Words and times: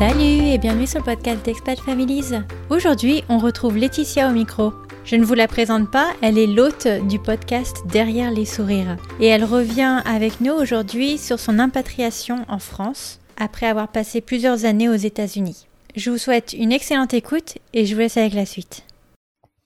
Salut 0.00 0.46
et 0.46 0.56
bienvenue 0.56 0.86
sur 0.86 1.00
le 1.00 1.04
podcast 1.04 1.44
d'Expat 1.44 1.78
Families. 1.78 2.32
Aujourd'hui, 2.70 3.22
on 3.28 3.36
retrouve 3.36 3.76
Laetitia 3.76 4.30
au 4.30 4.32
micro. 4.32 4.72
Je 5.04 5.14
ne 5.16 5.26
vous 5.26 5.34
la 5.34 5.46
présente 5.46 5.90
pas, 5.90 6.14
elle 6.22 6.38
est 6.38 6.46
l'hôte 6.46 6.88
du 7.06 7.18
podcast 7.18 7.76
Derrière 7.86 8.30
les 8.30 8.46
sourires. 8.46 8.96
Et 9.20 9.26
elle 9.26 9.44
revient 9.44 10.00
avec 10.06 10.40
nous 10.40 10.54
aujourd'hui 10.54 11.18
sur 11.18 11.38
son 11.38 11.58
impatriation 11.58 12.46
en 12.48 12.58
France 12.58 13.20
après 13.36 13.66
avoir 13.66 13.88
passé 13.88 14.22
plusieurs 14.22 14.64
années 14.64 14.88
aux 14.88 14.94
États-Unis. 14.94 15.66
Je 15.94 16.10
vous 16.10 16.16
souhaite 16.16 16.54
une 16.54 16.72
excellente 16.72 17.12
écoute 17.12 17.58
et 17.74 17.84
je 17.84 17.94
vous 17.94 18.00
laisse 18.00 18.16
avec 18.16 18.32
la 18.32 18.46
suite. 18.46 18.84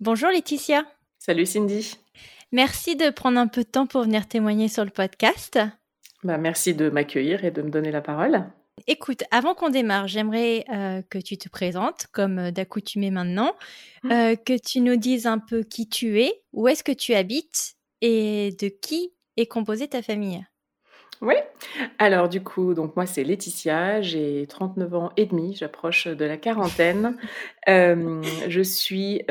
Bonjour 0.01 0.31
Laetitia. 0.31 0.85
Salut 1.21 1.47
Cindy. 1.47 1.97
Merci 2.51 2.97
de 2.97 3.11
prendre 3.11 3.39
un 3.39 3.47
peu 3.47 3.63
de 3.63 3.69
temps 3.69 3.87
pour 3.87 4.03
venir 4.03 4.27
témoigner 4.27 4.67
sur 4.67 4.85
le 4.85 4.91
podcast. 4.91 5.61
Bah, 6.25 6.39
merci 6.39 6.75
de 6.75 6.91
m'accueillir 6.91 7.45
et 7.45 7.53
de 7.53 7.63
me 7.63 7.71
donner 7.71 7.93
la 7.93 8.01
parole. 8.01 8.47
Écoute, 8.87 9.23
avant 9.31 9.55
qu'on 9.55 9.71
démarre, 9.71 10.09
j'aimerais 10.09 10.65
euh, 10.73 11.01
que 11.09 11.19
tu 11.19 11.39
te 11.39 11.49
présentes, 11.49 12.07
comme 12.13 12.39
euh, 12.39 12.51
d'accoutumé 12.51 13.11
maintenant, 13.11 13.55
mmh. 14.03 14.11
euh, 14.11 14.37
que 14.37 14.59
tu 14.59 14.81
nous 14.81 14.97
dises 14.97 15.27
un 15.27 15.39
peu 15.39 15.63
qui 15.63 15.89
tu 15.89 16.21
es, 16.21 16.43
où 16.53 16.69
est-ce 16.69 16.85
que 16.85 16.93
tu 16.93 17.15
habites 17.15 17.77
et 18.03 18.55
de 18.61 18.69
qui 18.69 19.15
est 19.37 19.47
composée 19.47 19.89
ta 19.89 20.03
famille. 20.03 20.45
Oui, 21.23 21.35
alors 21.99 22.29
du 22.29 22.43
coup, 22.43 22.75
donc 22.75 22.97
moi 22.97 23.07
c'est 23.07 23.25
Laetitia, 23.25 24.03
j'ai 24.03 24.47
39 24.49 24.95
ans 24.95 25.13
et 25.17 25.27
demi, 25.27 25.55
j'approche 25.55 26.07
de 26.07 26.25
la 26.25 26.37
quarantaine. 26.37 27.17
je 27.67 28.61
suis 28.63 29.23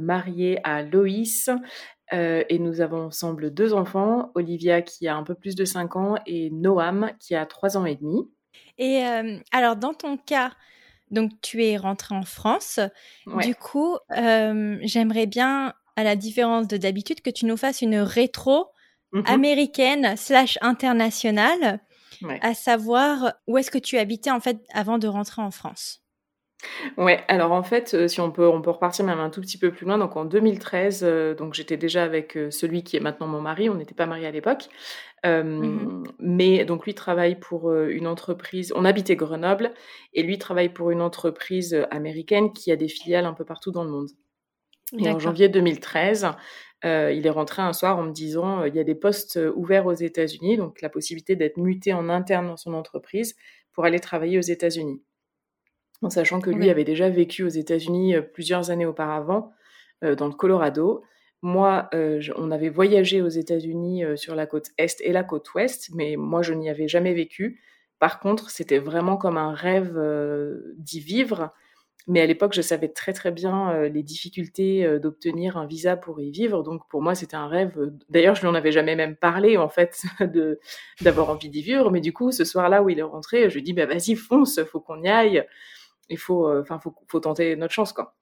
mariée 0.00 0.60
à 0.62 0.82
Loïs 0.82 1.50
et 2.12 2.58
nous 2.58 2.80
avons 2.80 3.06
ensemble 3.06 3.52
deux 3.52 3.74
enfants, 3.74 4.30
Olivia 4.36 4.80
qui 4.80 5.08
a 5.08 5.16
un 5.16 5.24
peu 5.24 5.34
plus 5.34 5.56
de 5.56 5.64
5 5.64 5.96
ans 5.96 6.14
et 6.24 6.50
Noam 6.50 7.10
qui 7.18 7.34
a 7.34 7.44
3 7.44 7.76
ans 7.76 7.84
et 7.84 7.96
demi. 7.96 8.30
Et 8.78 9.02
alors, 9.52 9.76
dans 9.76 9.94
ton 9.94 10.16
cas, 10.16 10.52
donc 11.10 11.30
tu 11.42 11.64
es 11.64 11.76
rentré 11.76 12.14
en 12.14 12.24
France. 12.24 12.80
Du 13.26 13.54
coup, 13.54 13.96
j'aimerais 14.10 15.26
bien, 15.26 15.74
à 15.96 16.04
la 16.04 16.16
différence 16.16 16.66
de 16.66 16.76
d'habitude, 16.76 17.20
que 17.20 17.30
tu 17.30 17.46
nous 17.46 17.56
fasses 17.56 17.82
une 17.82 17.98
rétro 17.98 18.66
mmh 19.12 19.22
américaine 19.26 20.16
slash 20.16 20.58
internationale, 20.60 21.80
à 22.40 22.54
savoir 22.54 23.34
où 23.46 23.58
est-ce 23.58 23.70
que 23.70 23.78
tu 23.78 23.96
habitais 23.98 24.30
en 24.30 24.40
fait 24.40 24.58
avant 24.72 24.98
de 24.98 25.06
rentrer 25.06 25.40
en 25.42 25.50
France. 25.50 26.03
Ouais, 26.96 27.22
alors 27.28 27.52
en 27.52 27.62
fait, 27.62 28.08
si 28.08 28.20
on 28.20 28.30
peut, 28.30 28.48
on 28.48 28.62
peut 28.62 28.70
repartir 28.70 29.04
même 29.04 29.20
un 29.20 29.30
tout 29.30 29.40
petit 29.40 29.58
peu 29.58 29.70
plus 29.70 29.86
loin. 29.86 29.98
Donc 29.98 30.16
en 30.16 30.24
2013, 30.24 31.04
donc 31.38 31.54
j'étais 31.54 31.76
déjà 31.76 32.04
avec 32.04 32.38
celui 32.50 32.82
qui 32.82 32.96
est 32.96 33.00
maintenant 33.00 33.26
mon 33.26 33.40
mari. 33.40 33.68
On 33.68 33.74
n'était 33.74 33.94
pas 33.94 34.06
mariés 34.06 34.26
à 34.26 34.30
l'époque. 34.30 34.68
Mmh 35.24 36.04
mais 36.18 36.66
donc 36.66 36.84
lui 36.84 36.94
travaille 36.94 37.34
pour 37.34 37.72
une 37.72 38.06
entreprise, 38.06 38.74
on 38.76 38.84
habitait 38.84 39.16
Grenoble, 39.16 39.72
et 40.12 40.22
lui 40.22 40.38
travaille 40.38 40.68
pour 40.68 40.90
une 40.90 41.00
entreprise 41.00 41.86
américaine 41.90 42.52
qui 42.52 42.70
a 42.70 42.76
des 42.76 42.88
filiales 42.88 43.24
un 43.24 43.32
peu 43.32 43.46
partout 43.46 43.70
dans 43.70 43.84
le 43.84 43.90
monde. 43.90 44.10
Et 44.98 45.08
en 45.08 45.18
janvier 45.18 45.48
2013, 45.48 46.28
il 46.84 47.26
est 47.26 47.30
rentré 47.30 47.62
un 47.62 47.72
soir 47.72 47.96
en 47.96 48.02
me 48.02 48.12
disant 48.12 48.64
il 48.64 48.74
y 48.74 48.78
a 48.78 48.84
des 48.84 48.94
postes 48.94 49.40
ouverts 49.54 49.86
aux 49.86 49.94
États-Unis, 49.94 50.58
donc 50.58 50.82
la 50.82 50.90
possibilité 50.90 51.36
d'être 51.36 51.56
muté 51.56 51.94
en 51.94 52.10
interne 52.10 52.48
dans 52.48 52.58
son 52.58 52.74
entreprise 52.74 53.34
pour 53.72 53.86
aller 53.86 54.00
travailler 54.00 54.36
aux 54.36 54.42
États-Unis. 54.42 55.02
En 56.04 56.10
sachant 56.10 56.40
que 56.40 56.50
lui 56.50 56.70
avait 56.70 56.84
déjà 56.84 57.08
vécu 57.08 57.42
aux 57.42 57.48
États-Unis 57.48 58.14
plusieurs 58.32 58.70
années 58.70 58.86
auparavant, 58.86 59.52
dans 60.02 60.28
le 60.28 60.34
Colorado. 60.34 61.02
Moi, 61.44 61.90
euh, 61.92 62.22
on 62.36 62.50
avait 62.50 62.70
voyagé 62.70 63.20
aux 63.20 63.28
États-Unis 63.28 64.02
euh, 64.02 64.16
sur 64.16 64.34
la 64.34 64.46
côte 64.46 64.70
est 64.78 64.98
et 65.02 65.12
la 65.12 65.22
côte 65.22 65.52
ouest, 65.52 65.90
mais 65.94 66.16
moi, 66.16 66.40
je 66.40 66.54
n'y 66.54 66.70
avais 66.70 66.88
jamais 66.88 67.12
vécu. 67.12 67.60
Par 67.98 68.18
contre, 68.18 68.48
c'était 68.48 68.78
vraiment 68.78 69.18
comme 69.18 69.36
un 69.36 69.52
rêve 69.52 69.92
euh, 69.94 70.72
d'y 70.78 71.00
vivre. 71.00 71.52
Mais 72.06 72.22
à 72.22 72.26
l'époque, 72.26 72.54
je 72.54 72.62
savais 72.62 72.88
très 72.88 73.12
très 73.12 73.30
bien 73.30 73.78
les 73.88 74.02
difficultés 74.02 74.98
d'obtenir 74.98 75.58
un 75.58 75.66
visa 75.66 75.96
pour 75.96 76.20
y 76.20 76.30
vivre. 76.30 76.62
Donc 76.62 76.82
pour 76.88 77.02
moi, 77.02 77.14
c'était 77.14 77.36
un 77.36 77.48
rêve. 77.48 77.78
D'ailleurs, 78.08 78.34
je 78.34 78.40
lui 78.40 78.48
en 78.48 78.54
avais 78.54 78.72
jamais 78.72 78.96
même 78.96 79.16
parlé 79.16 79.56
en 79.58 79.70
fait 79.70 80.02
de 80.20 80.60
d'avoir 81.02 81.28
envie 81.28 81.50
d'y 81.50 81.62
vivre. 81.62 81.90
Mais 81.90 82.00
du 82.00 82.14
coup, 82.14 82.30
ce 82.30 82.44
soir-là 82.44 82.82
où 82.82 82.88
il 82.90 82.98
est 82.98 83.02
rentré, 83.02 83.48
je 83.50 83.54
lui 83.54 83.62
dis 83.62 83.74
bah 83.74 83.86
vas-y 83.86 84.16
fonce, 84.16 84.62
faut 84.64 84.80
qu'on 84.80 85.02
y 85.02 85.08
aille. 85.08 85.44
Il 86.08 86.18
faut, 86.18 86.50
enfin, 86.60 86.78
faut, 86.78 86.94
faut 87.08 87.20
tenter 87.20 87.56
notre 87.56 87.72
chance 87.72 87.92
quoi. 87.92 88.16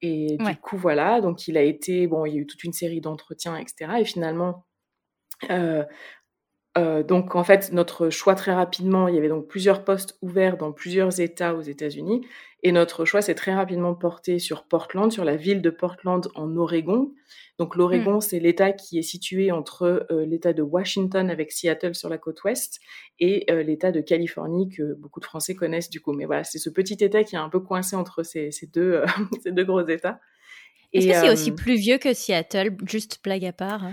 Et 0.00 0.36
du 0.38 0.56
coup, 0.56 0.76
voilà, 0.76 1.20
donc 1.20 1.48
il 1.48 1.56
a 1.56 1.62
été, 1.62 2.06
bon, 2.06 2.24
il 2.24 2.34
y 2.34 2.38
a 2.38 2.40
eu 2.40 2.46
toute 2.46 2.62
une 2.62 2.72
série 2.72 3.00
d'entretiens, 3.00 3.56
etc. 3.56 3.92
Et 3.98 4.04
finalement, 4.04 4.64
euh, 5.50 5.84
euh, 6.78 7.02
donc 7.02 7.34
en 7.34 7.44
fait, 7.44 7.72
notre 7.72 8.10
choix 8.10 8.34
très 8.34 8.54
rapidement, 8.54 9.08
il 9.08 9.14
y 9.14 9.18
avait 9.18 9.28
donc 9.28 9.46
plusieurs 9.46 9.84
postes 9.84 10.16
ouverts 10.22 10.56
dans 10.56 10.72
plusieurs 10.72 11.20
États 11.20 11.54
aux 11.54 11.62
États-Unis. 11.62 12.26
Et 12.64 12.72
notre 12.72 13.04
choix 13.04 13.22
s'est 13.22 13.36
très 13.36 13.54
rapidement 13.54 13.94
porté 13.94 14.40
sur 14.40 14.64
Portland, 14.64 15.12
sur 15.12 15.24
la 15.24 15.36
ville 15.36 15.62
de 15.62 15.70
Portland 15.70 16.28
en 16.34 16.56
Oregon. 16.56 17.12
Donc 17.58 17.76
l'Oregon, 17.76 18.16
mmh. 18.16 18.20
c'est 18.20 18.40
l'État 18.40 18.72
qui 18.72 18.98
est 18.98 19.02
situé 19.02 19.52
entre 19.52 20.06
euh, 20.10 20.26
l'État 20.26 20.52
de 20.52 20.62
Washington 20.62 21.30
avec 21.30 21.52
Seattle 21.52 21.94
sur 21.94 22.08
la 22.08 22.18
côte 22.18 22.42
ouest 22.42 22.80
et 23.20 23.46
euh, 23.50 23.62
l'État 23.62 23.92
de 23.92 24.00
Californie 24.00 24.68
que 24.68 24.94
beaucoup 24.94 25.20
de 25.20 25.24
Français 25.24 25.54
connaissent 25.54 25.90
du 25.90 26.00
coup. 26.00 26.12
Mais 26.12 26.24
voilà, 26.24 26.42
c'est 26.42 26.58
ce 26.58 26.70
petit 26.70 26.96
État 27.00 27.22
qui 27.22 27.36
est 27.36 27.38
un 27.38 27.48
peu 27.48 27.60
coincé 27.60 27.94
entre 27.94 28.24
ces, 28.24 28.50
deux, 28.72 28.94
euh, 28.94 29.06
ces 29.42 29.52
deux 29.52 29.64
gros 29.64 29.86
États. 29.86 30.20
Est-ce 30.92 31.06
que 31.06 31.14
c'est 31.14 31.30
aussi 31.30 31.52
plus 31.52 31.76
vieux 31.76 31.98
que 31.98 32.12
Seattle? 32.12 32.76
Juste 32.86 33.20
blague 33.22 33.44
à 33.44 33.52
part. 33.52 33.84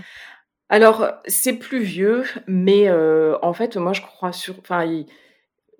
Alors, 0.68 1.08
c'est 1.26 1.54
plus 1.54 1.82
vieux, 1.82 2.24
mais 2.46 2.90
en 2.90 3.52
fait, 3.52 3.76
moi, 3.76 3.92
je 3.92 4.02
crois 4.02 4.32
sur... 4.32 4.58
Enfin, 4.58 4.84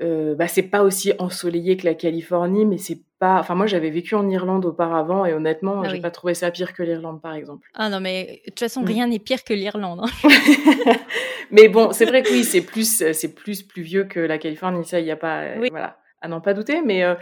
euh, 0.02 0.34
bah, 0.34 0.47
c'est 0.47 0.62
pas 0.62 0.82
aussi 0.82 1.12
ensoleillé 1.19 1.76
que 1.76 1.86
la 1.86 1.94
Californie, 1.94 2.66
mais 2.66 2.76
c'est 2.76 3.00
pas. 3.19 3.38
Enfin, 3.38 3.54
moi, 3.54 3.66
j'avais 3.66 3.88
vécu 3.88 4.14
en 4.14 4.28
Irlande 4.28 4.66
auparavant 4.66 5.24
et 5.24 5.32
honnêtement, 5.32 5.82
ah 5.82 5.88
j'ai 5.88 6.00
pas 6.00 6.10
trouvé 6.10 6.34
ça 6.34 6.50
pire 6.50 6.74
que 6.74 6.82
l'Irlande, 6.82 7.22
par 7.22 7.34
exemple. 7.34 7.66
Ah 7.74 7.88
non, 7.88 8.00
mais 8.00 8.42
de 8.44 8.50
toute 8.50 8.60
façon, 8.60 8.82
mm. 8.82 8.86
rien 8.86 9.06
n'est 9.06 9.19
pire 9.19 9.42
que 9.42 9.54
l'Irlande. 9.54 10.00
Hein. 10.02 10.28
mais 11.50 11.68
bon, 11.68 11.92
c'est 11.92 12.04
vrai 12.04 12.22
que 12.22 12.30
oui, 12.30 12.44
c'est 12.44 12.60
plus, 12.60 13.03
c'est 13.12 13.34
plus 13.34 13.62
pluvieux 13.62 14.04
que 14.04 14.20
la 14.20 14.36
Californie. 14.36 14.84
Ça, 14.84 15.00
il 15.00 15.06
y 15.06 15.10
a 15.10 15.16
pas. 15.16 15.56
Voilà, 15.70 15.98
à 16.20 16.28
n'en 16.28 16.42
pas 16.42 16.53
douter. 16.53 16.82
Mais 16.82 17.03
euh, 17.03 17.14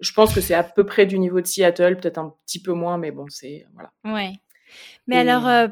je 0.00 0.12
pense 0.12 0.32
que 0.32 0.40
c'est 0.40 0.54
à 0.54 0.62
peu 0.62 0.86
près 0.86 1.06
du 1.06 1.18
niveau 1.18 1.40
de 1.40 1.46
Seattle, 1.46 1.96
peut-être 1.96 2.18
un 2.18 2.32
petit 2.46 2.62
peu 2.62 2.72
moins, 2.72 2.96
mais 2.96 3.10
bon, 3.10 3.26
c'est 3.28 3.66
voilà. 3.74 3.90
Ouais. 4.04 4.34
Mais 5.08 5.16
alors. 5.16 5.70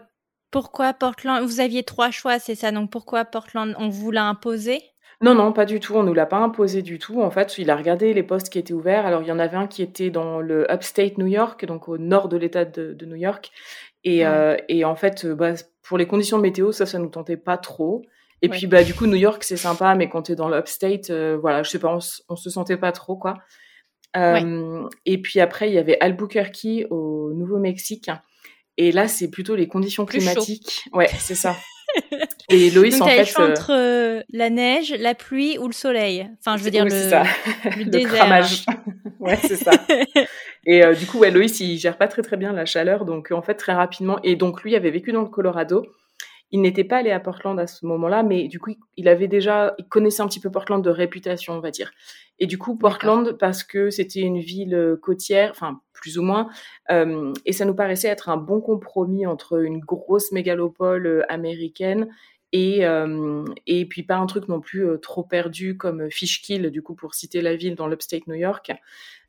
Euh, 0.48 0.50
pourquoi 0.50 0.92
Portland 0.92 1.44
Vous 1.44 1.60
aviez 1.60 1.82
trois 1.82 2.10
choix, 2.10 2.38
c'est 2.38 2.54
ça. 2.54 2.72
Donc 2.72 2.90
pourquoi 2.90 3.24
Portland 3.24 3.74
On 3.78 3.88
vous 3.88 4.10
l'a 4.10 4.24
imposé? 4.24 4.82
Non, 5.20 5.34
non, 5.34 5.52
pas 5.52 5.64
du 5.64 5.80
tout. 5.80 5.94
On 5.94 6.04
nous 6.04 6.14
l'a 6.14 6.26
pas 6.26 6.38
imposé 6.38 6.82
du 6.82 6.98
tout. 6.98 7.20
En 7.22 7.30
fait, 7.30 7.58
il 7.58 7.70
a 7.70 7.76
regardé 7.76 8.14
les 8.14 8.22
postes 8.22 8.50
qui 8.50 8.58
étaient 8.58 8.72
ouverts. 8.72 9.04
Alors, 9.04 9.22
il 9.22 9.28
y 9.28 9.32
en 9.32 9.38
avait 9.38 9.56
un 9.56 9.66
qui 9.66 9.82
était 9.82 10.10
dans 10.10 10.40
le 10.40 10.70
upstate 10.70 11.18
New 11.18 11.26
York, 11.26 11.64
donc 11.66 11.88
au 11.88 11.98
nord 11.98 12.28
de 12.28 12.36
l'État 12.36 12.64
de, 12.64 13.04
New 13.04 13.16
York. 13.16 13.50
Et, 14.04 14.24
euh, 14.24 14.56
et 14.68 14.84
en 14.84 14.94
fait, 14.94 15.26
bah, 15.26 15.54
pour 15.82 15.98
les 15.98 16.06
conditions 16.06 16.36
de 16.36 16.42
météo, 16.42 16.70
ça, 16.70 16.86
ça 16.86 17.00
nous 17.00 17.08
tentait 17.08 17.36
pas 17.36 17.58
trop. 17.58 18.02
Et 18.42 18.48
puis, 18.48 18.66
bah, 18.66 18.84
du 18.84 18.94
coup, 18.94 19.06
New 19.06 19.16
York, 19.16 19.42
c'est 19.42 19.56
sympa, 19.56 19.94
mais 19.96 20.08
quand 20.08 20.22
tu 20.22 20.32
es 20.32 20.34
dans 20.36 20.48
l'upstate, 20.48 21.10
euh, 21.10 21.36
voilà, 21.40 21.62
je 21.62 21.70
sais 21.70 21.80
pas, 21.80 21.98
on, 22.28 22.36
se 22.36 22.50
sentait 22.50 22.76
pas 22.76 22.92
trop, 22.92 23.16
quoi. 23.16 23.38
Euh, 24.16 24.88
et 25.04 25.20
puis 25.20 25.40
après, 25.40 25.68
il 25.68 25.74
y 25.74 25.78
avait 25.78 25.98
Albuquerque 26.00 26.86
au 26.90 27.32
Nouveau-Mexique. 27.34 28.10
Et 28.78 28.92
là, 28.92 29.08
c'est 29.08 29.28
plutôt 29.28 29.56
les 29.56 29.66
conditions 29.66 30.06
climatiques. 30.06 30.84
Ouais, 30.92 31.10
c'est 31.18 31.34
ça. 31.34 31.56
Et 32.48 32.70
Loïs, 32.70 33.00
en 33.00 33.06
fait, 33.06 33.38
entre 33.38 33.72
euh, 33.72 34.22
la 34.32 34.50
neige, 34.50 34.94
la 34.98 35.14
pluie 35.14 35.58
ou 35.58 35.66
le 35.66 35.72
soleil. 35.72 36.28
Enfin, 36.38 36.56
je 36.56 36.62
veux 36.62 36.70
dire 36.70 36.84
le, 36.84 36.90
ça. 36.90 37.24
le, 37.76 37.84
désert. 37.84 38.48
ouais, 39.20 39.38
c'est 39.42 39.56
ça. 39.56 39.72
et 40.64 40.84
euh, 40.84 40.94
du 40.94 41.06
coup, 41.06 41.18
ouais, 41.18 41.30
Loïs, 41.32 41.58
il 41.58 41.76
gère 41.76 41.98
pas 41.98 42.06
très 42.06 42.22
très 42.22 42.36
bien 42.36 42.52
la 42.52 42.64
chaleur, 42.64 43.04
donc 43.04 43.32
en 43.32 43.42
fait 43.42 43.54
très 43.54 43.72
rapidement. 43.72 44.20
Et 44.22 44.36
donc 44.36 44.62
lui 44.62 44.76
avait 44.76 44.90
vécu 44.90 45.12
dans 45.12 45.22
le 45.22 45.28
Colorado. 45.28 45.84
Il 46.50 46.62
n'était 46.62 46.84
pas 46.84 46.98
allé 46.98 47.10
à 47.10 47.20
Portland 47.20 47.58
à 47.60 47.66
ce 47.66 47.84
moment-là, 47.86 48.22
mais 48.22 48.48
du 48.48 48.58
coup, 48.58 48.72
il 48.96 49.08
avait 49.08 49.28
déjà, 49.28 49.74
il 49.78 49.86
connaissait 49.86 50.22
un 50.22 50.28
petit 50.28 50.40
peu 50.40 50.50
Portland 50.50 50.82
de 50.82 50.90
réputation, 50.90 51.54
on 51.54 51.60
va 51.60 51.70
dire. 51.70 51.90
Et 52.38 52.46
du 52.46 52.56
coup, 52.56 52.76
Portland, 52.76 53.36
parce 53.38 53.64
que 53.64 53.90
c'était 53.90 54.20
une 54.20 54.38
ville 54.38 54.74
euh, 54.74 54.96
côtière, 54.96 55.50
enfin, 55.50 55.80
plus 55.92 56.18
ou 56.18 56.22
moins, 56.22 56.48
euh, 56.90 57.32
et 57.44 57.52
ça 57.52 57.64
nous 57.64 57.74
paraissait 57.74 58.08
être 58.08 58.28
un 58.28 58.36
bon 58.36 58.60
compromis 58.60 59.26
entre 59.26 59.62
une 59.62 59.80
grosse 59.80 60.32
mégalopole 60.32 61.06
euh, 61.06 61.32
américaine 61.32 62.08
et, 62.52 62.80
et 63.66 63.84
puis 63.84 64.04
pas 64.04 64.16
un 64.16 64.24
truc 64.24 64.48
non 64.48 64.58
plus 64.58 64.98
trop 65.02 65.22
perdu 65.22 65.76
comme 65.76 66.10
Fishkill, 66.10 66.70
du 66.70 66.80
coup, 66.80 66.94
pour 66.94 67.14
citer 67.14 67.42
la 67.42 67.54
ville 67.56 67.74
dans 67.74 67.86
l'upstate 67.86 68.26
New 68.26 68.36
York. 68.36 68.72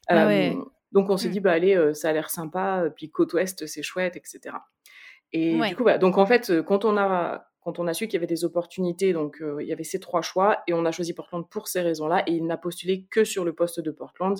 Ah 0.07 0.25
donc 0.93 1.09
on 1.09 1.17
s'est 1.17 1.27
mm. 1.27 1.31
dit, 1.31 1.39
bah 1.41 1.51
allez, 1.51 1.93
ça 1.93 2.07
a 2.07 2.13
l'air 2.13 2.29
sympa, 2.29 2.85
puis 2.95 3.09
côte 3.11 3.33
ouest, 3.33 3.65
c'est 3.65 3.83
chouette, 3.83 4.15
etc. 4.15 4.55
Et 5.33 5.59
du 5.59 5.75
coup, 5.75 5.85
donc 5.99 6.17
en 6.17 6.25
fait, 6.25 6.49
euh, 6.49 6.63
quand 6.63 6.85
on 6.85 6.97
a 6.97 7.45
quand 7.61 7.77
on 7.77 7.87
a 7.87 7.93
su 7.93 8.07
qu'il 8.07 8.13
y 8.13 8.17
avait 8.17 8.25
des 8.25 8.45
opportunités, 8.45 9.13
donc 9.13 9.41
euh, 9.41 9.61
il 9.61 9.67
y 9.67 9.73
avait 9.73 9.83
ces 9.83 9.99
trois 9.99 10.21
choix, 10.21 10.63
et 10.67 10.73
on 10.73 10.85
a 10.85 10.91
choisi 10.91 11.13
Portland 11.13 11.47
pour 11.47 11.67
ces 11.67 11.81
raisons-là, 11.81 12.23
et 12.25 12.31
il 12.31 12.45
n'a 12.45 12.57
postulé 12.57 13.05
que 13.11 13.23
sur 13.23 13.43
le 13.43 13.53
poste 13.53 13.79
de 13.79 13.91
Portland. 13.91 14.39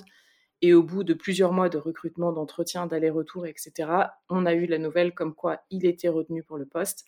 Et 0.62 0.74
au 0.74 0.82
bout 0.82 1.04
de 1.04 1.14
plusieurs 1.14 1.52
mois 1.52 1.68
de 1.68 1.78
recrutement, 1.78 2.32
d'entretien, 2.32 2.86
d'aller-retour, 2.86 3.46
etc., 3.46 3.88
on 4.28 4.46
a 4.46 4.54
eu 4.54 4.66
la 4.66 4.78
nouvelle 4.78 5.14
comme 5.14 5.34
quoi 5.34 5.60
il 5.70 5.86
était 5.86 6.08
retenu 6.08 6.42
pour 6.42 6.58
le 6.58 6.66
poste. 6.66 7.06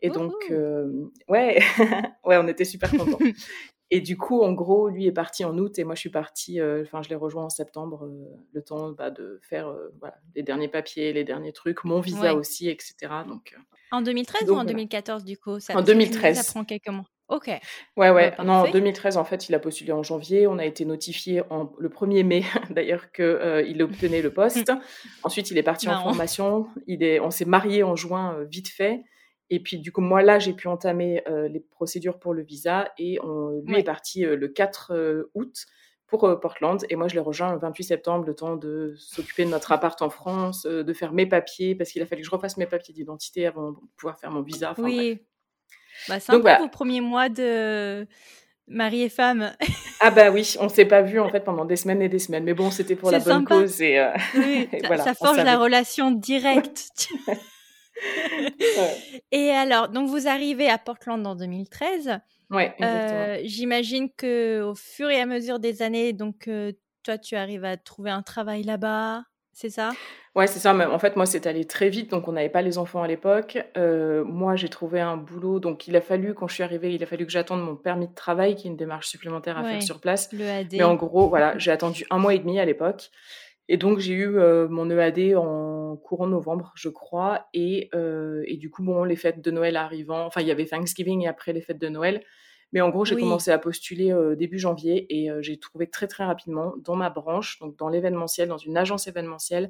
Et 0.00 0.10
donc, 0.10 0.34
euh, 0.50 1.10
ouais, 1.28 1.58
ouais, 2.24 2.36
on 2.36 2.46
était 2.46 2.64
super 2.64 2.90
contents. 2.90 3.18
Et 3.94 4.00
du 4.00 4.16
coup, 4.16 4.42
en 4.42 4.52
gros, 4.52 4.88
lui 4.88 5.06
est 5.06 5.12
parti 5.12 5.44
en 5.44 5.56
août 5.58 5.78
et 5.78 5.84
moi 5.84 5.94
je 5.94 6.00
suis 6.00 6.10
partie, 6.10 6.60
enfin 6.60 7.00
je 7.02 7.08
l'ai 7.08 7.14
rejoint 7.14 7.44
en 7.44 7.50
septembre, 7.50 8.10
le 8.52 8.62
temps 8.62 8.90
bah, 8.90 9.10
de 9.10 9.38
faire 9.48 9.72
voilà, 10.00 10.16
les 10.34 10.42
derniers 10.42 10.68
papiers, 10.68 11.12
les 11.12 11.24
derniers 11.24 11.52
trucs, 11.52 11.84
mon 11.84 12.00
visa 12.00 12.34
aussi, 12.34 12.68
etc. 12.68 12.94
Donc, 13.28 13.56
en 13.92 14.02
2013 14.02 14.50
ou 14.50 14.54
en 14.54 14.64
2014 14.64 15.24
du 15.24 15.38
coup 15.38 15.60
ça, 15.60 15.76
En 15.76 15.82
2013. 15.82 16.36
Ça 16.36 16.52
prend 16.52 16.64
quelques 16.64 16.88
mois. 16.88 17.06
Ok. 17.28 17.48
Ouais, 17.96 18.10
ouais. 18.10 18.34
Bah, 18.36 18.44
non, 18.44 18.52
en 18.52 18.70
2013, 18.70 19.16
en 19.16 19.24
fait, 19.24 19.48
il 19.48 19.54
a 19.54 19.58
postulé 19.58 19.92
en 19.92 20.02
janvier. 20.02 20.46
On 20.46 20.58
a 20.58 20.64
été 20.64 20.84
notifié 20.84 21.42
en, 21.50 21.72
le 21.78 21.88
1er 21.88 22.22
mai, 22.22 22.44
d'ailleurs, 22.70 23.12
qu'il 23.12 23.24
euh, 23.24 23.62
il 23.62 23.82
obtenait 23.82 24.20
le 24.20 24.30
poste. 24.30 24.70
Ensuite, 25.22 25.50
il 25.50 25.56
est 25.56 25.62
parti 25.62 25.88
en 25.88 26.02
formation. 26.02 26.66
Il 26.86 27.02
est, 27.02 27.20
on 27.20 27.30
s'est 27.30 27.46
marié 27.46 27.82
en 27.82 27.96
juin, 27.96 28.36
euh, 28.38 28.44
vite 28.44 28.68
fait. 28.68 29.04
Et 29.54 29.60
puis, 29.60 29.78
du 29.78 29.92
coup, 29.92 30.00
moi, 30.00 30.22
là, 30.22 30.38
j'ai 30.38 30.52
pu 30.52 30.68
entamer 30.68 31.22
euh, 31.28 31.48
les 31.48 31.60
procédures 31.60 32.18
pour 32.18 32.34
le 32.34 32.42
visa. 32.42 32.92
Et 32.98 33.18
on, 33.22 33.62
lui 33.66 33.78
est 33.78 33.84
parti 33.84 34.22
le 34.22 34.48
4 34.48 35.28
août 35.34 35.66
pour 36.06 36.40
Portland. 36.40 36.84
Et 36.90 36.96
moi, 36.96 37.08
je 37.08 37.14
l'ai 37.14 37.20
rejoint 37.20 37.52
le 37.52 37.58
28 37.58 37.84
septembre, 37.84 38.26
le 38.26 38.34
temps 38.34 38.56
de 38.56 38.94
s'occuper 38.98 39.44
de 39.44 39.50
notre 39.50 39.72
appart 39.72 40.00
en 40.02 40.10
France, 40.10 40.64
de 40.64 40.92
faire 40.92 41.12
mes 41.12 41.26
papiers, 41.26 41.74
parce 41.74 41.90
qu'il 41.90 42.02
a 42.02 42.06
fallu 42.06 42.22
que 42.22 42.26
je 42.26 42.30
refasse 42.30 42.56
mes 42.56 42.66
papiers 42.66 42.94
d'identité 42.94 43.46
avant 43.46 43.72
de 43.72 43.76
pouvoir 43.96 44.18
faire 44.18 44.30
mon 44.30 44.42
visa. 44.42 44.72
Enfin, 44.72 44.82
oui. 44.82 45.20
Bah, 46.08 46.20
sympa 46.20 46.58
vos 46.58 46.68
premiers 46.68 47.00
mois 47.00 47.28
de 47.28 48.06
mari 48.66 49.02
et 49.02 49.08
femme. 49.08 49.52
ah 50.00 50.10
bah 50.10 50.30
oui, 50.30 50.54
on 50.60 50.68
s'est 50.68 50.84
pas 50.84 51.02
vu 51.02 51.20
en 51.20 51.28
fait 51.28 51.40
pendant 51.40 51.64
des 51.64 51.76
semaines 51.76 52.02
et 52.02 52.08
des 52.08 52.18
semaines, 52.18 52.44
mais 52.44 52.54
bon, 52.54 52.70
c'était 52.70 52.96
pour 52.96 53.10
la 53.10 53.20
bonne 53.20 53.44
cause 53.44 53.80
et, 53.80 53.98
euh, 53.98 54.10
ça, 54.32 54.86
voilà, 54.86 55.04
ça 55.04 55.14
forge 55.14 55.36
la 55.36 55.58
relation 55.58 56.10
directe. 56.10 57.08
Et 59.32 59.50
alors, 59.50 59.88
donc 59.88 60.08
vous 60.08 60.26
arrivez 60.28 60.68
à 60.68 60.78
Portland 60.78 61.24
en 61.26 61.34
2013. 61.34 62.18
Ouais, 62.50 62.74
euh, 62.82 63.38
J'imagine 63.44 64.10
que 64.16 64.62
au 64.62 64.74
fur 64.74 65.10
et 65.10 65.20
à 65.20 65.26
mesure 65.26 65.58
des 65.58 65.82
années, 65.82 66.12
donc 66.12 66.48
euh, 66.48 66.72
toi, 67.02 67.18
tu 67.18 67.36
arrives 67.36 67.64
à 67.64 67.76
trouver 67.76 68.10
un 68.10 68.22
travail 68.22 68.62
là-bas, 68.62 69.24
c'est 69.52 69.70
ça? 69.70 69.92
Ouais, 70.34 70.48
c'est 70.48 70.58
ça. 70.58 70.74
En 70.74 70.98
fait, 70.98 71.14
moi, 71.14 71.26
c'est 71.26 71.46
allé 71.46 71.64
très 71.64 71.88
vite, 71.88 72.10
donc 72.10 72.26
on 72.26 72.32
n'avait 72.32 72.48
pas 72.48 72.62
les 72.62 72.76
enfants 72.76 73.02
à 73.02 73.06
l'époque. 73.06 73.56
Euh, 73.76 74.24
moi, 74.24 74.56
j'ai 74.56 74.68
trouvé 74.68 75.00
un 75.00 75.16
boulot, 75.16 75.60
donc 75.60 75.86
il 75.86 75.94
a 75.94 76.00
fallu, 76.00 76.34
quand 76.34 76.48
je 76.48 76.54
suis 76.54 76.64
arrivée, 76.64 76.92
il 76.92 77.02
a 77.02 77.06
fallu 77.06 77.24
que 77.24 77.30
j'attende 77.30 77.62
mon 77.62 77.76
permis 77.76 78.08
de 78.08 78.14
travail, 78.14 78.56
qui 78.56 78.66
est 78.66 78.70
une 78.70 78.76
démarche 78.76 79.06
supplémentaire 79.06 79.56
à 79.56 79.62
faire 79.62 79.82
sur 79.82 80.00
place. 80.00 80.28
Le 80.32 80.48
AD. 80.48 80.72
Mais 80.72 80.82
en 80.82 80.96
gros, 80.96 81.28
voilà, 81.28 81.56
j'ai 81.58 81.70
attendu 81.70 82.04
un 82.10 82.18
mois 82.18 82.34
et 82.34 82.40
demi 82.40 82.58
à 82.58 82.64
l'époque. 82.64 83.10
Et 83.68 83.76
donc, 83.76 83.98
j'ai 83.98 84.12
eu 84.12 84.36
euh, 84.36 84.68
mon 84.68 84.90
EAD 84.90 85.36
en 85.36 85.96
courant 85.96 86.26
novembre, 86.26 86.72
je 86.74 86.88
crois. 86.88 87.46
Et, 87.54 87.88
euh, 87.94 88.42
et, 88.46 88.56
du 88.56 88.70
coup, 88.70 88.82
bon, 88.82 89.04
les 89.04 89.16
fêtes 89.16 89.40
de 89.40 89.50
Noël 89.50 89.76
arrivant, 89.76 90.26
enfin, 90.26 90.42
il 90.42 90.46
y 90.46 90.50
avait 90.50 90.66
Thanksgiving 90.66 91.22
et 91.22 91.28
après 91.28 91.52
les 91.52 91.62
fêtes 91.62 91.80
de 91.80 91.88
Noël. 91.88 92.22
Mais 92.72 92.80
en 92.80 92.90
gros, 92.90 93.04
j'ai 93.04 93.14
commencé 93.14 93.52
à 93.52 93.58
postuler 93.58 94.12
début 94.36 94.58
janvier 94.58 95.06
et 95.08 95.30
j'ai 95.42 95.58
trouvé 95.58 95.86
très, 95.86 96.08
très 96.08 96.24
rapidement 96.24 96.74
dans 96.78 96.96
ma 96.96 97.08
branche, 97.08 97.60
donc 97.60 97.76
dans 97.76 97.88
l'événementiel, 97.88 98.48
dans 98.48 98.58
une 98.58 98.76
agence 98.76 99.06
événementielle, 99.06 99.68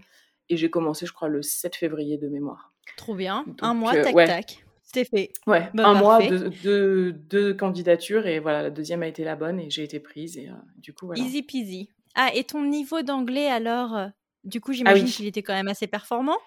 et 0.49 0.57
j'ai 0.57 0.71
commencé, 0.71 1.05
je 1.05 1.13
crois, 1.13 1.29
le 1.29 1.43
7 1.43 1.77
février 1.77 2.17
de 2.17 2.29
mémoire. 2.29 2.73
Trop 2.97 3.15
bien. 3.15 3.45
un 3.61 3.75
mois, 3.75 3.93
tac, 3.93 4.15
tac. 4.15 4.65
C'était 4.83 5.05
fait. 5.05 5.33
Ouais, 5.47 5.69
bah, 5.75 5.87
un 5.87 5.95
mois, 5.95 6.21
deux, 6.63 7.13
deux, 7.13 7.53
candidatures 7.53 8.27
et 8.27 8.39
voilà, 8.39 8.63
la 8.63 8.71
deuxième 8.71 9.03
a 9.03 9.07
été 9.07 9.23
la 9.25 9.37
bonne 9.37 9.61
et 9.61 9.69
j'ai 9.69 9.83
été 9.83 10.01
prise 10.01 10.39
et 10.39 10.49
du 10.79 10.95
coup 10.95 11.07
voilà. 11.07 11.23
Easy 11.23 11.43
peasy. 11.43 11.91
Ah, 12.15 12.31
et 12.35 12.45
ton 12.45 12.65
niveau 12.65 13.03
d'anglais 13.03 13.49
alors 13.49 14.09
Du 14.45 14.61
coup, 14.61 14.71
ah 14.73 14.75
j'imagine 14.75 15.07
qu'il 15.07 15.27
était 15.27 15.43
quand 15.43 15.55
même 15.55 15.69
assez 15.69 15.87
performant? 15.87 16.39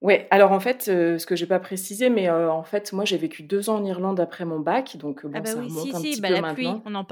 Ouais, 0.00 0.28
alors 0.30 0.52
en 0.52 0.60
fait, 0.60 0.82
ce 0.82 1.24
que 1.24 1.36
j'ai 1.36 1.46
pas 1.46 1.60
précisé, 1.60 2.10
mais 2.10 2.28
en 2.28 2.62
fait, 2.62 2.92
moi 2.92 3.04
j'ai 3.04 3.16
vécu 3.16 3.42
deux 3.42 3.70
ans 3.70 3.76
en 3.76 3.84
Irlande 3.84 4.20
après 4.20 4.44
mon 4.44 4.60
bac, 4.60 4.96
donc 4.98 5.24
bon, 5.24 5.32
ah 5.34 5.40
bah 5.40 5.50
ça 5.50 5.58
oui, 5.58 5.68
remonte 5.68 5.84
si, 5.84 5.96
un 5.96 5.98
si, 5.98 6.10
petit 6.10 6.20
bah, 6.20 6.28
peu 6.28 6.34
la 6.34 6.40
maintenant. 6.42 6.54
Pluie, 6.54 6.82
on 6.84 6.94
en, 6.94 7.06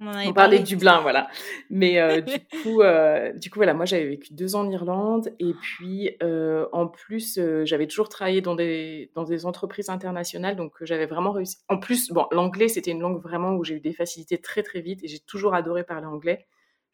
on, 0.00 0.32
parlait 0.32 0.58
du 0.60 0.74
Dublin, 0.74 1.00
voilà. 1.00 1.28
Mais 1.70 1.98
euh, 1.98 2.20
du 2.20 2.38
coup, 2.62 2.82
euh, 2.82 3.32
du 3.32 3.50
coup, 3.50 3.58
voilà, 3.58 3.74
moi 3.74 3.84
j'avais 3.84 4.06
vécu 4.06 4.32
deux 4.32 4.54
ans 4.54 4.60
en 4.60 4.70
Irlande 4.70 5.30
et 5.40 5.52
puis 5.54 6.16
euh, 6.22 6.66
en 6.72 6.86
plus, 6.86 7.40
j'avais 7.64 7.86
toujours 7.86 8.08
travaillé 8.08 8.40
dans 8.40 8.54
des 8.54 9.10
dans 9.14 9.24
des 9.24 9.44
entreprises 9.46 9.88
internationales, 9.88 10.56
donc 10.56 10.72
j'avais 10.82 11.06
vraiment 11.06 11.32
réussi. 11.32 11.56
En 11.68 11.78
plus, 11.78 12.10
bon, 12.12 12.26
l'anglais 12.30 12.68
c'était 12.68 12.92
une 12.92 13.00
langue 13.00 13.20
vraiment 13.20 13.54
où 13.54 13.64
j'ai 13.64 13.74
eu 13.74 13.80
des 13.80 13.92
facilités 13.92 14.38
très 14.38 14.62
très 14.62 14.80
vite 14.80 15.02
et 15.02 15.08
j'ai 15.08 15.20
toujours 15.20 15.54
adoré 15.54 15.82
parler 15.82 16.06
anglais. 16.06 16.46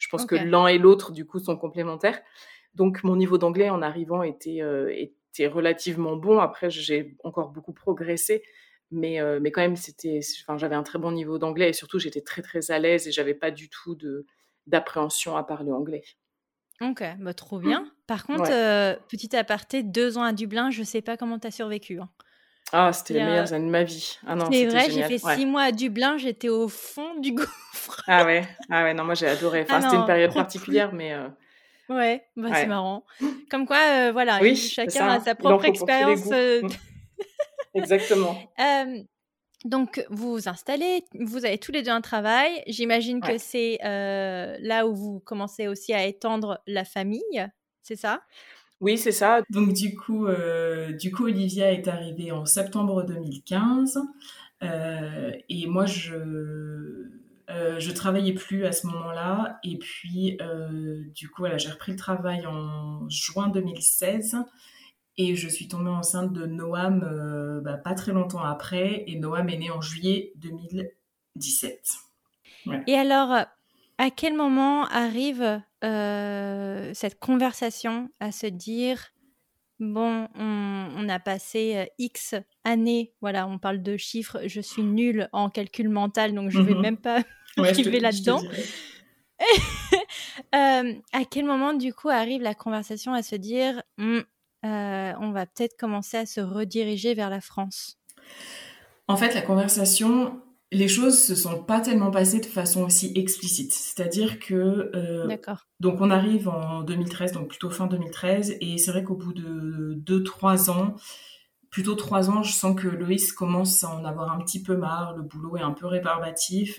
Je 0.05 0.09
pense 0.11 0.27
que 0.27 0.35
l'un 0.35 0.67
et 0.67 0.77
l'autre 0.77 1.13
du 1.13 1.25
coup 1.25 1.39
sont 1.39 1.57
complémentaires. 1.57 2.21
Donc 2.75 3.05
mon 3.05 3.17
niveau 3.17 3.39
d'anglais 3.39 3.71
en 3.71 3.81
arrivant 3.81 4.23
était 4.23 4.61
était 5.35 5.47
relativement 5.49 6.17
bon. 6.17 6.39
Après, 6.39 6.71
j'ai 6.71 7.17
encore 7.25 7.51
beaucoup 7.51 7.73
progressé. 7.73 8.43
Mais, 8.91 9.21
euh, 9.21 9.41
mais 9.41 9.51
quand 9.51 9.63
même, 9.63 9.77
c'était, 9.77 10.21
enfin, 10.43 10.57
j'avais 10.57 10.77
un 10.77 10.83
très 10.83 10.99
bon 10.99 11.11
niveau 11.11 11.39
d'anglais 11.39 11.71
et 11.71 11.73
surtout, 11.73 11.99
j'étais 11.99 12.21
très, 12.21 12.43
très 12.43 12.71
à 12.71 12.79
l'aise 12.79 13.09
et 13.09 13.13
j'avais 13.13 13.35
pas 13.35 13.51
du 13.51 13.69
tout 13.69 13.95
de, 13.95 14.27
d'appréhension 14.67 15.37
à 15.37 15.43
parler 15.43 15.73
anglais. 15.73 16.05
Ok, 16.81 17.03
bah, 17.19 17.35
trop 17.35 17.59
bien. 17.59 17.91
Par 18.07 18.25
contre, 18.27 18.51
euh, 18.51 18.95
petit 19.09 19.35
aparté, 19.35 19.83
deux 19.83 20.19
ans 20.19 20.23
à 20.23 20.33
Dublin, 20.33 20.71
je 20.71 20.83
sais 20.83 21.03
pas 21.03 21.17
comment 21.17 21.39
tu 21.39 21.47
as 21.47 21.51
survécu. 21.51 21.99
Hein. 21.99 22.11
Ah, 22.73 22.93
c'était 22.93 23.15
les 23.15 23.25
meilleures 23.25 23.53
années 23.53 23.67
de 23.67 23.71
ma 23.71 23.85
vie. 23.85 24.19
Ah 24.27 24.37
c'est 24.51 24.67
vrai, 24.67 24.91
j'ai 24.91 25.03
fait 25.03 25.19
six 25.19 25.47
mois 25.47 25.65
à 25.65 25.73
Dublin, 25.73 26.19
j'étais 26.19 26.49
au 26.49 26.69
fond 26.69 27.15
du 27.21 27.33
gouffre. 27.33 28.03
ah 28.07 28.25
ouais, 28.25 28.47
ah 28.71 28.83
ouais, 28.85 28.95
non, 28.95 29.05
moi 29.05 29.15
j'ai 29.15 29.27
adoré. 29.27 29.63
Enfin, 29.63 29.77
ah 29.79 29.83
c'était 29.83 29.97
une 29.97 30.07
période 30.07 30.35
particulière, 30.35 30.93
mais. 30.93 31.13
Euh, 31.13 31.29
ouais, 31.89 32.25
bah, 32.37 32.51
c'est 32.55 32.67
marrant. 32.67 33.05
Comme 33.51 33.67
quoi, 33.67 34.13
voilà, 34.13 34.41
chacun 34.55 35.09
a 35.09 35.21
sa 35.21 35.35
propre 35.35 35.65
expérience. 35.67 36.29
Exactement. 37.75 38.37
donc, 39.65 40.05
vous 40.11 40.33
vous 40.33 40.49
installez, 40.49 41.05
vous 41.21 41.45
avez 41.45 41.59
tous 41.59 41.73
les 41.73 41.83
deux 41.83 41.91
un 41.91 42.01
travail. 42.01 42.63
J'imagine 42.67 43.21
que 43.21 43.39
c'est 43.39 43.79
là 43.83 44.87
où 44.87 44.95
vous 44.95 45.21
commencez 45.21 45.69
aussi 45.69 45.93
à 45.93 46.05
étendre 46.05 46.61
la 46.67 46.85
famille, 46.85 47.47
c'est 47.83 47.97
ça? 47.97 48.23
Oui, 48.85 48.99
c'est 48.99 49.13
ça. 49.13 49.43
Donc, 49.51 49.73
du 49.73 49.95
coup, 49.97 50.27
du 50.99 51.11
coup, 51.11 51.25
Olivia 51.25 51.73
est 51.73 51.89
arrivée 51.89 52.33
en 52.33 52.45
septembre 52.45 53.03
2015. 53.05 53.99
et 54.63 55.67
moi, 55.67 55.87
je. 55.87 57.09
je 57.49 57.91
travaillais 57.91 58.35
plus 58.35 58.65
à 58.65 58.73
ce 58.73 58.87
moment-là 58.87 59.59
et 59.65 59.79
puis 59.79 60.39
du 61.15 61.29
coup 61.29 61.43
voilà 61.43 61.59
j'ai 61.59 61.71
repris 61.71 61.93
le 61.93 61.99
travail 61.99 62.47
en 62.47 63.09
juin 63.09 63.49
2016 63.49 64.39
et 65.17 65.37
je 65.37 65.49
suis 65.49 65.69
tombée 65.69 65.91
enceinte 65.91 66.33
de 66.33 66.47
Noam 66.47 67.05
euh, 67.05 67.61
bah, 67.61 67.77
pas 67.77 67.95
très 67.95 68.13
longtemps 68.13 68.43
après. 68.43 69.05
Et 69.07 69.17
Noam 69.19 69.49
est 69.49 69.57
né 69.57 69.71
en 69.71 69.81
juillet 69.81 70.33
2017. 70.37 71.89
Et 72.87 72.95
alors, 72.95 73.31
à 73.99 74.11
quel 74.11 74.35
moment 74.35 74.87
arrive 74.87 75.61
euh, 75.85 76.91
cette 76.95 77.19
conversation 77.19 78.11
à 78.21 78.33
se 78.33 78.47
dire 78.47 79.13
bon, 79.79 80.29
on, 80.35 81.09
a 81.09 81.19
passé 81.19 81.77
euh, 81.77 81.85
X 81.99 82.35
années, 82.65 83.13
voilà, 83.21 83.47
on 83.47 83.59
parle 83.59 83.83
de 83.83 83.97
chiffres, 83.97 84.41
je 84.47 84.61
suis 84.61 84.83
nulle 84.83 85.29
en 85.33 85.51
calcul 85.51 85.89
mental, 85.89 86.35
donc 86.35 86.51
je 86.51 86.59
ne 86.59 86.65
vais 86.65 86.75
mhm. 86.75 86.81
même 86.81 86.97
pas 86.97 87.23
arriver 87.59 88.01
là-dedans. 88.01 88.41
à 90.53 91.25
quel 91.31 91.45
moment, 91.45 91.75
du 91.75 91.93
coup, 91.93 92.09
arrive 92.09 92.41
la 92.41 92.55
conversation 92.55 93.13
à 93.13 93.23
se 93.23 93.37
dire 93.37 93.83
euh, 94.65 95.13
on 95.21 95.31
va 95.33 95.45
peut-être 95.45 95.77
commencer 95.77 96.17
à 96.17 96.27
se 96.27 96.41
rediriger 96.41 97.15
vers 97.15 97.29
la 97.29 97.41
France? 97.41 97.99
En 99.09 99.17
fait, 99.17 99.35
la 99.35 99.43
conversation, 99.43 100.41
les 100.75 100.89
choses 100.89 101.19
se 101.19 101.35
sont 101.35 101.63
pas 101.63 101.81
tellement 101.81 102.11
passées 102.11 102.41
de 102.41 102.47
façon 102.47 102.83
aussi 102.83 103.13
explicite. 103.15 103.73
C'est-à-dire 103.73 104.39
que 104.39 104.91
euh, 104.95 105.37
donc 105.81 106.01
on 106.01 106.11
arrive 106.11 106.49
en 106.49 106.83
2013, 106.83 107.33
donc 107.33 107.49
plutôt 107.49 107.71
fin 107.71 107.87
2013, 107.87 108.57
et 108.61 108.79
c'est 108.79 108.91
vrai 108.91 109.05
qu'au 109.05 109.15
bout 109.15 109.33
de 109.33 109.99
2-3 110.05 110.71
ans, 110.71 110.95
plutôt 111.71 111.95
3 111.95 112.31
ans, 112.31 112.43
je 112.43 112.53
sens 112.53 112.79
que 112.79 112.89
Loïs 112.89 113.33
commence 113.33 113.83
à 113.85 113.91
en 113.91 114.05
avoir 114.05 114.33
un 114.33 114.39
petit 114.39 114.63
peu 114.63 114.77
marre. 114.77 115.17
Le 115.17 115.23
boulot 115.23 115.57
est 115.57 115.63
un 115.63 115.73
peu 115.73 115.87
rébarbatif. 115.87 116.79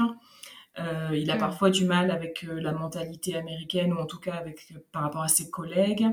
Euh, 0.78 1.10
il 1.14 1.32
a 1.32 1.36
mm. 1.36 1.40
parfois 1.40 1.70
du 1.70 1.86
mal 1.86 2.12
avec 2.12 2.46
la 2.48 2.74
mentalité 2.74 3.36
américaine 3.36 3.94
ou 3.94 3.98
en 3.98 4.06
tout 4.06 4.20
cas 4.20 4.34
avec 4.34 4.74
par 4.92 5.04
rapport 5.04 5.24
à 5.24 5.30
ses 5.30 5.50
collègues. 5.50 6.08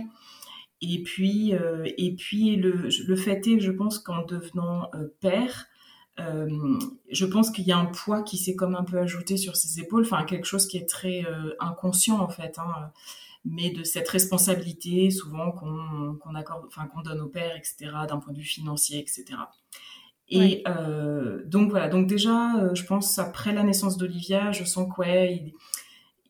Et 0.83 1.01
puis, 1.03 1.55
euh, 1.55 1.89
et 1.97 2.15
puis 2.17 2.57
le, 2.57 2.89
le, 3.07 3.17
fait 3.17 3.47
est, 3.47 3.61
je 3.61 3.71
pense 3.71 4.01
qu'en 4.01 4.23
devenant 4.23 4.89
euh, 4.95 5.07
père, 5.21 5.67
euh, 6.21 6.79
je 7.11 7.25
pense 7.25 7.51
qu'il 7.51 7.67
y 7.67 7.73
a 7.73 7.79
un 7.79 7.87
poids 7.87 8.23
qui 8.23 8.37
s'est 8.37 8.55
comme 8.55 8.75
un 8.75 8.85
peu 8.85 8.99
ajouté 8.99 9.37
sur 9.37 9.57
ses 9.57 9.81
épaules, 9.81 10.05
enfin 10.05 10.25
quelque 10.25 10.47
chose 10.47 10.67
qui 10.67 10.77
est 10.77 10.89
très 10.89 11.25
inconscient 11.59 12.21
en 12.21 12.29
fait, 12.29 12.59
hein, 12.59 12.91
mais 13.45 13.71
de 13.71 13.83
cette 13.83 14.09
responsabilité 14.09 15.11
souvent 15.11 15.53
qu'on 15.53 16.35
accorde, 16.35 16.67
enfin 16.67 16.87
qu'on 16.87 17.01
donne 17.01 17.21
au 17.21 17.29
père, 17.29 17.57
etc., 17.57 17.91
d'un 18.09 18.19
point 18.19 18.33
de 18.33 18.39
vue 18.39 18.45
financier, 18.45 18.99
etc. 18.99 19.25
Et 20.29 20.65
donc 21.47 21.71
voilà, 21.71 21.89
donc 21.89 22.07
déjà, 22.07 22.75
je 22.75 22.85
pense 22.85 23.19
après 23.19 23.53
la 23.53 23.63
naissance 23.63 23.97
d'Olivia, 23.97 24.53
je 24.53 24.65
sens 24.65 24.89
que 24.95 25.01
ouais, 25.01 25.35
il, 25.35 25.53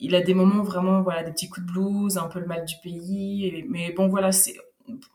il 0.02 0.16
a 0.16 0.20
des 0.20 0.34
moments 0.34 0.64
vraiment, 0.64 1.00
voilà, 1.00 1.22
des 1.22 1.30
petits 1.30 1.48
coups 1.48 1.64
de 1.64 1.72
blues, 1.72 2.18
un 2.18 2.26
peu 2.26 2.40
le 2.40 2.46
mal 2.46 2.64
du 2.64 2.74
pays. 2.82 3.64
mais 3.68 3.92
bon, 3.92 4.08
voilà, 4.08 4.32
c'est, 4.32 4.56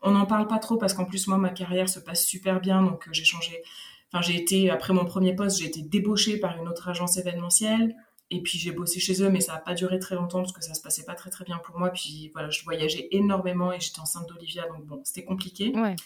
on 0.02 0.12
n'en 0.12 0.24
parle 0.24 0.46
pas 0.46 0.58
trop 0.58 0.78
parce 0.78 0.94
qu'en 0.94 1.04
plus, 1.04 1.28
moi, 1.28 1.36
ma 1.36 1.50
carrière 1.50 1.88
se 1.90 2.00
passe 2.00 2.24
super 2.24 2.58
bien. 2.58 2.82
Donc, 2.82 3.06
euh, 3.06 3.10
j'ai 3.12 3.24
changé. 3.24 3.62
Enfin, 4.12 4.22
j'ai 4.22 4.36
été, 4.40 4.70
après 4.70 4.92
mon 4.94 5.04
premier 5.04 5.34
poste, 5.34 5.58
j'ai 5.58 5.66
été 5.66 5.82
débauchée 5.82 6.38
par 6.38 6.56
une 6.60 6.68
autre 6.68 6.88
agence 6.88 7.16
événementielle. 7.18 7.94
et 8.30 8.42
puis 8.42 8.58
j'ai 8.58 8.72
bossé 8.72 9.00
chez 9.00 9.22
eux, 9.22 9.30
mais 9.30 9.40
ça 9.40 9.54
n'a 9.54 9.58
pas 9.58 9.74
duré 9.74 9.98
très 9.98 10.14
longtemps 10.14 10.40
parce 10.40 10.52
que 10.52 10.62
ça 10.62 10.74
se 10.74 10.82
passait 10.82 11.04
pas 11.04 11.14
très 11.14 11.30
très 11.30 11.44
bien 11.44 11.58
pour 11.58 11.78
moi. 11.78 11.90
Puis 11.90 12.30
voilà, 12.34 12.50
je 12.50 12.62
voyageais 12.64 13.08
énormément 13.10 13.72
et 13.72 13.80
j'étais 13.80 14.00
enceinte 14.00 14.28
d'Olivia, 14.28 14.66
donc 14.68 14.84
bon, 14.86 15.00
c'était 15.04 15.24
compliqué. 15.24 15.72
Ouais, 15.74 15.96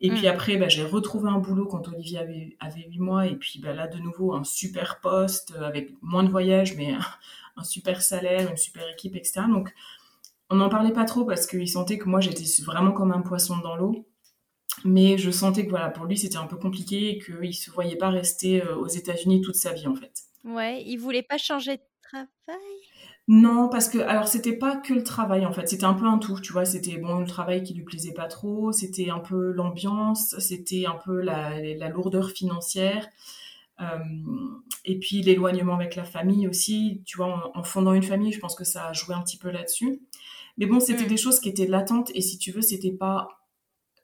Et 0.00 0.10
puis 0.10 0.26
mm. 0.26 0.30
après, 0.30 0.56
bah, 0.56 0.68
j'ai 0.68 0.84
retrouvé 0.84 1.30
un 1.30 1.38
boulot 1.38 1.66
quand 1.66 1.86
Olivia 1.88 2.20
avait, 2.20 2.56
avait 2.58 2.84
8 2.88 2.98
mois. 2.98 3.26
Et 3.26 3.36
puis 3.36 3.60
bah, 3.60 3.72
là, 3.72 3.86
de 3.86 3.98
nouveau, 3.98 4.34
un 4.34 4.44
super 4.44 5.00
poste 5.00 5.54
avec 5.60 5.90
moins 6.02 6.24
de 6.24 6.30
voyages, 6.30 6.76
mais 6.76 6.94
un, 7.56 7.64
super 7.64 8.02
salaire, 8.02 8.50
une 8.50 8.56
super 8.56 8.88
équipe, 8.88 9.14
etc. 9.14 9.42
Donc, 9.48 9.72
on 10.50 10.56
n'en 10.56 10.68
parlait 10.68 10.92
pas 10.92 11.04
trop 11.04 11.24
parce 11.24 11.46
qu'il 11.46 11.68
sentait 11.68 11.98
que 11.98 12.08
moi, 12.08 12.20
j'étais 12.20 12.44
vraiment 12.62 12.92
comme 12.92 13.12
un 13.12 13.22
poisson 13.22 13.56
dans 13.58 13.76
l'eau. 13.76 14.06
Mais 14.84 15.18
je 15.18 15.30
sentais 15.30 15.64
que 15.64 15.70
voilà, 15.70 15.90
pour 15.90 16.06
lui, 16.06 16.16
c'était 16.18 16.36
un 16.36 16.46
peu 16.46 16.56
compliqué 16.56 17.10
et 17.10 17.18
qu'il 17.18 17.40
ne 17.40 17.52
se 17.52 17.70
voyait 17.70 17.96
pas 17.96 18.10
rester 18.10 18.62
euh, 18.62 18.76
aux 18.76 18.88
États-Unis 18.88 19.40
toute 19.40 19.56
sa 19.56 19.72
vie, 19.72 19.86
en 19.86 19.94
fait. 19.94 20.12
Ouais, 20.44 20.82
il 20.84 20.96
voulait 20.96 21.22
pas 21.22 21.38
changer 21.38 21.76
de 21.76 21.82
travail? 22.02 22.28
Non, 23.28 23.68
parce 23.68 23.88
que 23.88 23.98
alors 23.98 24.26
c'était 24.26 24.56
pas 24.56 24.76
que 24.76 24.92
le 24.92 25.04
travail 25.04 25.46
en 25.46 25.52
fait, 25.52 25.68
c'était 25.68 25.84
un 25.84 25.94
peu 25.94 26.06
un 26.06 26.18
tout, 26.18 26.40
tu 26.40 26.52
vois, 26.52 26.64
c'était 26.64 26.96
bon 26.96 27.20
le 27.20 27.26
travail 27.26 27.62
qui 27.62 27.72
lui 27.72 27.84
plaisait 27.84 28.12
pas 28.12 28.26
trop, 28.26 28.72
c'était 28.72 29.10
un 29.10 29.20
peu 29.20 29.52
l'ambiance, 29.52 30.34
c'était 30.40 30.86
un 30.86 30.98
peu 31.04 31.20
la, 31.20 31.60
lourdeur 31.88 32.30
financière, 32.30 33.08
euh, 33.80 33.98
et 34.84 34.98
puis 34.98 35.22
l'éloignement 35.22 35.76
avec 35.76 35.94
la 35.94 36.02
famille 36.02 36.48
aussi, 36.48 37.02
tu 37.06 37.16
vois, 37.16 37.52
en, 37.54 37.62
fondant 37.62 37.94
une 37.94 38.02
famille, 38.02 38.32
je 38.32 38.40
pense 38.40 38.56
que 38.56 38.64
ça 38.64 38.88
a 38.88 38.92
joué 38.92 39.14
un 39.14 39.22
petit 39.22 39.38
peu 39.38 39.50
là-dessus. 39.50 40.02
Mais 40.58 40.66
bon, 40.66 40.80
c'était 40.80 41.04
mm. 41.04 41.08
des 41.08 41.16
choses 41.16 41.40
qui 41.40 41.48
étaient 41.48 41.66
latentes. 41.66 42.10
Et 42.14 42.20
si 42.20 42.38
tu 42.38 42.50
veux, 42.50 42.60
c'était 42.60 42.92
pas 42.92 43.28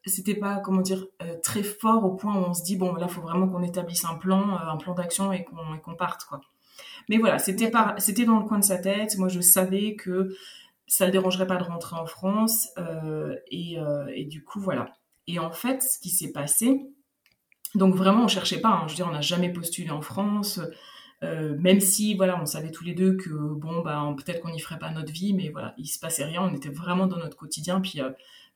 c'était 0.09 0.35
pas 0.35 0.57
comment 0.57 0.81
dire 0.81 1.07
euh, 1.23 1.37
très 1.43 1.63
fort 1.63 2.05
au 2.05 2.15
point 2.15 2.35
où 2.35 2.45
on 2.45 2.55
se 2.55 2.63
dit 2.63 2.77
bon 2.77 2.95
là 2.95 3.09
faut 3.09 3.21
vraiment 3.21 3.49
qu'on 3.49 3.63
établisse 3.63 4.05
un 4.05 4.15
plan 4.15 4.55
euh, 4.55 4.71
un 4.71 4.77
plan 4.77 4.95
d'action 4.95 5.33
et 5.33 5.45
qu'on 5.45 5.95
parte 5.95 6.25
quoi. 6.25 6.41
Mais 7.09 7.19
voilà 7.19 7.39
c'était 7.39 7.71
c'était 7.99 8.25
dans 8.25 8.39
le 8.39 8.45
coin 8.45 8.59
de 8.59 8.65
sa 8.65 8.79
tête. 8.79 9.17
Moi 9.19 9.29
je 9.29 9.41
savais 9.41 9.95
que 9.95 10.35
ça 10.87 11.07
le 11.07 11.13
dérangerait 11.13 11.47
pas 11.47 11.57
de 11.57 11.65
rentrer 11.65 11.97
en 11.97 12.07
France 12.07 12.69
euh, 12.79 13.37
et, 13.51 13.77
et, 14.15 14.25
du 14.25 14.43
coup 14.43 14.61
voilà. 14.61 14.93
Et 15.27 15.39
en 15.39 15.51
fait 15.51 15.83
ce 15.83 15.99
qui 15.99 16.11
s'est 16.11 16.33
passé 16.33 16.81
donc 17.75 17.95
vraiment 17.95 18.25
on 18.25 18.29
cherchait 18.29 18.61
pas 18.61 18.71
hein, 18.71 18.85
je 18.87 18.93
veux 18.93 18.97
dire 18.97 19.07
on 19.09 19.13
n'a 19.13 19.21
jamais 19.21 19.53
postulé 19.53 19.91
en 19.91 20.01
France 20.01 20.61
même 21.21 21.81
si 21.81 22.15
voilà 22.15 22.41
on 22.41 22.47
savait 22.47 22.71
tous 22.71 22.85
les 22.85 22.95
deux 22.95 23.17
que 23.17 23.31
bon 23.31 23.83
bah 23.83 24.15
peut-être 24.17 24.41
qu'on 24.41 24.51
n'y 24.51 24.61
ferait 24.61 24.79
pas 24.79 24.91
notre 24.91 25.13
vie 25.13 25.35
mais 25.35 25.51
voilà 25.51 25.75
il 25.77 25.87
se 25.87 25.99
passait 25.99 26.25
rien. 26.25 26.43
On 26.43 26.55
était 26.55 26.71
vraiment 26.71 27.07
dans 27.07 27.19
notre 27.19 27.37
quotidien 27.37 27.81
puis 27.81 28.01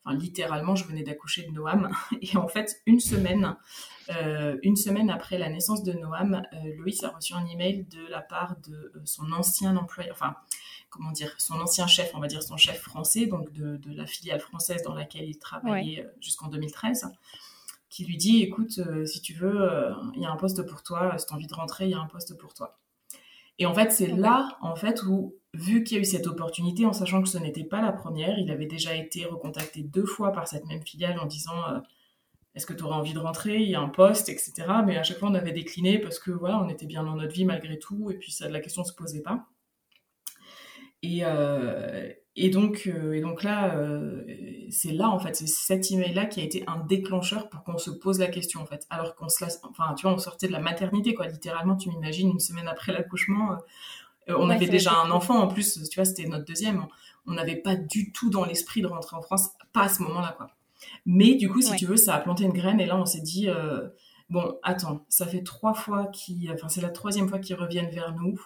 Enfin, 0.05 0.17
littéralement, 0.17 0.75
je 0.75 0.85
venais 0.85 1.03
d'accoucher 1.03 1.45
de 1.45 1.53
Noam. 1.53 1.91
Et 2.21 2.37
en 2.37 2.49
fait, 2.49 2.83
une 2.87 3.01
semaine, 3.01 3.57
euh, 4.11 4.59
une 4.63 4.77
semaine 4.77 5.11
après 5.11 5.39
la 5.39 5.49
naissance 5.49 5.83
de 5.83 5.93
Noam, 5.93 6.43
euh, 6.53 6.75
Loïs 6.77 7.03
a 7.05 7.11
reçu 7.11 7.35
un 7.35 7.47
email 7.47 7.85
de 7.85 8.07
la 8.09 8.21
part 8.21 8.57
de 8.67 8.75
euh, 8.75 9.03
son 9.05 9.31
ancien 9.33 9.77
employeur, 9.77 10.15
enfin, 10.15 10.35
comment 10.91 11.13
dire, 11.13 11.35
son 11.39 11.55
ancien 11.61 11.87
chef, 11.87 12.11
on 12.15 12.21
va 12.21 12.27
dire 12.27 12.43
son 12.43 12.57
chef 12.57 12.81
français, 12.81 13.27
donc 13.27 13.53
de, 13.53 13.79
la 13.95 14.07
filiale 14.07 14.41
française 14.41 14.83
dans 14.83 14.95
laquelle 14.95 15.29
il 15.29 15.39
travaillait 15.39 16.07
jusqu'en 16.21 16.49
2013, 16.49 17.11
qui 17.89 18.05
lui 18.05 18.17
dit, 18.17 18.43
écoute, 18.43 18.79
si 19.07 19.23
tu 19.23 19.33
veux, 19.33 19.95
il 20.15 20.21
y 20.21 20.27
a 20.27 20.31
un 20.31 20.37
poste 20.37 20.67
pour 20.67 20.83
toi, 20.83 21.17
si 21.17 21.27
tu 21.27 21.33
as 21.33 21.37
envie 21.37 21.47
de 21.47 21.55
rentrer, 21.55 21.87
il 21.87 21.93
y 21.93 21.95
a 21.95 22.01
un 22.01 22.09
poste 22.09 22.37
pour 22.37 22.53
toi. 22.53 22.79
Et 23.59 23.65
en 23.65 23.73
fait, 23.73 23.91
c'est 23.91 24.09
là, 24.09 24.59
en 24.61 24.77
fait, 24.77 25.03
où 25.05 25.35
vu 25.55 25.85
qu'il 25.85 25.97
y 25.97 26.01
a 26.01 26.03
eu 26.03 26.07
cette 26.07 26.27
opportunité, 26.27 26.87
en 26.87 26.93
sachant 26.93 27.23
que 27.23 27.29
ce 27.29 27.39
n'était 27.39 27.65
pas 27.65 27.83
la 27.83 27.93
première, 27.93 28.39
il 28.39 28.51
avait 28.51 28.67
déjà 28.67 28.95
été 28.95 29.25
recontacté 29.25 29.83
deux 29.83 30.07
fois 30.07 30.33
par 30.33 30.49
cette 30.49 30.67
même 30.67 30.83
filiale 30.83 31.19
en 31.19 31.27
disant 31.27 31.69
euh, 31.69 31.79
est-ce 32.55 32.67
que 32.67 32.73
tu 32.73 32.83
aurais 32.85 32.97
envie 32.97 33.13
de 33.13 33.19
rentrer? 33.19 33.59
Il 33.59 33.69
y 33.69 33.75
a 33.75 33.81
un 33.81 33.89
poste, 33.89 34.29
etc. 34.29 34.53
Mais 34.87 34.97
à 34.97 35.03
chaque 35.03 35.19
fois, 35.19 35.29
on 35.29 35.35
avait 35.35 35.53
décliné 35.53 35.99
parce 35.99 36.19
que 36.19 36.31
voilà, 36.31 36.63
on 36.63 36.69
était 36.69 36.87
bien 36.87 37.03
dans 37.03 37.17
notre 37.17 37.33
vie 37.33 37.45
malgré 37.45 37.79
tout, 37.79 38.11
et 38.11 38.15
puis 38.15 38.33
ça, 38.33 38.49
la 38.49 38.61
question 38.61 38.83
ne 38.83 38.87
se 38.87 38.95
posait 38.95 39.23
pas. 39.23 39.47
Et, 41.03 41.21
euh, 41.25 42.09
et, 42.37 42.49
donc, 42.49 42.85
euh, 42.87 43.13
et 43.13 43.21
donc 43.21 43.43
là, 43.43 43.75
c'est 44.71 44.93
là, 44.93 45.11
en 45.11 45.19
fait, 45.19 45.35
c'est 45.35 45.49
cet 45.49 45.91
email-là 45.91 46.27
qui 46.27 46.41
a 46.41 46.45
été 46.45 46.63
un 46.67 46.79
déclencheur 46.79 47.49
pour 47.49 47.65
qu'on 47.65 47.77
se 47.77 47.91
pose 47.91 48.21
la 48.21 48.29
question, 48.29 48.61
en 48.61 48.67
fait. 48.67 48.87
Alors 48.89 49.17
qu'on 49.17 49.29
se 49.29 49.45
enfin, 49.65 49.95
tu 49.95 50.03
vois, 50.03 50.15
on 50.15 50.19
sortait 50.19 50.47
de 50.47 50.53
la 50.53 50.61
maternité, 50.61 51.15
quoi. 51.15 51.27
Littéralement, 51.27 51.77
tu 51.77 51.89
m'imagines, 51.89 52.31
une 52.31 52.41
semaine 52.41 52.69
après 52.69 52.93
l'accouchement, 52.93 53.59
euh, 54.29 54.37
on 54.39 54.51
avait 54.51 54.69
déjà 54.69 54.93
un 54.93 55.11
enfant 55.11 55.41
en 55.41 55.49
plus, 55.49 55.89
tu 55.89 55.97
vois, 55.97 56.05
c'était 56.05 56.27
notre 56.27 56.45
deuxième. 56.45 56.87
On 57.27 57.33
n'avait 57.33 57.57
pas 57.57 57.77
du 57.77 58.13
tout 58.13 58.31
dans 58.31 58.45
l'esprit 58.45 58.83
de 58.83 58.87
rentrer 58.87 59.17
en 59.17 59.23
France, 59.23 59.51
pas 59.73 59.83
à 59.83 59.89
ce 59.89 60.03
moment-là, 60.03 60.35
quoi. 60.37 60.49
Mais 61.07 61.35
du 61.35 61.49
coup, 61.49 61.63
si 61.63 61.75
tu 61.77 61.87
veux, 61.87 61.97
ça 61.97 62.15
a 62.15 62.21
planté 62.21 62.45
une 62.45 62.53
graine 62.53 62.81
et 62.81 62.87
là, 62.87 62.97
on 62.97 63.07
s'est 63.07 63.21
dit, 63.21 63.49
euh, 63.49 63.89
bon, 64.31 64.59
attends, 64.63 65.05
ça 65.09 65.27
fait 65.27 65.43
trois 65.43 65.75
fois 65.75 66.07
qu'ils, 66.07 66.51
enfin, 66.53 66.69
c'est 66.69 66.81
la 66.81 66.91
troisième 66.91 67.29
fois 67.29 67.39
qu'ils 67.39 67.57
reviennent 67.57 67.91
vers 67.91 68.15
nous. 68.15 68.41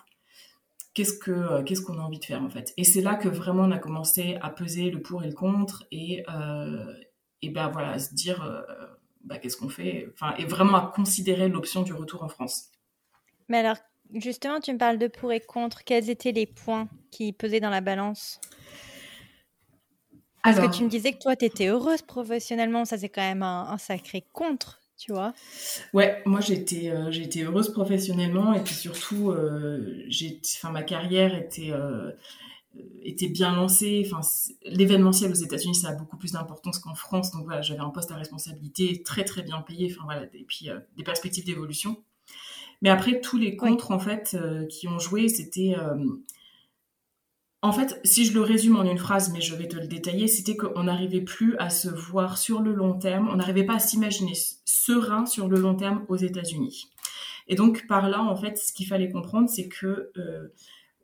Qu'est-ce 0.93 1.19
que, 1.19 1.31
euh, 1.31 1.63
qu'est-ce 1.63 1.83
qu'on 1.83 1.99
a 1.99 2.03
envie 2.03 2.19
de 2.19 2.25
faire 2.25 2.43
en 2.43 2.51
fait? 2.51 2.75
Et 2.77 2.85
c'est 2.85 3.03
là 3.03 3.15
que 3.15 3.29
vraiment 3.29 3.65
on 3.65 3.71
a 3.71 3.79
commencé 3.79 4.37
à 4.43 4.51
peser 4.51 4.91
le 4.91 5.01
pour 5.01 5.25
et 5.25 5.29
le 5.29 5.35
contre 5.35 5.85
et, 5.91 6.25
et 7.43 7.51
ben 7.51 7.69
voilà, 7.69 7.91
à 7.93 7.99
se 7.99 8.15
dire, 8.15 8.65
bah, 9.25 9.39
qu'est-ce 9.39 9.57
qu'on 9.57 9.69
fait? 9.69 10.09
Enfin, 10.15 10.35
et 10.39 10.45
vraiment 10.45 10.77
à 10.77 10.93
considérer 10.95 11.49
l'option 11.49 11.83
du 11.83 11.93
retour 11.93 12.23
en 12.23 12.29
France. 12.29 12.71
Mais 13.49 13.59
alors, 13.59 13.77
Justement, 14.15 14.61
tu 14.61 14.73
me 14.73 14.79
parles 14.79 14.99
de 14.99 15.09
pour 15.09 15.33
et 15.33 15.41
contre. 15.41 15.85
Quels 15.85 16.11
étaient 16.11 16.33
les 16.33 16.47
points 16.47 16.89
qui 17.11 17.33
pesaient 17.33 17.61
dans 17.61 17.71
la 17.71 17.81
balance? 17.81 18.41
Parce 20.43 20.61
que 20.61 20.77
tu 20.77 20.85
me 20.85 20.89
disais 20.89 21.13
que 21.13 21.19
toi, 21.19 21.35
tu 21.35 21.45
étais 21.45 21.67
heureuse 21.67 22.03
professionnellement. 22.03 22.85
Ça, 22.85 22.99
c'est 22.99 23.09
quand 23.09 23.23
même 23.23 23.43
un, 23.43 23.77
sacré 23.79 24.25
contre, 24.33 24.81
tu 24.97 25.13
vois. 25.13 25.35
Ouais, 25.93 26.23
moi, 26.25 26.41
j'étais 26.41 26.91
euh, 26.91 27.11
j'étais 27.11 27.43
heureuse 27.43 27.73
professionnellement. 27.73 28.53
Et 28.55 28.63
puis 28.63 28.75
surtout, 28.75 29.31
euh, 29.31 30.09
ma 30.71 30.83
carrière 30.85 31.35
était, 31.35 31.73
euh, 31.73 32.13
était 33.03 33.29
bien 33.29 33.57
lancée. 33.57 34.07
Enfin, 34.07 34.27
L'événementiel 34.65 35.33
aux 35.33 35.35
États-Unis, 35.35 35.75
ça 35.75 35.89
a 35.89 35.95
beaucoup 35.95 36.17
plus 36.17 36.33
d'importance 36.33 36.79
qu'en 36.79 36.95
France. 36.95 37.33
Donc 37.33 37.45
voilà, 37.45 37.63
j'avais 37.63 37.81
un 37.81 37.91
poste 37.91 38.13
à 38.13 38.17
responsabilité 38.17 39.03
très, 39.03 39.25
très 39.25 39.43
bien 39.43 39.61
payé. 39.63 39.93
Enfin, 39.93 40.05
voilà, 40.05 40.27
et 40.33 40.45
puis 40.47 40.69
des 40.97 41.03
perspectives 41.03 41.45
d'évolution. 41.45 41.97
Mais 42.83 42.91
après, 42.91 43.21
tous 43.21 43.39
les 43.39 43.57
contres, 43.57 43.91
en 43.91 43.99
fait, 43.99 44.37
euh, 44.41 44.67
qui 44.67 44.89
ont 44.89 44.99
joué, 44.99 45.29
c'était... 45.29 45.75
Euh, 45.79 45.97
en 47.63 47.73
fait, 47.73 48.01
si 48.05 48.25
je 48.25 48.35
le 48.35 48.43
résume 48.43 48.77
en 48.77 48.85
une 48.85 48.99
phrase, 48.99 49.33
mais 49.33 49.41
je 49.41 49.55
vais 49.55 49.67
te 49.67 49.77
le 49.77 49.89
détailler, 49.89 50.29
c'était 50.29 50.57
qu'on 50.57 50.85
n'arrivait 50.85 51.23
plus 51.23 51.57
à 51.59 51.71
se 51.71 51.89
voir 51.89 52.39
sur 52.39 52.61
le 52.61 52.73
long 52.73 52.95
terme, 52.95 53.29
on 53.33 53.37
n'arrivait 53.37 53.65
pas 53.65 53.77
à 53.77 53.79
s'imaginer 53.79 54.35
serein 54.65 55.27
sur 55.27 55.49
le 55.49 55.59
long 55.59 55.75
terme 55.75 56.05
aux 56.09 56.17
États-Unis. 56.17 56.91
Et 57.49 57.55
donc, 57.55 57.87
par 57.87 58.09
là, 58.09 58.23
en 58.23 58.37
fait, 58.37 58.59
ce 58.59 58.73
qu'il 58.73 58.87
fallait 58.87 59.11
comprendre, 59.11 59.49
c'est 59.49 59.69
que 59.69 60.13
euh, 60.17 60.49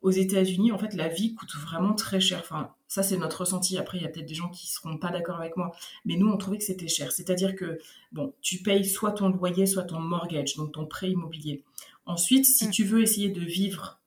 aux 0.03 0.11
États-Unis, 0.11 0.73
en 0.73 0.77
fait, 0.77 0.93
la 0.93 1.07
vie 1.07 1.33
coûte 1.33 1.55
vraiment 1.55 1.93
très 1.93 2.19
cher. 2.19 2.39
Enfin, 2.41 2.69
ça, 2.89 3.03
c'est 3.03 3.17
notre 3.17 3.39
ressenti. 3.39 3.77
Après, 3.77 3.97
il 3.97 4.03
y 4.03 4.05
a 4.05 4.09
peut-être 4.09 4.27
des 4.27 4.35
gens 4.35 4.49
qui 4.49 4.67
seront 4.67 4.97
pas 4.97 5.09
d'accord 5.09 5.37
avec 5.37 5.55
moi. 5.55 5.71
Mais 6.05 6.17
nous, 6.17 6.27
on 6.27 6.37
trouvait 6.37 6.57
que 6.57 6.65
c'était 6.65 6.89
cher. 6.89 7.13
C'est-à-dire 7.13 7.55
que, 7.55 7.79
bon, 8.11 8.33
tu 8.41 8.57
payes 8.57 8.85
soit 8.85 9.13
ton 9.13 9.29
loyer, 9.29 9.65
soit 9.65 9.83
ton 9.83 9.99
mortgage, 9.99 10.55
donc 10.55 10.73
ton 10.73 10.85
prêt 10.85 11.09
immobilier. 11.09 11.63
Ensuite, 12.05 12.45
si 12.45 12.67
mm. 12.67 12.71
tu 12.71 12.83
veux 12.83 13.01
essayer 13.01 13.29
de 13.29 13.39
vivre 13.39 14.01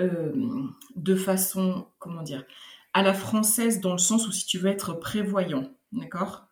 euh, 0.00 0.32
de 0.96 1.14
façon, 1.14 1.86
comment 1.98 2.22
dire, 2.22 2.44
à 2.94 3.02
la 3.02 3.12
française, 3.12 3.80
dans 3.80 3.92
le 3.92 3.98
sens 3.98 4.26
où 4.26 4.32
si 4.32 4.46
tu 4.46 4.56
veux 4.58 4.70
être 4.70 4.94
prévoyant, 4.94 5.70
d'accord? 5.92 6.48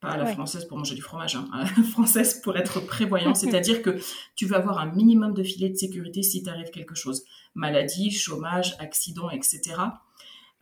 Pas 0.00 0.10
à 0.10 0.16
la 0.16 0.26
française 0.26 0.64
pour 0.66 0.78
manger 0.78 0.94
du 0.94 1.02
fromage, 1.02 1.36
hein, 1.36 1.48
à 1.52 1.64
la 1.76 1.82
française 1.84 2.40
pour 2.40 2.56
être 2.56 2.80
prévoyant, 2.80 3.34
c'est-à-dire 3.36 3.82
que 3.82 3.98
tu 4.34 4.46
veux 4.46 4.56
avoir 4.56 4.78
un 4.78 4.86
minimum 4.86 5.34
de 5.34 5.42
filet 5.42 5.68
de 5.68 5.76
sécurité 5.76 6.22
si 6.22 6.42
t'arrive 6.42 6.70
quelque 6.70 6.94
chose. 6.94 7.24
Maladie, 7.54 8.10
chômage, 8.10 8.76
accident, 8.78 9.30
etc. 9.30 9.60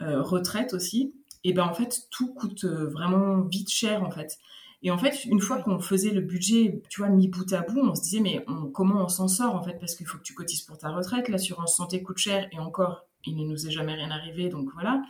Euh, 0.02 0.22
retraite 0.22 0.74
aussi, 0.74 1.14
et 1.44 1.52
ben 1.52 1.64
en 1.64 1.72
fait 1.72 2.08
tout 2.10 2.34
coûte 2.34 2.64
euh, 2.64 2.86
vraiment 2.86 3.42
vite 3.42 3.70
cher 3.70 4.02
en 4.02 4.10
fait. 4.10 4.38
Et 4.82 4.90
en 4.90 4.98
fait, 4.98 5.24
une 5.24 5.40
fois 5.40 5.62
qu'on 5.62 5.80
faisait 5.80 6.10
le 6.10 6.20
budget, 6.20 6.82
tu 6.90 7.00
vois, 7.00 7.08
mis 7.08 7.28
bout 7.28 7.50
à 7.54 7.62
bout, 7.62 7.80
on 7.80 7.94
se 7.94 8.02
disait 8.02 8.20
mais 8.20 8.44
comment 8.74 9.04
on 9.04 9.08
s'en 9.08 9.26
sort 9.26 9.54
en 9.54 9.62
fait? 9.62 9.78
Parce 9.80 9.94
qu'il 9.94 10.06
faut 10.06 10.18
que 10.18 10.22
tu 10.22 10.34
cotises 10.34 10.62
pour 10.62 10.76
ta 10.76 10.90
retraite, 10.90 11.28
l'assurance 11.28 11.76
santé 11.76 12.02
coûte 12.02 12.18
cher 12.18 12.46
et 12.52 12.58
encore, 12.58 13.06
il 13.24 13.36
ne 13.36 13.44
nous 13.44 13.66
est 13.66 13.70
jamais 13.70 13.94
rien 13.94 14.10
arrivé, 14.10 14.48
donc 14.48 14.68
voilà. 14.74 15.02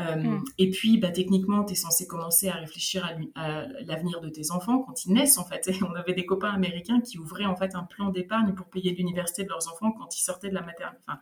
Euh, 0.00 0.16
mm. 0.16 0.44
Et 0.58 0.70
puis, 0.70 0.98
bah, 0.98 1.10
techniquement, 1.10 1.64
tu 1.64 1.72
es 1.72 1.76
censé 1.76 2.06
commencer 2.06 2.48
à 2.48 2.54
réfléchir 2.54 3.08
à, 3.34 3.66
l'avenir 3.84 4.20
de 4.20 4.28
tes 4.28 4.50
enfants 4.50 4.80
quand 4.80 5.04
ils 5.04 5.12
naissent, 5.12 5.38
en 5.38 5.44
fait. 5.44 5.70
On 5.88 5.94
avait 5.94 6.14
des 6.14 6.26
copains 6.26 6.50
américains 6.50 7.00
qui 7.00 7.18
ouvraient, 7.18 7.46
en 7.46 7.56
fait, 7.56 7.74
un 7.74 7.84
plan 7.84 8.08
d'épargne 8.08 8.54
pour 8.54 8.66
payer 8.66 8.94
l'université 8.94 9.44
de 9.44 9.48
leurs 9.48 9.68
enfants 9.68 9.92
quand 9.92 10.16
ils 10.16 10.22
sortaient 10.22 10.48
de 10.48 10.54
la 10.54 10.62
maternité. 10.62 11.02
Enfin, 11.06 11.20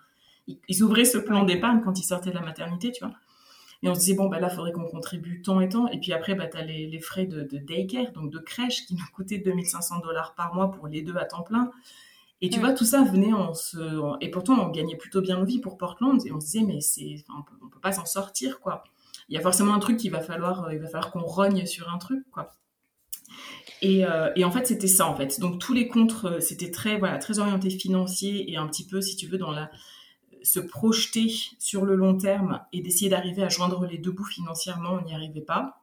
ils, 0.69 0.83
ouvraient 0.83 1.05
ce 1.05 1.19
plan 1.19 1.45
d'épargne 1.45 1.81
quand 1.81 1.99
ils 1.99 2.05
sortaient 2.05 2.31
de 2.31 2.35
la 2.35 2.43
maternité, 2.43 2.93
tu 2.93 3.05
vois. 3.05 3.15
Et 3.83 3.89
on 3.89 3.95
se 3.95 4.00
disait, 4.00 4.15
bon, 4.15 4.29
bah 4.29 4.39
là, 4.41 4.49
il 4.50 4.55
faudrait 4.55 4.73
qu'on 4.73 4.85
contribue 4.85 5.41
tant 5.43 5.61
et 5.61 5.69
tant. 5.69 5.89
Et 5.89 5.99
puis 5.99 6.12
après, 6.12 6.35
bah, 6.35 6.47
tu 6.47 6.57
as 6.59 6.62
les, 6.62 7.00
frais 7.00 7.27
de, 7.27 7.43
daycare, 7.59 8.12
donc 8.12 8.31
de 8.31 8.39
crèche, 8.39 8.85
qui 8.87 8.95
nous 8.95 9.07
coûtaient 9.15 9.39
2500 9.39 10.00
dollars 10.00 10.35
par 10.35 10.55
mois 10.55 10.71
pour 10.71 10.87
les 10.87 11.03
deux 11.03 11.17
à 11.17 11.25
temps 11.25 11.43
plein. 11.43 11.71
Et 12.42 12.49
tu 12.49 12.59
vois, 12.59 12.73
tout 12.73 12.85
ça 12.85 13.02
venait 13.02 13.32
en 13.32 13.52
se. 13.52 13.78
Et 14.20 14.30
pourtant, 14.30 14.54
on 14.59 14.70
gagnait 14.70 14.97
plutôt 14.97 15.20
bien 15.20 15.38
nos 15.38 15.44
vies 15.44 15.61
pour 15.61 15.76
Portland. 15.76 16.20
Et 16.26 16.32
on 16.32 16.40
se 16.40 16.47
disait, 16.47 16.64
mais 16.64 16.80
c'est, 16.80 17.25
on 17.28 17.42
peut, 17.42 17.56
peut 17.70 17.80
pas 17.80 17.92
s'en 17.92 18.06
sortir, 18.06 18.61
quoi. 18.61 18.85
Il 19.28 19.35
y 19.35 19.38
a 19.38 19.42
forcément 19.42 19.75
un 19.75 19.78
truc 19.78 19.99
qu'il 19.99 20.11
va 20.11 20.20
falloir, 20.20 20.73
il 20.73 20.78
va 20.78 20.88
falloir 20.88 21.11
qu'on 21.12 21.20
rogne 21.20 21.66
sur 21.66 21.92
un 21.92 21.99
truc, 21.99 22.25
quoi. 22.32 22.50
Et, 23.82 24.04
et, 24.37 24.44
en 24.44 24.50
fait, 24.50 24.66
c'était 24.66 24.87
ça, 24.88 25.06
en 25.06 25.16
fait. 25.16 25.40
Donc, 25.40 25.59
tous 25.59 25.73
les 25.73 25.88
contres, 25.88 26.42
c'était 26.42 26.70
très, 26.70 26.99
voilà, 26.99 27.18
très 27.18 27.38
orienté 27.38 27.70
financier 27.70 28.50
et 28.50 28.56
un 28.56 28.66
petit 28.66 28.87
peu, 28.87 29.00
si 29.00 29.16
tu 29.16 29.26
veux, 29.26 29.38
dans 29.38 29.52
la, 29.52 29.70
se 30.42 30.61
projeter 30.61 31.28
sur 31.59 31.85
le 31.85 31.94
long 31.94 32.16
terme 32.16 32.61
et 32.73 32.80
d'essayer 32.80 33.11
d'arriver 33.11 33.42
à 33.42 33.49
joindre 33.49 33.87
les 33.87 33.99
deux 33.99 34.12
bouts 34.12 34.25
financièrement, 34.25 34.99
on 35.00 35.04
n'y 35.04 35.14
arrivait 35.14 35.40
pas. 35.40 35.82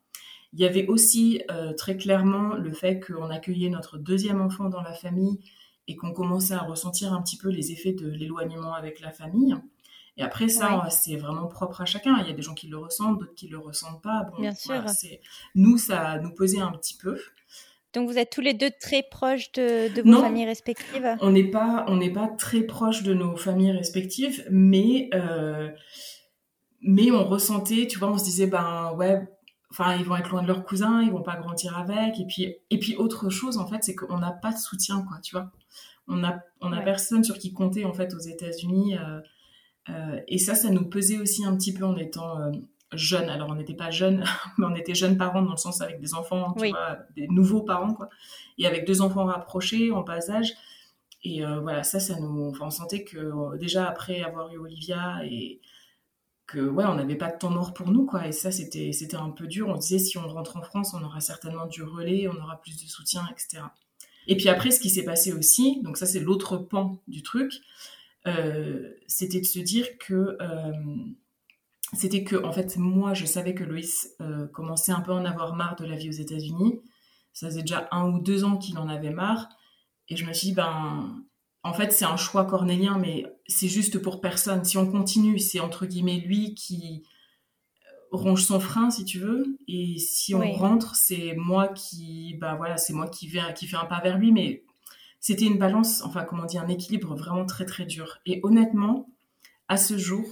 Il 0.53 0.59
y 0.59 0.65
avait 0.65 0.87
aussi 0.87 1.41
euh, 1.51 1.73
très 1.73 1.97
clairement 1.97 2.55
le 2.55 2.71
fait 2.71 2.99
qu'on 2.99 3.29
accueillait 3.29 3.69
notre 3.69 3.97
deuxième 3.97 4.41
enfant 4.41 4.69
dans 4.69 4.81
la 4.81 4.93
famille 4.93 5.39
et 5.87 5.95
qu'on 5.95 6.11
commençait 6.11 6.53
à 6.53 6.61
ressentir 6.61 7.13
un 7.13 7.21
petit 7.21 7.37
peu 7.37 7.49
les 7.49 7.71
effets 7.71 7.93
de 7.93 8.07
l'éloignement 8.09 8.73
avec 8.73 8.99
la 8.99 9.11
famille. 9.11 9.55
Et 10.17 10.23
après, 10.23 10.47
ça, 10.47 10.87
c'est 10.89 11.15
vraiment 11.15 11.47
propre 11.47 11.81
à 11.81 11.85
chacun. 11.85 12.17
Il 12.21 12.27
y 12.27 12.31
a 12.31 12.33
des 12.33 12.41
gens 12.41 12.55
qui 12.55 12.67
le 12.67 12.77
ressentent, 12.77 13.19
d'autres 13.19 13.35
qui 13.35 13.47
le 13.47 13.59
ressentent 13.59 14.01
pas. 14.01 14.25
Bien 14.39 14.53
sûr. 14.53 14.83
nous, 15.53 15.77
ça 15.77 16.17
nous 16.19 16.33
pesait 16.33 16.59
un 16.59 16.71
petit 16.71 16.97
peu. 16.97 17.19
Donc 17.93 18.09
vous 18.09 18.17
êtes 18.17 18.31
tous 18.31 18.41
les 18.41 18.53
deux 18.53 18.71
très 18.79 19.03
proches 19.03 19.51
de, 19.53 20.01
vos 20.01 20.21
familles 20.21 20.45
respectives? 20.45 21.17
On 21.21 21.31
n'est 21.31 21.49
pas, 21.49 21.85
on 21.87 21.97
n'est 21.97 22.11
pas 22.11 22.27
très 22.27 22.61
proches 22.61 23.03
de 23.03 23.13
nos 23.13 23.35
familles 23.37 23.71
respectives, 23.71 24.45
mais 24.51 25.09
euh, 25.13 25.69
mais 26.81 27.11
on 27.11 27.25
ressentait, 27.25 27.87
tu 27.87 27.97
vois, 27.97 28.09
on 28.09 28.17
se 28.17 28.23
disait 28.23 28.47
ben 28.47 28.93
ouais, 28.97 29.27
enfin 29.71 29.95
ils 29.95 30.05
vont 30.05 30.15
être 30.15 30.29
loin 30.29 30.41
de 30.41 30.47
leurs 30.47 30.63
cousins, 30.63 31.01
ils 31.01 31.11
vont 31.11 31.23
pas 31.23 31.35
grandir 31.35 31.77
avec, 31.77 32.19
et 32.19 32.25
puis 32.25 32.55
et 32.69 32.79
puis 32.79 32.95
autre 32.95 33.29
chose 33.29 33.57
en 33.57 33.67
fait, 33.67 33.83
c'est 33.83 33.95
qu'on 33.95 34.19
n'a 34.19 34.31
pas 34.31 34.51
de 34.51 34.57
soutien 34.57 35.03
quoi, 35.03 35.17
tu 35.21 35.35
vois. 35.35 35.51
On 36.07 36.23
a 36.23 36.39
on 36.61 36.71
a 36.71 36.81
personne 36.81 37.23
sur 37.23 37.37
qui 37.37 37.53
compter 37.53 37.85
en 37.85 37.93
fait 37.93 38.13
aux 38.13 38.19
États-Unis, 38.19 38.97
euh, 38.97 39.19
euh, 39.89 40.19
et 40.27 40.37
ça, 40.37 40.55
ça 40.55 40.69
nous 40.69 40.85
pesait 40.85 41.17
aussi 41.17 41.45
un 41.45 41.55
petit 41.55 41.73
peu 41.73 41.85
en 41.85 41.97
étant 41.97 42.51
jeunes. 42.93 43.29
Alors, 43.29 43.49
on 43.49 43.55
n'était 43.55 43.73
pas 43.73 43.91
jeunes, 43.91 44.23
mais 44.57 44.65
on 44.65 44.75
était 44.75 44.95
jeunes 44.95 45.17
parents 45.17 45.41
dans 45.41 45.51
le 45.51 45.57
sens 45.57 45.81
avec 45.81 45.99
des 45.99 46.13
enfants, 46.13 46.53
tu 46.57 46.69
vois, 46.69 46.97
des 47.15 47.27
nouveaux 47.27 47.61
parents, 47.61 47.93
quoi. 47.93 48.09
Et 48.57 48.65
avec 48.65 48.85
deux 48.85 49.01
enfants 49.01 49.25
rapprochés, 49.25 49.91
en 49.91 50.01
bas 50.01 50.29
âge. 50.29 50.53
Et 51.23 51.43
euh, 51.43 51.59
voilà, 51.59 51.83
ça, 51.83 51.99
ça 51.99 52.19
nous. 52.19 52.49
Enfin, 52.49 52.67
on 52.67 52.71
sentait 52.71 53.03
que 53.03 53.17
euh, 53.17 53.57
déjà 53.57 53.87
après 53.87 54.21
avoir 54.21 54.51
eu 54.53 54.57
Olivia 54.57 55.19
et 55.25 55.59
que 56.47 56.59
ouais, 56.59 56.85
on 56.85 56.95
n'avait 56.95 57.15
pas 57.15 57.31
de 57.31 57.37
temps 57.37 57.49
mort 57.49 57.73
pour 57.73 57.91
nous, 57.91 58.05
quoi. 58.05 58.27
Et 58.27 58.31
ça, 58.31 58.51
c'était 58.51 58.91
c'était 58.93 59.17
un 59.17 59.29
peu 59.29 59.47
dur. 59.47 59.67
On 59.67 59.75
disait 59.75 59.99
si 59.99 60.17
on 60.17 60.27
rentre 60.27 60.57
en 60.57 60.61
France, 60.61 60.93
on 60.93 61.03
aura 61.03 61.19
certainement 61.19 61.67
du 61.67 61.83
relais, 61.83 62.27
on 62.27 62.41
aura 62.41 62.59
plus 62.61 62.81
de 62.81 62.89
soutien, 62.89 63.27
etc. 63.31 63.63
Et 64.27 64.35
puis 64.35 64.49
après, 64.49 64.71
ce 64.71 64.79
qui 64.79 64.89
s'est 64.89 65.05
passé 65.05 65.33
aussi, 65.33 65.81
donc 65.83 65.97
ça, 65.97 66.05
c'est 66.05 66.19
l'autre 66.19 66.57
pan 66.57 67.01
du 67.07 67.21
truc, 67.23 67.53
euh, 68.27 68.93
c'était 69.07 69.39
de 69.39 69.45
se 69.45 69.59
dire 69.59 69.97
que 69.99 70.37
c'était 71.93 72.23
que, 72.23 72.35
en 72.43 72.51
fait, 72.51 72.77
moi, 72.77 73.13
je 73.13 73.25
savais 73.25 73.53
que 73.53 73.63
Loïs 73.63 74.13
euh, 74.21 74.47
commençait 74.47 74.91
un 74.91 74.99
peu 74.99 75.11
à 75.11 75.15
en 75.15 75.25
avoir 75.25 75.55
marre 75.55 75.77
de 75.77 75.85
la 75.85 75.95
vie 75.95 76.09
aux 76.09 76.13
États-Unis. 76.13 76.81
Ça 77.31 77.47
faisait 77.47 77.61
déjà 77.61 77.87
un 77.91 78.09
ou 78.09 78.19
deux 78.19 78.43
ans 78.43 78.57
qu'il 78.57 78.77
en 78.77 78.89
avait 78.89 79.11
marre. 79.11 79.47
Et 80.09 80.17
je 80.17 80.25
me 80.25 80.33
suis 80.33 80.49
dit, 80.49 80.53
ben, 80.53 81.23
en 81.67 81.73
fait, 81.73 81.91
c'est 81.91 82.05
un 82.05 82.15
choix 82.15 82.45
cornélien, 82.45 82.97
mais 82.97 83.25
c'est 83.45 83.67
juste 83.67 83.99
pour 83.99 84.21
personne. 84.21 84.63
Si 84.63 84.77
on 84.77 84.89
continue, 84.89 85.37
c'est 85.37 85.59
entre 85.59 85.85
guillemets 85.85 86.19
lui 86.19 86.55
qui 86.55 87.03
euh, 87.85 87.91
ronge 88.11 88.43
son 88.43 88.61
frein, 88.61 88.89
si 88.89 89.03
tu 89.03 89.19
veux. 89.19 89.57
Et 89.67 89.97
si 89.97 90.33
on 90.33 90.49
rentre, 90.53 90.95
c'est 90.95 91.35
moi 91.35 91.67
qui, 91.67 92.35
bah 92.39 92.55
voilà, 92.55 92.77
c'est 92.77 92.93
moi 92.93 93.09
qui, 93.09 93.27
vais, 93.27 93.41
qui 93.53 93.67
fais 93.67 93.75
un 93.75 93.85
pas 93.85 93.99
vers 93.99 94.17
lui. 94.17 94.31
Mais 94.31 94.63
c'était 95.19 95.45
une 95.45 95.57
balance, 95.57 96.01
enfin, 96.03 96.23
comment 96.23 96.45
dire, 96.45 96.63
un 96.63 96.69
équilibre 96.69 97.15
vraiment 97.15 97.45
très, 97.45 97.65
très 97.65 97.85
dur. 97.85 98.19
Et 98.25 98.39
honnêtement, 98.43 99.09
à 99.67 99.75
ce 99.75 99.97
jour, 99.97 100.25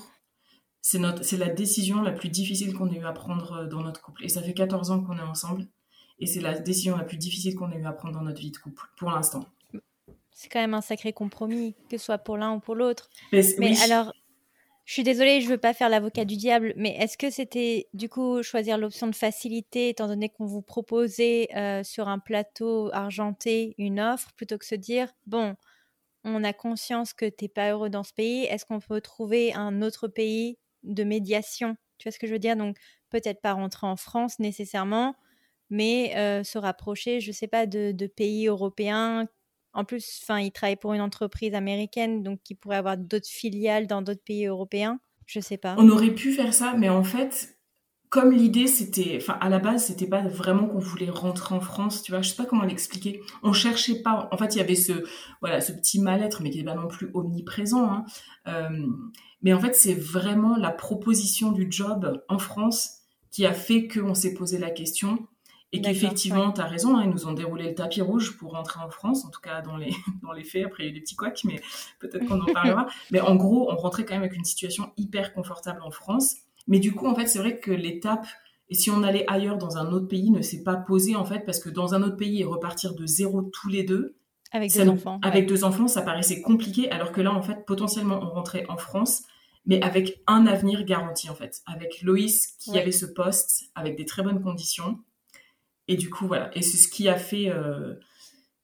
c'est 0.81 0.99
notre, 0.99 1.25
c'est 1.25 1.37
la 1.37 1.49
décision 1.49 2.01
la 2.01 2.13
plus 2.13 2.29
difficile 2.29 2.73
qu'on 2.73 2.89
ait 2.91 2.99
eu 2.99 3.05
à 3.05 3.11
prendre 3.11 3.51
euh, 3.51 3.67
dans 3.67 3.81
notre 3.81 4.01
couple. 4.01 4.23
Et 4.23 4.29
ça 4.29 4.41
fait 4.41 4.53
14 4.53 4.91
ans 4.91 5.01
qu'on 5.01 5.17
est 5.17 5.21
ensemble. 5.21 5.67
Et 6.19 6.27
c'est 6.27 6.39
la 6.39 6.57
décision 6.57 6.95
la 6.95 7.03
plus 7.03 7.17
difficile 7.17 7.55
qu'on 7.55 7.71
ait 7.71 7.79
eu 7.79 7.85
à 7.85 7.91
prendre 7.91 8.13
dans 8.13 8.23
notre 8.23 8.39
vie 8.39 8.51
de 8.51 8.57
couple, 8.57 8.89
pour 8.95 9.11
l'instant. 9.11 9.43
C'est 10.35 10.49
quand 10.49 10.59
même 10.59 10.73
un 10.73 10.81
sacré 10.81 11.13
compromis, 11.13 11.75
que 11.89 11.97
ce 11.97 12.05
soit 12.05 12.17
pour 12.17 12.35
l'un 12.35 12.53
ou 12.53 12.59
pour 12.59 12.75
l'autre. 12.75 13.09
Mais, 13.31 13.73
alors, 13.81 14.13
je 14.83 14.93
suis 14.93 15.03
désolée, 15.03 15.39
je 15.39 15.47
veux 15.47 15.57
pas 15.57 15.73
faire 15.73 15.89
l'avocat 15.89 16.25
du 16.25 16.35
diable, 16.35 16.73
mais 16.75 16.95
est-ce 16.97 17.17
que 17.17 17.29
c'était 17.29 17.87
du 17.93 18.09
coup 18.09 18.43
choisir 18.43 18.77
l'option 18.77 19.07
de 19.07 19.15
facilité, 19.15 19.89
étant 19.89 20.07
donné 20.07 20.27
qu'on 20.29 20.45
vous 20.45 20.61
proposait 20.61 21.47
euh, 21.55 21.83
sur 21.83 22.09
un 22.09 22.19
plateau 22.19 22.89
argenté 22.93 23.75
une 23.77 23.99
offre, 24.01 24.33
plutôt 24.33 24.57
que 24.57 24.65
se 24.65 24.75
dire, 24.75 25.07
bon, 25.25 25.55
on 26.25 26.43
a 26.43 26.53
conscience 26.53 27.13
que 27.13 27.25
tu 27.25 27.45
n'es 27.45 27.49
pas 27.49 27.71
heureux 27.71 27.89
dans 27.89 28.03
ce 28.03 28.13
pays, 28.13 28.43
est-ce 28.43 28.65
qu'on 28.65 28.79
peut 28.79 29.01
trouver 29.01 29.53
un 29.53 29.81
autre 29.81 30.09
pays 30.09 30.57
de 30.83 31.03
médiation? 31.03 31.77
Tu 31.97 32.09
vois 32.09 32.11
ce 32.11 32.19
que 32.19 32.27
je 32.27 32.33
veux 32.33 32.39
dire? 32.39 32.57
Donc, 32.57 32.77
peut-être 33.09 33.41
pas 33.41 33.53
rentrer 33.53 33.87
en 33.87 33.95
France 33.95 34.39
nécessairement, 34.39 35.15
mais 35.69 36.13
euh, 36.17 36.43
se 36.43 36.57
rapprocher, 36.57 37.21
je 37.21 37.31
sais 37.31 37.47
pas, 37.47 37.65
de, 37.65 38.07
pays 38.07 38.47
européens. 38.47 39.27
En 39.75 39.83
plus, 39.83 40.21
enfin, 40.23 40.39
il 40.39 40.51
travaille 40.51 40.77
pour 40.77 40.93
une 40.93 41.01
entreprise 41.01 41.53
américaine, 41.53 42.23
donc 42.23 42.39
il 42.49 42.55
pourrait 42.55 42.77
avoir 42.77 42.97
d'autres 42.97 43.27
filiales 43.27 43.87
dans 43.87 44.01
d'autres 44.01 44.23
pays 44.23 44.45
européens. 44.45 44.99
Je 45.25 45.39
sais 45.39 45.57
pas. 45.57 45.75
On 45.77 45.89
aurait 45.89 46.13
pu 46.13 46.31
faire 46.31 46.53
ça, 46.53 46.75
mais 46.77 46.89
en 46.89 47.03
fait, 47.03 47.55
comme 48.09 48.31
l'idée 48.31 48.67
c'était, 48.67 49.17
enfin 49.19 49.37
à 49.41 49.49
la 49.49 49.59
base 49.59 49.87
c'était 49.87 50.07
pas 50.07 50.21
vraiment 50.21 50.67
qu'on 50.67 50.79
voulait 50.79 51.09
rentrer 51.09 51.53
en 51.53 51.59
France, 51.59 52.01
tu 52.01 52.13
vois, 52.13 52.21
je 52.21 52.29
sais 52.29 52.35
pas 52.35 52.45
comment 52.45 52.63
l'expliquer. 52.63 53.19
On 53.43 53.51
cherchait 53.51 54.01
pas, 54.01 54.29
en 54.31 54.37
fait 54.37 54.55
il 54.55 54.59
y 54.59 54.61
avait 54.61 54.75
ce, 54.75 54.93
voilà, 55.41 55.59
ce 55.59 55.73
petit 55.73 55.99
mal-être, 55.99 56.41
mais 56.41 56.49
qui 56.49 56.59
n'est 56.59 56.63
pas 56.63 56.75
non 56.75 56.87
plus 56.87 57.09
omniprésent. 57.13 57.91
Hein. 57.91 58.05
Euh, 58.47 58.87
mais 59.41 59.53
en 59.53 59.59
fait 59.59 59.75
c'est 59.75 59.95
vraiment 59.95 60.55
la 60.55 60.71
proposition 60.71 61.51
du 61.51 61.67
job 61.69 62.23
en 62.29 62.39
France 62.39 63.01
qui 63.31 63.45
a 63.45 63.53
fait 63.53 63.89
qu'on 63.89 64.13
s'est 64.13 64.33
posé 64.33 64.59
la 64.59 64.69
question 64.69 65.27
et 65.75 65.81
qu'effectivement, 65.81 66.51
tu 66.51 66.61
as 66.61 66.65
raison, 66.65 66.97
hein, 66.97 67.03
ils 67.03 67.09
nous 67.09 67.27
ont 67.27 67.33
déroulé 67.33 67.69
le 67.69 67.75
tapis 67.75 68.01
rouge 68.01 68.37
pour 68.37 68.51
rentrer 68.51 68.79
en 68.79 68.89
France, 68.89 69.25
en 69.25 69.29
tout 69.29 69.41
cas 69.41 69.61
dans 69.61 69.77
les, 69.77 69.91
dans 70.23 70.31
les 70.31 70.43
faits. 70.43 70.65
Après, 70.65 70.83
il 70.83 70.85
y 70.85 70.89
a 70.89 70.91
eu 70.91 70.93
des 70.93 71.01
petits 71.01 71.15
couacs, 71.15 71.43
mais 71.43 71.61
peut-être 71.99 72.25
qu'on 72.25 72.41
en 72.41 72.45
parlera. 72.53 72.87
mais 73.11 73.19
en 73.19 73.35
gros, 73.35 73.71
on 73.71 73.75
rentrait 73.75 74.05
quand 74.05 74.13
même 74.13 74.23
avec 74.23 74.35
une 74.35 74.45
situation 74.45 74.91
hyper 74.97 75.33
confortable 75.33 75.81
en 75.83 75.91
France. 75.91 76.35
Mais 76.67 76.79
du 76.79 76.93
coup, 76.93 77.07
en 77.07 77.15
fait, 77.15 77.27
c'est 77.27 77.39
vrai 77.39 77.59
que 77.59 77.71
l'étape, 77.71 78.25
et 78.69 78.75
si 78.75 78.89
on 78.89 79.03
allait 79.03 79.25
ailleurs 79.27 79.57
dans 79.57 79.77
un 79.77 79.91
autre 79.91 80.07
pays, 80.07 80.31
ne 80.31 80.41
s'est 80.41 80.63
pas 80.63 80.75
posée, 80.75 81.15
en 81.15 81.25
fait, 81.25 81.45
parce 81.45 81.59
que 81.59 81.69
dans 81.69 81.93
un 81.93 82.01
autre 82.01 82.17
pays, 82.17 82.43
repartir 82.43 82.95
de 82.95 83.05
zéro 83.05 83.43
tous 83.43 83.69
les 83.69 83.83
deux, 83.83 84.15
avec 84.51 84.73
deux 84.73 84.87
enfants. 84.87 85.19
Avec 85.21 85.47
deux 85.47 85.63
enfants, 85.65 85.87
ça 85.87 86.01
paraissait 86.01 86.41
compliqué, 86.41 86.89
alors 86.89 87.11
que 87.11 87.19
là, 87.19 87.33
en 87.33 87.41
fait, 87.41 87.65
potentiellement, 87.65 88.19
on 88.21 88.29
rentrait 88.29 88.65
en 88.69 88.77
France, 88.77 89.23
mais 89.65 89.81
avec 89.81 90.21
un 90.27 90.47
avenir 90.47 90.85
garanti, 90.85 91.29
en 91.29 91.35
fait. 91.35 91.61
Avec 91.65 92.01
Loïs 92.01 92.55
qui 92.59 92.77
avait 92.77 92.91
ce 92.91 93.05
poste, 93.05 93.69
avec 93.75 93.97
des 93.97 94.05
très 94.05 94.23
bonnes 94.23 94.41
conditions. 94.41 94.99
Et 95.87 95.97
du 95.97 96.09
coup, 96.09 96.27
voilà. 96.27 96.55
Et 96.57 96.61
c'est 96.61 96.77
ce 96.77 96.87
qui 96.87 97.07
a 97.07 97.17
fait. 97.17 97.49
Euh, 97.49 97.95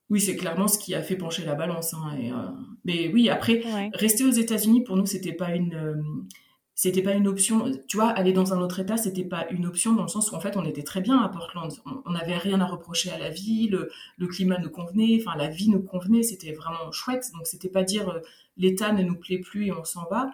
oui, 0.09 0.19
c'est 0.19 0.35
clairement 0.35 0.67
ce 0.67 0.77
qui 0.77 0.93
a 0.95 1.01
fait 1.01 1.15
pencher 1.15 1.45
la 1.45 1.55
balance. 1.55 1.93
Hein, 1.93 2.17
et, 2.19 2.31
euh, 2.31 2.35
Mais 2.83 3.09
oui, 3.13 3.29
après, 3.29 3.61
rester 3.93 4.25
aux 4.25 4.31
États-Unis, 4.31 4.83
pour 4.83 4.97
nous, 4.97 5.05
c'était 5.05 5.33
pas 5.33 5.55
une. 5.55 5.75
Euh, 5.75 5.95
c'était 6.73 7.03
pas 7.03 7.13
une 7.13 7.27
option. 7.27 7.71
Tu 7.87 7.97
vois, 7.97 8.09
aller 8.09 8.33
dans 8.33 8.53
un 8.53 8.61
autre 8.61 8.79
état, 8.79 8.97
c'était 8.97 9.23
pas 9.23 9.47
une 9.51 9.67
option 9.67 9.93
dans 9.93 10.01
le 10.01 10.07
sens 10.07 10.31
où 10.31 10.35
en 10.35 10.39
fait 10.39 10.57
on 10.57 10.65
était 10.65 10.81
très 10.81 11.01
bien 11.01 11.19
à 11.19 11.29
Portland. 11.29 11.71
On 12.05 12.11
n'avait 12.11 12.37
rien 12.37 12.59
à 12.59 12.65
reprocher 12.65 13.11
à 13.11 13.19
la 13.19 13.29
vie, 13.29 13.67
le, 13.67 13.91
climat 14.27 14.57
nous 14.57 14.71
convenait, 14.71 15.21
enfin 15.21 15.37
la 15.37 15.47
vie 15.47 15.69
nous 15.69 15.83
convenait, 15.83 16.23
c'était 16.23 16.53
vraiment 16.53 16.91
chouette. 16.91 17.29
Donc 17.35 17.45
c'était 17.45 17.69
pas 17.69 17.83
dire 17.83 18.19
l'état 18.57 18.93
ne 18.93 19.03
nous 19.03 19.15
plaît 19.15 19.37
plus 19.37 19.67
et 19.67 19.71
on 19.71 19.83
s'en 19.83 20.05
va. 20.09 20.31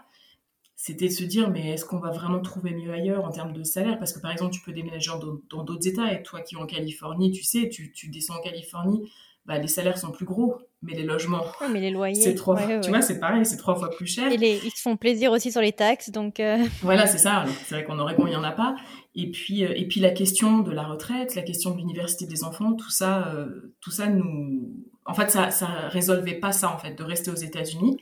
C'était 0.79 1.07
de 1.07 1.11
se 1.11 1.23
dire 1.23 1.49
mais 1.49 1.71
est-ce 1.71 1.85
qu'on 1.85 1.97
va 1.97 2.11
vraiment 2.11 2.39
trouver 2.39 2.71
mieux 2.71 2.93
ailleurs 2.93 3.25
en 3.25 3.31
termes 3.31 3.51
de 3.51 3.63
salaire? 3.63 3.97
Parce 3.97 4.13
que 4.13 4.19
par 4.19 4.31
exemple 4.31 4.53
tu 4.53 4.61
peux 4.61 4.71
déménager 4.71 5.09
dans 5.49 5.63
d'autres 5.63 5.87
états 5.87 6.13
et 6.13 6.21
toi 6.21 6.41
qui 6.41 6.55
es 6.55 6.57
en 6.57 6.67
Californie, 6.67 7.31
tu 7.31 7.43
sais, 7.43 7.67
tu, 7.67 7.91
tu 7.91 8.09
descends 8.09 8.35
en 8.35 8.41
Californie, 8.41 9.09
bah, 9.47 9.57
les 9.57 9.67
salaires 9.67 9.97
sont 9.97 10.11
plus 10.11 10.25
gros, 10.25 10.57
mais 10.81 10.93
les 10.93 11.03
logements, 11.03 11.45
mais 11.71 11.79
les 11.79 11.89
loyers, 11.89 12.21
c'est 12.21 12.35
trois. 12.35 12.61
tu 12.81 12.89
vois, 12.89 13.01
c'est 13.01 13.17
pareil, 13.17 13.45
c'est 13.45 13.55
trois 13.55 13.75
fois 13.75 13.89
plus 13.89 14.05
cher. 14.05 14.29
Et 14.29 14.35
ils 14.35 14.71
se 14.71 14.81
font 14.81 14.97
plaisir 14.97 15.31
aussi 15.31 15.53
sur 15.53 15.61
les 15.61 15.71
taxes, 15.71 16.11
donc. 16.11 16.41
Euh. 16.41 16.57
Voilà, 16.81 17.07
c'est 17.07 17.17
ça. 17.17 17.45
C'est 17.65 17.75
vrai 17.75 17.83
qu'en 17.85 17.97
Oregon, 17.97 18.27
il 18.27 18.33
y 18.33 18.35
en 18.35 18.43
a 18.43 18.51
pas. 18.51 18.75
Et 19.15 19.31
puis, 19.31 19.63
euh, 19.63 19.73
et 19.73 19.87
puis 19.87 20.01
la 20.01 20.11
question 20.11 20.59
de 20.59 20.71
la 20.71 20.83
retraite, 20.83 21.33
la 21.33 21.43
question 21.43 21.71
de 21.71 21.77
l'université 21.77 22.27
des 22.27 22.43
enfants, 22.43 22.73
tout 22.73 22.89
ça, 22.89 23.29
euh, 23.29 23.73
tout 23.79 23.89
ça 23.89 24.07
nous, 24.07 24.69
en 25.05 25.13
fait, 25.13 25.31
ça, 25.31 25.49
ça 25.49 25.67
résolvait 25.87 26.39
pas 26.39 26.51
ça 26.51 26.69
en 26.69 26.77
fait, 26.77 26.93
de 26.93 27.03
rester 27.03 27.31
aux 27.31 27.35
États-Unis. 27.35 27.97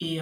Et, 0.00 0.18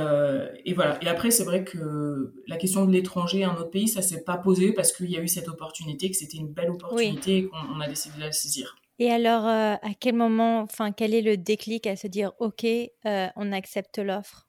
et, 0.64 0.75
voilà. 0.75 0.99
Et 1.03 1.09
après, 1.09 1.31
c'est 1.31 1.45
vrai 1.45 1.62
que 1.62 2.35
la 2.49 2.57
question 2.57 2.85
de 2.85 2.93
l'étranger, 2.93 3.45
un 3.45 3.55
autre 3.55 3.71
pays, 3.71 3.87
ça 3.87 4.03
s'est 4.03 4.25
pas 4.25 4.37
posé 4.37 4.73
parce 4.73 4.93
qu'il 4.93 5.09
y 5.09 5.17
a 5.17 5.21
eu 5.21 5.29
cette 5.29 5.49
opportunité, 5.49 6.11
que 6.11 6.17
c'était 6.17 6.38
une 6.38 6.53
belle 6.53 6.71
opportunité 6.71 7.38
et 7.38 7.47
qu'on 7.47 7.81
a 7.81 7.87
décidé 7.87 8.17
de 8.17 8.21
la 8.23 8.33
saisir. 8.33 8.77
Et 8.99 9.11
alors, 9.11 9.47
euh, 9.47 9.75
à 9.75 9.95
quel 9.99 10.14
moment, 10.14 10.61
enfin, 10.62 10.91
quel 10.91 11.14
est 11.14 11.23
le 11.23 11.37
déclic 11.37 11.87
à 11.87 11.95
se 11.95 12.09
dire, 12.09 12.33
ok, 12.41 12.64
euh, 12.64 13.29
on 13.37 13.53
accepte 13.53 13.99
l'offre? 13.99 14.49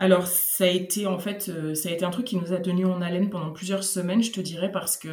Alors 0.00 0.28
ça 0.28 0.62
a 0.62 0.68
été 0.68 1.08
en 1.08 1.18
fait 1.18 1.48
euh, 1.48 1.74
ça 1.74 1.88
a 1.88 1.92
été 1.92 2.04
un 2.04 2.10
truc 2.10 2.24
qui 2.24 2.36
nous 2.36 2.52
a 2.52 2.60
tenu 2.60 2.86
en 2.86 3.02
haleine 3.02 3.30
pendant 3.30 3.50
plusieurs 3.50 3.82
semaines, 3.82 4.22
je 4.22 4.30
te 4.30 4.40
dirais, 4.40 4.70
parce 4.70 4.96
que 4.96 5.08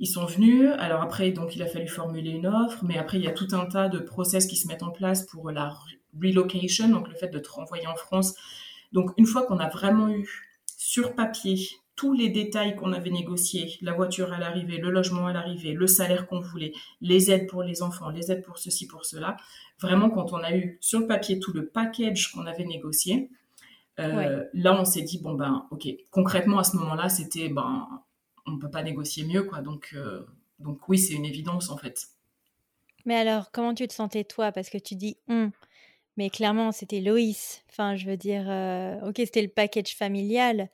ils 0.00 0.06
sont 0.06 0.26
venus. 0.26 0.70
Alors 0.78 1.00
après 1.00 1.30
donc 1.30 1.56
il 1.56 1.62
a 1.62 1.66
fallu 1.66 1.88
formuler 1.88 2.32
une 2.32 2.46
offre, 2.46 2.84
mais 2.84 2.98
après 2.98 3.16
il 3.16 3.24
y 3.24 3.26
a 3.26 3.32
tout 3.32 3.48
un 3.52 3.64
tas 3.64 3.88
de 3.88 3.98
process 3.98 4.46
qui 4.46 4.56
se 4.56 4.68
mettent 4.68 4.82
en 4.82 4.90
place 4.90 5.24
pour 5.24 5.50
la 5.50 5.72
relocation, 6.20 6.90
donc 6.90 7.08
le 7.08 7.14
fait 7.14 7.28
de 7.28 7.38
te 7.38 7.48
renvoyer 7.48 7.86
en 7.86 7.96
France. 7.96 8.34
Donc 8.92 9.12
une 9.16 9.26
fois 9.26 9.46
qu'on 9.46 9.58
a 9.58 9.68
vraiment 9.68 10.08
eu 10.08 10.28
sur 10.76 11.14
papier 11.14 11.56
tous 11.96 12.12
les 12.12 12.28
détails 12.28 12.76
qu'on 12.76 12.92
avait 12.92 13.10
négociés, 13.10 13.76
la 13.82 13.92
voiture 13.92 14.32
à 14.32 14.38
l'arrivée, 14.38 14.78
le 14.78 14.90
logement 14.90 15.26
à 15.26 15.32
l'arrivée, 15.32 15.72
le 15.72 15.86
salaire 15.88 16.28
qu'on 16.28 16.38
voulait, 16.38 16.72
les 17.00 17.32
aides 17.32 17.48
pour 17.48 17.64
les 17.64 17.82
enfants, 17.82 18.08
les 18.10 18.30
aides 18.30 18.44
pour 18.44 18.58
ceci, 18.58 18.86
pour 18.86 19.04
cela. 19.04 19.36
Vraiment, 19.80 20.08
quand 20.08 20.32
on 20.32 20.38
a 20.38 20.54
eu 20.54 20.78
sur 20.80 21.00
le 21.00 21.08
papier 21.08 21.40
tout 21.40 21.52
le 21.52 21.66
package 21.66 22.30
qu'on 22.30 22.46
avait 22.46 22.64
négocié, 22.64 23.30
euh, 23.98 24.44
là, 24.52 24.80
on 24.80 24.84
s'est 24.84 25.02
dit, 25.02 25.18
bon, 25.20 25.34
ben, 25.34 25.66
ok, 25.72 25.88
concrètement, 26.12 26.60
à 26.60 26.64
ce 26.64 26.76
moment-là, 26.76 27.08
c'était, 27.08 27.48
ben, 27.48 27.88
on 28.46 28.52
ne 28.52 28.58
peut 28.58 28.70
pas 28.70 28.84
négocier 28.84 29.24
mieux, 29.24 29.42
quoi. 29.42 29.60
Donc, 29.60 29.90
euh, 29.94 30.24
donc 30.60 30.88
oui, 30.88 30.98
c'est 30.98 31.14
une 31.14 31.24
évidence, 31.24 31.68
en 31.68 31.76
fait. 31.76 32.06
Mais 33.06 33.16
alors, 33.16 33.50
comment 33.50 33.74
tu 33.74 33.88
te 33.88 33.92
sentais, 33.92 34.22
toi? 34.22 34.52
Parce 34.52 34.70
que 34.70 34.78
tu 34.78 34.94
dis 34.94 35.16
on, 35.28 35.50
mais 36.18 36.28
clairement, 36.28 36.72
c'était 36.72 37.00
Loïs. 37.00 37.62
Enfin, 37.70 37.96
je 37.96 38.04
veux 38.06 38.16
dire, 38.16 38.44
euh, 38.48 39.08
ok, 39.08 39.14
c'était 39.18 39.40
le 39.40 39.48
package 39.48 39.96
familial, 39.96 40.68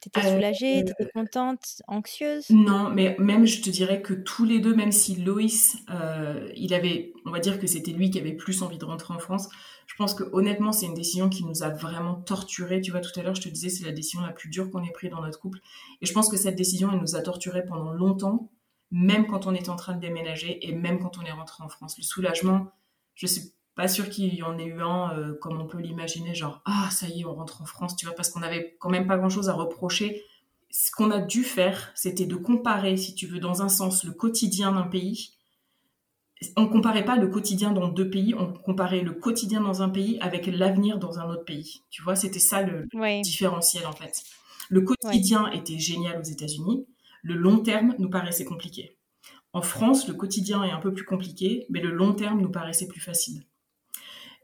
T'étais 0.00 0.20
euh, 0.20 0.34
soulagée, 0.34 0.84
t'étais 0.84 1.10
contente, 1.12 1.82
anxieuse? 1.88 2.50
Non, 2.50 2.88
mais 2.90 3.16
même 3.18 3.46
je 3.46 3.60
te 3.60 3.68
dirais 3.68 4.00
que 4.00 4.14
tous 4.14 4.44
les 4.44 4.60
deux, 4.60 4.74
même 4.74 4.92
si 4.92 5.16
Loïs, 5.16 5.76
euh, 5.90 6.48
il 6.54 6.72
avait, 6.72 7.12
on 7.26 7.30
va 7.30 7.40
dire 7.40 7.58
que 7.58 7.66
c'était 7.66 7.90
lui 7.90 8.10
qui 8.10 8.18
avait 8.20 8.32
plus 8.32 8.62
envie 8.62 8.78
de 8.78 8.84
rentrer 8.84 9.12
en 9.12 9.18
France. 9.18 9.48
Je 9.86 9.94
pense 9.96 10.14
que 10.14 10.22
honnêtement, 10.32 10.70
c'est 10.70 10.86
une 10.86 10.94
décision 10.94 11.28
qui 11.28 11.44
nous 11.44 11.64
a 11.64 11.70
vraiment 11.70 12.14
torturés. 12.14 12.80
Tu 12.80 12.92
vois, 12.92 13.00
tout 13.00 13.18
à 13.18 13.22
l'heure, 13.24 13.34
je 13.34 13.40
te 13.40 13.48
disais, 13.48 13.70
c'est 13.70 13.84
la 13.84 13.92
décision 13.92 14.20
la 14.20 14.32
plus 14.32 14.48
dure 14.48 14.70
qu'on 14.70 14.84
ait 14.84 14.92
prise 14.92 15.10
dans 15.10 15.20
notre 15.20 15.40
couple. 15.40 15.58
Et 16.00 16.06
je 16.06 16.12
pense 16.12 16.28
que 16.28 16.36
cette 16.36 16.56
décision, 16.56 16.90
elle 16.92 17.00
nous 17.00 17.16
a 17.16 17.22
torturés 17.22 17.64
pendant 17.64 17.90
longtemps, 17.90 18.52
même 18.92 19.26
quand 19.26 19.48
on 19.48 19.54
était 19.54 19.70
en 19.70 19.76
train 19.76 19.94
de 19.94 20.00
déménager 20.00 20.64
et 20.68 20.72
même 20.72 21.00
quand 21.00 21.18
on 21.18 21.22
est 21.22 21.32
rentré 21.32 21.64
en 21.64 21.68
France. 21.68 21.96
Le 21.98 22.04
soulagement, 22.04 22.70
je 23.16 23.26
sais 23.26 23.52
pas 23.78 23.86
sûr 23.86 24.10
qu'il 24.10 24.34
y 24.34 24.42
en 24.42 24.58
ait 24.58 24.64
eu 24.64 24.82
un 24.82 25.12
euh, 25.16 25.34
comme 25.40 25.60
on 25.60 25.68
peut 25.68 25.78
l'imaginer, 25.78 26.34
genre 26.34 26.60
ah 26.64 26.88
ça 26.90 27.06
y 27.06 27.20
est, 27.20 27.24
on 27.24 27.32
rentre 27.32 27.62
en 27.62 27.64
France, 27.64 27.94
tu 27.94 28.06
vois, 28.06 28.14
parce 28.16 28.28
qu'on 28.28 28.42
avait 28.42 28.76
quand 28.80 28.90
même 28.90 29.06
pas 29.06 29.16
grand 29.16 29.28
chose 29.28 29.48
à 29.48 29.52
reprocher. 29.52 30.24
Ce 30.68 30.90
qu'on 30.90 31.12
a 31.12 31.20
dû 31.20 31.44
faire, 31.44 31.92
c'était 31.94 32.26
de 32.26 32.34
comparer, 32.34 32.96
si 32.96 33.14
tu 33.14 33.28
veux, 33.28 33.38
dans 33.38 33.62
un 33.62 33.68
sens, 33.68 34.02
le 34.02 34.10
quotidien 34.10 34.72
d'un 34.72 34.82
pays. 34.82 35.30
On 36.56 36.66
comparait 36.66 37.04
pas 37.04 37.14
le 37.14 37.28
quotidien 37.28 37.70
dans 37.70 37.86
deux 37.86 38.10
pays, 38.10 38.34
on 38.34 38.52
comparait 38.52 39.02
le 39.02 39.12
quotidien 39.12 39.60
dans 39.60 39.80
un 39.80 39.90
pays 39.90 40.18
avec 40.20 40.46
l'avenir 40.48 40.98
dans 40.98 41.20
un 41.20 41.30
autre 41.30 41.44
pays. 41.44 41.82
Tu 41.90 42.02
vois, 42.02 42.16
c'était 42.16 42.40
ça 42.40 42.62
le 42.62 42.88
différentiel 43.22 43.86
en 43.86 43.92
fait. 43.92 44.24
Le 44.70 44.80
quotidien 44.80 45.52
était 45.52 45.78
génial 45.78 46.18
aux 46.18 46.28
États-Unis, 46.28 46.84
le 47.22 47.36
long 47.36 47.60
terme 47.60 47.94
nous 48.00 48.10
paraissait 48.10 48.44
compliqué. 48.44 48.96
En 49.52 49.62
France, 49.62 50.08
le 50.08 50.14
quotidien 50.14 50.64
est 50.64 50.72
un 50.72 50.80
peu 50.80 50.92
plus 50.92 51.04
compliqué, 51.04 51.64
mais 51.70 51.80
le 51.80 51.92
long 51.92 52.12
terme 52.12 52.40
nous 52.40 52.50
paraissait 52.50 52.88
plus 52.88 53.00
facile. 53.00 53.44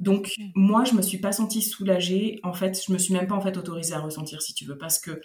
Donc 0.01 0.33
moi, 0.55 0.85
je 0.85 0.95
me 0.95 1.03
suis 1.03 1.19
pas 1.19 1.33
sentie 1.33 1.63
soulagée. 1.63 2.41
En 2.43 2.53
fait, 2.53 2.81
je 2.87 2.93
me 2.93 2.99
suis 2.99 3.15
même 3.15 3.27
pas 3.27 3.35
en 3.35 3.41
fait 3.41 3.57
autorisée 3.57 3.95
à 3.95 4.01
ressentir, 4.01 4.43
si 4.43 4.55
tu 4.55 4.65
veux, 4.65 4.77
parce 4.77 4.99
que 4.99 5.21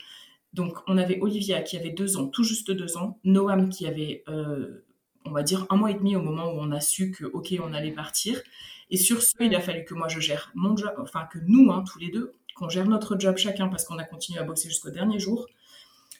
donc 0.53 0.77
on 0.87 0.97
avait 0.97 1.19
Olivia 1.21 1.61
qui 1.61 1.77
avait 1.77 1.91
deux 1.91 2.17
ans, 2.17 2.27
tout 2.27 2.43
juste 2.43 2.71
deux 2.71 2.97
ans, 2.97 3.19
Noam 3.23 3.69
qui 3.69 3.85
avait, 3.85 4.23
euh, 4.27 4.85
on 5.25 5.31
va 5.31 5.43
dire, 5.43 5.65
un 5.69 5.75
mois 5.75 5.91
et 5.91 5.95
demi 5.95 6.15
au 6.15 6.21
moment 6.21 6.51
où 6.51 6.57
on 6.57 6.71
a 6.71 6.79
su 6.79 7.11
que 7.11 7.25
ok, 7.25 7.55
on 7.63 7.73
allait 7.73 7.91
partir. 7.91 8.41
Et 8.89 8.97
sur 8.97 9.21
ce, 9.21 9.33
il 9.39 9.53
a 9.55 9.61
fallu 9.61 9.85
que 9.85 9.93
moi 9.93 10.07
je 10.07 10.19
gère 10.19 10.51
mon 10.55 10.75
job, 10.75 10.93
enfin 10.99 11.27
que 11.31 11.39
nous, 11.45 11.71
hein, 11.71 11.83
tous 11.91 11.99
les 11.99 12.09
deux, 12.09 12.33
qu'on 12.55 12.69
gère 12.69 12.87
notre 12.87 13.19
job 13.19 13.37
chacun 13.37 13.67
parce 13.69 13.85
qu'on 13.85 13.97
a 13.97 14.03
continué 14.03 14.39
à 14.39 14.43
bosser 14.43 14.69
jusqu'au 14.69 14.89
dernier 14.89 15.19
jour. 15.19 15.47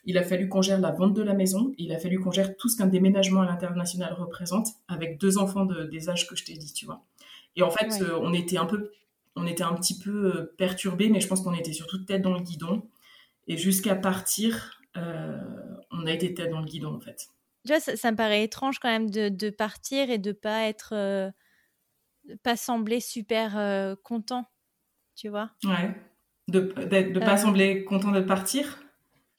Il 0.06 0.18
a 0.18 0.24
fallu 0.24 0.48
qu'on 0.48 0.62
gère 0.62 0.80
la 0.80 0.92
vente 0.92 1.14
de 1.14 1.22
la 1.22 1.34
maison. 1.34 1.74
Il 1.78 1.92
a 1.92 2.00
fallu 2.00 2.20
qu'on 2.20 2.32
gère 2.32 2.56
tout 2.56 2.70
ce 2.70 2.78
qu'un 2.78 2.88
déménagement 2.88 3.42
à 3.42 3.46
l'international 3.46 4.14
représente 4.14 4.70
avec 4.88 5.20
deux 5.20 5.38
enfants 5.38 5.66
de, 5.66 5.84
des 5.84 6.10
âges 6.10 6.28
que 6.28 6.36
je 6.36 6.46
t'ai 6.46 6.54
dit, 6.54 6.72
tu 6.74 6.86
vois. 6.86 7.04
Et 7.56 7.64
en 7.64 7.72
fait, 7.72 8.02
euh, 8.02 8.18
on 8.22 8.34
était 8.34 8.58
un 8.58 8.66
peu, 8.66 8.92
on 9.36 9.46
était 9.46 9.64
un 9.64 9.74
petit 9.74 9.98
peu 9.98 10.34
euh, 10.34 10.56
perturbé, 10.58 11.10
mais 11.10 11.20
je 11.20 11.28
pense 11.28 11.42
qu'on 11.42 11.54
était 11.54 11.74
surtout 11.74 12.00
tête 12.00 12.22
dans 12.22 12.34
le 12.34 12.42
guidon. 12.42 12.88
Et 13.48 13.58
jusqu'à 13.58 13.96
partir, 13.96 14.80
euh, 14.98 15.38
on 15.92 16.06
a 16.06 16.12
été 16.12 16.34
tête 16.34 16.52
dans 16.52 16.60
le 16.60 16.66
guidon, 16.66 16.96
en 16.96 17.00
fait. 17.00 17.30
Tu 17.66 17.74
vois, 17.74 17.80
ça, 17.80 18.12
me 18.12 18.16
paraît 18.16 18.44
étrange 18.44 18.80
quand 18.80 18.90
même 18.90 19.10
de, 19.10 19.50
partir 19.50 20.10
et 20.10 20.18
de 20.18 20.32
pas 20.32 20.64
être, 20.68 21.32
pas 22.42 22.56
sembler 22.56 23.02
super 23.02 23.96
content, 24.04 24.46
tu 25.16 25.28
vois? 25.28 25.52
Ouais. 25.66 25.94
De 26.48 26.74
ne 26.78 27.20
pas 27.20 27.38
sembler 27.38 27.84
content 27.84 28.12
de 28.12 28.22
partir? 28.22 28.80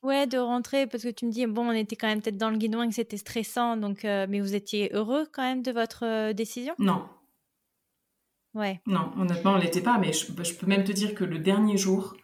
Ouais, 0.02 0.26
de 0.26 0.38
rentrer 0.38 0.86
parce 0.86 1.02
que 1.02 1.08
tu 1.08 1.24
me 1.24 1.30
dis 1.30 1.46
bon, 1.46 1.68
on 1.68 1.72
était 1.72 1.96
quand 1.96 2.08
même 2.08 2.20
peut-être 2.20 2.36
dans 2.36 2.50
le 2.50 2.58
guidon 2.58 2.82
et 2.82 2.88
que 2.88 2.94
c'était 2.94 3.16
stressant, 3.16 3.76
donc 3.76 4.04
mais 4.04 4.40
vous 4.40 4.54
étiez 4.54 4.90
heureux 4.92 5.26
quand 5.32 5.42
même 5.42 5.62
de 5.62 5.72
votre 5.72 6.32
décision? 6.32 6.74
Non, 6.78 7.08
Ouais. 8.54 8.80
Non, 8.86 9.12
honnêtement, 9.18 9.52
on 9.52 9.58
l'était 9.58 9.80
pas, 9.80 9.98
mais 9.98 10.12
je, 10.12 10.54
peux 10.54 10.66
même 10.66 10.84
te 10.84 10.92
dire 10.92 11.14
que 11.14 11.24
le 11.24 11.38
dernier 11.38 11.76
jour, 11.76 12.16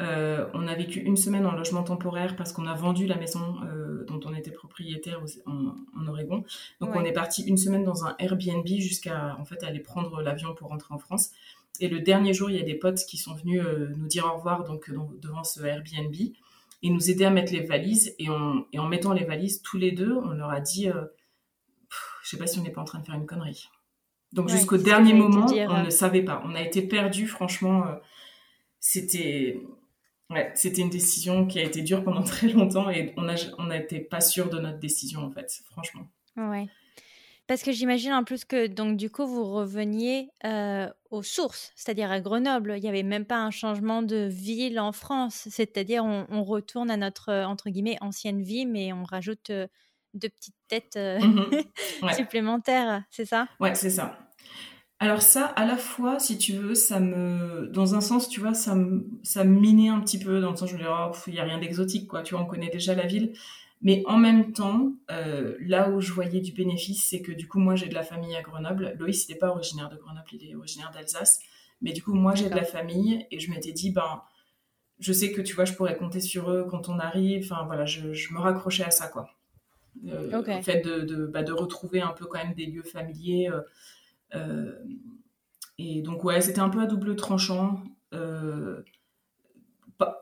euh, 0.00 0.48
on 0.52 0.66
a 0.66 0.74
vécu 0.74 0.98
une 1.00 1.16
semaine 1.16 1.46
en 1.46 1.52
logement 1.52 1.84
temporaire 1.84 2.34
parce 2.34 2.52
qu'on 2.52 2.66
a 2.66 2.74
vendu 2.74 3.06
la 3.06 3.16
maison 3.16 3.56
euh, 3.64 4.04
dont 4.06 4.20
on 4.24 4.34
était 4.34 4.50
propriétaire 4.50 5.20
en, 5.46 6.06
Oregon. 6.08 6.44
Donc 6.80 6.90
on 6.94 7.04
est 7.04 7.12
parti 7.12 7.44
une 7.44 7.56
semaine 7.56 7.84
dans 7.84 8.04
un 8.04 8.16
Airbnb 8.18 8.66
jusqu'à 8.66 9.36
en 9.38 9.44
fait 9.44 9.62
aller 9.62 9.80
prendre 9.80 10.20
l'avion 10.22 10.54
pour 10.54 10.68
rentrer 10.68 10.92
en 10.92 10.98
France. 10.98 11.30
Et 11.80 11.88
le 11.88 12.00
dernier 12.00 12.34
jour, 12.34 12.50
il 12.50 12.56
y 12.56 12.60
a 12.60 12.64
des 12.64 12.74
potes 12.74 13.04
qui 13.06 13.16
sont 13.16 13.34
venus 13.34 13.62
euh, 13.64 13.92
nous 13.96 14.06
dire 14.06 14.26
au 14.26 14.36
revoir 14.36 14.64
donc, 14.64 14.90
devant 15.20 15.44
ce 15.44 15.62
Airbnb 15.62 16.14
et 16.82 16.90
nous 16.90 17.10
aider 17.10 17.24
à 17.24 17.30
mettre 17.30 17.52
les 17.52 17.64
valises. 17.64 18.14
Et, 18.18 18.26
et 18.72 18.78
en 18.78 18.88
mettant 18.88 19.12
les 19.12 19.24
valises 19.24 19.62
tous 19.62 19.78
les 19.78 19.92
deux, 19.92 20.12
on 20.12 20.30
leur 20.30 20.50
a 20.50 20.60
dit, 20.60 20.88
je 22.22 22.28
sais 22.28 22.36
pas 22.36 22.46
si 22.46 22.58
on 22.58 22.62
n'est 22.62 22.70
pas 22.70 22.82
en 22.82 22.84
train 22.84 22.98
de 22.98 23.06
faire 23.06 23.14
une 23.14 23.26
connerie. 23.26 23.68
Donc 24.34 24.48
jusqu'au 24.48 24.76
dernier 24.76 25.14
moment, 25.14 25.46
on 25.46 25.84
ne 25.84 25.90
savait 25.90 26.22
pas. 26.22 26.42
On 26.44 26.54
a 26.54 26.60
été 26.60 26.82
perdu, 26.82 27.28
franchement. 27.28 27.86
Euh, 27.86 27.94
c'était, 28.80 29.60
ouais, 30.28 30.50
c'était 30.54 30.82
une 30.82 30.90
décision 30.90 31.46
qui 31.46 31.60
a 31.60 31.62
été 31.62 31.82
dure 31.82 32.02
pendant 32.02 32.22
très 32.24 32.48
longtemps 32.48 32.90
et 32.90 33.14
on 33.16 33.28
a, 33.28 33.36
on 33.58 33.66
n'était 33.66 34.00
pas 34.00 34.20
sûr 34.20 34.50
de 34.50 34.58
notre 34.58 34.78
décision 34.78 35.20
en 35.20 35.30
fait, 35.30 35.62
franchement. 35.70 36.08
Ouais. 36.36 36.66
Parce 37.46 37.62
que 37.62 37.72
j'imagine 37.72 38.12
en 38.12 38.24
plus 38.24 38.44
que 38.44 38.66
donc 38.66 38.96
du 38.96 39.08
coup 39.08 39.26
vous 39.26 39.44
reveniez 39.44 40.30
euh, 40.44 40.88
aux 41.10 41.22
sources, 41.22 41.72
c'est-à-dire 41.76 42.10
à 42.10 42.20
Grenoble. 42.20 42.74
Il 42.76 42.82
n'y 42.82 42.88
avait 42.88 43.02
même 43.02 43.26
pas 43.26 43.38
un 43.38 43.50
changement 43.50 44.02
de 44.02 44.26
ville 44.30 44.80
en 44.80 44.92
France, 44.92 45.46
c'est-à-dire 45.50 46.04
on, 46.04 46.42
retourne 46.42 46.90
à 46.90 46.96
notre 46.96 47.32
entre 47.44 47.70
guillemets 47.70 47.98
ancienne 48.00 48.42
vie, 48.42 48.66
mais 48.66 48.92
on 48.92 49.04
rajoute 49.04 49.50
euh, 49.50 49.66
deux 50.14 50.30
petites 50.30 50.56
têtes 50.68 50.96
mhm. 50.96 51.62
supplémentaires, 52.16 53.04
c'est 53.10 53.26
ça? 53.26 53.46
Ouais, 53.60 53.74
c'est 53.74 53.90
ça. 53.90 54.23
Alors 55.00 55.22
ça, 55.22 55.46
à 55.46 55.66
la 55.66 55.76
fois, 55.76 56.18
si 56.18 56.38
tu 56.38 56.52
veux, 56.52 56.74
ça 56.74 57.00
me, 57.00 57.66
dans 57.66 57.94
un 57.94 58.00
sens, 58.00 58.28
tu 58.28 58.40
vois, 58.40 58.54
ça 58.54 58.74
me, 58.74 59.06
ça 59.22 59.44
minait 59.44 59.88
un 59.88 60.00
petit 60.00 60.18
peu, 60.18 60.40
dans 60.40 60.50
le 60.50 60.56
sens, 60.56 60.70
je 60.70 60.74
me 60.74 60.78
disais, 60.78 60.90
oh, 60.90 61.12
il 61.26 61.32
n'y 61.34 61.40
a 61.40 61.44
rien 61.44 61.58
d'exotique, 61.58 62.08
quoi, 62.08 62.22
tu 62.22 62.34
vois, 62.34 62.42
on 62.42 62.46
connaît 62.46 62.70
déjà 62.70 62.94
la 62.94 63.06
ville. 63.06 63.32
Mais 63.82 64.02
en 64.06 64.16
même 64.16 64.52
temps, 64.52 64.94
euh, 65.10 65.56
là 65.60 65.90
où 65.90 66.00
je 66.00 66.10
voyais 66.12 66.40
du 66.40 66.52
bénéfice, 66.52 67.06
c'est 67.06 67.20
que 67.20 67.32
du 67.32 67.46
coup, 67.46 67.58
moi, 67.58 67.74
j'ai 67.74 67.86
de 67.86 67.94
la 67.94 68.02
famille 68.02 68.34
à 68.34 68.40
Grenoble. 68.40 68.94
Loïs, 68.98 69.26
il 69.28 69.32
n'est 69.32 69.38
pas 69.38 69.50
originaire 69.50 69.90
de 69.90 69.96
Grenoble, 69.96 70.26
il 70.32 70.50
est 70.50 70.54
originaire 70.54 70.90
d'Alsace. 70.90 71.40
Mais 71.82 71.92
du 71.92 72.02
coup, 72.02 72.14
moi, 72.14 72.34
j'ai 72.34 72.48
de 72.48 72.54
la 72.54 72.64
famille 72.64 73.26
et 73.30 73.38
je 73.38 73.50
m'étais 73.50 73.72
dit, 73.72 73.90
ben, 73.90 74.22
je 75.00 75.12
sais 75.12 75.32
que, 75.32 75.42
tu 75.42 75.54
vois, 75.54 75.66
je 75.66 75.74
pourrais 75.74 75.96
compter 75.98 76.20
sur 76.20 76.50
eux 76.50 76.66
quand 76.70 76.88
on 76.88 76.98
arrive. 76.98 77.52
Enfin, 77.52 77.64
voilà, 77.66 77.84
je, 77.84 78.32
me 78.32 78.38
raccrochais 78.38 78.84
à 78.84 78.90
ça, 78.90 79.08
quoi. 79.08 79.28
Euh, 80.08 80.30
Le 80.30 80.62
fait 80.62 80.80
de, 80.80 81.00
de, 81.00 81.26
bah, 81.26 81.42
de, 81.42 81.52
retrouver 81.52 82.00
un 82.00 82.12
peu 82.12 82.24
quand 82.24 82.42
même 82.42 82.54
des 82.54 82.64
lieux 82.64 82.82
familiers. 82.82 83.50
Euh, 83.52 83.60
et 85.78 86.02
donc, 86.02 86.24
ouais, 86.24 86.40
c'était 86.40 86.60
un 86.60 86.68
peu 86.68 86.80
à 86.80 86.86
double 86.86 87.16
tranchant. 87.16 87.82
Euh, 88.12 88.82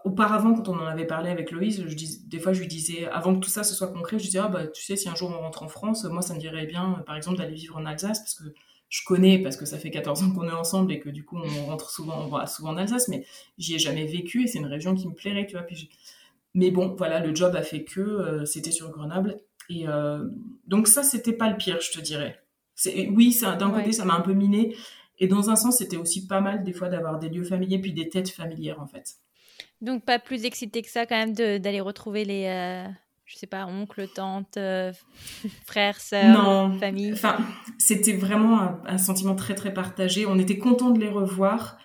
auparavant, 0.05 0.55
quand 0.55 0.69
on 0.69 0.79
en 0.79 0.87
avait 0.87 1.07
parlé 1.07 1.31
avec 1.31 1.51
Loïse, 1.51 1.85
je 1.87 1.95
dis, 1.95 2.23
des 2.27 2.39
fois 2.39 2.53
je 2.53 2.61
lui 2.61 2.69
disais, 2.69 3.07
avant 3.09 3.35
que 3.35 3.41
tout 3.41 3.51
ça 3.51 3.65
se 3.65 3.75
soit 3.75 3.89
concret, 3.89 4.19
je 4.19 4.25
disais, 4.25 4.39
ah 4.39 4.49
bah 4.49 4.67
tu 4.67 4.83
sais, 4.83 4.97
si 4.97 5.09
un 5.09 5.15
jour 5.15 5.31
on 5.31 5.41
rentre 5.41 5.63
en 5.63 5.69
France, 5.69 6.05
moi 6.05 6.23
ça 6.23 6.35
me 6.35 6.39
dirait 6.39 6.67
bien, 6.67 7.03
par 7.07 7.17
exemple, 7.17 7.39
d'aller 7.39 7.55
vivre 7.55 7.77
en 7.77 7.87
Alsace, 7.87 8.21
parce 8.21 8.35
que 8.35 8.45
je 8.89 9.01
connais, 9.05 9.39
parce 9.43 9.57
que 9.57 9.65
ça 9.65 9.79
fait 9.79 9.91
14 9.91 10.23
ans 10.23 10.31
qu'on 10.33 10.47
est 10.49 10.53
ensemble 10.53 10.93
et 10.93 11.01
que 11.01 11.09
du 11.09 11.25
coup 11.25 11.39
on 11.39 11.67
rentre 11.67 11.91
souvent, 11.91 12.23
on 12.23 12.29
va 12.29 12.47
souvent 12.47 12.71
en 12.71 12.77
Alsace, 12.77 13.09
mais 13.09 13.25
j'y 13.59 13.75
ai 13.75 13.79
jamais 13.79 14.05
vécu 14.05 14.45
et 14.45 14.47
c'est 14.47 14.59
une 14.59 14.67
région 14.67 14.95
qui 14.95 15.09
me 15.09 15.15
plairait, 15.15 15.47
tu 15.47 15.57
vois. 15.57 15.65
Puis 15.65 15.91
mais 16.55 16.71
bon, 16.71 16.95
voilà, 16.99 17.21
le 17.21 17.35
job 17.35 17.57
a 17.57 17.63
fait 17.63 17.83
que 17.83 18.01
euh, 18.01 18.45
c'était 18.45 18.73
sur 18.73 18.91
Grenoble. 18.91 19.39
Et 19.71 19.87
donc 20.67 20.87
ça, 20.87 21.03
c'était 21.03 21.33
pas 21.33 21.49
le 21.49 21.57
pire, 21.57 21.81
je 21.81 21.93
te 21.93 22.01
dirais 22.01 22.43
oui, 23.11 23.39
d'un 23.41 23.71
côté, 23.71 23.93
ça 23.93 24.05
m'a 24.05 24.15
un 24.15 24.21
peu 24.21 24.33
miné. 24.33 24.77
Et 25.19 25.29
dans 25.29 25.51
un 25.51 25.57
sens, 25.57 25.79
c'était 25.79 25.97
aussi 25.97 26.27
pas 26.27 26.41
mal 26.41 26.65
des 26.65 26.73
fois 26.73 26.89
d'avoir 26.89 27.19
des 27.19 27.29
lieux 27.29 27.45
familiers 27.45 27.79
puis 27.79 27.93
des 27.93 28.09
têtes 28.09 28.31
familières 28.31 28.81
en 28.81 28.87
fait. 28.87 29.17
Donc 29.81 30.05
pas 30.05 30.19
plus 30.19 30.45
excité 30.45 30.83
que 30.83 30.89
ça 30.89 31.07
quand 31.07 31.17
même 31.17 31.33
d'aller 31.33 31.81
retrouver 31.81 32.25
les, 32.25 32.47
euh, 32.47 32.89
je 33.25 33.37
sais 33.37 33.47
pas, 33.47 33.67
oncles, 33.67 34.09
tantes, 34.09 34.57
euh, 34.57 34.93
frères, 35.67 36.01
sœurs, 36.01 36.77
famille. 36.79 37.13
Enfin, 37.13 37.39
c'était 37.79 38.15
vraiment 38.15 38.81
un, 38.85 38.99
sentiment 38.99 39.35
très 39.35 39.55
très 39.55 39.73
partagé. 39.73 40.27
On 40.27 40.39
était 40.39 40.59
content 40.59 40.91
de 40.91 41.01
les 41.01 41.09
revoir, 41.09 41.79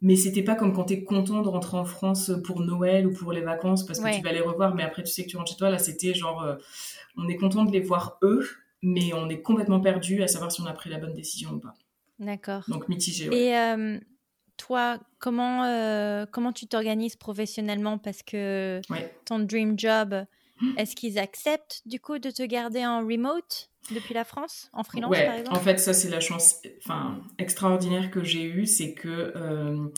mais 0.00 0.16
c'était 0.16 0.42
pas 0.42 0.54
comme 0.54 0.72
quand 0.72 0.84
tu 0.84 0.94
es 0.94 1.04
content 1.04 1.42
de 1.42 1.48
rentrer 1.48 1.76
en 1.76 1.84
France 1.84 2.32
pour 2.44 2.60
Noël 2.60 3.06
ou 3.06 3.12
pour 3.12 3.32
les 3.32 3.42
vacances 3.42 3.84
parce 3.84 4.00
que 4.00 4.16
tu 4.16 4.22
vas 4.22 4.32
les 4.32 4.40
revoir, 4.40 4.74
mais 4.74 4.82
après 4.82 5.02
tu 5.02 5.10
sais 5.10 5.24
que 5.24 5.30
tu 5.30 5.36
rentres 5.36 5.52
chez 5.52 5.58
toi. 5.58 5.70
Là, 5.70 5.78
c'était 5.78 6.14
genre, 6.14 6.42
euh, 6.42 6.56
on 7.16 7.28
est 7.28 7.36
content 7.36 7.64
de 7.64 7.72
les 7.72 7.80
voir 7.80 8.18
eux, 8.22 8.48
mais 8.82 9.12
on 9.14 9.28
est 9.28 9.42
complètement 9.42 9.80
perdu 9.80 10.22
à 10.22 10.28
savoir 10.28 10.50
si 10.50 10.60
on 10.60 10.66
a 10.66 10.72
pris 10.72 10.90
la 10.90 10.98
bonne 10.98 11.14
décision 11.14 11.52
ou 11.52 11.58
pas. 11.58 11.74
D'accord. 12.18 12.64
Donc 12.68 12.88
mitigé. 12.88 13.26
Et 13.32 13.56
euh, 13.56 13.98
toi, 14.56 14.98
comment, 15.18 15.64
euh, 15.64 16.26
comment 16.30 16.52
tu 16.52 16.66
t'organises 16.66 17.16
professionnellement? 17.16 17.98
Parce 17.98 18.22
que 18.22 18.80
ton 19.24 19.40
dream 19.40 19.78
job, 19.78 20.14
est-ce 20.76 20.94
qu'ils 20.94 21.18
acceptent 21.18 21.82
du 21.86 21.98
coup 21.98 22.18
de 22.18 22.30
te 22.30 22.42
garder 22.42 22.86
en 22.86 23.00
remote 23.00 23.70
depuis 23.90 24.12
la 24.12 24.24
France, 24.24 24.68
en 24.74 24.84
freelance 24.84 25.16
par 25.16 25.34
exemple? 25.34 25.56
En 25.56 25.60
fait, 25.60 25.78
ça 25.78 25.94
c'est 25.94 26.10
la 26.10 26.20
chance 26.20 26.60
enfin, 26.84 27.22
extraordinaire 27.38 28.10
que 28.10 28.22
j'ai 28.22 28.44
eue, 28.44 28.66
c'est 28.66 28.92
que 28.92 29.32
euh, 29.34 29.88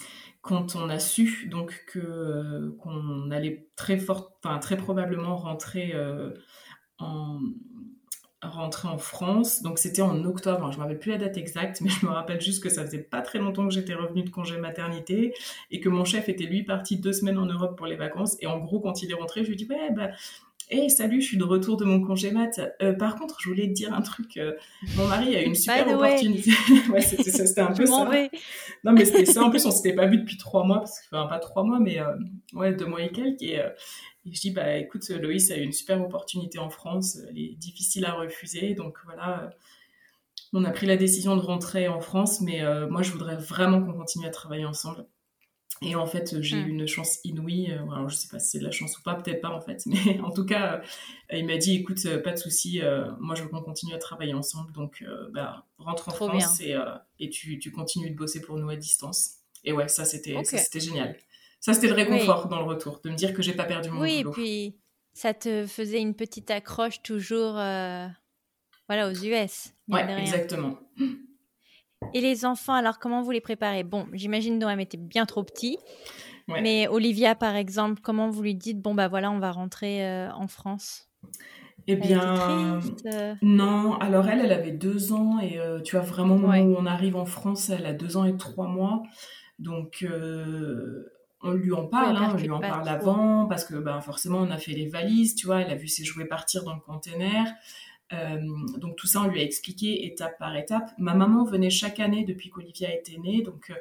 quand 0.40 0.76
on 0.76 0.88
a 0.88 1.00
su 1.00 1.48
donc 1.50 1.84
que 1.88 2.70
qu'on 2.78 3.32
allait 3.32 3.68
très 3.74 3.98
fort, 3.98 4.38
très 4.60 4.76
probablement 4.76 5.36
rentrer 5.36 5.92
en 6.98 7.40
rentrer 8.42 8.88
en 8.88 8.98
France. 8.98 9.62
Donc 9.62 9.78
c'était 9.78 10.02
en 10.02 10.24
octobre, 10.24 10.70
je 10.72 10.76
ne 10.76 10.78
me 10.78 10.82
rappelle 10.82 10.98
plus 10.98 11.10
la 11.12 11.18
date 11.18 11.36
exacte, 11.36 11.80
mais 11.80 11.90
je 12.00 12.06
me 12.06 12.10
rappelle 12.10 12.40
juste 12.40 12.62
que 12.62 12.68
ça 12.68 12.84
faisait 12.84 12.98
pas 12.98 13.22
très 13.22 13.38
longtemps 13.38 13.66
que 13.66 13.74
j'étais 13.74 13.94
revenue 13.94 14.22
de 14.22 14.30
congé 14.30 14.58
maternité 14.58 15.34
et 15.70 15.80
que 15.80 15.88
mon 15.88 16.04
chef 16.04 16.28
était 16.28 16.44
lui 16.44 16.62
parti 16.62 16.96
deux 16.96 17.12
semaines 17.12 17.38
en 17.38 17.46
Europe 17.46 17.76
pour 17.76 17.86
les 17.86 17.96
vacances. 17.96 18.36
Et 18.40 18.46
en 18.46 18.58
gros, 18.58 18.80
quand 18.80 19.02
il 19.02 19.10
est 19.10 19.14
rentré, 19.14 19.42
je 19.42 19.48
lui 19.48 19.54
ai 19.54 19.56
dit, 19.56 19.66
ouais, 19.70 19.90
bah, 19.94 20.10
hey, 20.70 20.90
salut, 20.90 21.20
je 21.20 21.26
suis 21.26 21.36
de 21.36 21.44
retour 21.44 21.76
de 21.76 21.84
mon 21.84 22.00
congé 22.00 22.30
mat. 22.32 22.60
Euh, 22.82 22.92
par 22.92 23.16
contre, 23.16 23.38
je 23.40 23.48
voulais 23.48 23.68
te 23.68 23.72
dire 23.72 23.94
un 23.94 24.00
truc. 24.00 24.36
Euh, 24.36 24.52
mon 24.96 25.06
mari 25.06 25.36
a 25.36 25.42
eu 25.42 25.46
une 25.46 25.54
super 25.54 25.86
opportunité. 25.88 26.50
ouais, 26.92 27.00
c'était 27.00 27.60
un 27.60 27.72
peu 27.72 27.86
ça. 27.86 28.08
Non, 28.84 28.92
mais 28.92 29.04
c'était 29.04 29.26
ça. 29.26 29.42
En 29.42 29.50
plus, 29.50 29.64
on 29.66 29.70
s'était 29.70 29.94
pas 29.94 30.06
vu 30.06 30.18
depuis 30.18 30.36
trois 30.36 30.64
mois, 30.64 30.78
parce 30.78 31.00
que, 31.00 31.06
enfin, 31.14 31.28
pas 31.28 31.38
trois 31.38 31.62
mois, 31.62 31.78
mais 31.78 32.00
euh, 32.00 32.14
ouais, 32.54 32.72
deux 32.72 32.86
mois 32.86 33.02
et 33.02 33.10
quelques. 33.10 33.42
Et, 33.42 33.60
et 34.24 34.32
je 34.32 34.40
dis, 34.40 34.50
bah 34.50 34.76
écoute, 34.76 35.08
Loïs 35.08 35.50
a 35.50 35.56
eu 35.56 35.62
une 35.62 35.72
super 35.72 36.00
opportunité 36.00 36.58
en 36.58 36.70
France, 36.70 37.18
elle 37.28 37.38
est 37.38 37.56
difficile 37.56 38.04
à 38.04 38.12
refuser, 38.12 38.74
donc 38.74 38.98
voilà, 39.04 39.50
on 40.52 40.64
a 40.64 40.70
pris 40.70 40.86
la 40.86 40.96
décision 40.96 41.36
de 41.36 41.40
rentrer 41.40 41.88
en 41.88 42.00
France, 42.00 42.40
mais 42.40 42.62
euh, 42.62 42.88
moi 42.88 43.02
je 43.02 43.10
voudrais 43.10 43.36
vraiment 43.36 43.82
qu'on 43.82 43.94
continue 43.94 44.26
à 44.26 44.30
travailler 44.30 44.64
ensemble. 44.64 45.06
Et 45.84 45.96
en 45.96 46.06
fait, 46.06 46.40
j'ai 46.42 46.58
eu 46.58 46.66
hmm. 46.66 46.80
une 46.80 46.86
chance 46.86 47.18
inouïe. 47.24 47.72
Euh, 47.72 47.90
alors, 47.90 48.08
je 48.08 48.14
sais 48.14 48.28
pas 48.28 48.38
si 48.38 48.50
c'est 48.50 48.58
de 48.60 48.64
la 48.64 48.70
chance 48.70 48.96
ou 48.98 49.02
pas, 49.02 49.16
peut-être 49.16 49.40
pas 49.40 49.50
en 49.50 49.60
fait. 49.60 49.82
Mais 49.86 50.20
en 50.20 50.30
tout 50.30 50.44
cas, 50.44 50.80
euh, 51.32 51.36
il 51.36 51.44
m'a 51.44 51.56
dit, 51.56 51.74
écoute, 51.74 52.06
pas 52.22 52.32
de 52.32 52.36
souci, 52.36 52.80
moi 53.18 53.34
je 53.34 53.42
veux 53.42 53.48
qu'on 53.48 53.62
continue 53.62 53.94
à 53.94 53.98
travailler 53.98 54.34
ensemble. 54.34 54.72
Donc, 54.72 55.04
bah, 55.32 55.66
rentre 55.78 56.08
en 56.08 56.12
France 56.12 56.60
et, 56.60 56.76
et 57.18 57.30
tu, 57.30 57.58
tu, 57.58 57.72
continues 57.72 58.10
de 58.10 58.16
bosser 58.16 58.40
pour 58.40 58.58
nous 58.58 58.68
à 58.68 58.76
distance. 58.76 59.38
Et 59.64 59.72
ouais, 59.72 59.88
ça 59.88 60.04
c'était 60.04 60.36
c'était 60.44 60.80
génial. 60.80 61.16
Ça, 61.62 61.72
c'était 61.74 61.86
le 61.86 61.94
réconfort 61.94 62.48
dans 62.48 62.58
le 62.58 62.64
retour, 62.64 63.00
de 63.04 63.10
me 63.10 63.14
dire 63.14 63.32
que 63.32 63.40
j'ai 63.40 63.52
pas 63.52 63.62
perdu 63.62 63.88
mon 63.88 64.00
oui, 64.00 64.24
boulot. 64.24 64.34
Oui, 64.36 64.42
et 64.42 64.70
puis 64.72 64.76
ça 65.12 65.32
te 65.32 65.64
faisait 65.64 66.00
une 66.00 66.14
petite 66.14 66.50
accroche 66.50 67.02
toujours 67.02 67.56
euh, 67.56 68.08
voilà, 68.88 69.08
aux 69.08 69.12
US. 69.12 69.72
Ouais, 69.86 70.04
exactement. 70.18 70.74
Et 72.14 72.20
les 72.20 72.44
enfants, 72.44 72.74
alors 72.74 72.98
comment 72.98 73.22
vous 73.22 73.30
les 73.30 73.40
préparez? 73.40 73.84
Bon, 73.84 74.08
j'imagine 74.12 74.58
Noam 74.58 74.80
était 74.80 74.96
bien 74.96 75.24
trop 75.24 75.44
petit. 75.44 75.78
Mais 76.48 76.88
Olivia, 76.88 77.36
par 77.36 77.54
exemple, 77.54 78.00
comment 78.02 78.28
vous 78.28 78.42
lui 78.42 78.56
dites 78.56 78.82
bon 78.82 78.94
bah 78.94 79.06
voilà, 79.06 79.30
on 79.30 79.38
va 79.38 79.52
rentrer 79.52 80.04
euh, 80.04 80.32
en 80.32 80.48
France? 80.48 81.08
Eh 81.86 81.94
bien, 81.94 82.80
euh? 83.06 83.34
non. 83.40 83.94
Alors 84.00 84.28
elle, 84.28 84.40
elle 84.40 84.52
avait 84.52 84.72
deux 84.72 85.12
ans 85.12 85.38
et 85.38 85.60
tu 85.84 85.94
vois 85.94 86.04
vraiment 86.04 86.34
au 86.34 86.38
moment 86.38 86.58
où 86.58 86.74
on 86.76 86.86
arrive 86.86 87.14
en 87.14 87.24
France, 87.24 87.70
elle 87.70 87.86
a 87.86 87.92
deux 87.92 88.16
ans 88.16 88.24
et 88.24 88.36
trois 88.36 88.66
mois. 88.66 89.04
Donc 89.60 90.04
on 91.42 91.52
lui 91.52 91.72
en 91.72 91.86
parle, 91.86 92.16
hein, 92.16 92.32
on 92.34 92.40
lui 92.40 92.50
en 92.50 92.60
parle 92.60 92.88
avant, 92.88 93.46
parce 93.46 93.64
que 93.64 93.74
ben, 93.74 94.00
forcément, 94.00 94.38
on 94.38 94.50
a 94.50 94.58
fait 94.58 94.72
les 94.72 94.88
valises, 94.88 95.34
tu 95.34 95.46
vois, 95.46 95.60
elle 95.60 95.70
a 95.70 95.74
vu 95.74 95.88
ses 95.88 96.04
jouets 96.04 96.24
partir 96.24 96.64
dans 96.64 96.74
le 96.74 96.80
container. 96.80 97.52
Euh, 98.12 98.40
donc 98.76 98.96
tout 98.96 99.06
ça, 99.06 99.22
on 99.22 99.26
lui 99.26 99.40
a 99.40 99.42
expliqué 99.42 100.06
étape 100.06 100.38
par 100.38 100.54
étape. 100.56 100.90
Ma 100.98 101.14
maman 101.14 101.44
venait 101.44 101.70
chaque 101.70 101.98
année 101.98 102.24
depuis 102.24 102.50
qu'Olivia 102.50 102.94
était 102.94 103.18
née, 103.18 103.42
donc 103.42 103.70
euh, 103.70 103.74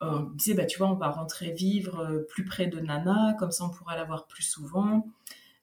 on 0.00 0.22
disait, 0.34 0.54
bah, 0.54 0.64
tu 0.64 0.78
vois, 0.78 0.88
on 0.88 0.94
va 0.94 1.10
rentrer 1.10 1.52
vivre 1.52 2.00
euh, 2.00 2.26
plus 2.28 2.44
près 2.44 2.66
de 2.66 2.80
Nana, 2.80 3.36
comme 3.38 3.52
ça 3.52 3.64
on 3.64 3.70
pourra 3.70 3.96
la 3.96 4.04
voir 4.04 4.26
plus 4.26 4.44
souvent. 4.44 5.06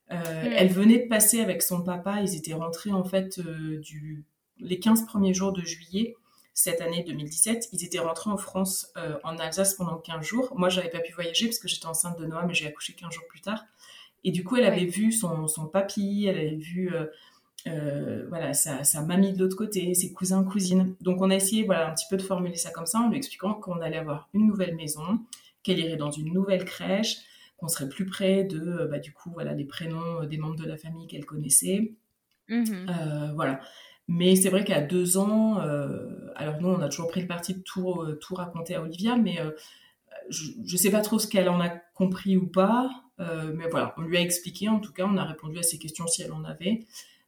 Hmm. 0.09 0.19
Elle 0.55 0.67
venait 0.67 0.99
de 1.05 1.07
passer 1.07 1.41
avec 1.41 1.63
son 1.63 1.81
papa, 1.81 2.21
ils 2.21 2.35
étaient 2.35 2.53
rentrés 2.53 2.91
en 2.91 3.03
fait 3.03 3.39
du, 3.39 4.25
les 4.59 4.77
15 4.77 5.05
premiers 5.05 5.33
jours 5.33 5.53
de 5.53 5.61
juillet 5.61 6.15
cette 6.53 6.81
année 6.81 7.03
2017, 7.03 7.69
ils 7.71 7.83
étaient 7.83 7.99
rentrés 7.99 8.29
en 8.29 8.37
France, 8.37 8.91
euh, 8.97 9.17
en 9.23 9.37
Alsace 9.37 9.73
pendant 9.73 9.97
15 9.97 10.23
jours. 10.23 10.53
Moi, 10.55 10.69
j'avais 10.69 10.89
pas 10.89 10.99
pu 10.99 11.11
voyager 11.13 11.47
parce 11.47 11.57
que 11.57 11.67
j'étais 11.67 11.87
enceinte 11.87 12.19
de 12.19 12.25
Noah, 12.25 12.45
mais 12.45 12.53
j'ai 12.53 12.67
accouché 12.67 12.93
15 12.93 13.11
jours 13.11 13.25
plus 13.27 13.41
tard. 13.41 13.63
Et 14.23 14.31
du 14.31 14.43
coup, 14.43 14.55
elle 14.55 14.65
avait 14.65 14.85
vu 14.85 15.11
son, 15.11 15.47
son 15.47 15.67
papy, 15.67 16.27
elle 16.27 16.37
avait 16.37 16.55
vu 16.55 16.93
euh, 16.93 17.07
euh, 17.67 18.27
voilà, 18.29 18.53
sa, 18.53 18.83
sa, 18.83 19.01
mamie 19.01 19.33
de 19.33 19.39
l'autre 19.39 19.57
côté, 19.57 19.95
ses 19.95 20.13
cousins, 20.13 20.43
cousines. 20.43 20.95
Donc, 21.01 21.21
on 21.21 21.31
a 21.31 21.35
essayé 21.35 21.63
voilà, 21.63 21.89
un 21.89 21.93
petit 21.95 22.05
peu 22.07 22.17
de 22.17 22.21
formuler 22.21 22.55
ça 22.55 22.69
comme 22.69 22.85
ça 22.85 22.99
en 22.99 23.09
lui 23.09 23.17
expliquant 23.17 23.55
qu'on 23.55 23.81
allait 23.81 23.97
avoir 23.97 24.29
une 24.33 24.45
nouvelle 24.45 24.75
maison, 24.75 25.19
qu'elle 25.63 25.79
irait 25.79 25.97
dans 25.97 26.11
une 26.11 26.31
nouvelle 26.31 26.65
crèche, 26.65 27.17
qu'on 27.57 27.67
serait 27.67 27.89
plus 27.89 28.05
près 28.05 28.43
de, 28.43 28.87
bah, 28.91 28.99
du 28.99 29.11
coup, 29.11 29.31
voilà, 29.31 29.53
les 29.53 29.65
prénoms 29.65 30.23
des 30.25 30.37
membres 30.37 30.57
de 30.57 30.67
la 30.67 30.77
famille 30.77 31.07
qu'elle 31.07 31.25
connaissait. 31.25 31.93
Mmh 32.47 32.85
voilà. 33.35 33.59
Mais 34.07 34.35
c'est 34.35 34.49
vrai 34.49 34.63
qu'à 34.63 34.81
deux 34.81 35.17
ans, 35.17 35.59
euh, 35.61 36.31
alors 36.35 36.59
nous, 36.59 36.67
on 36.67 36.81
a 36.81 36.89
toujours 36.89 37.07
pris 37.07 37.21
le 37.21 37.27
parti 37.27 37.53
de 37.53 37.61
tout, 37.61 38.01
euh, 38.01 38.15
tout 38.21 38.35
raconter 38.35 38.75
à 38.75 38.81
Olivia, 38.81 39.15
mais 39.15 39.39
euh, 39.39 39.51
je 40.29 40.51
ne 40.59 40.77
sais 40.77 40.91
pas 40.91 41.01
trop 41.01 41.19
ce 41.19 41.27
qu'elle 41.27 41.49
en 41.49 41.61
a 41.61 41.69
compris 41.69 42.35
ou 42.37 42.47
pas. 42.47 42.89
mais 43.17 43.67
voilà, 43.69 43.93
on 43.97 44.01
lui 44.01 44.17
a 44.17 44.21
expliqué, 44.21 44.67
en 44.67 44.79
tout 44.79 44.91
cas, 44.91 45.05
on 45.05 45.17
a 45.17 45.23
répondu 45.23 45.57
à 45.57 45.63
ses 45.63 45.77
questions 45.79 46.07
si 46.07 46.21
elle 46.21 46.33
en 46.33 46.43
avait. 46.43 46.85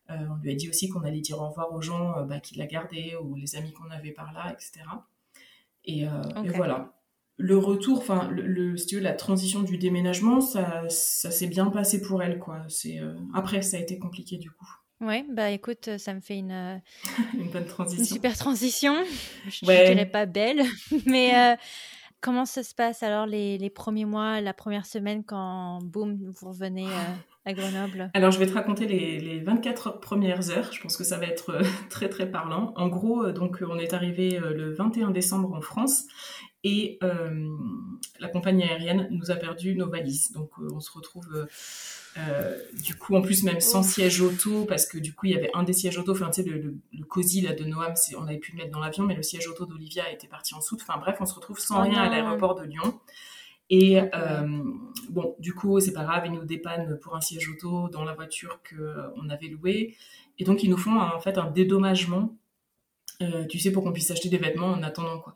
on 0.10 0.36
lui 0.42 0.52
a 0.52 0.56
dit 0.56 0.70
aussi 0.70 0.90
qu'on 0.90 1.04
allait 1.04 1.22
dire 1.22 1.40
au 1.40 1.48
revoir 1.48 1.74
aux 1.74 1.82
gens 1.82 2.26
bah, 2.26 2.40
qui 2.40 2.56
la 2.56 2.66
gardaient 2.66 3.16
ou 3.22 3.36
les 3.36 3.56
amis 3.56 3.72
qu'on 3.72 3.90
avait 3.92 4.12
par 4.12 4.34
là, 4.34 4.52
etc. 4.52 4.86
Et, 5.86 6.06
voilà. 6.56 6.94
Le 7.38 7.58
retour, 7.58 7.98
enfin, 8.00 8.30
le, 8.30 8.78
si 8.78 8.88
tu 8.88 8.96
veux, 8.96 9.02
la 9.02 9.14
transition 9.14 9.62
du 9.62 9.78
déménagement, 9.78 10.42
ça, 10.42 10.84
ça 10.90 11.32
s'est 11.32 11.48
bien 11.48 11.68
passé 11.68 12.02
pour 12.02 12.22
elle, 12.24 12.40
quoi. 12.40 12.62
C'est 12.70 13.00
après, 13.34 13.62
ça 13.62 13.78
a 13.78 13.80
été 13.80 13.98
compliqué 14.00 14.38
du 14.38 14.52
coup. 14.52 14.68
Ouais, 15.01 15.25
bah 15.29 15.49
écoute, 15.51 15.97
ça 15.97 16.13
me 16.13 16.21
fait 16.21 16.38
une, 16.38 16.51
euh, 16.51 16.77
une 17.34 17.49
bonne 17.49 17.65
transition. 17.65 18.03
Une 18.03 18.10
super 18.10 18.38
transition. 18.38 18.95
Je 19.49 19.65
ne 19.65 19.88
dirais 19.88 20.05
pas 20.05 20.25
belle, 20.25 20.63
mais 21.05 21.36
euh, 21.36 21.55
comment 22.21 22.45
ça 22.45 22.63
se 22.63 22.73
passe 22.73 23.03
alors 23.03 23.25
les, 23.25 23.58
les, 23.58 23.69
premiers 23.69 24.05
mois, 24.05 24.39
la 24.39 24.53
première 24.53 24.86
semaine 24.86 25.23
quand, 25.23 25.79
boum, 25.84 26.17
vous 26.31 26.49
revenez 26.49 26.88
euh, 26.88 27.13
à 27.45 27.53
Grenoble 27.53 28.10
Alors 28.13 28.31
je 28.31 28.39
vais 28.39 28.47
te 28.47 28.53
raconter 28.53 28.88
les, 28.88 29.19
les, 29.19 29.39
24 29.39 29.99
premières 29.99 30.49
heures. 30.49 30.71
Je 30.71 30.81
pense 30.81 30.97
que 30.97 31.03
ça 31.03 31.17
va 31.17 31.25
être 31.25 31.62
très 31.89 32.10
très 32.10 32.29
parlant. 32.29 32.73
En 32.75 32.88
gros, 32.88 33.31
donc 33.31 33.63
on 33.67 33.77
est 33.77 33.93
arrivé 33.93 34.39
le 34.39 34.73
21 34.73 35.12
décembre 35.12 35.53
en 35.53 35.62
France 35.62 36.05
et 36.63 36.99
la 38.19 38.27
compagnie 38.27 38.63
aérienne 38.63 39.08
nous 39.12 39.31
a 39.31 39.36
perdu 39.36 39.75
nos 39.75 39.89
valises. 39.89 40.31
Donc 40.31 40.51
on 40.58 40.79
se 40.79 40.91
retrouve 40.91 41.47
euh, 42.17 42.58
du 42.86 42.95
coup, 42.95 43.15
en 43.15 43.21
plus, 43.21 43.43
même 43.43 43.60
sans 43.60 43.84
siège 43.84 44.21
auto, 44.21 44.65
parce 44.65 44.86
que 44.86 44.97
du 44.97 45.13
coup, 45.13 45.25
il 45.25 45.34
y 45.34 45.36
avait 45.36 45.51
un 45.53 45.63
des 45.63 45.73
sièges 45.73 45.97
auto, 45.97 46.13
enfin, 46.13 46.29
tu 46.29 46.43
sais, 46.43 46.49
le, 46.49 46.75
le, 46.93 47.05
cosy 47.05 47.41
là, 47.41 47.53
de 47.53 47.65
Noam, 47.65 47.93
on 48.17 48.23
avait 48.23 48.38
pu 48.38 48.53
le 48.53 48.58
mettre 48.58 48.71
dans 48.71 48.79
l'avion, 48.79 49.03
mais 49.03 49.15
le 49.15 49.23
siège 49.23 49.47
auto 49.47 49.65
d'Olivia 49.65 50.10
était 50.12 50.27
parti 50.27 50.55
en 50.55 50.62
soute. 50.62 50.79
Enfin, 50.88 50.97
bref, 50.97 51.17
on 51.19 51.25
se 51.25 51.34
retrouve 51.34 51.60
sans 51.60 51.79
oh 51.79 51.84
rien 51.84 52.01
à 52.01 52.10
l'aéroport 52.10 52.55
de 52.55 52.63
Lyon. 52.63 52.99
Et 53.69 53.99
euh, 53.99 54.63
bon, 55.10 55.36
du 55.39 55.54
coup, 55.54 55.80
c'est 55.80 55.93
pas 55.93 56.04
grave, 56.04 56.23
ils 56.25 56.32
nous 56.32 56.45
dépannent 56.45 56.99
pour 57.01 57.15
un 57.15 57.21
siège 57.21 57.49
auto 57.49 57.89
dans 57.89 58.04
la 58.04 58.13
voiture 58.13 58.60
qu'on 58.69 58.78
euh, 59.30 59.30
avait 59.30 59.47
louée. 59.47 59.95
Et 60.38 60.43
donc, 60.43 60.63
ils 60.63 60.69
nous 60.69 60.78
font 60.78 60.99
en 60.99 61.19
fait 61.19 61.38
un 61.38 61.49
dédommagement, 61.49 62.36
tu 63.49 63.60
sais, 63.60 63.71
pour 63.71 63.84
qu'on 63.84 63.93
puisse 63.93 64.12
acheter 64.12 64.30
des 64.30 64.38
vêtements 64.38 64.67
en 64.67 64.84
attendant, 64.84 65.19
quoi. 65.19 65.36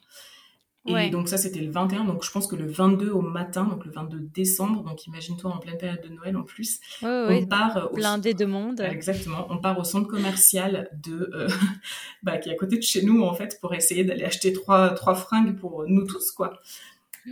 Et 0.97 1.09
donc 1.09 1.27
ça, 1.27 1.37
c'était 1.37 1.59
le 1.59 1.71
21. 1.71 2.05
Donc 2.05 2.23
je 2.23 2.31
pense 2.31 2.47
que 2.47 2.55
le 2.55 2.65
22 2.65 3.11
au 3.11 3.21
matin, 3.21 3.65
donc 3.65 3.85
le 3.85 3.91
22 3.91 4.19
décembre, 4.19 4.83
donc 4.83 5.05
imagine-toi 5.05 5.51
en 5.51 5.57
pleine 5.57 5.77
période 5.77 6.01
de 6.01 6.09
Noël 6.09 6.35
en 6.37 6.43
plus, 6.43 6.79
on 7.01 7.45
part... 7.47 7.77
Euh, 7.77 7.87
Blindé 7.93 8.33
de 8.33 8.45
monde. 8.45 8.79
Exactement. 8.81 9.45
On 9.49 9.57
part 9.57 9.77
au 9.77 9.83
centre 9.83 10.07
commercial 10.07 10.89
de... 11.03 11.29
Euh, 11.33 11.49
bah, 12.23 12.37
qui 12.37 12.49
est 12.49 12.53
à 12.53 12.55
côté 12.55 12.77
de 12.77 12.83
chez 12.83 13.03
nous, 13.03 13.23
en 13.23 13.33
fait, 13.33 13.59
pour 13.61 13.73
essayer 13.73 14.03
d'aller 14.03 14.23
acheter 14.23 14.53
trois, 14.53 14.91
trois 14.91 15.15
fringues 15.15 15.57
pour 15.57 15.85
nous 15.87 16.05
tous, 16.05 16.31
quoi. 16.31 16.59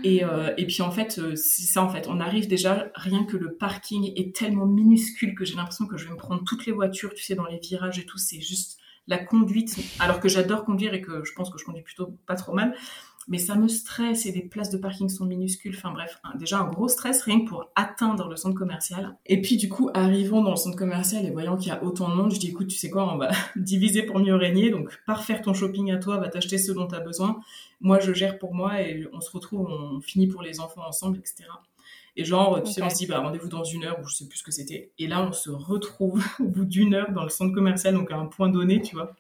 Et, 0.04 0.24
euh, 0.24 0.54
et 0.58 0.68
puis 0.68 0.82
en 0.82 0.92
fait, 0.92 1.36
c'est 1.36 1.64
ça 1.64 1.84
en 1.84 1.90
fait. 1.90 2.08
On 2.08 2.20
arrive 2.20 2.48
déjà, 2.48 2.92
rien 2.96 3.24
que 3.24 3.38
le 3.38 3.54
parking 3.54 4.12
est 4.16 4.36
tellement 4.36 4.66
minuscule 4.66 5.36
que 5.36 5.46
j'ai 5.46 5.56
l'impression 5.56 5.86
que 5.88 5.98
je 5.98 6.06
vais 6.06 6.12
me 6.12 6.18
prendre 6.18 6.44
toutes 6.44 6.66
les 6.66 6.72
voitures, 6.72 7.14
tu 7.14 7.24
sais, 7.24 7.36
dans 7.36 7.46
les 7.46 7.60
virages 7.60 8.00
et 8.00 8.06
tout. 8.06 8.18
C'est 8.18 8.42
juste 8.42 8.78
la 9.08 9.18
conduite, 9.18 9.78
alors 10.00 10.20
que 10.20 10.28
j'adore 10.28 10.66
conduire 10.66 10.94
et 10.94 11.02
que 11.02 11.24
je 11.24 11.32
pense 11.34 11.50
que 11.50 11.58
je 11.58 11.64
conduis 11.64 11.84
plutôt 11.84 12.18
pas 12.26 12.36
trop 12.36 12.54
mal 12.54 12.76
mais 13.28 13.38
ça 13.38 13.56
me 13.56 13.68
stresse 13.68 14.26
et 14.26 14.32
les 14.32 14.42
places 14.42 14.70
de 14.70 14.78
parking 14.78 15.10
sont 15.10 15.26
minuscules. 15.26 15.76
Enfin 15.76 15.92
bref, 15.92 16.20
déjà 16.40 16.60
un 16.60 16.70
gros 16.70 16.88
stress 16.88 17.22
rien 17.24 17.42
que 17.42 17.50
pour 17.50 17.70
atteindre 17.76 18.30
le 18.30 18.36
centre 18.36 18.56
commercial. 18.56 19.18
Et 19.26 19.42
puis 19.42 19.58
du 19.58 19.70
coup, 19.70 19.90
arrivant 19.94 20.42
dans 20.42 20.52
le 20.52 20.56
centre 20.56 20.78
commercial 20.78 21.26
et 21.26 21.32
voyant 21.32 21.58
qu'il 21.58 21.68
y 21.68 21.72
a 21.72 21.84
autant 21.84 22.10
de 22.10 22.16
monde, 22.16 22.32
je 22.32 22.40
dis 22.40 22.50
écoute, 22.50 22.68
tu 22.68 22.78
sais 22.78 22.90
quoi, 22.90 23.14
on 23.14 23.18
va 23.18 23.32
diviser 23.56 24.04
pour 24.04 24.20
mieux 24.20 24.36
régner. 24.36 24.70
Donc, 24.70 24.98
par 25.06 25.24
faire 25.24 25.42
ton 25.42 25.54
shopping 25.54 25.92
à 25.92 25.98
toi, 25.98 26.18
va 26.18 26.30
t'acheter 26.30 26.58
ce 26.58 26.72
dont 26.72 26.88
tu 26.88 26.96
as 26.96 27.00
besoin. 27.00 27.40
Moi, 27.82 28.00
je 28.00 28.14
gère 28.14 28.40
pour 28.40 28.54
moi 28.54 28.82
et 28.82 29.08
on 29.14 29.22
se 29.22 29.32
retrouve, 29.32 29.68
on 29.70 30.00
finit 30.00 30.28
pour 30.28 30.42
les 30.42 30.60
enfants 30.60 30.88
ensemble, 30.88 31.20
etc. 31.20 31.46
Et 32.20 32.26
genre, 32.26 32.64
tu 32.64 32.72
sais, 32.72 32.82
on 32.82 32.90
se 32.90 32.96
dit, 32.96 33.06
bah, 33.06 33.20
rendez-vous 33.20 33.48
dans 33.48 33.64
une 33.64 33.86
heure, 33.86 34.00
ou 34.02 34.08
je 34.08 34.16
sais 34.16 34.28
plus 34.28 34.40
ce 34.40 34.44
que 34.44 34.52
c'était. 34.52 34.92
Et 34.98 35.06
là, 35.06 35.22
on 35.22 35.32
se 35.32 35.52
retrouve 35.52 36.26
au 36.40 36.46
bout 36.46 36.66
d'une 36.66 36.96
heure 36.96 37.12
dans 37.12 37.24
le 37.24 37.30
centre 37.30 37.54
commercial, 37.54 37.94
donc 37.94 38.12
à 38.12 38.18
un 38.18 38.26
point 38.26 38.50
donné, 38.50 38.82
tu 38.82 38.96
vois. 38.96 39.16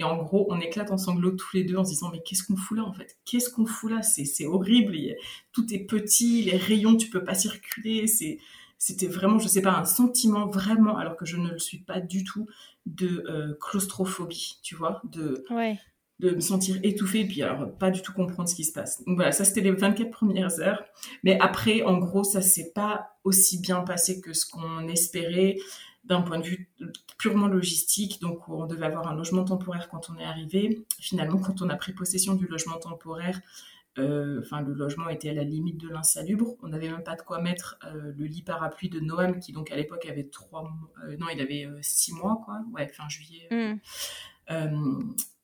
Et 0.00 0.04
en 0.04 0.16
gros, 0.16 0.46
on 0.48 0.58
éclate 0.60 0.90
en 0.90 0.96
sanglots 0.96 1.32
tous 1.32 1.54
les 1.54 1.62
deux 1.62 1.76
en 1.76 1.84
se 1.84 1.90
disant 1.90 2.08
mais 2.10 2.22
qu'est-ce 2.22 2.42
qu'on 2.42 2.56
fout 2.56 2.78
là 2.78 2.84
en 2.84 2.92
fait? 2.94 3.18
Qu'est-ce 3.26 3.50
qu'on 3.50 3.66
fout 3.66 3.90
là? 3.90 4.00
C'est 4.00 4.46
horrible. 4.46 4.96
tout 5.52 5.72
est 5.74 5.80
petit, 5.80 6.42
les 6.42 6.56
rayons, 6.56 6.96
tu 6.96 7.10
peux 7.10 7.22
pas 7.22 7.34
circuler. 7.34 8.06
c'était 8.78 9.06
vraiment, 9.06 9.38
je 9.38 9.46
sais 9.46 9.60
pas, 9.60 9.76
un 9.76 9.84
sentiment 9.84 10.46
vraiment, 10.46 10.96
alors 10.96 11.16
que 11.16 11.26
je 11.26 11.36
ne 11.36 11.50
le 11.50 11.58
suis 11.58 11.80
pas 11.80 12.00
du 12.00 12.24
tout, 12.24 12.46
de 12.86 13.24
euh, 13.28 13.54
claustrophobie, 13.60 14.58
tu 14.62 14.74
vois, 14.74 15.02
de 15.04 15.44
de 16.20 16.32
me 16.32 16.40
sentir 16.40 16.78
étouffée, 16.82 17.24
puis 17.24 17.42
alors 17.42 17.72
pas 17.78 17.90
du 17.90 18.02
tout 18.02 18.12
comprendre 18.12 18.46
ce 18.48 18.54
qui 18.54 18.64
se 18.64 18.72
passe. 18.72 19.02
Donc 19.06 19.16
voilà, 19.16 19.32
ça 19.32 19.44
c'était 19.44 19.62
les 19.62 19.70
24 19.70 20.10
premières 20.10 20.60
heures. 20.60 20.84
Mais 21.24 21.38
après, 21.40 21.82
en 21.82 21.96
gros, 21.96 22.24
ça 22.24 22.42
s'est 22.42 22.72
pas 22.74 23.16
aussi 23.24 23.58
bien 23.58 23.80
passé 23.80 24.20
que 24.20 24.34
ce 24.34 24.44
qu'on 24.44 24.86
espérait 24.88 25.56
d'un 26.04 26.22
point 26.22 26.38
de 26.38 26.44
vue 26.44 26.70
purement 27.18 27.46
logistique. 27.46 28.20
Donc 28.20 28.48
on 28.48 28.66
devait 28.66 28.86
avoir 28.86 29.08
un 29.08 29.14
logement 29.14 29.44
temporaire 29.44 29.88
quand 29.88 30.10
on 30.10 30.18
est 30.18 30.24
arrivé. 30.24 30.84
Finalement, 30.98 31.38
quand 31.38 31.62
on 31.62 31.68
a 31.68 31.76
pris 31.76 31.92
possession 31.92 32.34
du 32.34 32.46
logement 32.46 32.78
temporaire, 32.78 33.40
euh, 33.98 34.40
enfin 34.40 34.60
le 34.60 34.72
logement 34.72 35.08
était 35.08 35.30
à 35.30 35.34
la 35.34 35.44
limite 35.44 35.78
de 35.78 35.88
l'insalubre. 35.88 36.56
On 36.62 36.68
n'avait 36.68 36.88
même 36.88 37.02
pas 37.02 37.16
de 37.16 37.22
quoi 37.22 37.40
mettre 37.40 37.78
euh, 37.84 38.12
le 38.16 38.24
lit 38.24 38.42
parapluie 38.42 38.88
de 38.88 39.00
Noam, 39.00 39.40
qui 39.40 39.52
donc 39.52 39.70
à 39.72 39.76
l'époque 39.76 40.06
avait 40.06 40.28
trois 40.28 40.62
mois, 40.62 40.92
euh, 41.04 41.16
non, 41.18 41.26
il 41.32 41.40
avait 41.40 41.68
six 41.82 42.12
mois, 42.12 42.40
quoi. 42.44 42.60
Ouais, 42.72 42.88
fin 42.88 43.08
juillet. 43.08 43.48
Mm. 43.50 43.78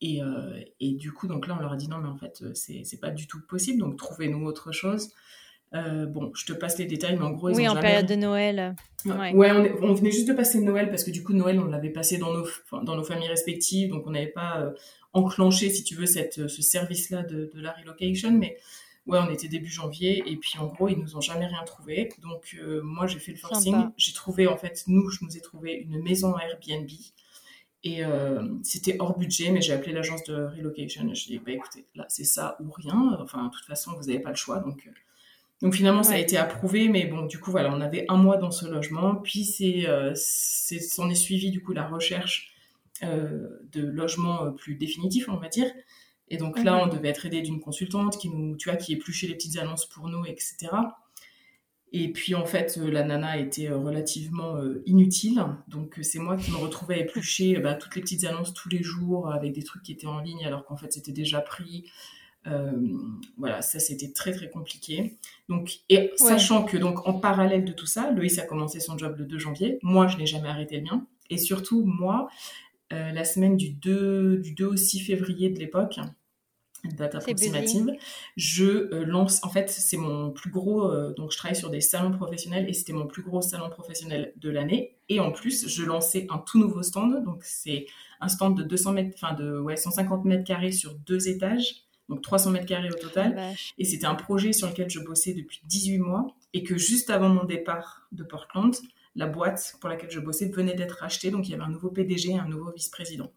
Et, 0.00 0.20
et, 0.80 0.94
du 0.94 1.12
coup, 1.12 1.28
donc 1.28 1.46
là, 1.46 1.54
on 1.56 1.62
leur 1.62 1.72
a 1.72 1.76
dit 1.76 1.86
non, 1.86 1.98
mais 1.98 2.08
en 2.08 2.16
fait, 2.16 2.42
c'est 2.54 3.00
pas 3.00 3.10
du 3.10 3.28
tout 3.28 3.40
possible, 3.46 3.78
donc 3.78 3.96
trouvez-nous 3.96 4.44
autre 4.44 4.72
chose. 4.72 5.12
Bon, 5.72 6.32
je 6.34 6.46
te 6.46 6.52
passe 6.52 6.78
les 6.78 6.86
détails, 6.86 7.16
mais 7.16 7.24
en 7.24 7.32
gros, 7.32 7.50
ils 7.50 7.56
oui, 7.56 7.68
en 7.68 7.76
période 7.76 8.06
de 8.06 8.14
Noël. 8.14 8.74
Ouais, 9.04 9.52
on, 9.82 9.94
venait 9.94 10.10
juste 10.10 10.28
de 10.28 10.32
passer 10.32 10.60
Noël 10.60 10.90
parce 10.90 11.04
que 11.04 11.10
du 11.10 11.22
coup, 11.22 11.32
Noël, 11.32 11.60
on 11.60 11.66
l'avait 11.66 11.90
passé 11.90 12.18
dans 12.18 12.32
nos, 12.32 12.46
dans 12.82 12.96
nos 12.96 13.04
familles 13.04 13.28
respectives, 13.28 13.90
donc 13.90 14.06
on 14.06 14.10
n'avait 14.10 14.26
pas 14.26 14.72
enclenché, 15.16 15.70
si 15.70 15.82
tu 15.84 15.94
veux, 15.94 16.06
cette, 16.06 16.48
ce 16.48 16.62
service-là 16.62 17.22
de, 17.22 17.50
de, 17.52 17.60
la 17.60 17.72
relocation. 17.72 18.30
Mais 18.32 18.56
ouais, 19.06 19.18
on 19.18 19.30
était 19.30 19.48
début 19.48 19.68
janvier 19.68 20.22
et 20.26 20.36
puis 20.36 20.58
en 20.58 20.66
gros, 20.66 20.88
ils 20.88 20.98
nous 20.98 21.16
ont 21.16 21.20
jamais 21.20 21.46
rien 21.46 21.62
trouvé. 21.64 22.10
Donc 22.22 22.56
euh, 22.60 22.80
moi, 22.82 23.06
j'ai 23.06 23.18
fait 23.18 23.32
le 23.32 23.38
forcing. 23.38 23.74
J'ai 23.96 24.12
trouvé, 24.12 24.46
en 24.46 24.56
fait, 24.56 24.84
nous, 24.86 25.08
je 25.10 25.24
nous 25.24 25.36
ai 25.36 25.40
trouvé 25.40 25.74
une 25.74 26.02
maison 26.02 26.34
Airbnb. 26.38 26.88
Et 27.84 28.04
euh, 28.04 28.42
c'était 28.62 28.96
hors 28.98 29.16
budget, 29.16 29.52
mais 29.52 29.60
j'ai 29.60 29.72
appelé 29.72 29.92
l'agence 29.92 30.24
de 30.24 30.34
relocation. 30.34 31.08
Je 31.14 31.26
dit, 31.26 31.38
bah 31.38 31.52
écoutez, 31.52 31.86
là, 31.94 32.04
c'est 32.08 32.24
ça 32.24 32.56
ou 32.60 32.70
rien. 32.70 33.16
Enfin, 33.20 33.44
de 33.44 33.50
toute 33.50 33.64
façon, 33.64 33.92
vous 33.96 34.06
n'avez 34.06 34.18
pas 34.18 34.30
le 34.30 34.36
choix. 34.36 34.58
Donc, 34.58 34.86
euh, 34.86 34.90
donc 35.62 35.74
finalement, 35.74 36.02
ça 36.02 36.14
a 36.14 36.18
été 36.18 36.36
approuvé. 36.36 36.88
Mais 36.88 37.06
bon, 37.06 37.26
du 37.26 37.38
coup, 37.38 37.50
voilà, 37.50 37.72
on 37.74 37.80
avait 37.80 38.04
un 38.08 38.16
mois 38.16 38.36
dans 38.36 38.50
ce 38.50 38.66
logement. 38.66 39.16
Puis 39.16 39.44
c'est, 39.44 39.86
c'est, 40.14 40.80
s'en 40.80 41.08
est 41.08 41.14
suivi, 41.14 41.50
du 41.50 41.62
coup, 41.62 41.72
la 41.72 41.86
recherche 41.86 42.56
euh, 43.02 43.48
de 43.72 43.82
logement 43.82 44.46
euh, 44.46 44.50
plus 44.52 44.74
définitif, 44.74 45.28
on 45.28 45.36
va 45.36 45.48
dire. 45.48 45.70
Et 46.28 46.38
donc 46.38 46.62
là, 46.64 46.82
on 46.82 46.86
devait 46.86 47.08
être 47.08 47.26
aidé 47.26 47.42
d'une 47.42 47.60
consultante 47.60 48.16
qui 48.16 48.30
nous, 48.30 48.56
tu 48.56 48.70
vois, 48.70 48.78
qui 48.78 48.94
épluchait 48.94 49.26
les 49.26 49.34
petites 49.34 49.58
annonces 49.58 49.86
pour 49.86 50.08
nous, 50.08 50.24
etc. 50.24 50.68
Et 51.92 52.10
puis 52.10 52.34
en 52.34 52.46
fait, 52.46 52.78
euh, 52.78 52.90
la 52.90 53.04
nana 53.04 53.36
était 53.36 53.68
relativement 53.68 54.56
inutile. 54.86 55.44
Donc 55.68 55.98
c'est 56.00 56.18
moi 56.18 56.38
qui 56.38 56.50
me 56.52 56.56
retrouvais 56.56 56.94
à 56.94 56.98
éplucher 56.98 57.58
bah, 57.58 57.74
toutes 57.74 57.96
les 57.96 58.00
petites 58.00 58.24
annonces 58.24 58.54
tous 58.54 58.70
les 58.70 58.82
jours 58.82 59.30
avec 59.30 59.52
des 59.52 59.62
trucs 59.62 59.82
qui 59.82 59.92
étaient 59.92 60.06
en 60.06 60.20
ligne 60.20 60.46
alors 60.46 60.64
qu'en 60.64 60.76
fait 60.76 60.92
c'était 60.92 61.12
déjà 61.12 61.42
pris. 61.42 61.90
Voilà, 63.36 63.62
ça 63.62 63.78
c'était 63.78 64.12
très 64.12 64.32
très 64.32 64.48
compliqué. 64.48 65.16
Donc, 65.48 65.80
et 65.88 66.12
sachant 66.16 66.64
que 66.64 66.76
donc 66.76 67.06
en 67.06 67.14
parallèle 67.14 67.64
de 67.64 67.72
tout 67.72 67.86
ça, 67.86 68.10
Loïs 68.10 68.38
a 68.38 68.46
commencé 68.46 68.80
son 68.80 68.96
job 68.96 69.16
le 69.18 69.24
2 69.24 69.38
janvier. 69.38 69.78
Moi, 69.82 70.06
je 70.06 70.16
n'ai 70.16 70.26
jamais 70.26 70.48
arrêté 70.48 70.76
le 70.76 70.82
mien. 70.82 71.06
Et 71.30 71.38
surtout, 71.38 71.84
moi, 71.84 72.28
euh, 72.92 73.10
la 73.10 73.24
semaine 73.24 73.56
du 73.56 73.70
2, 73.70 74.38
du 74.38 74.52
2 74.52 74.66
au 74.66 74.76
6 74.76 75.00
février 75.00 75.50
de 75.50 75.58
l'époque, 75.58 75.98
date 76.84 77.16
approximative, 77.16 77.92
je 78.36 78.64
euh, 78.94 79.04
lance, 79.04 79.42
en 79.42 79.48
fait, 79.48 79.68
c'est 79.68 79.96
mon 79.96 80.30
plus 80.30 80.50
gros, 80.50 80.90
euh, 80.90 81.12
donc 81.14 81.32
je 81.32 81.38
travaille 81.38 81.56
sur 81.56 81.70
des 81.70 81.80
salons 81.80 82.12
professionnels 82.12 82.68
et 82.68 82.72
c'était 82.72 82.92
mon 82.92 83.06
plus 83.06 83.22
gros 83.22 83.42
salon 83.42 83.68
professionnel 83.70 84.32
de 84.36 84.50
l'année. 84.50 84.96
Et 85.08 85.18
en 85.18 85.32
plus, 85.32 85.68
je 85.68 85.82
lançais 85.84 86.26
un 86.30 86.38
tout 86.38 86.58
nouveau 86.58 86.82
stand, 86.82 87.24
donc 87.24 87.42
c'est 87.42 87.86
un 88.20 88.28
stand 88.28 88.56
de 88.56 88.62
200 88.62 88.92
mètres, 88.92 89.10
enfin 89.14 89.34
de 89.34 89.58
ouais, 89.58 89.76
150 89.76 90.24
mètres 90.24 90.44
carrés 90.44 90.72
sur 90.72 90.94
deux 90.94 91.28
étages, 91.28 91.85
donc 92.08 92.22
300 92.22 92.50
mètres 92.50 92.66
carrés 92.66 92.90
au 92.90 92.94
total. 92.94 93.54
et 93.78 93.84
c'était 93.84 94.06
un 94.06 94.14
projet 94.14 94.52
sur 94.52 94.68
lequel 94.68 94.88
je 94.90 95.00
bossais 95.00 95.34
depuis 95.34 95.60
18 95.64 95.98
mois 95.98 96.26
et 96.52 96.62
que 96.62 96.78
juste 96.78 97.10
avant 97.10 97.28
mon 97.28 97.44
départ 97.44 98.08
de 98.12 98.22
Portland, 98.22 98.74
la 99.14 99.26
boîte 99.26 99.76
pour 99.80 99.88
laquelle 99.88 100.10
je 100.10 100.20
bossais 100.20 100.48
venait 100.48 100.74
d'être 100.74 101.02
achetée, 101.02 101.30
donc 101.30 101.48
il 101.48 101.52
y 101.52 101.54
avait 101.54 101.64
un 101.64 101.70
nouveau 101.70 101.90
PDG 101.90 102.32
et 102.32 102.38
un 102.38 102.48
nouveau 102.48 102.70
vice-président. 102.72 103.30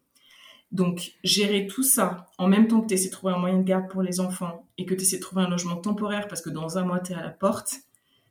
Donc, 0.72 1.14
gérer 1.24 1.66
tout 1.66 1.82
ça 1.82 2.26
en 2.38 2.46
même 2.46 2.68
temps 2.68 2.80
que 2.80 2.86
tu 2.86 2.94
essaies 2.94 3.08
de 3.08 3.12
trouver 3.12 3.32
un 3.32 3.38
moyen 3.38 3.58
de 3.58 3.64
garde 3.64 3.88
pour 3.88 4.02
les 4.02 4.20
enfants 4.20 4.64
et 4.78 4.86
que 4.86 4.94
tu 4.94 5.02
essaies 5.02 5.16
de 5.16 5.22
trouver 5.22 5.42
un 5.42 5.48
logement 5.48 5.76
temporaire 5.76 6.28
parce 6.28 6.42
que 6.42 6.50
dans 6.50 6.78
un 6.78 6.84
mois, 6.84 7.00
tu 7.00 7.12
es 7.12 7.16
à 7.16 7.22
la 7.22 7.30
porte, 7.30 7.74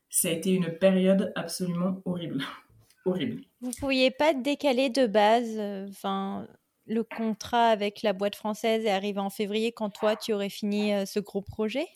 ça 0.10 0.30
a 0.30 0.32
été 0.32 0.52
une 0.52 0.71
période 0.71 1.34
absolument 1.36 2.02
horrible. 2.06 2.41
horrible. 3.06 3.41
Vous 3.62 3.69
ne 3.69 3.73
pouviez 3.73 4.12
pas 4.12 4.34
décaler 4.34 4.89
de 4.89 5.06
base 5.06 5.56
euh, 5.58 5.88
enfin, 5.89 6.47
le 6.89 7.04
contrat 7.04 7.67
avec 7.67 8.02
la 8.02 8.13
boîte 8.13 8.36
française 8.36 8.84
et 8.84 8.89
arriver 8.89 9.19
en 9.19 9.30
février 9.30 9.71
quand 9.71 9.89
toi, 9.89 10.15
tu 10.15 10.34
aurais 10.34 10.49
fini 10.49 10.93
euh, 10.93 11.06
ce 11.06 11.19
gros 11.19 11.41
projet? 11.41 11.88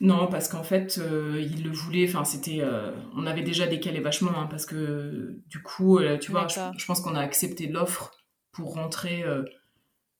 Non, 0.00 0.28
parce 0.28 0.48
qu'en 0.48 0.62
fait, 0.62 0.98
euh, 0.98 1.40
il 1.40 1.64
le 1.64 1.70
voulait. 1.70 2.08
Enfin, 2.08 2.24
c'était. 2.24 2.60
Euh, 2.60 2.92
on 3.16 3.26
avait 3.26 3.42
déjà 3.42 3.66
décalé 3.66 4.00
vachement, 4.00 4.36
hein, 4.36 4.46
parce 4.48 4.64
que 4.64 5.40
du 5.48 5.60
coup, 5.60 6.00
tu 6.20 6.30
vois, 6.30 6.46
je, 6.48 6.86
pense 6.86 7.00
qu'on 7.00 7.16
a 7.16 7.20
accepté 7.20 7.66
l'offre 7.66 8.12
pour 8.52 8.74
rentrer. 8.74 9.24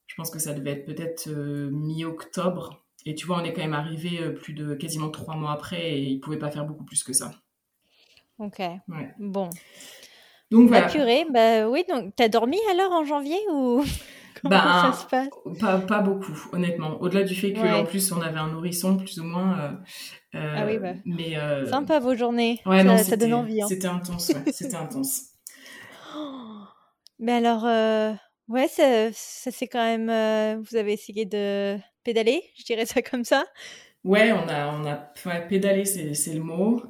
je 0.07 0.15
pense 0.17 0.31
que 0.31 0.39
ça 0.39 0.53
devait 0.53 0.73
être 0.73 0.85
peut-être 0.85 1.29
mi-octobre. 1.29 2.85
Et 3.07 3.15
tu 3.15 3.27
vois, 3.27 3.41
on 3.41 3.45
est 3.45 3.53
quand 3.53 3.63
même 3.63 3.75
arrivé 3.75 4.31
plus 4.33 4.53
de 4.53 4.75
quasiment 4.75 5.11
trois 5.11 5.37
mois 5.37 5.53
après, 5.53 5.93
et 5.93 6.03
il 6.03 6.19
pouvait 6.19 6.39
pas 6.39 6.51
faire 6.51 6.65
beaucoup 6.65 6.85
plus 6.85 7.05
que 7.05 7.13
ça. 7.13 7.31
Ok. 8.39 8.61
Bon. 9.19 9.51
Donc 10.51 10.71
bah, 10.71 10.89
voilà. 10.89 11.25
bah 11.31 11.69
oui. 11.69 11.85
Donc, 11.89 12.15
t'as 12.17 12.29
dormi 12.29 12.59
alors 12.71 12.93
en 12.93 13.05
janvier 13.05 13.39
ou 13.53 13.85
bah, 14.45 14.93
ça 14.93 14.93
se 14.93 15.07
passe? 15.07 15.29
pas, 15.61 15.79
pas, 15.79 16.01
beaucoup, 16.01 16.33
honnêtement. 16.53 17.01
Au-delà 17.01 17.25
du 17.25 17.35
fait 17.35 17.53
qu'en 17.53 17.85
plus, 17.85 18.13
on 18.13 18.21
avait 18.21 18.39
un 18.39 18.49
nourrisson, 18.49 18.97
plus 18.97 19.19
ou 19.21 19.25
moins. 19.25 19.59
Euh, 19.59 19.71
euh, 20.37 20.55
ah 20.57 20.67
oui, 20.67 20.79
bah. 20.79 20.95
Mais, 21.05 21.37
euh... 21.37 21.67
Sympa 21.67 21.99
vos 21.99 22.15
journées. 22.15 22.61
Ouais, 22.65 22.79
ça, 22.79 22.85
non, 22.85 22.99
ça 22.99 23.17
donne 23.17 23.35
envie. 23.35 23.61
Hein. 23.61 23.67
C'était 23.69 23.89
intense, 23.89 24.31
ouais, 24.31 24.53
c'était 24.53 24.77
intense. 24.77 25.23
Mais 27.19 27.33
alors, 27.33 27.65
ouais, 28.49 28.69
ça, 28.69 29.13
ça 29.13 29.51
c'est 29.51 29.67
quand 29.67 29.85
même. 29.85 30.63
Vous 30.63 30.77
avez 30.77 30.95
essayé 30.95 31.27
de 31.27 31.77
pédaler, 32.05 32.43
je 32.59 32.65
dirais 32.65 32.87
ça 32.87 33.03
comme 33.03 33.25
ça? 33.25 33.45
Ouais, 34.05 34.33
on 34.33 34.49
a, 34.49 34.69
on 34.69 34.87
a 34.87 35.13
ouais, 35.27 35.47
pédalé, 35.49 35.85
c'est 35.85 36.35
le 36.35 36.43
mot. 36.43 36.83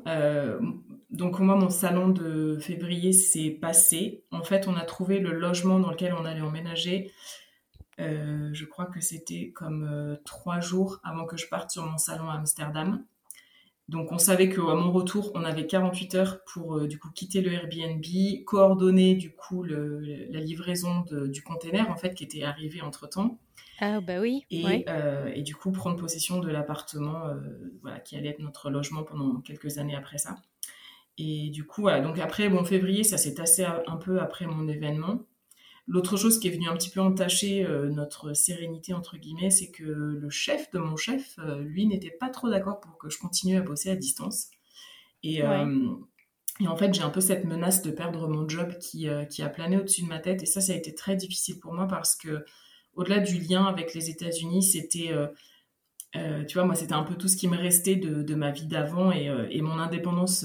Donc 1.11 1.39
moi, 1.39 1.57
mon 1.57 1.71
salon 1.71 2.09
de 2.09 2.59
février 2.61 3.13
s'est 3.13 3.51
passé. 3.51 4.25
En 4.31 4.43
fait, 4.43 4.69
on 4.69 4.77
a 4.77 4.85
trouvé 4.85 5.21
le 5.21 5.33
logement 5.33 5.81
dans 5.81 5.91
lequel 5.91 6.13
on 6.13 6.25
allait 6.25 6.43
emménager. 6.43 7.13
Euh, 8.01 8.51
je 8.53 8.65
crois 8.65 8.87
que 8.87 9.01
c'était 9.01 9.51
comme 9.51 9.89
euh, 9.91 10.17
trois 10.25 10.61
jours 10.61 11.01
avant 11.03 11.25
que 11.25 11.37
je 11.37 11.49
parte 11.49 11.71
sur 11.71 11.85
mon 11.85 11.99
salon 11.99 12.29
à 12.31 12.35
Amsterdam. 12.35 13.05
Donc 13.89 14.13
on 14.13 14.19
savait 14.19 14.51
qu'à 14.51 14.61
mon 14.61 14.93
retour, 14.93 15.33
on 15.35 15.45
avait 15.45 15.67
48 15.67 16.15
heures 16.15 16.45
pour 16.45 16.77
euh, 16.77 16.87
du 16.87 16.99
coup 16.99 17.11
quitter 17.11 17.41
le 17.41 17.53
Airbnb, 17.53 18.05
coordonner 18.45 19.15
du 19.15 19.35
coup 19.35 19.65
la 19.65 20.41
livraison 20.41 21.05
du 21.11 21.43
container 21.43 21.91
en 21.91 21.97
fait 21.97 22.15
qui 22.15 22.23
était 22.23 22.43
arrivé 22.43 22.83
entre 22.83 23.09
temps. 23.09 23.39
Ah 23.81 24.01
bah 24.01 24.21
oui. 24.21 24.45
Et, 24.51 24.85
et 25.35 25.43
du 25.43 25.57
coup 25.57 25.73
prendre 25.73 25.97
possession 25.97 26.39
de 26.39 26.51
l'appartement 26.51 27.31
voilà, 27.81 27.99
qui 28.01 28.17
allait 28.17 28.29
être 28.29 28.41
notre 28.41 28.71
logement 28.71 29.05
pendant 29.05 29.41
quelques 29.41 29.79
années 29.79 29.97
après 29.97 30.19
ça. 30.19 30.37
Et 31.19 31.51
du 31.51 31.67
coup, 31.67 31.83
voilà. 31.83 32.01
Donc 32.01 32.19
après, 32.19 32.49
bon, 32.49 32.65
février, 32.65 33.03
ça 33.05 33.19
s'est 33.19 33.35
tassé 33.35 33.65
un 33.65 33.97
peu 33.97 34.21
après 34.21 34.47
mon 34.47 34.69
événement. 34.69 35.27
L'autre 35.89 36.19
chose 36.19 36.39
qui 36.39 36.49
est 36.49 36.51
venue 36.51 36.69
un 36.69 36.77
petit 36.77 36.91
peu 36.91 37.01
entacher 37.01 37.65
euh, 37.65 37.89
notre 37.89 38.35
sérénité, 38.35 38.93
entre 38.93 39.17
guillemets, 39.17 39.49
c'est 39.49 39.71
que 39.71 39.85
le 39.85 40.29
chef 40.29 40.71
de 40.71 40.79
mon 40.79 40.97
chef, 40.97 41.39
euh, 41.39 41.63
lui, 41.63 41.87
n'était 41.87 42.11
pas 42.11 42.29
trop 42.29 42.51
d'accord 42.51 42.79
pour 42.79 42.99
que 42.99 43.09
je 43.09 43.19
continue 43.19 43.57
à 43.57 43.63
bosser 43.63 43.89
à 43.89 43.97
distance. 43.97 44.49
Et, 45.23 45.43
euh, 45.43 45.89
et 46.61 46.69
en 46.69 46.77
fait, 46.77 46.93
j'ai 46.93 47.01
un 47.01 47.09
peu 47.09 47.23
cette 47.23 47.47
menace 47.47 47.81
de 47.81 47.91
perdre 47.91 48.29
mon 48.29 48.47
job 48.47 48.77
qui, 48.79 49.09
qui 49.31 49.43
a 49.43 49.49
plané 49.49 49.79
au-dessus 49.79 50.03
de 50.03 50.09
ma 50.09 50.19
tête. 50.19 50.43
Et 50.43 50.47
ça, 50.47 50.61
ça 50.61 50.75
a 50.75 50.77
été 50.77 50.95
très 50.95 51.17
difficile 51.17 51.59
pour 51.59 51.73
moi 51.73 51.87
parce 51.87 52.15
que, 52.17 52.45
au-delà 52.93 53.21
du 53.21 53.39
lien 53.39 53.65
avec 53.65 53.95
les 53.95 54.11
États-Unis, 54.11 54.63
c'était. 54.63 55.15
tu 56.13 56.55
vois, 56.55 56.65
moi, 56.65 56.75
c'était 56.75 56.93
un 56.93 57.05
peu 57.05 57.15
tout 57.15 57.29
ce 57.29 57.37
qui 57.39 57.49
me 57.49 57.57
restait 57.57 57.97
de, 57.97 58.23
de 58.23 58.35
ma 58.35 58.51
vie 58.51 58.67
d'avant 58.67 59.11
et, 59.11 59.31
et, 59.51 59.63
mon 59.63 59.79
indépendance 59.79 60.45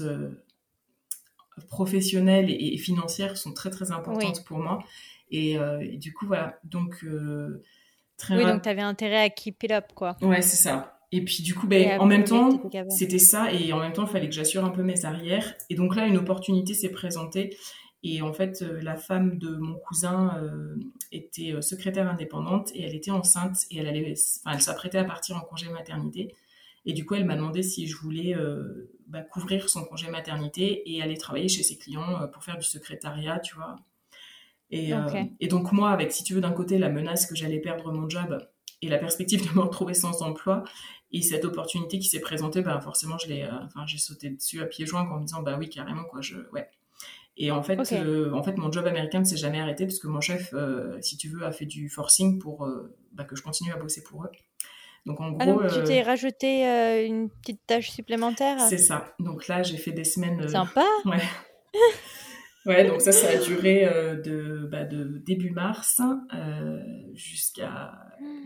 professionnelles 1.68 2.50
et, 2.50 2.76
financières 2.78 3.36
sont 3.36 3.52
très 3.52 3.70
très 3.70 3.90
importantes 3.90 4.44
pour 4.44 4.58
moi. 4.58 4.84
Euh, 5.32 5.80
et, 5.80 5.96
du 5.96 6.12
coup, 6.12 6.26
voilà. 6.26 6.58
Donc, 6.64 6.96
euh, 7.04 7.62
très 8.16 8.36
Oui, 8.36 8.44
donc 8.44 8.62
tu 8.62 8.68
avais 8.68 8.82
intérêt 8.82 9.22
à 9.22 9.30
keep 9.30 9.62
it 9.62 9.72
up, 9.72 9.86
quoi. 9.94 10.16
Ouais, 10.22 10.42
c'est 10.42 10.56
ça. 10.56 10.98
Et 11.12 11.24
puis, 11.24 11.42
du 11.42 11.54
coup, 11.54 11.66
ben, 11.66 12.00
en 12.00 12.06
même 12.06 12.24
temps, 12.24 12.60
c'était 12.88 13.18
ça. 13.18 13.52
Et 13.52 13.72
en 13.72 13.78
même 13.78 13.92
temps, 13.92 14.04
il 14.04 14.10
fallait 14.10 14.28
que 14.28 14.34
j'assure 14.34 14.64
un 14.64 14.70
peu 14.70 14.82
mes 14.82 15.04
arrières. 15.04 15.54
Et 15.70 15.74
donc 15.74 15.94
là, 15.96 16.06
une 16.06 16.16
opportunité 16.16 16.74
s'est 16.74 16.90
présentée. 16.90 17.56
Et 18.02 18.20
en 18.20 18.32
fait, 18.32 18.60
la 18.82 18.96
femme 18.96 19.38
de 19.38 19.56
mon 19.56 19.74
cousin 19.78 20.42
était 21.12 21.54
secrétaire 21.62 22.10
indépendante 22.10 22.70
et 22.74 22.82
elle 22.82 22.94
était 22.94 23.12
enceinte 23.12 23.58
et 23.70 23.78
elle 23.78 23.86
allait, 23.86 24.14
enfin, 24.44 24.56
elle 24.56 24.60
s'apprêtait 24.60 24.98
à 24.98 25.04
partir 25.04 25.36
en 25.36 25.40
congé 25.40 25.68
maternité. 25.70 26.34
Et 26.86 26.92
du 26.92 27.06
coup, 27.06 27.14
elle 27.14 27.24
m'a 27.24 27.36
demandé 27.36 27.62
si 27.62 27.86
je 27.86 27.96
voulais 27.96 28.36
bah, 29.06 29.22
couvrir 29.22 29.68
son 29.68 29.84
congé 29.84 30.08
maternité 30.08 30.82
et 30.92 31.02
aller 31.02 31.16
travailler 31.16 31.48
chez 31.48 31.62
ses 31.62 31.78
clients 31.78 32.28
pour 32.32 32.44
faire 32.44 32.58
du 32.58 32.64
secrétariat, 32.64 33.38
tu 33.40 33.54
vois. 33.54 33.76
Et, 34.70 34.92
et 35.40 35.48
donc 35.48 35.72
moi, 35.72 35.90
avec, 35.90 36.12
si 36.12 36.24
tu 36.24 36.34
veux, 36.34 36.40
d'un 36.40 36.52
côté, 36.52 36.78
la 36.78 36.90
menace 36.90 37.26
que 37.26 37.34
j'allais 37.34 37.60
perdre 37.60 37.92
mon 37.92 38.08
job 38.08 38.38
et 38.82 38.88
la 38.88 38.98
perspective 38.98 39.48
de 39.48 39.54
me 39.54 39.62
retrouver 39.62 39.94
sans 39.94 40.20
emploi, 40.22 40.64
et 41.10 41.22
cette 41.22 41.44
opportunité 41.44 41.98
qui 41.98 42.08
s'est 42.08 42.20
présentée, 42.20 42.60
bah, 42.60 42.80
forcément, 42.80 43.16
je 43.18 43.28
l'ai, 43.28 43.48
enfin, 43.48 43.86
j'ai 43.86 43.98
sauté 43.98 44.30
dessus 44.30 44.60
à 44.60 44.66
pieds 44.66 44.84
joints 44.84 45.08
en 45.08 45.20
me 45.20 45.24
disant, 45.24 45.42
bah 45.42 45.56
oui, 45.58 45.70
carrément, 45.70 46.04
quoi, 46.04 46.20
je, 46.20 46.36
ouais. 46.52 46.68
Et 47.36 47.50
en 47.50 47.62
fait, 47.62 47.80
euh, 47.92 48.32
en 48.32 48.42
fait, 48.42 48.56
mon 48.58 48.70
job 48.70 48.86
américain 48.86 49.18
ne 49.18 49.24
s'est 49.24 49.36
jamais 49.36 49.60
arrêté 49.60 49.86
parce 49.86 49.98
que 49.98 50.06
mon 50.06 50.20
chef, 50.20 50.52
euh, 50.54 50.98
si 51.00 51.16
tu 51.16 51.28
veux, 51.28 51.44
a 51.44 51.50
fait 51.50 51.66
du 51.66 51.88
forcing 51.88 52.38
pour 52.38 52.64
euh, 52.64 52.94
bah, 53.12 53.24
que 53.24 53.34
je 53.34 53.42
continue 53.42 53.72
à 53.72 53.76
bosser 53.76 54.04
pour 54.04 54.24
eux. 54.24 54.30
Donc 55.06 55.20
en 55.20 55.36
ah, 55.38 55.46
gros, 55.46 55.62
tu 55.68 55.82
t'es 55.84 56.02
rajouté 56.02 56.64
une 57.06 57.28
petite 57.28 57.60
tâche 57.66 57.90
supplémentaire? 57.90 58.60
C'est 58.60 58.78
ça. 58.78 59.14
Donc 59.18 59.48
là, 59.48 59.62
j'ai 59.62 59.76
fait 59.76 59.92
des 59.92 60.04
semaines. 60.04 60.48
Sympa. 60.48 60.84
Ouais. 61.04 62.74
ouais. 62.74 62.86
Donc 62.86 63.02
ça, 63.02 63.12
ça 63.12 63.28
a 63.30 63.36
duré 63.36 63.84
de, 64.24 64.68
bah, 64.70 64.84
de 64.84 65.18
début 65.18 65.50
mars 65.50 66.00
jusqu'à 67.12 67.92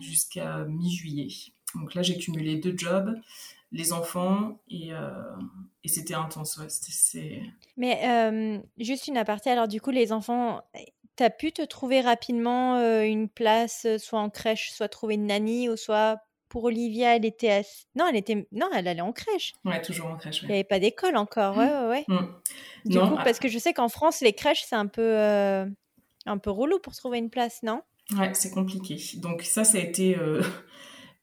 jusqu'à 0.01 0.65
mi-juillet. 0.65 1.29
Donc 1.75 1.95
là, 1.95 2.03
j'ai 2.03 2.17
cumulé 2.17 2.57
deux 2.57 2.75
jobs 2.77 3.15
les 3.73 3.93
enfants 3.93 4.59
et, 4.69 4.93
euh, 4.93 5.11
et 5.85 5.89
c'était 5.89 6.15
intense. 6.15 6.59
Ouais. 6.59 7.43
Mais 7.77 8.01
euh, 8.05 8.59
juste 8.79 9.09
une 9.09 9.17
aparté, 9.17 9.51
alors 9.51 9.69
du 9.69 9.81
coup, 9.81 9.91
les 9.91 10.13
enfants, 10.13 10.63
tu 11.17 11.23
as 11.23 11.31
pu 11.31 11.53
te 11.53 11.63
trouver 11.63 12.01
rapidement 12.01 12.77
euh, 12.77 13.03
une 13.03 13.29
place, 13.29 13.87
soit 13.99 14.21
en 14.21 14.31
crèche, 14.31 14.71
soit 14.73 14.89
trouver 14.89 15.15
une 15.15 15.27
nanny, 15.27 15.69
ou 15.69 15.77
soit 15.77 16.21
pour 16.49 16.65
Olivia, 16.65 17.17
elle 17.17 17.25
était. 17.25 17.63
Non, 17.95 18.07
elle 18.09 18.17
était. 18.17 18.47
Non, 18.53 18.69
elle 18.75 18.89
allait 18.89 19.01
en 19.01 19.13
crèche. 19.13 19.53
Ouais, 19.65 19.81
toujours 19.83 20.09
en 20.09 20.17
crèche. 20.17 20.43
Il 20.43 20.49
n'y 20.49 20.55
avait 20.55 20.65
pas 20.65 20.79
d'école 20.81 21.17
encore. 21.17 21.57
Ouais, 21.57 21.69
ouais, 21.69 21.89
ouais. 21.89 22.05
Mmh. 22.09 22.91
Du 22.91 22.99
coup, 22.99 23.17
parce 23.17 23.39
que 23.39 23.49
je 23.49 23.59
sais 23.59 23.73
qu'en 23.73 23.89
France, 23.89 24.21
les 24.21 24.33
crèches, 24.33 24.65
c'est 24.67 24.77
un 24.77 24.87
peu. 24.87 25.17
un 26.27 26.39
peu 26.39 26.51
relou 26.51 26.79
pour 26.79 26.95
trouver 26.95 27.19
une 27.19 27.31
place, 27.31 27.63
non? 27.63 27.83
Ouais, 28.17 28.33
c'est 28.35 28.51
compliqué. 28.51 28.99
Donc 29.17 29.43
ça, 29.43 29.65
ça 29.65 29.79
a 29.79 29.81
été 29.81 30.17
euh, 30.17 30.43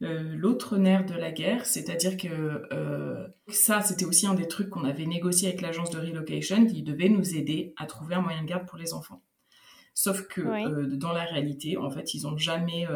l'autre 0.00 0.76
nerf 0.76 1.04
de 1.04 1.14
la 1.14 1.32
guerre, 1.32 1.66
c'est-à-dire 1.66 2.16
que 2.16 2.62
euh, 2.72 3.26
ça, 3.48 3.80
c'était 3.82 4.04
aussi 4.04 4.26
un 4.26 4.34
des 4.34 4.46
trucs 4.46 4.70
qu'on 4.70 4.84
avait 4.84 5.06
négocié 5.06 5.48
avec 5.48 5.62
l'agence 5.62 5.90
de 5.90 5.98
relocation, 5.98 6.66
qui 6.66 6.82
devait 6.82 7.08
nous 7.08 7.34
aider 7.34 7.74
à 7.76 7.86
trouver 7.86 8.14
un 8.14 8.20
moyen 8.20 8.42
de 8.42 8.46
garde 8.46 8.66
pour 8.66 8.78
les 8.78 8.94
enfants. 8.94 9.22
Sauf 9.94 10.28
que 10.28 10.42
euh, 10.42 10.96
dans 10.96 11.12
la 11.12 11.24
réalité, 11.24 11.76
en 11.76 11.90
fait, 11.90 12.14
ils 12.14 12.26
ont 12.26 12.36
jamais 12.36 12.86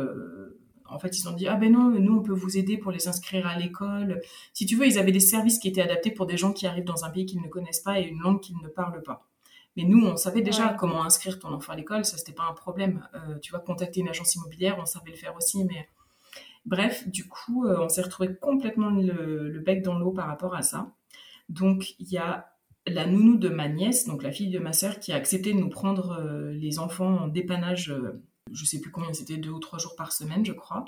en 0.90 0.98
fait, 0.98 1.18
ils 1.18 1.28
ont 1.28 1.32
dit 1.32 1.48
ah 1.48 1.56
ben 1.56 1.72
non, 1.72 1.90
nous 1.90 2.18
on 2.18 2.22
peut 2.22 2.34
vous 2.34 2.58
aider 2.58 2.76
pour 2.76 2.92
les 2.92 3.08
inscrire 3.08 3.46
à 3.46 3.58
l'école. 3.58 4.20
Si 4.52 4.66
tu 4.66 4.76
veux, 4.76 4.86
ils 4.86 4.98
avaient 4.98 5.12
des 5.12 5.20
services 5.20 5.58
qui 5.58 5.68
étaient 5.68 5.82
adaptés 5.82 6.10
pour 6.10 6.26
des 6.26 6.36
gens 6.36 6.52
qui 6.52 6.66
arrivent 6.66 6.84
dans 6.84 7.04
un 7.04 7.10
pays 7.10 7.26
qu'ils 7.26 7.40
ne 7.42 7.48
connaissent 7.48 7.80
pas 7.80 8.00
et 8.00 8.04
une 8.04 8.20
langue 8.20 8.40
qu'ils 8.40 8.58
ne 8.62 8.68
parlent 8.68 9.02
pas. 9.02 9.26
Mais 9.76 9.84
nous, 9.84 10.04
on 10.04 10.16
savait 10.16 10.42
déjà 10.42 10.74
comment 10.74 11.04
inscrire 11.04 11.38
ton 11.38 11.52
enfant 11.52 11.72
à 11.72 11.76
l'école, 11.76 12.04
ça 12.04 12.18
c'était 12.18 12.32
pas 12.32 12.48
un 12.50 12.54
problème. 12.54 13.06
tu 13.40 13.52
vas 13.52 13.60
contacter 13.60 14.00
une 14.00 14.08
agence 14.08 14.34
immobilière, 14.34 14.76
on 14.80 14.84
savait 14.84 15.10
le 15.10 15.16
faire 15.16 15.36
aussi, 15.36 15.64
mais 15.64 15.88
Bref, 16.66 17.08
du 17.08 17.26
coup, 17.26 17.66
euh, 17.66 17.78
on 17.80 17.88
s'est 17.88 18.02
retrouvé 18.02 18.36
complètement 18.36 18.90
le, 18.90 19.60
bec 19.60 19.82
dans 19.82 19.98
l'eau 19.98 20.12
par 20.12 20.26
rapport 20.26 20.54
à 20.54 20.62
ça. 20.62 20.92
Donc, 21.48 21.94
il 21.98 22.08
y 22.08 22.18
a 22.18 22.52
la 22.86 23.06
nounou 23.06 23.36
de 23.38 23.48
ma 23.48 23.68
nièce, 23.68 24.06
donc 24.06 24.22
la 24.22 24.30
fille 24.30 24.50
de 24.50 24.58
ma 24.58 24.72
sœur, 24.72 25.00
qui 25.00 25.12
a 25.12 25.16
accepté 25.16 25.52
de 25.52 25.58
nous 25.58 25.68
prendre 25.68 26.18
euh, 26.20 26.52
les 26.52 26.78
enfants 26.78 27.16
en 27.16 27.28
dépannage, 27.28 27.90
euh, 27.90 28.22
je 28.52 28.64
sais 28.64 28.80
plus 28.80 28.90
combien 28.90 29.12
c'était, 29.12 29.36
deux 29.36 29.50
ou 29.50 29.58
trois 29.58 29.78
jours 29.78 29.96
par 29.96 30.12
semaine, 30.12 30.44
je 30.44 30.52
crois. 30.52 30.84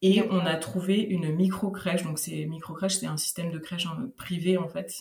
Et 0.00 0.22
on 0.30 0.40
a 0.40 0.54
trouvé 0.56 1.00
une 1.00 1.34
micro-crèche. 1.34 2.04
Donc, 2.04 2.18
c'est 2.18 2.46
micro-crèche, 2.46 2.98
c'est 2.98 3.06
un 3.06 3.16
système 3.16 3.50
de 3.50 3.58
crèche 3.58 3.86
hein, 3.86 4.10
privé, 4.16 4.56
en 4.56 4.68
fait, 4.68 4.94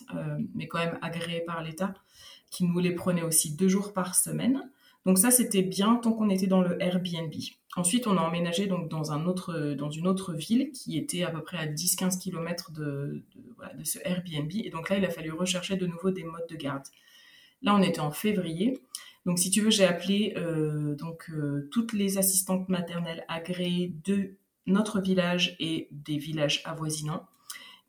mais 0.56 0.68
quand 0.68 0.80
même 0.80 0.98
agréé 1.02 1.42
par 1.42 1.62
l'État, 1.62 1.94
qui 2.50 2.66
nous 2.66 2.80
les 2.80 2.96
prenait 2.96 3.22
aussi 3.22 3.56
deux 3.56 3.68
jours 3.68 3.94
par 3.94 4.16
semaine. 4.16 4.70
Donc 5.08 5.18
ça, 5.18 5.32
c'était 5.32 5.62
bien 5.62 5.96
tant 5.96 6.12
qu'on 6.12 6.30
était 6.30 6.48
dans 6.48 6.62
le 6.62 6.82
Airbnb. 6.84 7.32
Ensuite, 7.78 8.08
on 8.08 8.18
a 8.18 8.22
emménagé 8.22 8.68
donc 8.68 8.90
dans, 8.90 9.14
un 9.14 9.26
autre, 9.26 9.74
dans 9.74 9.90
une 9.90 10.06
autre 10.06 10.34
ville 10.34 10.72
qui 10.72 10.98
était 10.98 11.24
à 11.24 11.32
peu 11.32 11.42
près 11.42 11.58
à 11.58 11.66
10-15 11.66 12.20
km 12.20 12.72
de, 12.72 13.24
de, 13.78 13.84
ce 13.86 14.00
Airbnb. 14.04 14.52
Et 14.54 14.70
donc 14.70 14.90
là, 14.90 14.98
il 14.98 15.06
a 15.06 15.10
fallu 15.10 15.32
rechercher 15.32 15.78
de 15.78 15.88
nouveau 15.88 16.12
des 16.12 16.26
modes 16.26 16.48
de 16.50 16.56
garde. 16.58 16.84
Là, 17.62 17.74
on 17.74 17.82
était 17.82 18.02
en 18.02 18.12
février. 18.12 18.82
Donc, 19.28 19.40
si 19.40 19.52
tu 19.52 19.60
veux, 19.60 19.70
j'ai 19.70 19.84
appelé 19.84 20.34
euh, 20.38 20.96
donc 20.96 21.30
euh, 21.30 21.68
toutes 21.70 21.92
les 21.92 22.18
assistantes 22.18 22.70
maternelles 22.70 23.26
agréées 23.28 23.94
de 24.06 24.38
notre 24.68 25.02
village 25.02 25.58
et 25.60 25.90
des 25.92 26.18
villages 26.18 26.62
avoisinants 26.64 27.28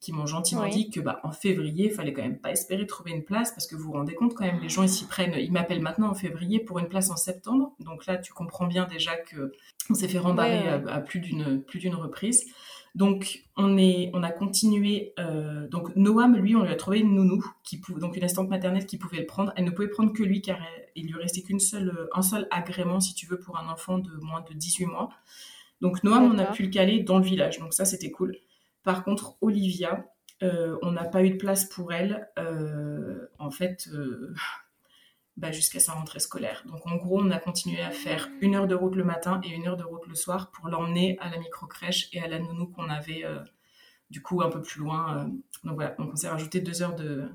qui 0.01 0.13
m'ont 0.13 0.27
gentiment 0.27 0.67
dit 0.69 0.91
que 0.91 0.99
bah, 0.99 1.21
en 1.23 1.31
février, 1.31 1.87
il 1.87 1.91
fallait 1.93 2.13
quand 2.13 2.23
même 2.23 2.41
pas 2.41 2.51
espérer 2.51 2.87
trouver 2.87 3.13
une 3.13 3.25
place 3.25 3.53
parce 3.53 3.69
que 3.69 3.77
vous 3.77 3.85
vous 3.85 3.93
rendez 3.93 4.15
compte 4.15 4.35
quand 4.35 4.45
même, 4.45 4.61
les 4.61 4.69
gens 4.69 4.83
ici 4.83 5.07
prennent, 5.07 5.35
ils 5.37 5.53
m'appellent 5.53 5.81
maintenant 5.81 6.11
en 6.11 6.15
février 6.15 6.59
pour 6.59 6.81
une 6.81 6.89
place 6.89 7.09
en 7.11 7.17
septembre. 7.17 7.73
Donc 7.79 8.07
là, 8.07 8.17
tu 8.17 8.33
comprends 8.33 8.67
bien 8.67 8.87
déjà 8.87 9.17
que 9.17 9.53
on 9.91 9.95
s'est 9.95 10.09
fait 10.09 10.19
rembarrer 10.19 10.69
à, 10.69 11.01
plus 11.01 11.21
d'une 11.21 11.63
plus 11.63 11.79
d'une 11.79 11.95
reprise. 11.95 12.47
Donc 12.99 13.45
on 13.57 13.79
est, 13.79 14.11
on 14.13 14.25
a 14.25 14.33
continué. 14.33 15.15
Euh, 15.21 15.69
donc 15.69 15.95
Noam, 15.95 16.35
lui, 16.35 16.57
on 16.57 16.65
lui 16.65 16.73
a 16.73 16.75
trouvé 16.75 16.99
une 16.99 17.15
nounou 17.15 17.45
qui 17.63 17.79
pouvait, 17.79 18.01
donc 18.01 18.17
une 18.17 18.25
assistante 18.25 18.49
maternelle 18.49 18.87
qui 18.87 18.99
pouvait 18.99 19.21
le 19.21 19.27
prendre. 19.27 19.53
Elle 19.55 19.67
ne 19.67 19.71
pouvait 19.71 19.87
prendre 19.87 20.13
que 20.13 20.25
lui 20.25 20.43
car 20.43 20.59
il 20.97 21.07
lui 21.07 21.15
restait 21.15 21.43
qu'une 21.43 21.61
seule, 21.61 22.09
un 22.13 22.23
seul 22.23 22.49
agrément 22.51 22.99
si 22.99 23.15
tu 23.15 23.27
veux 23.27 23.39
pour 23.39 23.57
un 23.57 23.69
enfant 23.69 23.99
de 23.99 24.11
moins 24.21 24.41
de 24.51 24.53
18 24.53 24.87
mois. 24.87 25.11
Donc 25.81 26.03
Noam, 26.03 26.25
on 26.25 26.39
a 26.39 26.47
pu 26.47 26.65
le 26.65 26.71
caler 26.71 26.99
dans 26.99 27.19
le 27.19 27.25
village. 27.25 27.61
Donc 27.61 27.73
ça, 27.73 27.85
c'était 27.85 28.11
cool. 28.11 28.37
Par 28.83 29.05
contre, 29.05 29.37
Olivia, 29.43 30.05
euh, 30.43 30.77
on 30.83 30.91
n'a 30.91 31.05
pas 31.05 31.23
eu 31.23 31.31
de 31.31 31.37
place 31.37 31.67
pour 31.67 31.93
elle, 31.93 32.29
euh, 32.37 33.29
en 33.39 33.53
fait, 33.53 33.89
bah, 35.39 35.53
jusqu'à 35.53 35.81
sa 35.81 35.93
rentrée 35.93 36.21
scolaire. 36.21 36.65
Donc, 36.67 36.87
en 36.87 36.97
gros, 36.97 37.21
on 37.21 37.31
a 37.31 37.39
continué 37.39 37.81
à 37.81 37.91
faire 37.91 38.29
une 38.41 38.55
heure 38.55 38.67
de 38.67 38.75
route 38.75 38.95
le 38.95 39.05
matin 39.05 39.41
et 39.45 39.51
une 39.51 39.67
heure 39.67 39.77
de 39.77 39.85
route 39.85 40.07
le 40.07 40.15
soir 40.15 40.51
pour 40.51 40.69
l'emmener 40.69 41.17
à 41.21 41.31
la 41.31 41.39
micro-crèche 41.39 42.09
et 42.13 42.21
à 42.21 42.29
la 42.29 42.39
nounou 42.39 42.67
qu'on 42.67 42.89
avait, 42.89 43.25
du 44.11 44.21
coup, 44.21 44.43
un 44.43 44.51
peu 44.51 44.61
plus 44.61 44.81
loin. 44.81 45.31
donc, 45.65 45.75
voilà, 45.75 45.95
donc 45.99 46.11
on 46.13 46.17
s'est 46.17 46.29
rajouté 46.29 46.61
deux 46.61 46.83
heures 46.83 46.97
de, 46.97 47.31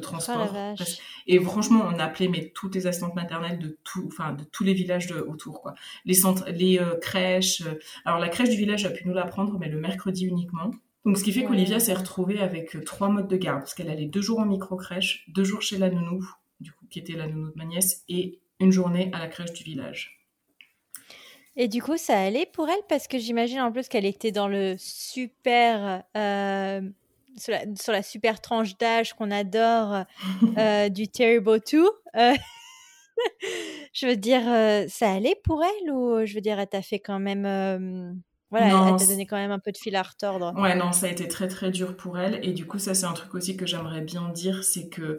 transport. 0.00 0.54
Oh 0.54 0.82
et 1.26 1.38
franchement, 1.40 1.86
on 1.86 1.98
a 1.98 2.04
appelé 2.04 2.28
mais 2.28 2.50
toutes 2.54 2.74
les 2.74 2.86
assistantes 2.86 3.14
maternelles 3.14 3.58
de 3.58 3.78
tout, 3.84 4.04
enfin 4.06 4.32
de 4.32 4.44
tous 4.44 4.64
les 4.64 4.72
villages 4.72 5.12
autour, 5.12 5.60
quoi. 5.60 5.74
Les 6.06 6.14
centres, 6.14 6.48
les 6.48 6.80
crèches. 7.00 7.62
alors 8.04 8.18
la 8.18 8.28
crèche 8.28 8.48
du 8.48 8.56
village 8.56 8.86
a 8.86 8.90
pu 8.90 9.06
nous 9.06 9.14
la 9.14 9.26
prendre, 9.26 9.58
mais 9.58 9.68
le 9.68 9.78
mercredi 9.78 10.26
uniquement. 10.26 10.70
Donc, 11.04 11.18
ce 11.18 11.24
qui 11.24 11.32
fait 11.32 11.44
qu'Olivia 11.44 11.80
s'est 11.80 11.92
retrouvée 11.92 12.40
avec 12.40 12.76
euh, 12.76 12.82
trois 12.82 13.10
modes 13.10 13.28
de 13.28 13.36
garde, 13.36 13.60
parce 13.60 13.74
qu'elle 13.74 13.90
allait 13.90 14.06
deux 14.06 14.22
jours 14.22 14.40
en 14.40 14.46
micro-crèche, 14.46 15.26
deux 15.28 15.44
jours 15.44 15.60
chez 15.60 15.76
la 15.76 15.90
nounou, 15.90 16.26
qui 16.94 17.00
était 17.00 17.14
la 17.14 17.26
nounou 17.26 17.50
de 17.50 17.56
ma 17.56 17.64
nièce, 17.64 18.04
et 18.08 18.38
une 18.60 18.70
journée 18.70 19.10
à 19.12 19.18
la 19.18 19.26
crèche 19.26 19.52
du 19.52 19.64
village. 19.64 20.20
Et 21.56 21.66
du 21.66 21.82
coup, 21.82 21.96
ça 21.96 22.20
allait 22.20 22.46
pour 22.46 22.68
elle, 22.68 22.82
parce 22.88 23.08
que 23.08 23.18
j'imagine 23.18 23.60
en 23.60 23.72
plus 23.72 23.88
qu'elle 23.88 24.04
était 24.04 24.30
dans 24.30 24.46
le 24.46 24.76
super. 24.78 26.04
Euh, 26.16 26.80
sur, 27.36 27.52
la, 27.88 28.02
super 28.04 28.40
tranche 28.40 28.78
d'âge 28.78 29.14
qu'on 29.14 29.32
adore 29.32 30.04
euh, 30.56 30.88
du 30.88 31.08
Terrible 31.08 31.58
2. 31.68 31.90
je 33.92 34.06
veux 34.06 34.16
dire, 34.16 34.44
ça 34.88 35.10
allait 35.10 35.36
pour 35.42 35.64
elle, 35.64 35.90
ou 35.90 36.24
je 36.24 36.32
veux 36.34 36.40
dire, 36.40 36.60
elle 36.60 36.68
t'a 36.68 36.82
fait 36.82 37.00
quand 37.00 37.18
même 37.18 38.22
voilà, 38.50 38.88
elle 38.88 38.96
t'a 38.96 39.06
donné 39.06 39.26
quand 39.26 39.36
même 39.36 39.50
un 39.50 39.58
peu 39.58 39.72
de 39.72 39.76
fil 39.76 39.96
à 39.96 40.02
retordre. 40.02 40.54
Ouais, 40.56 40.76
non, 40.76 40.92
ça 40.92 41.06
a 41.06 41.08
été 41.08 41.26
très 41.26 41.48
très 41.48 41.72
dur 41.72 41.96
pour 41.96 42.20
elle. 42.20 42.38
Et 42.44 42.52
du 42.52 42.66
coup, 42.66 42.78
ça 42.78 42.94
c'est 42.94 43.06
un 43.06 43.12
truc 43.12 43.34
aussi 43.34 43.56
que 43.56 43.66
j'aimerais 43.66 44.00
bien 44.00 44.28
dire, 44.28 44.62
c'est 44.62 44.88
que, 44.88 45.18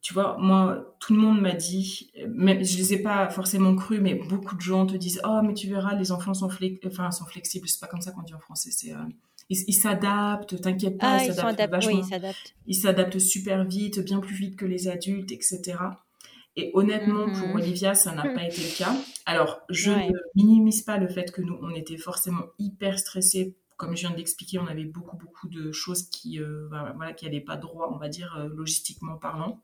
tu 0.00 0.14
vois, 0.14 0.36
moi, 0.38 0.96
tout 0.98 1.14
le 1.14 1.20
monde 1.20 1.40
m'a 1.40 1.52
dit, 1.52 2.10
même 2.28 2.64
je 2.64 2.76
les 2.78 2.94
ai 2.94 3.02
pas 3.02 3.28
forcément 3.28 3.74
cru, 3.74 4.00
mais 4.00 4.14
beaucoup 4.14 4.56
de 4.56 4.60
gens 4.60 4.86
te 4.86 4.96
disent, 4.96 5.20
oh, 5.24 5.40
mais 5.44 5.54
tu 5.54 5.68
verras, 5.68 5.94
les 5.94 6.10
enfants 6.10 6.32
sont, 6.32 6.48
enfin, 6.86 7.10
sont 7.10 7.26
flexibles. 7.26 7.68
C'est 7.68 7.80
pas 7.80 7.86
comme 7.86 8.00
ça 8.00 8.12
qu'on 8.12 8.22
dit 8.22 8.34
en 8.34 8.40
français, 8.40 8.70
c'est... 8.72 8.92
Euh, 8.92 8.98
ils 9.50 9.74
s'adaptent, 9.74 10.60
t'inquiète 10.60 10.96
pas, 10.96 11.16
ah, 11.16 11.24
ils 11.24 11.34
s'adaptent 11.34 11.70
vachement. 11.70 11.92
Oui, 11.92 12.00
ils 12.04 12.08
s'adaptent. 12.08 12.54
Ils 12.66 12.74
s'adaptent 12.74 13.18
super 13.18 13.64
vite, 13.64 13.98
bien 13.98 14.20
plus 14.20 14.36
vite 14.36 14.56
que 14.56 14.64
les 14.64 14.86
adultes, 14.86 15.32
etc. 15.32 15.76
Et 16.54 16.70
honnêtement, 16.74 17.26
pour 17.32 17.48
mhm. 17.48 17.56
Olivia, 17.56 17.94
ça 17.94 18.12
n'a 18.12 18.22
pas 18.22 18.44
été 18.46 18.62
le 18.62 18.78
cas. 18.78 18.94
Alors, 19.26 19.60
je 19.68 19.90
ne 19.90 20.12
minimise 20.36 20.82
pas 20.82 20.98
le 20.98 21.08
fait 21.08 21.32
que 21.32 21.42
nous, 21.42 21.58
on 21.62 21.70
était 21.70 21.96
forcément 21.96 22.44
hyper 22.60 22.98
stressés. 22.98 23.56
Comme 23.80 23.96
je 23.96 24.06
viens 24.06 24.14
d'expliquer, 24.14 24.58
on 24.58 24.66
avait 24.66 24.84
beaucoup, 24.84 25.16
beaucoup 25.16 25.48
de 25.48 25.72
choses 25.72 26.02
qui 26.10 26.38
euh, 26.38 26.68
voilà, 26.68 27.14
qui 27.14 27.24
n'allaient 27.24 27.40
pas 27.40 27.56
droit, 27.56 27.90
on 27.90 27.96
va 27.96 28.10
dire, 28.10 28.36
euh, 28.36 28.50
logistiquement 28.54 29.16
parlant. 29.16 29.62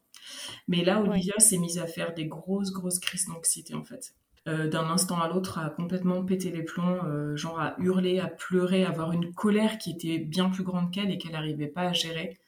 Mais 0.68 0.82
là, 0.84 1.02
Olivia 1.02 1.38
s'est 1.38 1.58
mise 1.58 1.78
à 1.78 1.86
faire 1.86 2.14
des 2.14 2.24
grosses, 2.24 2.72
grosses 2.72 2.98
crises 2.98 3.26
d'anxiété, 3.26 3.74
en 3.74 3.84
fait. 3.84 4.14
Euh, 4.48 4.68
d'un 4.68 4.88
instant 4.88 5.20
à 5.20 5.28
l'autre, 5.28 5.58
à 5.58 5.68
complètement 5.68 6.24
péter 6.24 6.50
les 6.50 6.62
plombs, 6.62 7.36
genre 7.36 7.60
à 7.60 7.76
hurler, 7.78 8.18
à 8.18 8.28
pleurer, 8.28 8.84
à 8.84 8.88
avoir 8.88 9.12
une 9.12 9.34
colère 9.34 9.76
qui 9.76 9.90
était 9.90 10.16
bien 10.16 10.48
plus 10.48 10.62
grande 10.62 10.90
qu'elle 10.90 11.10
et 11.10 11.18
qu'elle 11.18 11.32
n'arrivait 11.32 11.66
pas 11.66 11.82
à 11.82 11.92
gérer. 11.92 12.38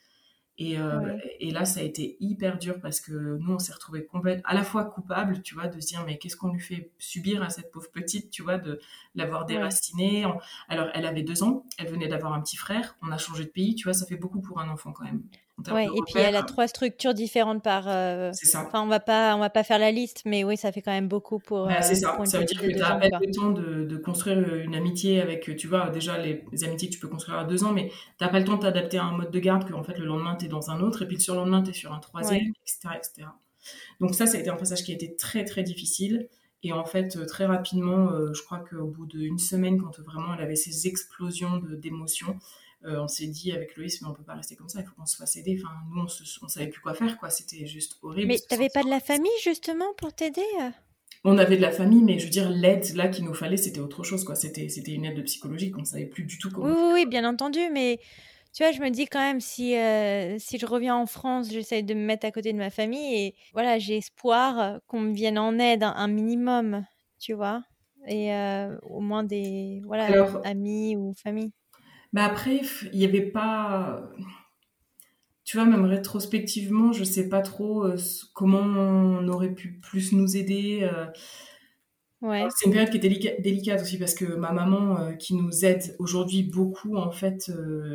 Et, 0.61 0.77
euh, 0.77 1.17
et, 1.39 1.51
là, 1.51 1.63
ça 1.63 1.79
a 1.79 1.83
été 1.83 2.17
hyper 2.19 2.57
dur 2.57 2.81
parce 2.81 2.99
que 2.99 3.37
nous, 3.37 3.53
on 3.53 3.59
s'est 3.59 3.71
retrouvés 3.71 4.03
complètement, 4.05 4.43
à 4.45 4.53
la 4.53 4.63
fois 4.63 4.83
coupables, 4.83 5.41
tu 5.41 5.55
vois, 5.55 5.67
de 5.67 5.79
se 5.79 5.87
dire, 5.87 6.03
mais 6.05 6.17
qu'est-ce 6.17 6.35
qu'on 6.35 6.51
lui 6.51 6.59
fait 6.59 6.91
subir 6.97 7.41
à 7.41 7.49
cette 7.49 7.71
pauvre 7.71 7.89
petite, 7.89 8.29
tu 8.29 8.43
vois, 8.43 8.57
de 8.57 8.81
l'avoir 9.15 9.45
déracinée. 9.45 10.25
Alors, 10.67 10.89
elle 10.93 11.05
avait 11.05 11.23
deux 11.23 11.43
ans, 11.43 11.63
elle 11.77 11.87
venait 11.87 12.09
d'avoir 12.09 12.33
un 12.33 12.41
petit 12.41 12.57
frère, 12.57 12.97
on 13.01 13.09
a 13.09 13.17
changé 13.17 13.45
de 13.45 13.49
pays, 13.49 13.73
tu 13.73 13.85
vois, 13.85 13.93
ça 13.93 14.05
fait 14.05 14.17
beaucoup 14.17 14.41
pour 14.41 14.59
un 14.59 14.67
enfant 14.67 14.91
quand 14.91 15.05
même. 15.05 15.23
Ouais, 15.71 15.85
et 15.85 16.01
puis 16.07 16.19
elle 16.19 16.35
a 16.35 16.43
trois 16.43 16.67
structures 16.67 17.13
différentes 17.13 17.61
par. 17.61 17.85
Euh, 17.87 18.31
c'est 18.33 18.45
ça. 18.45 18.65
Enfin, 18.65 18.81
on 18.81 18.87
va 18.87 18.99
pas, 18.99 19.35
on 19.35 19.39
va 19.39 19.49
pas 19.49 19.63
faire 19.63 19.79
la 19.79 19.91
liste, 19.91 20.21
mais 20.25 20.43
oui, 20.43 20.57
ça 20.57 20.71
fait 20.71 20.81
quand 20.81 20.91
même 20.91 21.07
beaucoup 21.07 21.39
pour. 21.39 21.67
Ouais, 21.67 21.81
c'est 21.81 22.03
euh, 22.05 22.17
ça. 22.17 22.25
Ça 22.25 22.39
veut 22.39 22.45
dire 22.45 22.61
que 22.61 22.67
tu 22.67 22.81
as 22.81 22.95
pas 22.95 23.07
le 23.07 23.33
temps 23.33 23.51
de, 23.51 23.85
de, 23.85 23.97
construire 23.97 24.55
une 24.55 24.75
amitié 24.75 25.21
avec, 25.21 25.55
tu 25.57 25.67
vois, 25.67 25.89
déjà 25.89 26.17
les, 26.17 26.43
amitiés 26.63 26.89
que 26.89 26.93
tu 26.93 26.99
peux 26.99 27.07
construire 27.07 27.39
à 27.39 27.43
deux 27.43 27.63
ans, 27.63 27.73
mais 27.73 27.91
t'as 28.17 28.29
pas 28.29 28.39
le 28.39 28.45
temps 28.45 28.55
de 28.55 28.61
t'adapter 28.61 28.97
à 28.97 29.03
un 29.03 29.11
mode 29.11 29.31
de 29.31 29.39
garde 29.39 29.67
que 29.67 29.73
en 29.73 29.83
fait 29.83 29.97
le 29.97 30.05
lendemain 30.05 30.35
tu 30.37 30.45
es 30.45 30.47
dans 30.47 30.69
un 30.71 30.79
autre, 30.81 31.01
et 31.01 31.07
puis 31.07 31.17
le 31.17 31.21
surlendemain 31.21 31.61
tu 31.61 31.71
es 31.71 31.73
sur 31.73 31.93
un 31.93 31.99
troisième, 31.99 32.51
etc., 32.63 32.95
etc. 32.95 33.27
Donc 33.99 34.15
ça, 34.15 34.25
ça 34.25 34.37
a 34.37 34.39
été 34.39 34.49
un 34.49 34.55
passage 34.55 34.83
qui 34.83 34.91
a 34.91 34.95
été 34.95 35.15
très 35.15 35.43
très 35.43 35.63
difficile. 35.63 36.29
Et 36.61 36.73
en 36.73 36.83
fait, 36.83 37.15
euh, 37.15 37.25
très 37.25 37.45
rapidement, 37.45 38.09
je 38.33 38.41
crois 38.43 38.59
qu'au 38.59 38.87
bout 38.87 39.05
d'une 39.05 39.39
semaine, 39.39 39.81
quand 39.81 39.97
vraiment 39.99 40.33
elle 40.33 40.43
avait 40.43 40.57
ces 40.57 40.87
explosions 40.87 41.61
d'émotions, 41.63 42.31
euh, 42.31 42.68
on 42.83 43.07
s'est 43.07 43.27
dit 43.27 43.51
avec 43.51 43.75
Loïs, 43.75 44.01
mais 44.01 44.07
on 44.07 44.13
peut 44.13 44.23
pas 44.23 44.35
rester 44.35 44.55
comme 44.55 44.69
ça, 44.69 44.79
il 44.79 44.85
faut 44.85 44.95
qu'on 44.95 45.05
se 45.05 45.17
fasse 45.17 45.35
aider. 45.35 45.59
Enfin, 45.61 45.73
nous, 45.91 46.01
on, 46.01 46.45
ne 46.45 46.49
savait 46.49 46.67
plus 46.67 46.81
quoi 46.81 46.93
faire, 46.93 47.17
quoi. 47.17 47.29
C'était 47.29 47.65
juste 47.65 47.97
horrible. 48.01 48.27
Mais 48.27 48.39
t'avais 48.39 48.69
pas 48.73 48.83
de 48.83 48.89
la 48.89 48.99
famille 48.99 49.31
justement 49.43 49.93
pour 49.97 50.13
t'aider 50.13 50.41
euh? 50.61 50.69
On 51.25 51.37
avait 51.37 51.57
de 51.57 51.61
la 51.61 51.71
famille, 51.71 52.01
mais 52.01 52.17
je 52.17 52.25
veux 52.25 52.29
dire, 52.29 52.49
l'aide 52.49 52.95
là 52.95 53.09
qu'il 53.09 53.25
nous 53.25 53.33
fallait, 53.33 53.57
c'était 53.57 53.81
autre 53.81 54.03
chose, 54.03 54.23
quoi. 54.23 54.35
C'était, 54.35 54.69
c'était 54.69 54.93
une 54.93 55.03
aide 55.03 55.21
psychologique, 55.25 55.77
on 55.77 55.83
savait 55.83 56.05
plus 56.05 56.23
du 56.23 56.37
tout 56.37 56.49
comment. 56.49 56.67
Oui, 56.67 56.91
oui, 56.93 57.05
bien 57.05 57.27
entendu, 57.27 57.59
mais 57.73 57.99
tu 58.53 58.63
vois, 58.63 58.71
je 58.71 58.79
me 58.79 58.89
dis 58.89 59.05
quand 59.05 59.19
même, 59.19 59.41
si, 59.41 59.75
euh, 59.75 60.39
si 60.39 60.57
je 60.57 60.65
reviens 60.65 60.95
en 60.95 61.05
France, 61.05 61.49
j'essaie 61.51 61.83
de 61.83 61.93
me 61.93 62.05
mettre 62.05 62.25
à 62.25 62.31
côté 62.31 62.53
de 62.53 62.57
ma 62.57 62.69
famille 62.69 63.15
et 63.15 63.35
voilà, 63.51 63.79
j'ai 63.79 63.97
espoir 63.97 64.79
qu'on 64.87 65.01
me 65.01 65.13
vienne 65.13 65.37
en 65.37 65.59
aide 65.59 65.83
un, 65.83 66.07
minimum, 66.07 66.85
tu 67.19 67.33
vois, 67.33 67.63
et 68.07 68.31
au 68.83 69.01
moins 69.01 69.23
des 69.23 69.81
voilà, 69.83 70.41
amis 70.45 70.95
ou 70.95 71.13
famille. 71.13 71.51
Mais 72.13 72.21
après, 72.21 72.61
il 72.91 72.99
n'y 72.99 73.05
avait 73.05 73.21
pas. 73.21 74.09
Tu 75.43 75.57
vois, 75.57 75.65
même 75.65 75.85
rétrospectivement, 75.85 76.91
je 76.91 77.03
sais 77.03 77.27
pas 77.27 77.41
trop 77.41 77.83
euh, 77.83 77.97
comment 78.33 78.59
on 78.59 79.27
aurait 79.27 79.53
pu 79.53 79.79
plus 79.79 80.13
nous 80.13 80.37
aider. 80.37 80.81
Euh. 80.83 81.05
Ouais. 82.21 82.47
C'est 82.53 82.65
une 82.65 82.73
période 82.73 82.91
qui 82.91 82.97
est 82.97 83.41
délicate 83.41 83.81
aussi 83.81 83.97
parce 83.97 84.13
que 84.13 84.25
ma 84.25 84.51
maman, 84.51 84.99
euh, 84.99 85.13
qui 85.13 85.35
nous 85.35 85.65
aide 85.65 85.95
aujourd'hui 85.99 86.43
beaucoup, 86.43 86.97
en 86.97 87.11
fait, 87.11 87.51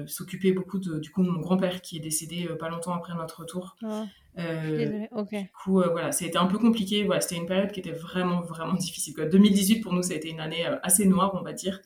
s'occupait 0.07 0.53
beaucoup 0.53 0.79
de, 0.79 0.99
du 0.99 1.11
coup 1.11 1.23
de 1.23 1.29
mon 1.29 1.41
grand-père 1.41 1.83
qui 1.83 1.99
est 1.99 2.01
décédé 2.01 2.49
pas 2.59 2.71
longtemps 2.71 2.95
après 2.95 3.15
notre 3.15 3.41
retour. 3.41 3.77
Oh. 3.83 4.05
Désolée, 4.37 5.09
ok. 5.12 5.31
Du 5.31 5.51
coup, 5.62 5.83
voilà, 5.93 6.11
ça 6.11 6.25
a 6.25 6.29
été 6.29 6.39
un 6.39 6.47
peu 6.47 6.59
compliqué. 6.59 7.05
Voilà, 7.05 7.21
c'était 7.21 7.37
une 7.37 7.47
période 7.47 7.71
qui 7.71 7.81
était 7.81 7.93
vraiment, 7.93 8.41
vraiment 8.41 8.75
difficile. 8.75 9.15
2018 9.15 9.81
pour 9.81 9.93
nous, 9.93 10.03
ça 10.03 10.15
a 10.15 10.17
été 10.17 10.31
une 10.31 10.41
année 10.41 10.65
assez 10.83 11.05
noire, 11.05 11.37
on 11.39 11.43
va 11.43 11.53
dire. 11.53 11.81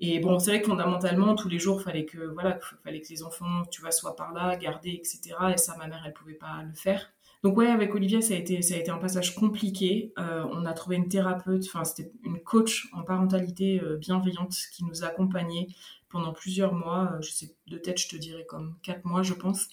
Et 0.00 0.20
bon, 0.20 0.38
c'est 0.38 0.52
vrai 0.52 0.60
que 0.62 0.68
fondamentalement, 0.68 1.34
tous 1.34 1.48
les 1.48 1.58
jours, 1.58 1.82
fallait 1.82 2.04
que 2.04 2.18
voilà, 2.18 2.58
fallait 2.84 3.00
que 3.00 3.08
les 3.08 3.22
enfants, 3.22 3.62
tu 3.70 3.80
vois, 3.80 3.90
soient 3.90 4.14
par 4.14 4.32
là, 4.32 4.56
gardés, 4.56 4.92
etc. 4.92 5.34
Et 5.54 5.56
ça, 5.56 5.76
ma 5.76 5.88
mère, 5.88 6.02
elle 6.06 6.12
pouvait 6.12 6.34
pas 6.34 6.62
le 6.62 6.74
faire. 6.74 7.12
Donc 7.44 7.56
ouais, 7.56 7.68
avec 7.68 7.94
Olivia, 7.94 8.20
ça 8.20 8.34
a 8.34 8.36
été 8.36 8.62
ça 8.62 8.74
a 8.74 8.78
été 8.78 8.90
un 8.90 8.98
passage 8.98 9.34
compliqué. 9.34 10.12
Euh, 10.18 10.44
on 10.50 10.64
a 10.64 10.72
trouvé 10.72 10.96
une 10.96 11.08
thérapeute, 11.08 11.64
enfin 11.66 11.84
c'était 11.84 12.10
une 12.24 12.40
coach 12.40 12.88
en 12.92 13.02
parentalité 13.02 13.80
euh, 13.80 13.96
bienveillante 13.96 14.56
qui 14.72 14.84
nous 14.84 15.04
a 15.04 15.08
accompagnés 15.08 15.68
pendant 16.08 16.32
plusieurs 16.32 16.74
mois. 16.74 17.12
Euh, 17.12 17.22
je 17.22 17.30
sais 17.30 17.54
de 17.68 17.78
tête, 17.78 17.98
je 18.00 18.08
te 18.08 18.16
dirais 18.16 18.44
comme 18.44 18.76
quatre 18.82 19.04
mois, 19.04 19.22
je 19.22 19.34
pense, 19.34 19.68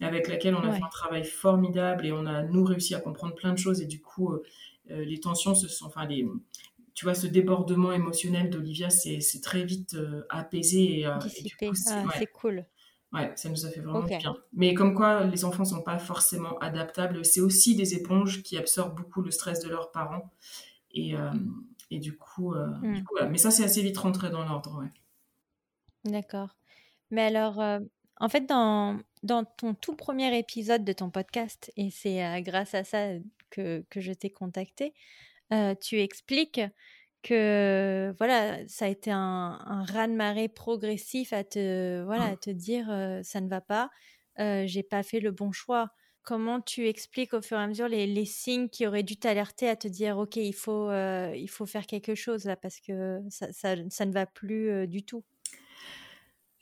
et 0.00 0.06
avec 0.06 0.28
laquelle 0.28 0.54
on 0.54 0.62
a 0.62 0.72
fait 0.72 0.82
un 0.82 0.88
travail 0.88 1.24
formidable 1.24 2.06
et 2.06 2.12
on 2.12 2.24
a 2.24 2.42
nous 2.42 2.64
réussi 2.64 2.94
à 2.94 3.00
comprendre 3.00 3.34
plein 3.34 3.52
de 3.52 3.58
choses 3.58 3.82
et 3.82 3.86
du 3.86 4.00
coup 4.00 4.34
les 4.88 5.20
tensions 5.20 5.54
se 5.54 5.68
sont, 5.68 5.86
enfin 5.86 6.04
les 6.06 6.26
tu 7.00 7.06
vois, 7.06 7.14
ce 7.14 7.26
débordement 7.26 7.92
émotionnel 7.92 8.50
d'Olivia 8.50 8.90
c'est 8.90 9.40
très 9.42 9.64
vite 9.64 9.94
euh, 9.94 10.26
apaisé. 10.28 10.98
Et, 10.98 11.06
euh, 11.06 11.16
Dissipé. 11.16 11.70
Ah, 11.86 12.04
c'est 12.18 12.26
cool. 12.26 12.66
Ouais, 13.10 13.32
ça 13.36 13.48
nous 13.48 13.64
a 13.64 13.70
fait 13.70 13.80
vraiment 13.80 14.02
bien. 14.02 14.36
Mais 14.52 14.74
comme 14.74 14.94
quoi, 14.94 15.24
les 15.24 15.46
enfants 15.46 15.64
sont 15.64 15.80
pas 15.80 15.98
forcément 15.98 16.58
adaptables. 16.58 17.24
C'est 17.24 17.40
aussi 17.40 17.74
des 17.74 17.94
éponges 17.94 18.42
qui 18.42 18.58
absorbent 18.58 18.94
beaucoup 18.94 19.22
le 19.22 19.30
stress 19.30 19.60
de 19.60 19.70
leurs 19.70 19.92
parents. 19.92 20.30
Et, 20.92 21.16
euh, 21.16 21.30
et 21.90 22.00
du, 22.00 22.18
coup, 22.18 22.54
hmm. 22.54 23.02
Mais 23.30 23.38
ça, 23.38 23.50
c'est 23.50 23.64
assez 23.64 23.80
vite 23.80 23.96
rentré 23.96 24.28
dans 24.28 24.44
l'ordre, 24.44 24.78
ouais. 24.82 24.92
D'accord. 26.04 26.54
Mais 27.10 27.22
alors, 27.22 27.62
en 28.18 28.28
fait, 28.28 28.44
dans, 28.44 29.00
dans 29.22 29.44
ton 29.44 29.72
tout 29.72 29.96
premier 29.96 30.38
épisode 30.38 30.84
de 30.84 30.92
ton 30.92 31.08
podcast, 31.08 31.72
et 31.78 31.88
c'est 31.90 32.42
grâce 32.42 32.74
à 32.74 32.84
ça 32.84 33.06
que, 33.48 33.86
que 33.88 34.02
je 34.02 34.12
t'ai 34.12 34.28
contacté, 34.28 34.92
tu 35.80 36.00
expliques 36.00 36.60
que 37.22 38.14
voilà, 38.18 38.66
ça 38.68 38.86
a 38.86 38.88
été 38.88 39.10
un, 39.10 39.18
un 39.64 39.84
raz-de-marée 39.84 40.48
progressif 40.48 41.32
à 41.32 41.44
te 41.44 42.02
voilà, 42.04 42.26
à 42.26 42.36
te 42.36 42.50
dire 42.50 42.86
ça 43.22 43.40
ne 43.40 43.48
va 43.48 43.60
pas, 43.60 43.90
j'ai 44.38 44.82
pas 44.82 45.02
fait 45.02 45.20
le 45.20 45.30
bon 45.32 45.52
choix. 45.52 45.90
Comment 46.22 46.60
tu 46.60 46.86
expliques 46.88 47.32
au 47.34 47.40
fur 47.42 47.58
et 47.58 47.62
à 47.62 47.66
mesure 47.66 47.88
les, 47.88 48.06
les 48.06 48.24
signes 48.26 48.68
qui 48.68 48.86
auraient 48.86 49.02
dû 49.02 49.16
t'alerter 49.18 49.68
à 49.68 49.76
te 49.76 49.88
dire 49.88 50.18
ok 50.18 50.36
il 50.36 50.54
faut 50.54 50.90
il 50.92 51.48
faut 51.48 51.66
faire 51.66 51.86
quelque 51.86 52.14
chose 52.14 52.44
là 52.44 52.56
parce 52.56 52.80
que 52.80 53.20
ça, 53.30 53.52
ça, 53.52 53.74
ça 53.90 54.06
ne 54.06 54.12
va 54.12 54.26
plus 54.26 54.86
du 54.88 55.04
tout. 55.04 55.24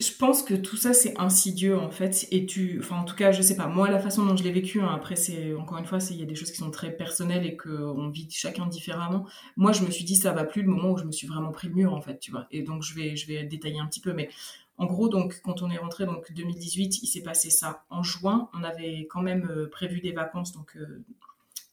Je 0.00 0.12
pense 0.12 0.44
que 0.44 0.54
tout 0.54 0.76
ça 0.76 0.94
c'est 0.94 1.18
insidieux 1.18 1.76
en 1.76 1.90
fait. 1.90 2.28
Et 2.30 2.46
tu 2.46 2.78
enfin 2.78 3.00
en 3.00 3.04
tout 3.04 3.16
cas 3.16 3.32
je 3.32 3.42
sais 3.42 3.56
pas. 3.56 3.66
Moi 3.66 3.90
la 3.90 3.98
façon 3.98 4.24
dont 4.24 4.36
je 4.36 4.44
l'ai 4.44 4.52
vécu 4.52 4.80
hein, 4.80 4.92
après 4.94 5.16
c'est 5.16 5.54
encore 5.54 5.76
une 5.78 5.86
fois 5.86 5.98
il 6.10 6.16
y 6.20 6.22
a 6.22 6.24
des 6.24 6.36
choses 6.36 6.52
qui 6.52 6.58
sont 6.58 6.70
très 6.70 6.92
personnelles 6.92 7.44
et 7.44 7.56
que 7.56 7.68
on 7.68 8.08
vit 8.08 8.28
chacun 8.30 8.66
différemment. 8.66 9.26
Moi 9.56 9.72
je 9.72 9.82
me 9.82 9.90
suis 9.90 10.04
dit 10.04 10.14
ça 10.14 10.32
va 10.32 10.44
plus 10.44 10.62
le 10.62 10.68
moment 10.68 10.92
où 10.92 10.98
je 10.98 11.04
me 11.04 11.10
suis 11.10 11.26
vraiment 11.26 11.50
pris 11.50 11.66
le 11.66 11.74
mur 11.74 11.94
en 11.94 12.00
fait 12.00 12.20
tu 12.20 12.30
vois. 12.30 12.46
Et 12.52 12.62
donc 12.62 12.84
je 12.84 12.94
vais 12.94 13.16
je 13.16 13.26
vais 13.26 13.42
détailler 13.42 13.80
un 13.80 13.86
petit 13.86 14.00
peu. 14.00 14.12
Mais 14.12 14.30
en 14.76 14.86
gros 14.86 15.08
donc 15.08 15.40
quand 15.42 15.62
on 15.62 15.70
est 15.70 15.78
rentré 15.78 16.06
donc 16.06 16.32
2018 16.32 17.02
il 17.02 17.08
s'est 17.08 17.22
passé 17.22 17.50
ça. 17.50 17.84
En 17.90 18.04
juin 18.04 18.50
on 18.54 18.62
avait 18.62 19.08
quand 19.10 19.22
même 19.22 19.48
euh, 19.50 19.68
prévu 19.68 20.00
des 20.00 20.12
vacances. 20.12 20.52
Donc 20.52 20.76
euh, 20.76 21.04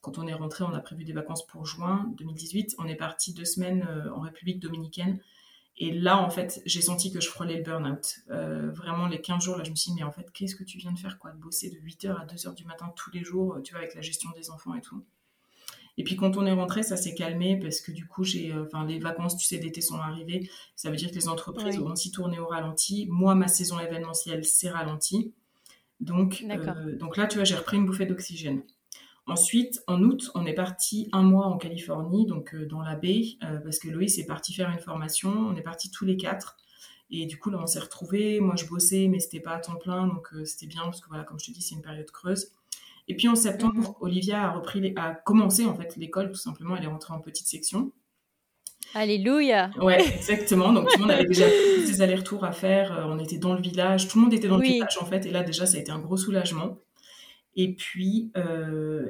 quand 0.01 0.17
on 0.17 0.25
est 0.25 0.33
rentré 0.33 0.63
on 0.63 0.73
a 0.73 0.79
prévu 0.79 1.03
des 1.03 1.13
vacances 1.13 1.45
pour 1.45 1.67
juin 1.67 2.11
2018 2.17 2.77
on 2.79 2.87
est 2.87 2.95
parti 2.95 3.35
deux 3.35 3.45
semaines 3.45 3.87
euh, 3.87 4.11
en 4.15 4.21
République 4.21 4.59
dominicaine 4.59 5.19
et 5.77 5.91
là, 5.91 6.21
en 6.21 6.29
fait, 6.29 6.61
j'ai 6.65 6.81
senti 6.81 7.11
que 7.11 7.19
je 7.19 7.27
frôlais 7.27 7.57
le 7.57 7.63
burn-out. 7.63 8.19
Euh, 8.29 8.71
vraiment, 8.71 9.07
les 9.07 9.19
15 9.19 9.43
jours, 9.43 9.57
là, 9.57 9.63
je 9.65 9.71
me 9.71 9.75
suis 9.75 9.91
dit, 9.91 9.97
mais 9.97 10.03
en 10.03 10.11
fait, 10.11 10.31
qu'est-ce 10.31 10.55
que 10.55 10.63
tu 10.63 10.77
viens 10.77 10.93
de 10.93 10.99
faire, 10.99 11.19
quoi? 11.19 11.31
De 11.31 11.37
bosser 11.37 11.69
de 11.69 11.77
8h 11.77 12.15
à 12.15 12.25
2h 12.25 12.55
du 12.55 12.63
matin 12.63 12.93
tous 12.95 13.11
les 13.11 13.23
jours, 13.23 13.59
tu 13.61 13.73
vois, 13.73 13.81
avec 13.81 13.93
la 13.93 14.01
gestion 14.01 14.29
des 14.37 14.49
enfants 14.49 14.73
et 14.75 14.81
tout. 14.81 15.03
Et 15.97 16.03
puis, 16.03 16.15
quand 16.15 16.37
on 16.37 16.45
est 16.45 16.53
rentré, 16.53 16.81
ça 16.83 16.95
s'est 16.95 17.13
calmé 17.13 17.57
parce 17.59 17.81
que 17.81 17.91
du 17.91 18.07
coup, 18.07 18.23
j'ai, 18.23 18.53
euh, 18.53 18.65
enfin, 18.65 18.85
les 18.85 18.99
vacances, 18.99 19.37
tu 19.37 19.45
sais, 19.45 19.57
d'été 19.57 19.81
sont 19.81 19.95
arrivées. 19.95 20.49
Ça 20.75 20.89
veut 20.89 20.95
dire 20.95 21.09
que 21.09 21.15
les 21.15 21.27
entreprises 21.27 21.77
ont 21.79 21.91
aussi 21.91 22.11
tourné 22.11 22.39
au 22.39 22.47
ralenti. 22.47 23.07
Moi, 23.09 23.35
ma 23.35 23.47
saison 23.47 23.79
événementielle 23.79 24.45
s'est 24.45 24.69
ralentie. 24.69 25.33
Donc, 25.99 26.43
euh, 26.49 26.97
donc 26.97 27.17
là, 27.17 27.27
tu 27.27 27.35
vois, 27.35 27.45
j'ai 27.45 27.55
repris 27.55 27.77
une 27.77 27.85
bouffée 27.85 28.05
d'oxygène. 28.05 28.61
Ensuite, 29.27 29.81
en 29.87 30.03
août, 30.03 30.29
on 30.35 30.45
est 30.45 30.53
parti 30.53 31.09
un 31.11 31.23
mois 31.23 31.47
en 31.47 31.57
Californie, 31.57 32.27
donc 32.27 32.53
euh, 32.53 32.67
dans 32.67 32.81
la 32.81 32.95
baie, 32.95 33.37
euh, 33.43 33.57
parce 33.57 33.79
que 33.79 33.89
Loïs 33.89 34.19
est 34.19 34.25
parti 34.25 34.53
faire 34.53 34.69
une 34.69 34.79
formation. 34.79 35.31
On 35.31 35.55
est 35.55 35.63
partis 35.63 35.89
tous 35.89 36.05
les 36.05 36.15
quatre. 36.15 36.57
Et 37.09 37.25
du 37.25 37.39
coup, 37.39 37.49
là, 37.49 37.57
on 37.59 37.65
s'est 37.65 37.79
retrouvés. 37.79 38.39
Moi, 38.39 38.55
je 38.55 38.65
bossais, 38.65 39.07
mais 39.07 39.19
c'était 39.19 39.39
pas 39.39 39.51
à 39.51 39.59
temps 39.59 39.77
plein, 39.77 40.07
donc 40.07 40.27
euh, 40.33 40.45
c'était 40.45 40.67
bien, 40.67 40.83
parce 40.83 41.01
que 41.01 41.07
voilà, 41.07 41.23
comme 41.23 41.39
je 41.39 41.45
te 41.45 41.51
dis, 41.51 41.61
c'est 41.61 41.73
une 41.73 41.81
période 41.81 42.09
creuse. 42.11 42.51
Et 43.07 43.15
puis 43.15 43.27
en 43.27 43.35
septembre, 43.35 43.81
mhm. 43.81 43.93
Olivia 43.99 44.43
a 44.43 44.51
repris, 44.51 44.93
a 44.95 45.13
commencé 45.13 45.65
en 45.65 45.75
fait 45.75 45.95
l'école 45.95 46.29
tout 46.29 46.37
simplement. 46.37 46.75
Elle 46.75 46.85
est 46.85 46.87
rentrée 46.87 47.13
en 47.13 47.19
petite 47.19 47.47
section. 47.47 47.91
Alléluia. 48.95 49.69
Ouais, 49.79 50.03
exactement. 50.15 50.73
Donc 50.73 50.87
tout 50.89 50.97
le 50.97 51.01
monde 51.03 51.11
avait 51.11 51.25
déjà 51.25 51.45
ses 51.85 52.01
allers-retours 52.01 52.43
à 52.45 52.51
faire. 52.51 53.05
On 53.07 53.19
était 53.19 53.37
dans 53.37 53.53
le 53.53 53.61
village, 53.61 54.07
tout 54.07 54.17
le 54.17 54.23
monde 54.23 54.33
était 54.33 54.47
dans 54.47 54.57
le 54.57 54.63
village 54.63 54.97
en 54.99 55.05
fait. 55.05 55.27
Et 55.27 55.31
là 55.31 55.43
déjà, 55.43 55.67
ça 55.67 55.77
a 55.77 55.79
été 55.79 55.91
un 55.91 55.99
gros 55.99 56.17
soulagement. 56.17 56.79
Et 57.55 57.73
puis, 57.75 58.31
euh, 58.37 59.07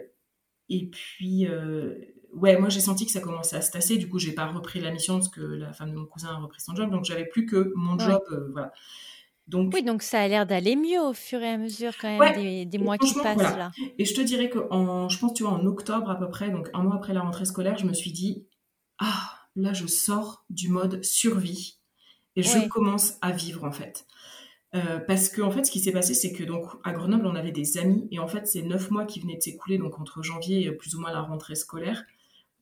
et 0.70 0.88
puis 0.88 1.48
euh, 1.48 1.96
ouais, 2.34 2.58
moi 2.58 2.70
j'ai 2.70 2.80
senti 2.80 3.06
que 3.06 3.12
ça 3.12 3.22
commençait 3.22 3.56
à 3.56 3.62
se 3.62 3.72
tasser. 3.72 3.98
Du 3.98 4.08
coup, 4.08 4.20
j'ai 4.20 4.34
pas 4.34 4.48
repris 4.48 4.80
la 4.80 4.92
mission 4.92 5.16
parce 5.16 5.30
que 5.30 5.42
la 5.42 5.74
femme 5.74 5.92
de 5.92 5.96
mon 5.96 6.06
cousin 6.06 6.30
a 6.30 6.38
repris 6.38 6.62
son 6.62 6.76
job. 6.76 6.92
Donc, 6.92 7.06
j'avais 7.06 7.26
plus 7.26 7.46
que 7.46 7.72
mon 7.76 7.98
job. 7.98 8.22
Euh, 8.32 8.50
voilà. 8.52 8.72
Donc, 9.48 9.74
oui, 9.76 9.84
donc 9.84 10.02
ça 10.02 10.22
a 10.22 10.28
l'air 10.28 10.48
d'aller 10.48 10.76
mieux 10.76 11.00
au 11.00 11.14
fur 11.14 11.40
et 11.42 11.50
à 11.50 11.58
mesure 11.58 11.94
quand 12.02 12.18
même 12.18 12.68
des, 12.68 12.78
mois 12.80 12.98
qui 12.98 13.14
passent 13.14 13.38
là. 13.38 13.72
Et 14.00 14.06
je 14.06 14.16
te 14.16 14.22
dirais 14.22 14.50
que 14.50 14.58
en, 14.72 15.08
je 15.08 15.20
pense, 15.20 15.36
tu 15.36 15.44
vois, 15.44 15.52
en 15.52 15.66
octobre 15.68 16.10
à 16.10 16.18
peu 16.18 16.28
près, 16.30 16.50
donc 16.50 16.70
un 16.74 16.82
mois 16.82 16.96
après 16.96 17.14
la 17.14 17.22
rentrée 17.22 17.46
scolaire, 17.46 17.78
je 17.78 17.86
me 17.86 17.94
suis 17.94 18.12
dit, 18.12 18.48
ah, 18.98 19.30
là 19.56 19.72
je 19.74 19.86
sors 19.86 20.46
du 20.50 20.70
mode 20.70 21.04
survie 21.04 21.78
et 22.36 22.42
je 22.42 22.68
commence 22.68 23.18
à 23.22 23.32
vivre 23.32 23.64
en 23.64 23.72
fait. 23.72 24.08
Euh, 24.76 25.00
parce 25.00 25.30
que 25.30 25.42
en 25.42 25.52
fait, 25.52 25.64
ce 25.64 25.72
qui 25.72 25.80
s'est 25.80 25.92
passé, 25.92 26.14
c'est 26.14 26.34
que 26.34 26.44
donc 26.44 26.66
à 26.84 26.92
Grenoble, 26.92 27.26
on 27.28 27.36
avait 27.36 27.52
des 27.52 27.78
amis 27.78 28.08
et 28.12 28.20
en 28.20 28.28
fait, 28.28 28.46
ces 28.46 28.62
neuf 28.62 28.92
mois 28.92 29.06
qui 29.06 29.20
venaient 29.22 29.38
de 29.38 29.42
s'écouler, 29.42 29.78
donc 29.78 30.00
entre 30.00 30.22
janvier 30.22 30.66
et 30.66 30.72
plus 30.72 30.96
ou 30.96 31.00
moins 31.00 31.12
la 31.12 31.22
rentrée 31.22 31.56
scolaire, 31.56 32.04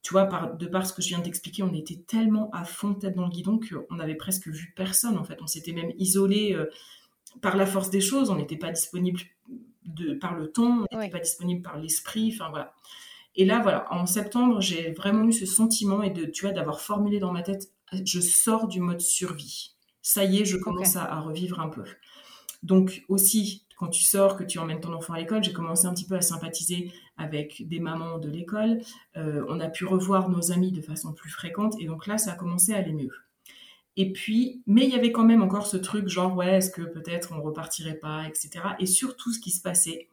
tu 0.03 0.11
vois, 0.11 0.25
par, 0.25 0.55
de 0.55 0.67
par 0.67 0.85
ce 0.85 0.93
que 0.93 1.01
je 1.01 1.07
viens 1.07 1.19
d'expliquer, 1.19 1.63
on 1.63 1.73
était 1.73 1.95
tellement 2.05 2.51
à 2.51 2.65
fond 2.65 2.93
tête 2.93 3.15
dans 3.15 3.23
le 3.23 3.31
guidon 3.31 3.59
qu'on 3.59 3.95
n'avait 3.95 4.15
presque 4.15 4.47
vu 4.47 4.73
personne. 4.75 5.17
En 5.17 5.23
fait, 5.23 5.41
on 5.41 5.47
s'était 5.47 5.71
même 5.71 5.93
isolé 5.97 6.53
euh, 6.53 6.65
par 7.41 7.55
la 7.55 7.65
force 7.65 7.89
des 7.89 8.01
choses. 8.01 8.29
On 8.29 8.35
n'était 8.35 8.57
pas 8.57 8.71
disponible 8.71 9.21
de, 9.85 10.13
par 10.13 10.35
le 10.35 10.51
temps, 10.51 10.85
on 10.91 10.97
n'était 10.97 11.09
pas 11.09 11.19
disponible 11.19 11.61
par 11.61 11.79
l'esprit, 11.79 12.31
enfin 12.33 12.49
voilà. 12.49 12.73
Et 13.35 13.45
là, 13.45 13.59
voilà, 13.61 13.91
en 13.91 14.05
septembre, 14.05 14.61
j'ai 14.61 14.91
vraiment 14.91 15.23
eu 15.23 15.33
ce 15.33 15.45
sentiment 15.45 16.03
et 16.03 16.11
de, 16.11 16.25
tu 16.25 16.45
vois, 16.45 16.53
d'avoir 16.53 16.81
formulé 16.81 17.19
dans 17.19 17.31
ma 17.31 17.41
tête, 17.41 17.71
je 18.05 18.19
sors 18.19 18.67
du 18.67 18.79
mode 18.79 19.01
survie. 19.01 19.72
Ça 20.03 20.23
y 20.23 20.39
est, 20.39 20.45
je 20.45 20.57
commence 20.57 20.95
à, 20.95 21.19
revivre 21.19 21.59
un 21.59 21.69
peu. 21.69 21.83
Donc 22.61 23.03
aussi, 23.09 23.65
quand 23.77 23.87
tu 23.87 24.03
sors, 24.03 24.37
que 24.37 24.43
tu 24.43 24.59
emmènes 24.59 24.79
ton 24.79 24.93
enfant 24.93 25.13
à 25.13 25.19
l'école, 25.19 25.43
j'ai 25.43 25.53
commencé 25.53 25.87
un 25.87 25.93
petit 25.93 26.05
peu 26.05 26.15
à 26.15 26.21
sympathiser 26.21 26.91
avec 27.17 27.67
des 27.67 27.79
mamans 27.79 28.19
de 28.19 28.29
l'école. 28.29 28.81
Euh, 29.17 29.43
on 29.49 29.59
a 29.59 29.69
pu 29.69 29.85
revoir 29.85 30.29
nos 30.29 30.51
amis 30.51 30.71
de 30.71 30.81
façon 30.81 31.13
plus 31.13 31.31
fréquente 31.31 31.73
et 31.79 31.87
donc 31.87 32.05
là, 32.05 32.19
ça 32.19 32.33
a 32.33 32.35
commencé 32.35 32.73
à 32.73 32.77
aller 32.77 32.93
mieux. 32.93 33.11
Et 33.95 34.11
puis, 34.11 34.61
mais 34.65 34.85
il 34.85 34.89
y 34.89 34.95
avait 34.95 35.11
quand 35.11 35.23
même 35.23 35.43
encore 35.43 35.67
ce 35.67 35.77
truc 35.77 36.07
genre, 36.07 36.35
ouais, 36.35 36.57
est-ce 36.57 36.71
que 36.71 36.81
peut-être 36.81 37.31
on 37.31 37.41
repartirait 37.41 37.99
pas, 37.99 38.27
etc. 38.27 38.51
Et 38.79 38.85
surtout, 38.85 39.31
ce 39.31 39.39
qui 39.39 39.51
se 39.51 39.61
passait, 39.61 40.07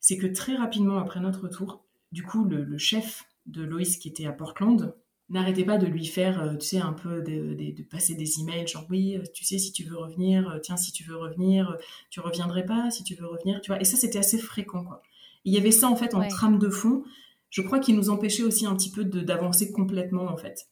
c'est 0.00 0.16
que 0.16 0.26
très 0.26 0.56
rapidement 0.56 0.98
après 0.98 1.20
notre 1.20 1.42
retour, 1.42 1.84
du 2.12 2.24
coup, 2.24 2.44
le, 2.44 2.76
chef 2.78 3.24
de 3.46 3.62
Loïs 3.62 3.98
qui 3.98 4.08
était 4.08 4.26
à 4.26 4.32
Portland 4.32 4.94
n'arrêtait 5.30 5.64
pas 5.64 5.78
de 5.78 5.86
lui 5.86 6.06
faire, 6.06 6.42
euh, 6.42 6.56
tu 6.56 6.66
sais, 6.66 6.78
un 6.78 6.92
peu 6.92 7.22
de, 7.22 7.82
passer 7.90 8.14
des 8.14 8.40
emails, 8.40 8.66
genre 8.66 8.84
oui, 8.90 9.16
euh, 9.16 9.22
tu 9.32 9.44
sais, 9.44 9.58
si 9.58 9.72
tu 9.72 9.84
veux 9.84 9.96
revenir, 9.96 10.48
euh, 10.50 10.58
tiens, 10.58 10.76
si 10.76 10.92
tu 10.92 11.04
veux 11.04 11.16
revenir, 11.16 11.76
tu 12.10 12.20
reviendrais 12.20 12.66
pas, 12.66 12.90
si 12.90 13.04
tu 13.04 13.14
veux 13.14 13.26
revenir, 13.26 13.60
tu 13.60 13.70
vois. 13.70 13.80
Et 13.80 13.84
ça, 13.84 13.96
c'était 13.96 14.18
assez 14.18 14.38
fréquent, 14.38 14.84
quoi. 14.84 15.02
il 15.44 15.54
y 15.54 15.58
avait 15.58 15.70
ça, 15.70 15.88
en 15.88 15.96
fait, 15.96 16.14
en 16.14 16.26
trame 16.28 16.58
de 16.58 16.68
fond. 16.68 17.04
Je 17.48 17.62
crois 17.62 17.78
qu'il 17.78 17.96
nous 17.96 18.10
empêchait 18.10 18.42
aussi 18.42 18.66
un 18.66 18.76
petit 18.76 18.90
peu 18.90 19.04
d'avancer 19.04 19.72
complètement, 19.72 20.26
en 20.26 20.36
fait. 20.36 20.66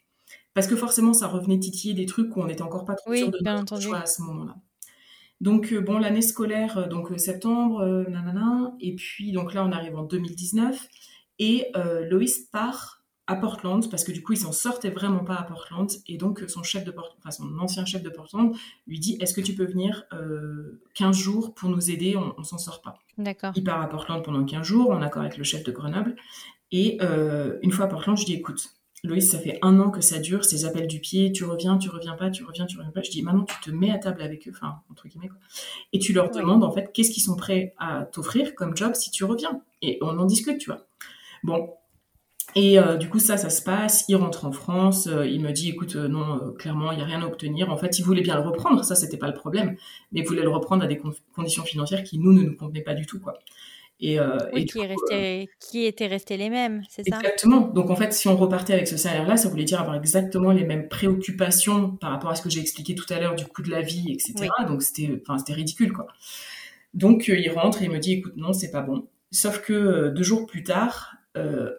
Parce 0.54 0.66
que 0.66 0.76
forcément, 0.76 1.12
ça 1.12 1.28
revenait 1.28 1.58
titiller 1.58 1.94
des 1.94 2.06
trucs 2.06 2.36
où 2.36 2.40
on 2.40 2.46
n'était 2.46 2.62
encore 2.62 2.84
pas 2.84 2.94
trop 2.94 3.14
sûr 3.14 3.30
de 3.30 3.38
notre 3.42 3.80
choix 3.80 3.98
à 3.98 4.06
ce 4.06 4.22
moment-là. 4.22 4.56
Donc, 5.40 5.72
bon, 5.72 5.98
l'année 5.98 6.22
scolaire, 6.22 6.88
donc 6.88 7.12
septembre, 7.18 8.06
nanana, 8.08 8.74
et 8.80 8.96
puis, 8.96 9.30
donc 9.30 9.54
là, 9.54 9.64
on 9.64 9.70
arrive 9.70 9.96
en 9.96 10.02
2019. 10.02 10.88
Et 11.38 11.70
euh, 11.76 12.04
Loïs 12.08 12.40
part 12.50 12.97
à 13.28 13.36
Portland 13.36 13.88
parce 13.90 14.02
que 14.02 14.10
du 14.10 14.22
coup, 14.22 14.32
il 14.32 14.38
s'en 14.38 14.52
sortait 14.52 14.90
vraiment 14.90 15.22
pas 15.22 15.36
à 15.36 15.42
Portland. 15.42 15.88
Et 16.08 16.16
donc, 16.16 16.44
son 16.48 16.62
chef 16.62 16.82
de 16.84 16.92
enfin, 17.18 17.30
son 17.30 17.58
ancien 17.58 17.84
chef 17.84 18.02
de 18.02 18.08
Portland 18.08 18.56
lui 18.86 18.98
dit 18.98 19.18
Est-ce 19.20 19.34
que 19.34 19.42
tu 19.42 19.54
peux 19.54 19.66
venir 19.66 20.06
15 20.10 20.18
euh, 20.18 21.12
jours 21.12 21.54
pour 21.54 21.68
nous 21.68 21.90
aider 21.90 22.16
On, 22.16 22.34
on 22.36 22.42
s'en 22.42 22.58
sort 22.58 22.80
pas. 22.80 22.98
D'accord. 23.18 23.52
Il 23.54 23.62
part 23.62 23.80
à 23.80 23.88
Portland 23.88 24.24
pendant 24.24 24.44
15 24.44 24.62
jours, 24.66 24.90
en 24.90 25.02
accord 25.02 25.22
avec 25.22 25.36
le 25.36 25.44
chef 25.44 25.62
de 25.62 25.70
Grenoble. 25.70 26.16
Et 26.72 26.98
euh, 27.02 27.58
une 27.62 27.70
fois 27.70 27.84
à 27.84 27.88
Portland, 27.88 28.16
je 28.16 28.24
dis 28.24 28.32
Écoute, 28.32 28.74
Loïs, 29.04 29.30
ça 29.30 29.38
fait 29.38 29.58
un 29.60 29.78
an 29.78 29.90
que 29.90 30.00
ça 30.00 30.18
dure, 30.18 30.44
ces 30.44 30.64
appels 30.64 30.86
du 30.86 30.98
pied, 30.98 31.30
tu 31.30 31.44
reviens, 31.44 31.76
tu 31.76 31.90
reviens 31.90 32.14
pas, 32.14 32.30
tu 32.30 32.44
reviens, 32.44 32.64
tu 32.64 32.78
reviens 32.78 32.92
pas. 32.92 33.02
Je 33.02 33.10
dis, 33.10 33.22
maintenant, 33.22 33.44
tu 33.44 33.70
te 33.70 33.70
mets 33.70 33.90
à 33.90 33.98
table 33.98 34.22
avec 34.22 34.48
eux, 34.48 34.52
enfin, 34.54 34.80
entre 34.90 35.06
guillemets, 35.06 35.28
quoi. 35.28 35.38
Et 35.92 35.98
tu 35.98 36.14
leur 36.14 36.30
demandes, 36.30 36.64
en 36.64 36.72
fait, 36.72 36.90
qu'est-ce 36.92 37.10
qu'ils 37.10 37.22
sont 37.22 37.36
prêts 37.36 37.74
à 37.78 38.06
t'offrir 38.06 38.54
comme 38.54 38.76
job 38.76 38.94
si 38.94 39.10
tu 39.10 39.24
reviens? 39.24 39.60
Et 39.82 39.98
on 40.00 40.18
en 40.18 40.24
discute, 40.24 40.58
tu 40.58 40.70
vois. 40.70 40.86
Bon. 41.44 41.74
Et 42.54 42.78
euh, 42.78 42.96
du 42.96 43.08
coup, 43.08 43.18
ça, 43.18 43.36
ça 43.36 43.50
se 43.50 43.62
passe. 43.62 44.04
Il 44.08 44.16
rentre 44.16 44.44
en 44.44 44.52
France. 44.52 45.06
Euh, 45.06 45.26
il 45.26 45.40
me 45.40 45.52
dit, 45.52 45.70
écoute, 45.70 45.96
euh, 45.96 46.08
non, 46.08 46.52
clairement, 46.58 46.92
il 46.92 46.96
n'y 46.96 47.02
a 47.02 47.06
rien 47.06 47.22
à 47.22 47.26
obtenir. 47.26 47.70
En 47.70 47.76
fait, 47.76 47.98
il 47.98 48.04
voulait 48.04 48.22
bien 48.22 48.36
le 48.36 48.42
reprendre. 48.42 48.84
Ça, 48.84 48.94
c'était 48.94 49.18
pas 49.18 49.28
le 49.28 49.34
problème. 49.34 49.76
Mais 50.12 50.20
il 50.20 50.26
voulait 50.26 50.42
le 50.42 50.48
reprendre 50.48 50.84
à 50.84 50.86
des 50.86 51.00
conditions 51.34 51.64
financières 51.64 52.02
qui, 52.02 52.18
nous, 52.18 52.32
ne 52.32 52.42
nous 52.42 52.56
convenaient 52.56 52.82
pas 52.82 52.94
du 52.94 53.06
tout, 53.06 53.20
quoi. 53.20 53.38
Et, 54.00 54.20
oui, 54.52 54.64
qui, 54.64 54.86
resté, 54.86 55.50
qui 55.58 55.84
étaient 55.84 56.06
restés 56.06 56.36
les 56.36 56.50
mêmes, 56.50 56.84
c'est 56.88 57.02
ça? 57.02 57.16
Exactement. 57.16 57.62
Donc 57.62 57.90
en 57.90 57.96
fait, 57.96 58.12
si 58.12 58.28
on 58.28 58.36
repartait 58.36 58.72
avec 58.72 58.86
ce 58.86 58.96
salaire-là, 58.96 59.36
ça 59.36 59.48
voulait 59.48 59.64
dire 59.64 59.80
avoir 59.80 59.96
exactement 59.96 60.52
les 60.52 60.62
mêmes 60.62 60.86
préoccupations 60.86 61.96
par 61.96 62.12
rapport 62.12 62.30
à 62.30 62.36
ce 62.36 62.42
que 62.42 62.48
j'ai 62.48 62.60
expliqué 62.60 62.94
tout 62.94 63.12
à 63.12 63.18
l'heure 63.18 63.34
du 63.34 63.44
coût 63.44 63.60
de 63.60 63.72
la 63.72 63.82
vie, 63.82 64.12
etc. 64.12 64.50
Donc 64.68 64.82
c'était, 64.82 65.52
ridicule, 65.52 65.92
quoi. 65.92 66.06
Donc 66.94 67.26
il 67.26 67.50
rentre 67.50 67.82
et 67.82 67.86
il 67.86 67.90
me 67.90 67.98
dit, 67.98 68.12
écoute, 68.12 68.34
non, 68.36 68.52
c'est 68.52 68.70
pas 68.70 68.82
bon. 68.82 69.08
Sauf 69.32 69.62
que 69.62 70.10
deux 70.10 70.22
jours 70.22 70.46
plus 70.46 70.62
tard, 70.62 71.16
euh, 71.36 71.72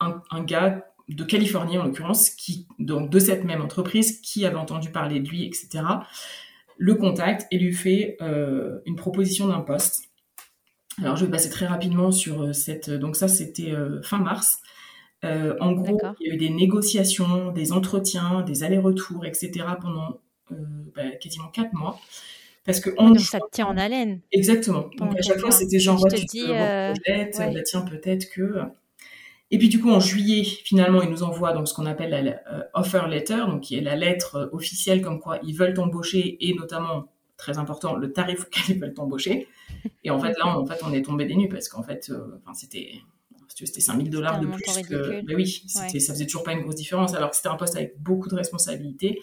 un, 0.00 0.42
gars 0.44 0.84
de 1.08 1.24
Californie 1.24 1.78
en 1.78 1.84
l'occurrence, 1.84 2.30
qui 2.30 2.66
donc 2.78 3.10
de 3.10 3.18
cette 3.18 3.44
même 3.44 3.60
entreprise, 3.60 4.20
qui 4.20 4.44
avait 4.46 4.56
entendu 4.56 4.90
parler 4.90 5.20
de 5.20 5.28
lui, 5.28 5.44
etc., 5.44 5.84
le 6.78 6.94
contacte 6.94 7.46
et 7.50 7.58
lui 7.58 7.74
fait 7.74 8.16
euh, 8.22 8.78
une 8.86 8.96
proposition 8.96 9.48
d'un 9.48 9.60
poste. 9.60 10.04
Alors 10.98 11.16
je 11.16 11.24
vais 11.24 11.30
passer 11.30 11.50
très 11.50 11.66
rapidement 11.66 12.10
sur 12.10 12.42
euh, 12.42 12.52
cette. 12.52 12.90
Donc 12.90 13.16
ça 13.16 13.28
c'était 13.28 13.74
fin 14.02 14.18
mars. 14.18 14.58
en 15.22 15.72
gros, 15.72 15.98
il 16.20 16.28
y 16.28 16.30
a 16.30 16.34
eu 16.34 16.38
des 16.38 16.50
négociations, 16.50 17.52
des 17.52 17.72
entretiens, 17.72 18.42
des 18.42 18.62
allers-retours, 18.64 19.26
etc. 19.26 19.66
pendant 19.80 20.20
bah, 20.50 21.10
quasiment 21.20 21.48
quatre 21.48 21.74
mois. 21.74 22.00
Parce 22.64 22.80
que 22.80 22.90
on, 22.98 23.08
donc 23.08 23.20
ça 23.20 23.40
te 23.40 23.50
tient 23.52 23.66
en 23.66 23.76
haleine. 23.76 24.20
Exactement. 24.32 24.90
Donc 24.98 25.18
à 25.18 25.22
chaque 25.22 25.38
fois, 25.38 25.50
c'était 25.50 25.78
genre, 25.78 26.02
ouais, 26.02 26.10
tu 26.10 26.26
te, 26.26 26.30
dis, 26.30 26.46
bah, 26.46 27.62
tiens, 27.64 27.82
peut-être 27.82 28.30
que. 28.30 28.60
Et 29.50 29.58
puis 29.58 29.68
du 29.68 29.80
coup, 29.80 29.90
en 29.90 30.00
juillet, 30.00 30.44
finalement, 30.44 31.02
ils 31.02 31.10
nous 31.10 31.22
envoient 31.22 31.52
donc 31.52 31.66
ce 31.66 31.74
qu'on 31.74 31.86
appelle 31.86 32.10
la 32.10 32.52
euh, 32.52 32.62
offer 32.74 33.02
letter, 33.08 33.46
donc 33.48 33.62
qui 33.62 33.74
est 33.76 33.80
la 33.80 33.96
lettre 33.96 34.36
euh, 34.36 34.48
officielle 34.52 35.02
comme 35.02 35.18
quoi 35.18 35.40
ils 35.42 35.56
veulent 35.56 35.74
t'embaucher 35.74 36.36
et 36.40 36.54
notamment 36.54 37.12
très 37.36 37.58
important 37.58 37.96
le 37.96 38.12
tarif 38.12 38.42
auquel 38.42 38.76
ils 38.76 38.80
veulent 38.80 38.94
t'embaucher. 38.94 39.48
Et 40.04 40.10
en 40.10 40.20
fait 40.20 40.38
là, 40.38 40.46
en 40.46 40.64
fait, 40.66 40.80
on 40.84 40.92
est 40.92 41.02
tombé 41.02 41.24
des 41.24 41.34
nues 41.34 41.48
parce 41.48 41.68
qu'en 41.68 41.82
fait, 41.82 42.10
euh, 42.10 42.40
enfin 42.42 42.54
c'était 42.54 42.92
c'était 43.48 43.80
5000 43.80 44.08
dollars 44.08 44.40
de 44.40 44.46
plus 44.46 44.62
que 44.88 45.22
ben 45.26 45.36
oui, 45.36 45.64
c'était 45.66 45.98
ça 45.98 46.14
faisait 46.14 46.24
toujours 46.24 46.44
pas 46.44 46.52
une 46.52 46.62
grosse 46.62 46.76
différence 46.76 47.14
alors 47.14 47.30
que 47.30 47.36
c'était 47.36 47.48
un 47.48 47.56
poste 47.56 47.76
avec 47.76 48.00
beaucoup 48.00 48.28
de 48.28 48.36
responsabilités 48.36 49.20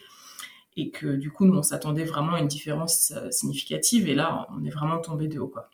et 0.75 0.91
que 0.91 1.15
du 1.15 1.31
coup 1.31 1.45
nous 1.45 1.57
on 1.57 1.63
s'attendait 1.63 2.03
vraiment 2.03 2.33
à 2.33 2.41
une 2.41 2.47
différence 2.47 3.13
significative 3.31 4.07
et 4.07 4.13
là 4.13 4.47
on 4.55 4.63
est 4.63 4.69
vraiment 4.69 4.99
tombé 4.99 5.27
de 5.27 5.39
haut 5.39 5.47
quoi. 5.47 5.69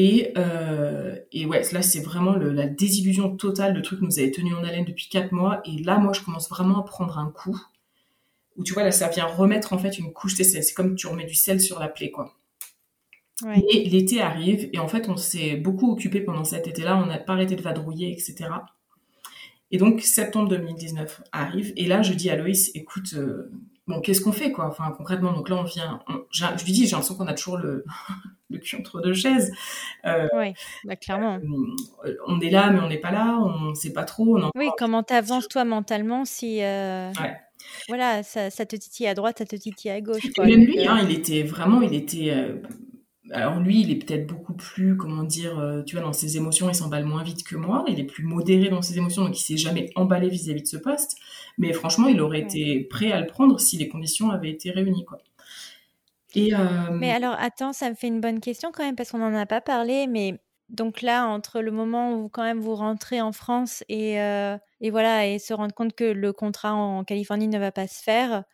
Et, 0.00 0.32
euh, 0.38 1.16
et 1.32 1.44
ouais, 1.44 1.60
là, 1.72 1.82
c'est 1.82 1.98
vraiment 1.98 2.36
la 2.36 2.68
désillusion 2.68 3.36
totale. 3.36 3.74
Le 3.74 3.82
truc 3.82 4.00
nous 4.00 4.20
avait 4.20 4.30
tenu 4.30 4.54
en 4.54 4.62
haleine 4.62 4.84
depuis 4.84 5.08
quatre 5.08 5.32
mois. 5.32 5.60
Et 5.64 5.82
là, 5.82 5.98
moi, 5.98 6.12
je 6.12 6.20
commence 6.20 6.48
vraiment 6.48 6.78
à 6.78 6.84
prendre 6.84 7.18
un 7.18 7.32
coup. 7.32 7.60
Où 8.56 8.62
tu 8.62 8.74
vois, 8.74 8.84
là, 8.84 8.92
ça 8.92 9.08
vient 9.08 9.26
remettre 9.26 9.72
en 9.72 9.78
fait 9.78 9.98
une 9.98 10.12
couche. 10.12 10.36
C'est 10.36 10.72
comme 10.72 10.94
tu 10.94 11.08
remets 11.08 11.24
du 11.24 11.34
sel 11.34 11.60
sur 11.60 11.80
la 11.80 11.88
plaie, 11.88 12.12
quoi. 12.12 12.32
Et 13.72 13.88
l'été 13.88 14.22
arrive. 14.22 14.70
Et 14.72 14.78
en 14.78 14.86
fait, 14.86 15.08
on 15.08 15.16
s'est 15.16 15.56
beaucoup 15.56 15.90
occupé 15.90 16.20
pendant 16.20 16.44
cet 16.44 16.68
été-là. 16.68 16.96
On 16.96 17.06
n'a 17.06 17.18
pas 17.18 17.32
arrêté 17.32 17.56
de 17.56 17.62
vadrouiller, 17.62 18.12
etc. 18.12 18.50
Et 19.72 19.78
donc, 19.78 20.02
septembre 20.02 20.48
2019 20.48 21.22
arrive. 21.32 21.72
Et 21.74 21.86
là, 21.86 22.02
je 22.02 22.12
dis 22.12 22.30
à 22.30 22.36
Loïs, 22.36 22.70
écoute, 22.76 23.14
euh, 23.14 23.50
bon, 23.88 24.00
qu'est-ce 24.00 24.20
qu'on 24.20 24.32
fait, 24.32 24.52
quoi? 24.52 24.66
Enfin, 24.66 24.92
concrètement, 24.96 25.32
donc 25.32 25.48
là, 25.48 25.56
on 25.56 25.64
vient. 25.64 26.00
je 26.30 26.64
lui 26.64 26.72
dis, 26.72 26.84
j'ai 26.84 26.92
l'impression 26.92 27.16
qu'on 27.16 27.26
a 27.26 27.34
toujours 27.34 27.56
le, 27.56 27.84
le 28.50 28.58
cul 28.58 28.76
entre 28.76 29.00
deux 29.00 29.14
chaises. 29.14 29.50
Euh, 30.04 30.28
oui, 30.34 30.52
bah, 30.84 30.94
clairement. 30.96 31.40
Euh, 32.04 32.14
on 32.26 32.38
est 32.40 32.50
là, 32.50 32.70
mais 32.70 32.80
on 32.80 32.88
n'est 32.88 32.98
pas 32.98 33.10
là, 33.10 33.38
on 33.40 33.70
ne 33.70 33.74
sait 33.74 33.92
pas 33.92 34.04
trop. 34.04 34.38
oui, 34.54 34.68
comment 34.78 35.02
t'avances 35.02 35.48
toi 35.48 35.64
mentalement 35.64 36.24
si. 36.24 36.62
Euh, 36.62 37.10
voilà, 37.88 38.22
ça, 38.22 38.50
te 38.50 38.76
titille 38.76 39.08
à 39.08 39.14
droite, 39.14 39.38
ça 39.38 39.46
te 39.46 39.56
titille 39.56 39.90
à 39.90 40.00
gauche. 40.00 40.24
même 40.38 40.64
lui, 40.64 40.86
hein, 40.86 41.00
il 41.02 41.10
était 41.10 41.42
vraiment, 41.42 41.82
il 41.82 41.94
était. 41.94 42.32
alors 43.32 43.58
lui, 43.58 43.80
il 43.80 43.90
est 43.90 43.96
peut-être 43.96 44.26
beaucoup 44.26 44.54
plus, 44.54 44.96
comment 44.96 45.24
dire, 45.24 45.82
tu 45.86 45.96
vois, 45.96 46.04
dans 46.04 46.12
ses 46.12 46.36
émotions, 46.36 46.68
il 46.68 46.74
s'emballe 46.74 47.04
moins 47.04 47.24
vite 47.24 47.42
que 47.42 47.56
moi. 47.56 47.84
Il 47.88 47.98
est 47.98 48.04
plus 48.04 48.24
modéré 48.24 48.68
dans 48.68 48.82
ses 48.82 48.96
émotions, 48.96 49.24
donc 49.24 49.38
il 49.38 49.42
s'est 49.42 49.56
jamais 49.56 49.90
emballé 49.96 50.28
vis-à-vis 50.28 50.62
de 50.62 50.68
ce 50.68 50.76
poste. 50.76 51.16
Mais 51.58 51.72
franchement, 51.72 52.08
il 52.08 52.20
aurait 52.20 52.40
été 52.40 52.84
prêt 52.84 53.12
à 53.12 53.20
le 53.20 53.26
prendre 53.26 53.58
si 53.60 53.76
les 53.76 53.88
conditions 53.88 54.30
avaient 54.30 54.50
été 54.50 54.70
réunies, 54.70 55.04
quoi. 55.04 55.18
Mais 56.34 57.10
alors, 57.10 57.34
attends, 57.38 57.72
ça 57.72 57.90
me 57.90 57.94
fait 57.94 58.06
une 58.06 58.20
bonne 58.20 58.40
question 58.40 58.70
quand 58.72 58.84
même, 58.84 58.96
parce 58.96 59.10
qu'on 59.10 59.18
n'en 59.18 59.34
a 59.34 59.46
pas 59.46 59.60
parlé, 59.60 60.06
mais 60.06 60.38
donc 60.68 61.02
là, 61.02 61.26
entre 61.26 61.60
le 61.60 61.70
moment 61.70 62.14
où 62.14 62.28
quand 62.28 62.42
même 62.42 62.60
vous 62.60 62.74
rentrez 62.74 63.20
en 63.20 63.32
France 63.32 63.82
et, 63.88 64.14
et 64.14 64.90
voilà, 64.90 65.26
et 65.26 65.38
se 65.38 65.54
rendre 65.54 65.74
compte 65.74 65.94
que 65.94 66.04
le 66.04 66.32
contrat 66.32 66.74
en 66.74 67.04
Californie 67.04 67.48
ne 67.48 67.58
va 67.58 67.72
pas 67.72 67.88
se 67.88 68.02
faire, 68.02 68.44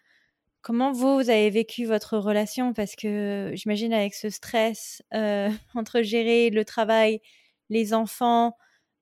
comment 0.63 0.93
vous, 0.93 1.17
vous 1.17 1.31
avez 1.31 1.51
vécu 1.51 1.85
votre 1.85 2.17
relation? 2.17 2.73
Parce 2.73 2.97
que 2.97 3.51
j'imagine 3.55 3.93
avec 3.93 4.15
ce 4.15 4.31
stress 4.31 5.03
entre 5.75 6.03
gérer 6.03 6.51
le 6.51 6.65
travail, 6.65 7.21
les 7.69 7.93
enfants, 7.93 8.57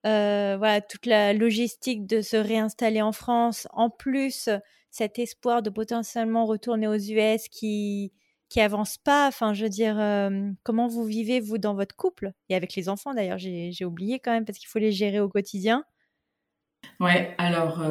voilà, 0.05 0.81
toute 0.81 1.07
la 1.07 1.33
logistique 1.33 2.07
de 2.07 2.21
se 2.21 2.37
réinstaller 2.37 3.03
en 3.03 3.13
France, 3.13 3.69
en 3.73 3.91
plus 3.91 4.49
cet 4.91 5.19
espoir 5.19 5.63
de 5.63 5.71
potentiellement 5.71 6.45
retourner 6.45 6.87
aux 6.87 6.99
US 6.99 7.49
qui 7.49 8.13
qui 8.53 8.61
avance 8.61 8.99
pas. 8.99 9.27
Enfin, 9.29 9.55
je 9.55 9.63
veux 9.63 9.71
dire, 9.71 9.97
comment 10.63 10.87
vous 10.87 11.05
vivez, 11.05 11.41
vous, 11.41 11.57
dans 11.57 11.75
votre 11.75 11.97
couple? 11.97 12.33
Et 12.51 12.55
avec 12.55 12.75
les 12.75 12.91
enfants, 12.91 13.15
d'ailleurs, 13.15 13.39
j'ai 13.39 13.85
oublié 13.85 14.21
quand 14.21 14.31
même, 14.31 14.45
parce 14.45 14.59
qu'il 14.59 14.69
faut 14.69 14.79
les 14.79 14.93
gérer 14.93 15.21
au 15.21 15.29
quotidien. 15.29 15.85
Ouais, 17.01 17.35
alors, 17.39 17.83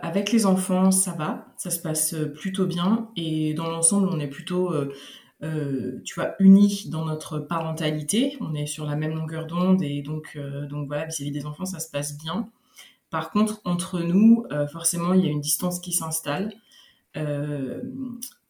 avec 0.00 0.32
les 0.32 0.46
enfants, 0.46 0.90
ça 0.90 1.12
va, 1.12 1.46
ça 1.58 1.70
se 1.70 1.78
passe 1.78 2.14
plutôt 2.34 2.66
bien. 2.66 3.10
Et 3.16 3.52
dans 3.52 3.68
l'ensemble, 3.68 4.08
on 4.08 4.18
est 4.18 4.28
plutôt, 4.28 4.72
tu 5.42 6.14
vois, 6.14 6.34
unis 6.38 6.88
dans 6.88 7.04
notre 7.04 7.38
parentalité. 7.38 8.36
On 8.40 8.54
est 8.54 8.66
sur 8.66 8.86
la 8.86 8.96
même 8.96 9.14
longueur 9.14 9.46
d'onde. 9.46 9.82
Et 9.82 10.02
donc, 10.02 10.38
donc 10.68 10.86
voilà, 10.86 11.06
vis-à-vis 11.06 11.32
des 11.32 11.46
enfants, 11.46 11.64
ça 11.64 11.80
se 11.80 11.90
passe 11.90 12.16
bien. 12.16 12.48
Par 13.10 13.30
contre, 13.30 13.60
entre 13.64 14.00
nous, 14.00 14.44
forcément, 14.70 15.14
il 15.14 15.24
y 15.24 15.28
a 15.28 15.30
une 15.30 15.40
distance 15.40 15.80
qui 15.80 15.92
s'installe 15.92 16.52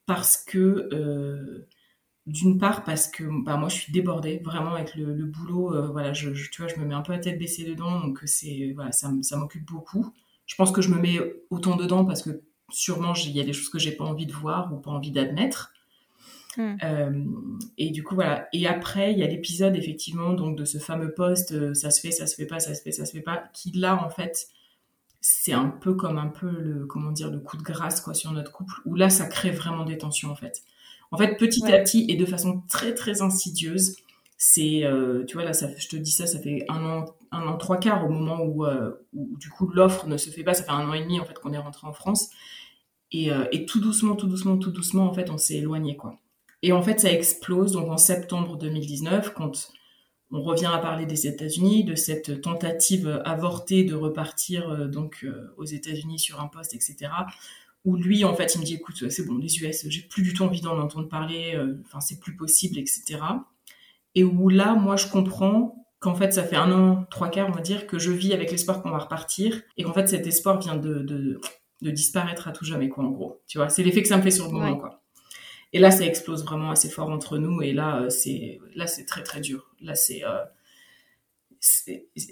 parce 0.06 0.36
que 0.36 0.88
euh, 0.92 1.66
d'une 2.26 2.58
part 2.58 2.84
parce 2.84 3.08
que 3.08 3.24
bah, 3.44 3.56
moi 3.56 3.68
je 3.68 3.76
suis 3.76 3.92
débordée 3.92 4.40
vraiment 4.44 4.74
avec 4.74 4.94
le, 4.94 5.24
boulot 5.24 5.74
euh, 5.74 5.88
voilà 5.88 6.12
je, 6.12 6.30
tu 6.30 6.62
vois 6.62 6.68
je 6.68 6.78
me 6.78 6.84
mets 6.84 6.94
un 6.94 7.02
peu 7.02 7.12
à 7.12 7.18
tête 7.18 7.38
baissée 7.38 7.64
dedans 7.64 8.00
donc 8.00 8.20
c'est 8.26 8.72
voilà 8.74 8.92
ça 8.92 9.36
m'occupe 9.36 9.64
beaucoup 9.64 10.12
je 10.46 10.54
pense 10.54 10.70
que 10.70 10.82
je 10.82 10.90
me 10.90 10.98
mets 10.98 11.18
autant 11.50 11.76
dedans 11.76 12.04
parce 12.04 12.22
que 12.22 12.42
sûrement 12.70 13.14
il 13.14 13.32
y 13.32 13.40
a 13.40 13.44
des 13.44 13.52
choses 13.52 13.70
que 13.70 13.78
j'ai 13.78 13.92
pas 13.92 14.04
envie 14.04 14.26
de 14.26 14.32
voir 14.32 14.72
ou 14.72 14.76
pas 14.76 14.90
envie 14.90 15.10
d'admettre 15.10 15.71
hmm. 16.56 16.76
euh, 16.82 17.24
et 17.78 17.90
du 17.90 18.02
coup 18.02 18.14
voilà 18.14 18.48
et 18.52 18.66
après 18.66 19.12
il 19.12 19.18
y 19.18 19.22
a 19.22 19.26
l'épisode 19.26 19.76
effectivement 19.76 20.32
donc 20.32 20.56
de 20.56 20.64
ce 20.64 20.78
fameux 20.78 21.12
poste 21.12 21.52
euh, 21.52 21.74
ça 21.74 21.90
se 21.90 22.00
fait 22.00 22.10
ça 22.10 22.26
se 22.26 22.34
fait 22.34 22.46
pas 22.46 22.60
ça 22.60 22.74
se 22.74 22.82
fait 22.82 22.92
ça 22.92 23.06
se 23.06 23.12
fait 23.12 23.22
pas 23.22 23.44
qui 23.52 23.72
là 23.72 24.02
en 24.04 24.10
fait 24.10 24.48
c'est 25.20 25.52
un 25.52 25.68
peu 25.68 25.94
comme 25.94 26.18
un 26.18 26.28
peu 26.28 26.50
le 26.50 26.86
comment 26.86 27.12
dire 27.12 27.30
le 27.30 27.38
coup 27.38 27.56
de 27.56 27.62
grâce 27.62 28.00
quoi 28.00 28.14
sur 28.14 28.32
notre 28.32 28.52
couple 28.52 28.74
où 28.84 28.94
là 28.94 29.10
ça 29.10 29.26
crée 29.26 29.50
vraiment 29.50 29.84
des 29.84 29.98
tensions 29.98 30.30
en 30.30 30.36
fait 30.36 30.62
en 31.12 31.18
fait, 31.18 31.36
petit 31.36 31.70
à 31.70 31.78
petit 31.78 32.06
et 32.08 32.16
de 32.16 32.24
façon 32.24 32.62
très 32.68 32.94
très 32.94 33.20
insidieuse, 33.20 33.96
c'est, 34.38 34.84
euh, 34.84 35.24
tu 35.26 35.34
vois 35.34 35.44
là, 35.44 35.52
ça, 35.52 35.68
je 35.76 35.86
te 35.86 35.96
dis 35.96 36.10
ça, 36.10 36.26
ça 36.26 36.40
fait 36.40 36.64
un 36.68 36.84
an, 36.84 37.04
un 37.30 37.46
an 37.46 37.58
trois 37.58 37.76
quarts 37.76 38.06
au 38.06 38.08
moment 38.08 38.42
où, 38.42 38.66
où 39.12 39.36
du 39.36 39.50
coup 39.50 39.68
l'offre 39.68 40.08
ne 40.08 40.16
se 40.16 40.30
fait 40.30 40.42
pas. 40.42 40.54
Ça 40.54 40.64
fait 40.64 40.70
un 40.70 40.88
an 40.88 40.94
et 40.94 41.02
demi 41.02 41.20
en 41.20 41.24
fait 41.24 41.38
qu'on 41.38 41.52
est 41.52 41.58
rentré 41.58 41.86
en 41.86 41.92
France 41.92 42.30
et, 43.12 43.30
et, 43.52 43.66
tout 43.66 43.78
doucement, 43.78 44.16
tout 44.16 44.26
doucement, 44.26 44.56
tout 44.56 44.70
doucement 44.70 45.04
en 45.04 45.12
fait 45.12 45.30
on 45.30 45.36
s'est 45.36 45.56
éloigné 45.56 45.96
quoi. 45.96 46.18
Et 46.62 46.72
en 46.72 46.82
fait 46.82 47.00
ça 47.00 47.12
explose 47.12 47.72
donc 47.72 47.90
en 47.90 47.96
septembre 47.96 48.56
2019 48.56 49.34
quand 49.34 49.72
on 50.30 50.42
revient 50.42 50.70
à 50.72 50.78
parler 50.78 51.04
des 51.04 51.26
États-Unis, 51.26 51.84
de 51.84 51.94
cette 51.94 52.40
tentative 52.40 53.20
avortée 53.26 53.84
de 53.84 53.94
repartir 53.94 54.88
donc 54.88 55.26
aux 55.58 55.64
États-Unis 55.64 56.18
sur 56.18 56.40
un 56.40 56.46
poste, 56.46 56.74
etc 56.74 57.10
où 57.84 57.96
lui, 57.96 58.24
en 58.24 58.34
fait, 58.34 58.54
il 58.54 58.60
me 58.60 58.64
dit, 58.64 58.74
écoute, 58.74 59.08
c'est 59.10 59.26
bon, 59.26 59.38
les 59.38 59.58
US, 59.58 59.88
j'ai 59.88 60.02
plus 60.02 60.22
du 60.22 60.32
tout 60.32 60.44
envie 60.44 60.60
d'en 60.60 60.78
entendre 60.78 61.08
parler, 61.08 61.54
euh, 61.54 61.80
enfin, 61.84 62.00
c'est 62.00 62.20
plus 62.20 62.36
possible, 62.36 62.78
etc. 62.78 63.20
Et 64.14 64.24
où 64.24 64.48
là, 64.48 64.74
moi, 64.74 64.96
je 64.96 65.08
comprends 65.08 65.86
qu'en 65.98 66.14
fait, 66.14 66.32
ça 66.32 66.44
fait 66.44 66.56
un 66.56 66.70
an, 66.72 67.06
trois 67.10 67.28
quarts, 67.28 67.48
on 67.48 67.52
va 67.52 67.60
dire, 67.60 67.86
que 67.86 67.98
je 67.98 68.10
vis 68.12 68.32
avec 68.32 68.50
l'espoir 68.50 68.82
qu'on 68.82 68.90
va 68.90 68.98
repartir, 68.98 69.62
et 69.76 69.82
qu'en 69.82 69.92
fait, 69.92 70.06
cet 70.06 70.26
espoir 70.26 70.60
vient 70.60 70.76
de, 70.76 71.00
de, 71.00 71.40
de, 71.80 71.90
disparaître 71.90 72.46
à 72.46 72.52
tout 72.52 72.64
jamais, 72.64 72.88
quoi, 72.88 73.04
en 73.04 73.10
gros. 73.10 73.42
Tu 73.48 73.58
vois, 73.58 73.68
c'est 73.68 73.82
l'effet 73.82 74.02
que 74.02 74.08
ça 74.08 74.16
me 74.16 74.22
fait 74.22 74.30
sur 74.30 74.46
le 74.46 74.52
moment, 74.52 74.76
quoi. 74.76 75.01
Et 75.72 75.78
là, 75.78 75.90
ça 75.90 76.04
explose 76.04 76.44
vraiment 76.44 76.70
assez 76.70 76.88
fort 76.88 77.08
entre 77.08 77.38
nous, 77.38 77.62
et 77.62 77.72
là, 77.72 78.02
euh, 78.02 78.10
c'est, 78.10 78.60
là, 78.74 78.86
c'est 78.86 79.04
très, 79.04 79.22
très 79.22 79.40
dur. 79.40 79.70
Là, 79.80 79.94
c'est, 79.94 80.22
euh, 80.24 80.44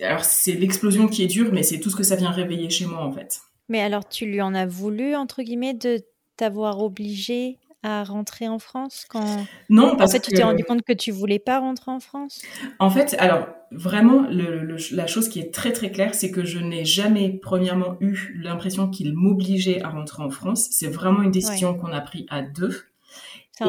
alors, 0.03 0.25
c'est 0.25 0.53
l'explosion 0.53 1.09
qui 1.09 1.23
est 1.23 1.27
dure, 1.27 1.51
mais 1.53 1.63
c'est 1.63 1.81
tout 1.81 1.91
ce 1.91 1.97
que 1.97 2.03
ça 2.03 2.17
vient 2.17 2.31
réveiller 2.31 2.69
chez 2.69 2.87
moi, 2.87 3.01
en 3.01 3.13
fait. 3.13 3.41
Mais 3.69 3.81
alors, 3.81 4.07
tu 4.09 4.27
lui 4.27 4.43
en 4.43 4.55
as 4.55 4.67
voulu, 4.67 5.15
entre 5.15 5.43
guillemets, 5.43 5.75
de 5.75 6.03
t'avoir 6.37 6.83
obligé 6.83 7.59
à 7.83 8.05
rentrer 8.05 8.47
en 8.47 8.59
France 8.59 9.07
quand 9.09 9.47
non 9.71 9.97
parce 9.97 10.11
en 10.11 10.13
fait 10.13 10.21
tu 10.21 10.33
t'es 10.33 10.43
rendu 10.43 10.65
compte 10.65 10.83
que 10.83 10.93
tu 10.93 11.11
voulais 11.11 11.39
pas 11.39 11.61
rentrer 11.61 11.91
en 11.91 12.01
France? 12.01 12.43
En 12.79 12.91
fait 12.91 13.17
alors 13.19 13.49
vraiment 13.71 14.27
le, 14.29 14.77
la 14.93 15.07
chose 15.07 15.31
qui 15.31 15.41
est 15.41 15.53
très 15.53 15.73
très 15.73 15.91
claire 15.91 16.15
c'est 16.15 16.31
que 16.31 16.45
je 16.45 16.59
n'ai 16.59 16.85
jamais 16.85 17.39
premièrement 17.43 17.97
eu 18.01 18.39
l'impression 18.43 18.89
qu'il 18.89 19.15
m'obligeait 19.15 19.83
à 19.83 19.89
rentrer 19.89 20.23
en 20.23 20.29
France. 20.31 20.69
C'est 20.71 20.89
vraiment 20.89 21.23
une 21.23 21.31
décision 21.31 21.75
qu'on 21.75 21.93
a 21.93 22.03
pris 22.03 22.27
à 22.29 22.43
deux 22.43 22.85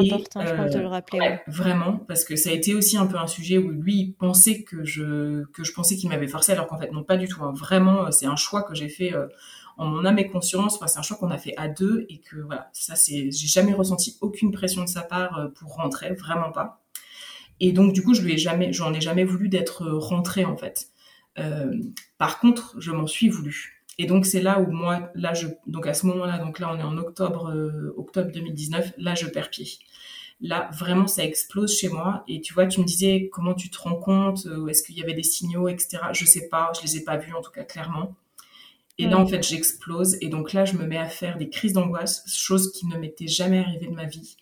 c'est 0.00 0.12
important 0.12 0.40
je 0.46 0.54
pense 0.54 0.70
de 0.72 0.78
le 0.78 0.86
euh, 0.86 0.88
rappeler 0.88 1.38
vraiment 1.46 1.98
parce 2.08 2.24
que 2.24 2.36
ça 2.36 2.50
a 2.50 2.52
été 2.52 2.74
aussi 2.74 2.96
un 2.96 3.06
peu 3.06 3.16
un 3.16 3.26
sujet 3.26 3.58
où 3.58 3.70
lui 3.70 4.16
pensait 4.18 4.62
que 4.62 4.84
je 4.84 5.44
que 5.52 5.64
je 5.64 5.72
pensais 5.72 5.96
qu'il 5.96 6.08
m'avait 6.08 6.28
forcé 6.28 6.52
alors 6.52 6.66
qu'en 6.66 6.78
fait 6.78 6.90
non 6.92 7.02
pas 7.02 7.16
du 7.16 7.28
tout 7.28 7.42
hein. 7.42 7.52
vraiment 7.54 8.10
c'est 8.10 8.26
un 8.26 8.36
choix 8.36 8.62
que 8.62 8.74
j'ai 8.74 8.88
fait 8.88 9.14
euh, 9.14 9.26
en 9.76 9.86
mon 9.86 10.04
âme 10.04 10.18
et 10.18 10.28
conscience. 10.28 10.76
Enfin, 10.76 10.86
c'est 10.86 10.98
un 10.98 11.02
choix 11.02 11.16
qu'on 11.16 11.30
a 11.30 11.38
fait 11.38 11.54
à 11.56 11.68
deux 11.68 12.06
et 12.08 12.20
que 12.20 12.36
voilà, 12.36 12.70
ça 12.72 12.94
c'est, 12.94 13.30
j'ai 13.30 13.46
jamais 13.46 13.72
ressenti 13.72 14.16
aucune 14.20 14.52
pression 14.52 14.82
de 14.84 14.88
sa 14.88 15.02
part 15.02 15.38
euh, 15.38 15.48
pour 15.48 15.74
rentrer, 15.74 16.14
vraiment 16.14 16.52
pas. 16.52 16.82
Et 17.60 17.72
donc 17.72 17.92
du 17.92 18.02
coup, 18.02 18.14
je 18.14 18.22
lui 18.22 18.32
ai 18.32 18.38
jamais, 18.38 18.72
j'en 18.72 18.92
ai 18.92 19.00
jamais 19.00 19.24
voulu 19.24 19.48
d'être 19.48 19.86
rentrée 19.86 20.44
en 20.44 20.56
fait. 20.56 20.88
Euh, 21.38 21.72
par 22.18 22.40
contre, 22.40 22.76
je 22.78 22.90
m'en 22.90 23.06
suis 23.06 23.28
voulu. 23.28 23.81
Et 23.98 24.06
donc 24.06 24.26
c'est 24.26 24.40
là 24.40 24.60
où 24.60 24.70
moi, 24.70 25.10
là 25.14 25.34
je, 25.34 25.48
donc 25.66 25.86
à 25.86 25.94
ce 25.94 26.06
moment-là, 26.06 26.38
donc 26.38 26.58
là 26.58 26.70
on 26.72 26.78
est 26.78 26.82
en 26.82 26.96
octobre, 26.96 27.50
euh, 27.50 27.94
octobre 27.96 28.30
2019, 28.32 28.94
là 28.98 29.14
je 29.14 29.26
perds 29.26 29.50
pied. 29.50 29.68
Là 30.40 30.70
vraiment 30.72 31.06
ça 31.06 31.24
explose 31.24 31.76
chez 31.78 31.88
moi. 31.88 32.24
Et 32.28 32.40
tu 32.40 32.54
vois, 32.54 32.66
tu 32.66 32.80
me 32.80 32.84
disais 32.84 33.28
comment 33.32 33.54
tu 33.54 33.70
te 33.70 33.78
rends 33.78 33.96
compte, 33.96 34.46
est-ce 34.68 34.82
qu'il 34.82 34.98
y 34.98 35.02
avait 35.02 35.14
des 35.14 35.22
signaux, 35.22 35.68
etc. 35.68 35.98
Je 36.12 36.24
sais 36.24 36.48
pas, 36.48 36.72
je 36.76 36.82
les 36.82 36.96
ai 36.98 37.04
pas 37.04 37.16
vus 37.16 37.34
en 37.34 37.42
tout 37.42 37.52
cas 37.52 37.64
clairement. 37.64 38.14
Et 38.98 39.06
là, 39.06 39.18
en 39.18 39.26
fait, 39.26 39.42
j'explose. 39.42 40.16
Et 40.20 40.28
donc 40.28 40.52
là, 40.52 40.64
je 40.64 40.74
me 40.74 40.86
mets 40.86 40.98
à 40.98 41.08
faire 41.08 41.38
des 41.38 41.48
crises 41.48 41.72
d'angoisse, 41.72 42.24
chose 42.28 42.72
qui 42.72 42.86
ne 42.86 42.96
m'était 42.96 43.26
jamais 43.26 43.58
arrivée 43.58 43.86
de 43.86 43.94
ma 43.94 44.04
vie. 44.04 44.36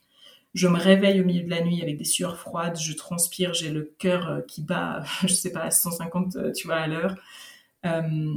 Je 0.55 0.67
me 0.67 0.79
réveille 0.79 1.21
au 1.21 1.25
milieu 1.25 1.45
de 1.45 1.51
la 1.51 1.63
nuit 1.63 1.81
avec 1.81 1.97
des 1.97 2.05
sueurs 2.05 2.37
froides, 2.37 2.77
je 2.79 2.93
transpire, 2.93 3.55
j'ai 3.55 3.71
le 3.71 3.95
cœur 3.99 4.29
euh, 4.29 4.41
qui 4.41 4.63
bat, 4.63 5.05
je 5.23 5.33
sais 5.33 5.53
pas, 5.53 5.61
à 5.61 5.71
150, 5.71 6.37
euh, 6.37 6.53
tu 6.53 6.67
vois, 6.67 6.77
à 6.77 6.87
l'heure. 6.89 7.15
Euh, 7.87 8.35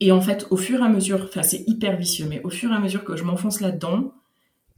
et 0.00 0.12
en 0.12 0.20
fait, 0.20 0.46
au 0.50 0.56
fur 0.56 0.80
et 0.80 0.84
à 0.84 0.88
mesure, 0.88 1.24
enfin, 1.24 1.42
c'est 1.42 1.64
hyper 1.66 1.96
vicieux, 1.96 2.26
mais 2.28 2.40
au 2.44 2.50
fur 2.50 2.70
et 2.70 2.74
à 2.74 2.78
mesure 2.78 3.04
que 3.04 3.16
je 3.16 3.24
m'enfonce 3.24 3.60
là-dedans, 3.60 4.12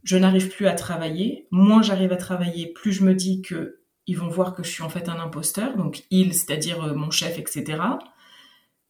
je 0.03 0.17
n'arrive 0.17 0.49
plus 0.49 0.67
à 0.67 0.73
travailler. 0.73 1.47
Moins 1.51 1.81
j'arrive 1.83 2.11
à 2.11 2.17
travailler, 2.17 2.67
plus 2.67 2.91
je 2.91 3.03
me 3.03 3.13
dis 3.13 3.41
que 3.41 3.79
ils 4.07 4.17
vont 4.17 4.29
voir 4.29 4.55
que 4.55 4.63
je 4.63 4.69
suis 4.69 4.83
en 4.83 4.89
fait 4.89 5.09
un 5.09 5.19
imposteur. 5.19 5.77
Donc, 5.77 6.03
il, 6.09 6.33
c'est-à-dire 6.33 6.95
mon 6.95 7.11
chef, 7.11 7.37
etc. 7.37 7.81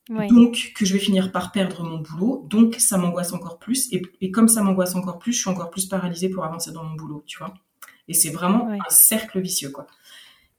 Donc, 0.10 0.72
que 0.76 0.86
je 0.86 0.94
vais 0.94 1.00
finir 1.00 1.32
par 1.32 1.52
perdre 1.52 1.84
mon 1.84 2.00
boulot. 2.00 2.46
Donc, 2.50 2.76
ça 2.76 2.98
m'angoisse 2.98 3.34
encore 3.34 3.60
plus. 3.60 3.90
Et, 3.92 4.32
comme 4.32 4.48
ça 4.48 4.64
m'angoisse 4.64 4.96
encore 4.96 5.20
plus, 5.20 5.34
je 5.34 5.40
suis 5.40 5.50
encore 5.50 5.70
plus 5.70 5.86
paralysée 5.86 6.30
pour 6.30 6.44
avancer 6.44 6.72
dans 6.72 6.84
mon 6.84 6.96
boulot, 6.96 7.24
tu 7.28 7.38
vois. 7.38 7.54
Et 8.08 8.14
c'est 8.14 8.30
vraiment 8.30 8.70
un 8.70 8.90
cercle 8.90 9.40
vicieux, 9.40 9.70
quoi. 9.70 9.88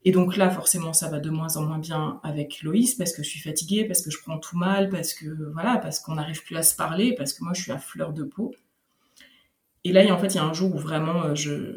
Et 0.05 0.11
donc 0.11 0.35
là, 0.35 0.49
forcément, 0.49 0.91
ça 0.93 1.09
va 1.09 1.19
de 1.19 1.29
moins 1.29 1.55
en 1.55 1.63
moins 1.63 1.79
bien 1.79 2.19
avec 2.23 2.61
Loïs 2.61 2.95
parce 2.95 3.13
que 3.13 3.23
je 3.23 3.29
suis 3.29 3.39
fatiguée, 3.39 3.85
parce 3.85 4.01
que 4.01 4.11
je 4.11 4.17
prends 4.21 4.37
tout 4.37 4.57
mal, 4.57 4.89
parce 4.89 5.13
que 5.13 5.25
voilà, 5.53 5.77
parce 5.77 5.99
qu'on 5.99 6.15
n'arrive 6.15 6.43
plus 6.43 6.57
à 6.57 6.63
se 6.63 6.75
parler, 6.75 7.15
parce 7.15 7.33
que 7.33 7.43
moi, 7.43 7.53
je 7.53 7.61
suis 7.61 7.71
à 7.71 7.77
fleur 7.77 8.11
de 8.13 8.23
peau. 8.23 8.53
Et 9.85 9.91
là, 9.91 10.01
en 10.13 10.17
fait, 10.17 10.27
il 10.27 10.35
y 10.35 10.39
a 10.39 10.43
un 10.43 10.53
jour 10.53 10.75
où 10.75 10.77
vraiment, 10.77 11.23
euh, 11.23 11.35
je, 11.35 11.75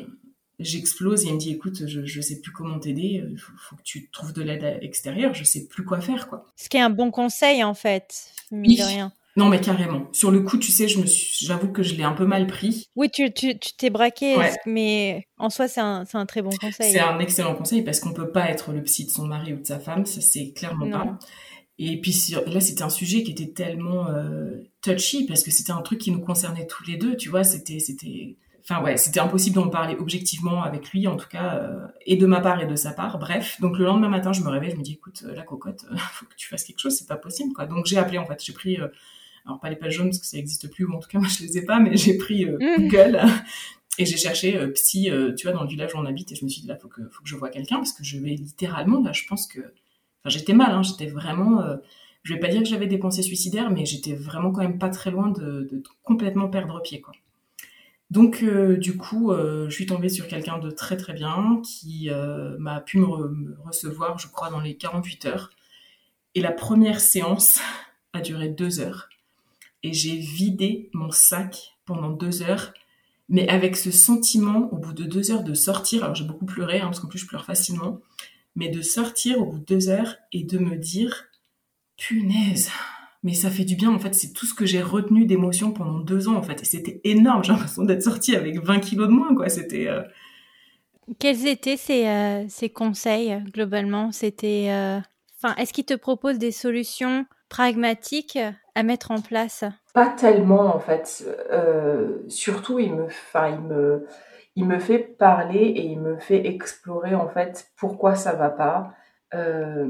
j'explose 0.59 1.25
et 1.25 1.29
il 1.29 1.35
me 1.35 1.39
dit 1.39 1.53
écoute 1.53 1.87
je 1.87 2.05
je 2.05 2.21
sais 2.21 2.41
plus 2.41 2.51
comment 2.51 2.79
t'aider 2.79 3.23
il 3.29 3.39
faut, 3.39 3.77
que 3.77 3.83
tu 3.83 4.09
trouves 4.11 4.33
de 4.33 4.43
l'aide 4.43 4.79
extérieure 4.81 5.35
je 5.35 5.45
sais 5.45 5.67
plus 5.67 5.85
quoi 5.85 6.01
faire 6.01 6.29
quoi. 6.29 6.47
Ce 6.57 6.69
qui 6.69 6.79
est 6.79 6.81
un 6.81 6.91
bon 6.91 7.11
conseil 7.11 7.63
en 7.63 7.75
fait 7.75 8.33
mine 8.51 8.79
de 8.79 8.83
rien 8.83 9.13
non 9.37 9.49
mais 9.49 9.61
carrément. 9.61 10.09
Sur 10.13 10.31
le 10.31 10.41
coup 10.41 10.59
tu 10.59 10.73
sais 10.73 10.89
je 10.89 10.99
me 10.99 11.05
j'avoue 11.07 11.69
que 11.69 11.83
je 11.83 11.95
l'ai 11.95 12.05
un 12.05 12.13
peu 12.13 12.27
mal 12.27 12.47
pris. 12.47 12.87
Oui 12.97 13.09
tu 13.13 13.33
tu 13.33 13.59
tu 13.59 13.73
t'es 13.77 13.91
braqué 13.91 14.37
mais 14.67 15.25
en 15.39 15.51
soi 15.51 15.69
c'est 15.69 15.81
un 15.81 16.05
c'est 16.05 16.19
un 16.19 16.27
très 16.27 16.43
bon 16.43 16.51
conseil. 16.51 16.93
C'est 16.93 17.01
un 17.01 17.19
excellent 17.19 17.55
conseil 17.55 17.83
parce 17.83 18.01
qu'on 18.01 18.13
peut 18.13 18.31
pas 18.31 18.49
être 18.51 18.73
le 18.73 18.83
psy 18.83 19.07
de 19.07 19.11
son 19.11 19.27
mari 19.27 19.53
ou 19.53 19.61
de 19.61 19.67
sa 19.67 19.79
femme 19.79 20.07
ça 20.07 20.21
c'est 20.21 20.53
clairement 20.53 20.91
pas. 20.91 21.19
Et 21.79 22.01
puis 22.01 22.15
là, 22.47 22.61
c'était 22.61 22.83
un 22.83 22.91
sujet 22.91 23.23
qui 23.23 23.33
était 23.33 23.53
tellement 23.53 24.09
euh, 24.09 24.63
touchy 24.81 25.27
parce 25.27 25.43
que 25.43 25.51
c'était 25.51 25.73
un 25.73 25.83
truc 25.83 25.99
qui 25.99 26.11
nous 26.11 26.21
concernait 26.21 26.67
tous 26.67 26.85
les 26.85 26.97
deux, 26.97 27.17
tu 27.17 27.29
vois. 27.29 27.45
C'était, 27.45 27.81
c'était, 27.81 28.39
enfin 28.63 28.83
ouais, 28.83 28.97
c'était 28.97 29.21
impossible 29.21 29.57
d'en 29.57 29.69
parler 29.69 29.95
objectivement 29.99 30.63
avec 30.63 30.91
lui, 30.91 31.07
en 31.07 31.17
tout 31.17 31.29
cas, 31.29 31.57
euh, 31.57 31.87
et 32.07 32.17
de 32.17 32.25
ma 32.25 32.41
part 32.41 32.63
et 32.63 32.67
de 32.67 32.77
sa 32.77 32.93
part. 32.93 33.19
Bref, 33.19 33.61
donc 33.61 33.79
le 33.79 33.85
lendemain 33.85 34.09
matin, 34.09 34.33
je 34.33 34.41
me 34.41 34.49
réveille, 34.49 34.71
je 34.71 34.77
me 34.77 34.83
dis, 34.83 34.95
écoute, 34.95 35.23
euh, 35.27 35.35
la 35.35 35.43
cocotte, 35.43 35.85
euh, 35.91 35.97
faut 36.13 36.25
que 36.25 36.35
tu 36.37 36.49
fasses 36.49 36.65
quelque 36.65 36.81
chose, 36.81 36.97
c'est 36.97 37.09
pas 37.09 37.17
possible, 37.17 37.53
quoi. 37.53 37.67
Donc 37.67 37.85
j'ai 37.85 37.99
appelé, 37.99 38.17
en 38.17 38.25
fait, 38.25 38.43
j'ai 38.43 38.55
pris, 38.55 38.79
alors 39.47 39.61
pas 39.61 39.71
les 39.71 39.77
pages 39.77 39.95
jaunes 39.95 40.09
parce 40.09 40.19
que 40.19 40.27
ça 40.27 40.37
n'existe 40.37 40.71
plus, 40.71 40.85
ou 40.85 40.93
en 40.93 40.99
tout 40.99 41.09
cas 41.09 41.19
moi 41.21 41.29
je 41.29 41.45
les 41.45 41.59
ai 41.59 41.65
pas, 41.65 41.79
mais 41.81 41.97
j'ai 41.97 42.17
pris 42.17 42.45
mmh. 42.47 42.59
Google 42.79 43.21
et 43.99 44.05
j'ai 44.05 44.17
cherché 44.17 44.59
psy, 44.75 45.11
tu 45.37 45.47
vois, 45.47 45.57
dans 45.57 45.63
le 45.63 45.69
village 45.69 45.95
où 45.95 45.99
on 45.99 46.07
habite, 46.07 46.33
et 46.33 46.35
je 46.35 46.45
me 46.45 46.51
suis 46.51 46.63
dit 46.63 46.69
là, 46.69 46.77
faut 46.77 46.89
que, 46.89 47.03
faut 47.09 47.23
que 47.23 47.29
je 47.29 47.37
vois 47.37 47.49
quelqu'un 47.49 47.77
parce 47.77 47.93
que 47.93 48.05
je 48.05 48.19
vais 48.19 48.31
littéralement, 48.31 49.03
là, 49.03 49.13
je 49.13 49.25
pense 49.27 49.47
que, 49.47 49.61
enfin 49.61 50.29
j'étais 50.29 50.53
mal, 50.53 50.73
hein, 50.73 50.83
j'étais 50.83 51.07
vraiment 51.07 51.63
je 52.27 52.35
vais 52.35 52.41
pas 52.41 52.49
dire 52.49 52.61
que 52.61 52.69
j'avais 52.69 52.89
des 52.89 52.99
pensées 52.99 53.23
suicidaires, 53.23 53.71
mais 53.71 53.87
j'étais 53.87 54.15
vraiment 54.15 54.51
quand 54.51 54.61
même 54.61 54.79
pas 54.79 54.89
très 54.89 55.13
loin 55.13 55.29
de, 55.29 55.69
de 55.71 55.81
complètement 56.03 56.49
perdre 56.49 56.83
pied, 56.83 57.01
quoi. 57.01 57.15
Donc 58.11 58.43
euh, 58.43 58.77
du 58.77 58.97
coup, 58.97 59.33
euh, 59.33 59.69
je 59.69 59.75
suis 59.75 59.87
tombée 59.87 60.09
sur 60.09 60.29
quelqu'un 60.29 60.59
de 60.59 60.71
très 60.71 60.97
très 60.97 61.13
bien 61.13 61.61
qui 61.65 62.09
euh, 62.11 62.57
m'a 62.59 62.81
pu 62.81 62.99
me, 62.99 63.57
recevoir, 63.65 64.19
je 64.19 64.29
crois, 64.29 64.51
dans 64.51 64.61
les 64.61 64.77
48 64.77 65.27
heures. 65.27 65.51
Et 66.35 66.41
la 66.41 66.53
première 66.53 67.01
séance 67.01 67.61
a 68.13 68.21
duré 68.21 68.49
deux 68.49 68.81
heures. 68.81 69.09
Et 69.87 69.93
j'ai 69.93 70.17
vidé 70.17 70.91
mon 70.95 71.13
sac 71.13 71.77
pendant 71.85 72.11
deux 72.11 72.43
heures, 72.43 72.75
mais 73.29 73.49
avec 73.49 73.77
ce 73.77 73.93
sentiment, 73.93 74.69
au 74.73 74.79
bout 74.79 74.93
de 74.93 75.05
deux 75.05 75.31
heures, 75.31 75.45
de 75.45 75.55
sortir. 75.55 76.03
Alors 76.03 76.17
j'ai 76.17 76.25
beaucoup 76.25 76.45
pleuré, 76.45 76.81
hein, 76.81 76.87
parce 76.87 76.99
qu'en 76.99 77.07
plus 77.07 77.21
je 77.21 77.27
pleure 77.29 77.45
facilement, 77.45 78.01
mais 78.57 78.69
de 78.69 78.83
sortir 78.83 79.41
au 79.41 79.47
bout 79.47 79.61
de 79.61 79.65
deux 79.65 79.89
heures 79.89 80.17
et 80.33 80.43
de 80.43 80.59
me 80.59 80.75
dire, 80.75 81.27
punaise, 81.97 82.69
mais 83.23 83.33
ça 83.33 83.49
fait 83.49 83.65
du 83.65 83.77
bien 83.77 83.93
en 83.93 84.01
fait 84.01 84.15
c'est 84.15 84.33
tout 84.33 84.45
ce 84.45 84.55
que 84.55 84.67
j'ai 84.67 84.83
retenu 84.83 85.25
d'émotions 85.25 85.71
pendant 85.71 86.01
deux 86.01 86.27
ans 86.27 86.35
en 86.35 86.43
fait. 86.43 86.67
C'était 86.67 87.01
énorme 87.05 87.45
j'ai 87.45 87.53
l'impression 87.53 87.85
d'être 87.85 88.03
sortie 88.03 88.35
avec 88.35 88.59
20 88.59 88.81
kilos 88.81 89.07
de 89.07 89.13
moins 89.13 89.37
quoi. 89.37 89.49
C'était 89.49 89.87
euh, 89.87 90.03
quels 91.21 91.47
étaient 91.47 91.77
ces, 91.77 92.09
euh, 92.09 92.69
conseils 92.75 93.41
globalement? 93.53 94.11
C'était 94.11 94.67
euh, 94.71 94.99
est-ce 95.57 95.73
qu'ils 95.73 95.85
te 95.85 95.95
proposent 95.95 96.39
des 96.39 96.51
solutions 96.51 97.25
pragmatiques 97.49 98.37
mettre 98.83 99.11
en 99.11 99.21
place 99.21 99.65
pas 99.95 100.09
tellement 100.09 100.75
en 100.75 100.79
fait 100.79 101.25
surtout 102.29 102.79
il 102.79 102.95
me 102.95 103.09
il 103.35 103.61
me 103.61 104.07
il 104.57 104.65
me 104.65 104.79
fait 104.79 104.99
parler 104.99 105.59
et 105.59 105.85
il 105.85 106.01
me 106.01 106.17
fait 106.17 106.47
explorer 106.47 107.15
en 107.15 107.29
fait 107.29 107.71
pourquoi 107.77 108.15
ça 108.15 108.33
va 108.33 108.49
pas. 108.49 108.95
Euh, 109.35 109.89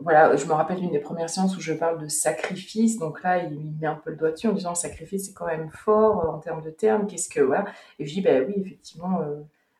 voilà, 0.00 0.34
je 0.36 0.46
me 0.46 0.52
rappelle 0.52 0.78
d'une 0.78 0.90
des 0.90 0.98
premières 0.98 1.30
séances 1.30 1.56
où 1.56 1.60
je 1.60 1.72
parle 1.72 2.00
de 2.00 2.08
sacrifice. 2.08 2.98
Donc 2.98 3.22
là, 3.22 3.38
il 3.38 3.76
met 3.80 3.86
un 3.86 3.94
peu 3.94 4.10
le 4.10 4.16
doigt 4.16 4.32
dessus 4.32 4.48
en 4.48 4.52
disant 4.52 4.74
sacrifice, 4.74 5.26
c'est 5.26 5.32
quand 5.32 5.46
même 5.46 5.70
fort 5.70 6.24
euh, 6.24 6.28
en 6.28 6.38
termes 6.38 6.62
de 6.62 6.70
termes. 6.70 7.06
Qu'est-ce 7.06 7.28
que 7.28 7.40
voilà 7.40 7.66
Et 8.00 8.06
je 8.06 8.12
dis 8.12 8.20
ben 8.20 8.44
oui, 8.48 8.54
effectivement, 8.56 9.20
euh, 9.20 9.36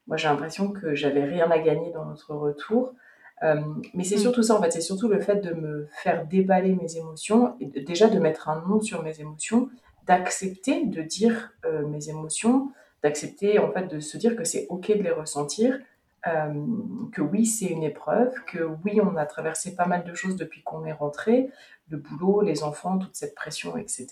moi 0.06 0.16
j'ai 0.16 0.28
l'impression 0.28 0.70
que 0.70 0.94
j'avais 0.94 1.24
rien 1.24 1.50
à 1.50 1.58
gagner 1.58 1.90
dans 1.90 2.04
notre 2.04 2.34
retour. 2.34 2.94
Mais 3.42 4.04
c'est 4.04 4.16
mm. 4.16 4.20
surtout 4.20 4.42
ça 4.42 4.54
en 4.54 4.62
fait, 4.62 4.70
c'est 4.70 4.80
surtout 4.80 5.08
le 5.08 5.20
fait 5.20 5.36
de 5.36 5.52
me 5.52 5.88
faire 6.02 6.26
déballer 6.26 6.74
mes 6.74 6.96
émotions 6.96 7.54
et 7.60 7.66
déjà 7.82 8.08
de 8.08 8.18
mettre 8.18 8.48
un 8.48 8.64
nom 8.66 8.80
sur 8.80 9.02
mes 9.02 9.20
émotions, 9.20 9.68
d'accepter 10.06 10.86
de 10.86 11.02
dire 11.02 11.52
mes 11.86 12.08
émotions, 12.08 12.72
d'accepter 13.02 13.58
en 13.58 13.70
fait 13.70 13.86
de 13.86 14.00
se 14.00 14.16
dire 14.16 14.36
que 14.36 14.44
c'est 14.44 14.66
ok 14.68 14.88
de 14.88 15.02
les 15.02 15.10
ressentir, 15.10 15.78
euh, 16.26 16.52
que 17.12 17.22
oui 17.22 17.46
c'est 17.46 17.66
une 17.66 17.84
épreuve, 17.84 18.32
que 18.46 18.58
oui 18.84 19.00
on 19.00 19.16
a 19.16 19.24
traversé 19.24 19.76
pas 19.76 19.86
mal 19.86 20.04
de 20.04 20.14
choses 20.14 20.36
depuis 20.36 20.62
qu'on 20.62 20.84
est 20.84 20.92
rentré, 20.92 21.50
le 21.90 21.96
boulot, 21.96 22.42
les 22.42 22.64
enfants, 22.64 22.98
toute 22.98 23.14
cette 23.14 23.34
pression, 23.34 23.76
etc. 23.76 24.08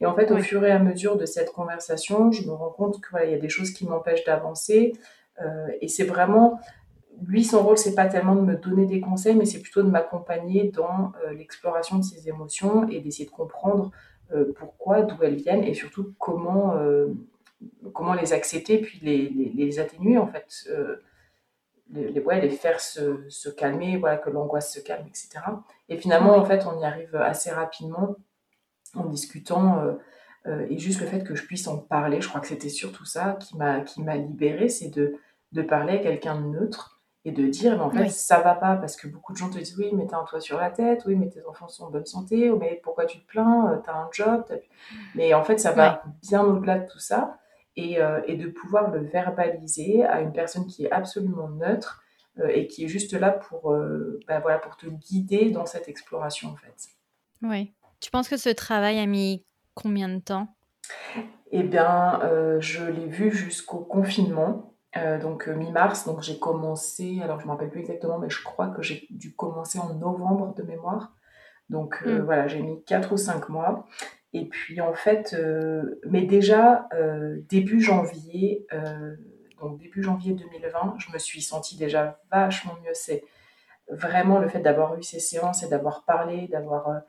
Et 0.00 0.06
en 0.06 0.14
fait 0.14 0.30
au 0.30 0.38
fur 0.38 0.64
et 0.64 0.72
à 0.72 0.78
mesure 0.78 1.16
de 1.16 1.26
cette 1.26 1.52
conversation, 1.52 2.32
je 2.32 2.44
me 2.44 2.52
rends 2.52 2.70
compte 2.70 3.00
que 3.00 3.10
voilà 3.10 3.26
il 3.26 3.32
y 3.32 3.34
a 3.34 3.38
des 3.38 3.50
choses 3.50 3.72
qui 3.72 3.86
m'empêchent 3.86 4.24
d'avancer 4.24 4.94
euh, 5.42 5.68
et 5.80 5.88
c'est 5.88 6.04
vraiment 6.04 6.58
lui, 7.26 7.44
son 7.44 7.62
rôle, 7.62 7.78
c'est 7.78 7.94
pas 7.94 8.06
tellement 8.06 8.36
de 8.36 8.42
me 8.42 8.56
donner 8.56 8.86
des 8.86 9.00
conseils, 9.00 9.34
mais 9.34 9.44
c'est 9.44 9.60
plutôt 9.60 9.82
de 9.82 9.88
m'accompagner 9.88 10.70
dans 10.70 11.12
euh, 11.24 11.32
l'exploration 11.32 11.98
de 11.98 12.04
ses 12.04 12.28
émotions 12.28 12.88
et 12.88 13.00
d'essayer 13.00 13.26
de 13.26 13.30
comprendre 13.34 13.90
pourquoi, 14.56 15.00
d'où 15.00 15.22
elles 15.22 15.36
viennent 15.36 15.64
et 15.64 15.72
surtout 15.72 16.12
comment 16.18 16.74
comment 17.92 18.14
les 18.14 18.32
accepter, 18.32 18.78
puis 18.78 19.00
les, 19.02 19.28
les, 19.28 19.78
atténuer, 19.78 20.18
en 20.18 20.26
fait. 20.26 20.64
Euh, 20.70 20.96
les, 21.90 22.10
les 22.10 22.50
faire 22.50 22.80
se, 22.80 23.28
se, 23.30 23.48
calmer, 23.48 23.96
voilà, 23.96 24.18
que 24.18 24.28
l'angoisse 24.28 24.74
se 24.74 24.80
calme, 24.80 25.06
etc. 25.06 25.40
Et 25.88 25.96
finalement, 25.96 26.36
en 26.36 26.44
fait, 26.44 26.66
on 26.66 26.78
y 26.80 26.84
arrive 26.84 27.16
assez 27.16 27.50
rapidement 27.50 28.16
en 28.94 29.06
discutant. 29.06 29.78
Euh, 29.80 29.92
euh, 30.46 30.66
et 30.68 30.78
juste 30.78 31.00
le 31.00 31.06
fait 31.06 31.24
que 31.24 31.34
je 31.34 31.44
puisse 31.44 31.66
en 31.66 31.78
parler, 31.78 32.20
je 32.20 32.28
crois 32.28 32.42
que 32.42 32.46
c'était 32.46 32.68
surtout 32.68 33.06
ça 33.06 33.38
qui 33.40 33.56
m'a 33.56 33.80
qui 33.80 34.02
m'a 34.02 34.16
libérée, 34.16 34.68
c'est 34.68 34.90
de, 34.90 35.16
de 35.52 35.62
parler 35.62 35.94
à 35.94 35.98
quelqu'un 35.98 36.40
de 36.40 36.46
neutre 36.46 36.97
et 37.28 37.32
de 37.32 37.46
dire, 37.46 37.76
mais 37.76 37.82
en 37.82 37.90
fait, 37.90 38.08
ça 38.08 38.40
va 38.40 38.54
pas, 38.54 38.76
parce 38.76 38.96
que 38.96 39.06
beaucoup 39.06 39.32
de 39.32 39.38
gens 39.38 39.50
te 39.50 39.58
disent, 39.58 39.76
oui, 39.78 39.90
mais 39.92 40.06
t'as 40.06 40.18
un 40.18 40.24
toit 40.24 40.40
sur 40.40 40.58
la 40.58 40.70
tête, 40.70 41.02
oui, 41.06 41.16
mais 41.16 41.28
tes 41.28 41.44
enfants 41.46 41.68
sont 41.68 41.84
en 41.84 41.90
bonne 41.90 42.06
santé, 42.06 42.50
mais 42.50 42.80
pourquoi 42.82 43.06
tu 43.06 43.20
te 43.20 43.26
plains, 43.26 43.82
t'as 43.84 43.94
un 43.94 44.08
job, 44.12 44.44
mais 45.14 45.34
en 45.34 45.44
fait, 45.44 45.58
ça 45.58 45.72
va 45.72 46.02
bien 46.22 46.42
au-delà 46.42 46.78
de 46.78 46.86
tout 46.86 46.98
ça. 46.98 47.38
Euh, 47.78 48.22
et, 48.26 48.36
de 48.36 48.48
pouvoir 48.48 48.90
le 48.90 49.00
verbaliser 49.00 50.04
à 50.04 50.20
une 50.20 50.32
personne 50.32 50.66
qui 50.66 50.86
est 50.86 50.90
absolument 50.90 51.48
neutre 51.48 52.02
euh, 52.40 52.48
et 52.48 52.66
qui 52.66 52.84
est 52.84 52.88
juste 52.88 53.12
là 53.12 53.30
pour, 53.30 53.72
euh, 53.72 54.18
bah, 54.26 54.40
voilà, 54.40 54.58
pour 54.58 54.76
te 54.76 54.86
guider 54.86 55.50
dans 55.50 55.64
cette 55.64 55.88
exploration 55.88 56.48
en 56.48 56.56
fait. 56.56 56.74
Oui. 57.42 57.72
Tu 58.00 58.10
penses 58.10 58.28
que 58.28 58.36
ce 58.36 58.48
travail 58.48 58.98
a 58.98 59.06
mis 59.06 59.44
combien 59.74 60.08
de 60.08 60.18
temps? 60.18 60.48
Eh 61.52 61.62
bien, 61.62 62.20
je 62.60 62.84
l'ai 62.84 63.06
vu 63.06 63.30
jusqu'au 63.30 63.78
confinement. 63.78 64.74
Donc 64.94 65.46
mi-mars, 65.48 66.06
donc 66.06 66.22
j'ai 66.22 66.38
commencé, 66.38 67.20
alors 67.22 67.38
je 67.38 67.44
ne 67.44 67.48
me 67.48 67.52
rappelle 67.52 67.70
plus 67.70 67.80
exactement, 67.80 68.18
mais 68.18 68.30
je 68.30 68.42
crois 68.42 68.68
que 68.68 68.82
j'ai 68.82 69.06
dû 69.10 69.34
commencer 69.34 69.78
en 69.78 69.94
novembre 69.94 70.54
de 70.54 70.62
mémoire. 70.62 71.12
Donc 71.70 72.02
hmm. 72.04 72.20
voilà, 72.20 72.48
j'ai 72.48 72.62
mis 72.62 72.82
4 72.84 73.12
ou 73.12 73.16
5 73.16 73.48
mois. 73.48 73.86
Et 74.32 74.44
puis 74.44 74.80
en 74.80 74.92
fait, 74.92 75.34
euh, 75.38 76.00
mais 76.04 76.22
déjà 76.22 76.88
euh, 76.92 77.38
début 77.48 77.80
janvier, 77.80 78.66
euh, 78.72 79.16
donc 79.60 79.78
début 79.78 80.02
janvier 80.02 80.34
2020, 80.34 80.96
je 80.98 81.12
me 81.12 81.18
suis 81.18 81.40
sentie 81.40 81.76
déjà 81.76 82.20
vachement 82.30 82.74
mieux. 82.84 82.92
C'est 82.92 83.24
vraiment 83.88 84.38
le 84.38 84.48
fait 84.48 84.60
d'avoir 84.60 84.98
eu 84.98 85.02
ces 85.02 85.18
séances 85.20 85.62
et 85.62 85.68
d'avoir 85.68 86.04
parlé, 86.04 86.46
d'avoir, 86.48 87.00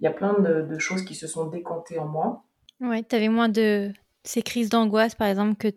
il 0.00 0.04
y 0.04 0.06
a 0.06 0.10
plein 0.10 0.34
de, 0.34 0.78
choses 0.78 1.02
qui 1.02 1.14
se 1.14 1.26
sont 1.26 1.46
décantées 1.46 1.98
en 1.98 2.06
moi. 2.06 2.44
Ouais, 2.80 3.02
tu 3.02 3.16
avais 3.16 3.30
moins 3.30 3.48
de 3.48 3.90
ces 4.28 4.42
crises 4.42 4.68
d'angoisse, 4.68 5.14
par 5.14 5.28
exemple, 5.28 5.54
que, 5.56 5.68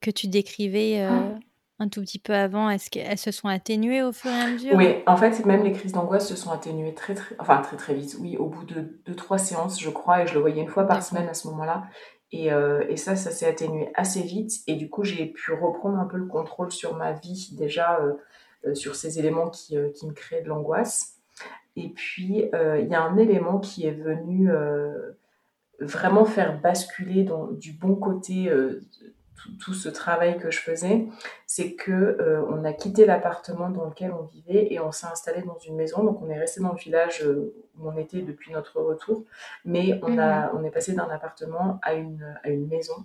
que 0.00 0.10
tu 0.10 0.28
décrivais 0.28 1.02
ah 1.02 1.38
un 1.78 1.88
tout 1.88 2.00
petit 2.00 2.18
peu 2.18 2.34
avant, 2.34 2.70
est-ce 2.70 2.88
qu'elles 2.88 3.18
se 3.18 3.30
sont 3.30 3.48
atténuées 3.48 4.02
au 4.02 4.12
fur 4.12 4.30
et 4.30 4.40
à 4.40 4.48
mesure? 4.48 4.74
Oui, 4.74 5.02
en 5.06 5.16
fait, 5.16 5.44
même 5.44 5.62
les 5.62 5.72
crises 5.72 5.92
d'angoisse 5.92 6.28
se 6.28 6.36
sont 6.36 6.50
atténuées 6.50 6.94
très, 6.94 7.14
très, 7.14 7.36
enfin, 7.38 7.58
très, 7.60 7.76
très 7.76 7.94
vite. 7.94 8.16
Oui, 8.18 8.36
au 8.38 8.46
bout 8.46 8.64
de 8.64 8.98
deux, 9.04 9.14
trois 9.14 9.38
séances, 9.38 9.80
je 9.80 9.90
crois, 9.90 10.22
et 10.22 10.26
je 10.26 10.34
le 10.34 10.40
voyais 10.40 10.62
une 10.62 10.68
fois 10.68 10.84
par 10.84 11.02
semaine 11.02 11.28
à 11.28 11.34
ce 11.34 11.48
moment-là. 11.48 11.84
Et, 12.32 12.50
euh, 12.50 12.84
et, 12.88 12.96
ça, 12.96 13.14
ça 13.14 13.30
s'est 13.30 13.46
atténué 13.46 13.90
assez 13.94 14.22
vite. 14.22 14.62
Et 14.66 14.74
du 14.74 14.88
coup, 14.88 15.04
j'ai 15.04 15.26
pu 15.26 15.52
reprendre 15.52 15.98
un 15.98 16.06
peu 16.06 16.16
le 16.16 16.26
contrôle 16.26 16.72
sur 16.72 16.96
ma 16.96 17.12
vie, 17.12 17.50
déjà, 17.52 18.00
euh, 18.00 18.14
euh, 18.66 18.74
sur 18.74 18.94
ces 18.94 19.18
éléments 19.18 19.50
qui, 19.50 19.76
qui 19.94 20.06
me 20.06 20.12
créaient 20.12 20.42
de 20.42 20.48
l'angoisse. 20.48 21.18
Et 21.76 21.90
puis, 21.90 22.48
il 22.54 22.88
y 22.88 22.94
a 22.94 23.02
un 23.02 23.18
élément 23.18 23.58
qui 23.58 23.86
est 23.86 23.92
venu 23.92 24.48
vraiment 25.80 26.24
faire 26.24 26.60
basculer 26.60 27.24
dans, 27.24 27.46
du 27.46 27.72
bon 27.72 27.94
côté 27.94 28.50
tout, 29.60 29.74
ce 29.74 29.88
travail 29.88 30.38
que 30.38 30.50
je 30.50 30.58
faisais, 30.58 31.06
c'est 31.46 31.74
que 31.74 31.92
euh, 31.92 32.42
on 32.48 32.64
a 32.64 32.72
quitté 32.72 33.06
l'appartement 33.06 33.70
dans 33.70 33.86
lequel 33.86 34.12
on 34.12 34.24
vivait 34.24 34.72
et 34.72 34.80
on 34.80 34.92
s'est 34.92 35.06
installé 35.06 35.42
dans 35.42 35.58
une 35.58 35.76
maison. 35.76 36.02
Donc 36.04 36.22
on 36.22 36.28
est 36.28 36.38
resté 36.38 36.60
dans 36.60 36.72
le 36.72 36.78
village 36.78 37.22
euh, 37.22 37.54
où 37.78 37.88
on 37.88 37.96
était 37.96 38.22
depuis 38.22 38.52
notre 38.52 38.80
retour, 38.80 39.24
mais 39.64 40.00
on, 40.02 40.18
a, 40.18 40.52
mhm. 40.52 40.58
on 40.58 40.64
est 40.64 40.70
passé 40.70 40.92
d'un 40.92 41.08
appartement 41.08 41.78
à 41.82 41.94
une, 41.94 42.38
à 42.42 42.50
une 42.50 42.66
maison. 42.66 43.04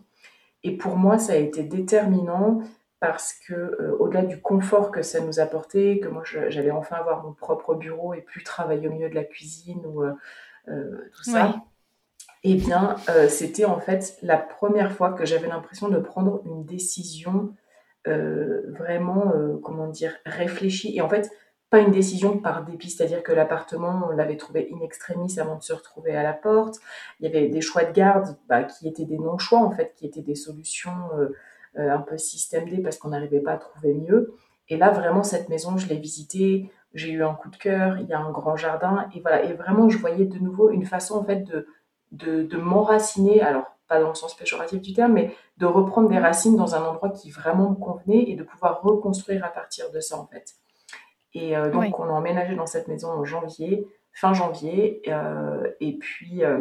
Et 0.64 0.78
pour 0.78 0.96
moi, 0.96 1.18
ça 1.18 1.34
a 1.34 1.38
été 1.38 1.64
déterminant 1.64 2.62
parce 3.00 3.34
que 3.48 3.54
euh, 3.54 3.96
au-delà 4.00 4.22
du 4.22 4.40
confort 4.40 4.92
que 4.92 5.02
ça 5.02 5.22
nous 5.22 5.40
apportait, 5.40 6.00
que 6.00 6.08
moi 6.08 6.24
j'allais 6.24 6.72
enfin 6.72 6.98
avoir 6.98 7.24
mon 7.24 7.34
propre 7.34 7.74
bureau 7.74 8.14
et 8.14 8.22
plus 8.22 8.44
travailler 8.44 8.88
au 8.88 8.92
milieu 8.92 9.10
de 9.10 9.16
la 9.16 9.24
cuisine 9.24 9.84
ou 9.86 10.04
tout 10.68 11.24
ça. 11.24 11.56
Eh 12.44 12.56
bien, 12.56 12.96
euh, 13.10 13.30
c'était 13.30 13.66
en 13.66 13.80
fait 13.80 14.18
la 14.24 14.38
première 14.38 14.92
fois 14.92 15.14
que 15.14 15.26
j'avais 15.26 15.48
l'impression 15.48 15.90
de 15.90 16.00
prendre 16.00 16.42
une 16.46 16.66
décision 16.66 17.54
euh, 18.08 18.64
vraiment, 18.72 19.32
euh, 19.36 19.58
comment 19.62 19.88
dire, 19.88 20.16
réfléchie. 20.26 20.96
Et 20.96 21.02
en 21.02 21.10
fait, 21.10 21.30
pas 21.70 21.80
une 21.80 21.92
décision 21.92 22.40
par 22.40 22.66
dépit, 22.66 22.90
c'est-à-dire 22.90 23.22
que 23.22 23.32
l'appartement, 23.32 24.08
on 24.08 24.16
l'avait 24.16 24.38
trouvé 24.38 24.70
in 24.74 24.84
extremis 24.84 25.40
avant 25.40 25.56
de 25.56 25.64
se 25.64 25.72
retrouver 25.72 26.16
à 26.16 26.24
la 26.24 26.34
porte. 26.34 26.80
Il 27.20 27.26
y 27.26 27.30
avait 27.30 27.48
des 27.48 27.62
choix 27.62 27.84
de 27.84 27.94
garde 27.94 28.36
bah, 28.50 28.64
qui 28.64 28.88
étaient 28.88 29.06
des 29.06 29.20
non-choix, 29.20 29.60
en 29.60 29.72
fait, 29.72 29.94
qui 29.96 30.06
étaient 30.08 30.22
des 30.22 30.36
solutions 30.36 31.10
un 31.78 32.00
peu 32.00 32.18
système 32.18 32.68
D 32.68 32.80
parce 32.80 32.98
qu'on 32.98 33.10
n'arrivait 33.10 33.40
pas 33.40 33.54
à 33.54 33.58
trouver 33.58 33.94
mieux. 33.94 34.34
Et 34.68 34.76
là, 34.78 34.90
vraiment, 34.92 35.24
cette 35.24 35.48
maison, 35.48 35.78
je 35.78 35.88
l'ai 35.88 35.96
visitée, 35.96 36.70
j'ai 36.94 37.12
eu 37.12 37.24
un 37.24 37.34
coup 37.34 37.50
de 37.50 37.56
cœur, 37.56 37.98
il 38.00 38.08
y 38.08 38.14
a 38.14 38.20
un 38.20 38.32
grand 38.32 38.58
jardin, 38.58 39.08
et 39.16 39.22
voilà. 39.22 39.44
Et 39.44 39.54
vraiment, 39.54 39.88
je 39.90 39.98
voyais 39.98 40.26
de 40.26 40.40
nouveau 40.40 40.72
une 40.72 40.86
façon, 40.86 41.16
en 41.20 41.24
fait, 41.24 41.44
de 41.44 41.68
de, 42.12 42.58
m'enraciner, 42.58 43.42
alors 43.42 43.66
pas 43.88 44.00
dans 44.00 44.10
le 44.10 44.16
sens 44.16 44.36
péjoratif 44.36 44.82
du 44.82 44.94
terme, 44.94 45.14
mais 45.14 45.36
de 45.58 45.66
reprendre 45.66 46.10
des 46.10 46.20
racines 46.20 46.56
dans 46.56 46.76
un 46.76 46.84
endroit 46.84 47.10
qui 47.10 47.30
vraiment 47.30 47.72
me 47.72 47.76
convenait 47.76 48.24
et 48.30 48.36
de 48.36 48.44
pouvoir 48.44 48.82
reconstruire 48.82 49.44
à 49.44 49.50
partir 49.50 49.92
de 49.92 50.00
ça 50.00 50.18
en 50.18 50.28
fait. 50.28 50.56
Et 51.34 51.56
euh, 51.56 51.70
donc 51.72 52.00
on 52.00 52.04
a 52.04 52.12
emménagé 52.12 52.56
dans 52.56 52.66
cette 52.66 52.88
maison 52.88 53.10
en 53.10 53.26
janvier, 53.26 53.88
fin 54.14 54.34
janvier, 54.34 55.02
euh, 55.08 55.70
et 55.80 55.98
puis 55.98 56.44
euh, 56.44 56.60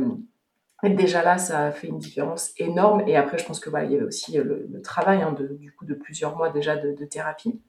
déjà 0.82 1.22
là 1.22 1.38
ça 1.38 1.66
a 1.66 1.70
fait 1.72 1.88
une 1.88 1.98
différence 1.98 2.52
énorme. 2.58 3.02
Et 3.06 3.16
après 3.16 3.38
je 3.38 3.44
pense 3.44 3.60
que 3.60 3.70
voilà 3.70 3.86
il 3.86 3.92
y 3.92 3.96
avait 3.96 4.06
aussi 4.06 4.36
le, 4.36 4.80
travail 4.82 5.22
hein, 5.22 5.32
de, 5.32 5.46
du 5.46 5.72
coup 5.72 5.84
de 5.84 5.94
plusieurs 5.94 6.36
mois 6.36 6.50
déjà 6.50 6.76
de, 6.76 6.92
de 6.92 7.04
thérapie. 7.04 7.60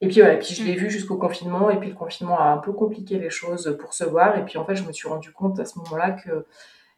Et 0.00 0.08
puis 0.08 0.20
voilà, 0.20 0.36
puis 0.36 0.54
je 0.54 0.62
l'ai 0.64 0.74
vu 0.74 0.90
jusqu'au 0.90 1.16
confinement, 1.16 1.70
et 1.70 1.78
puis 1.78 1.88
le 1.88 1.94
confinement 1.94 2.38
a 2.38 2.50
un 2.50 2.58
peu 2.58 2.72
compliqué 2.72 3.18
les 3.18 3.30
choses 3.30 3.76
pour 3.80 3.94
se 3.94 4.04
voir. 4.04 4.36
Et 4.36 4.44
puis 4.44 4.58
en 4.58 4.64
fait, 4.64 4.74
je 4.74 4.84
me 4.84 4.92
suis 4.92 5.08
rendu 5.08 5.32
compte 5.32 5.58
à 5.60 5.64
ce 5.64 5.78
moment-là 5.78 6.10
que 6.10 6.46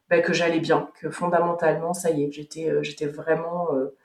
bah, 0.09 0.21
que 0.21 0.33
j'allais 0.33 0.61
bien, 0.61 0.89
que 1.01 1.11
fondamentalement, 1.11 1.93
ça 1.93 2.11
y 2.11 2.25
est, 2.25 2.33
j'étais, 2.33 2.71
euh, 2.71 2.83
j'étais 2.83 3.07
vraiment 3.07 3.75
euh, 3.75 3.97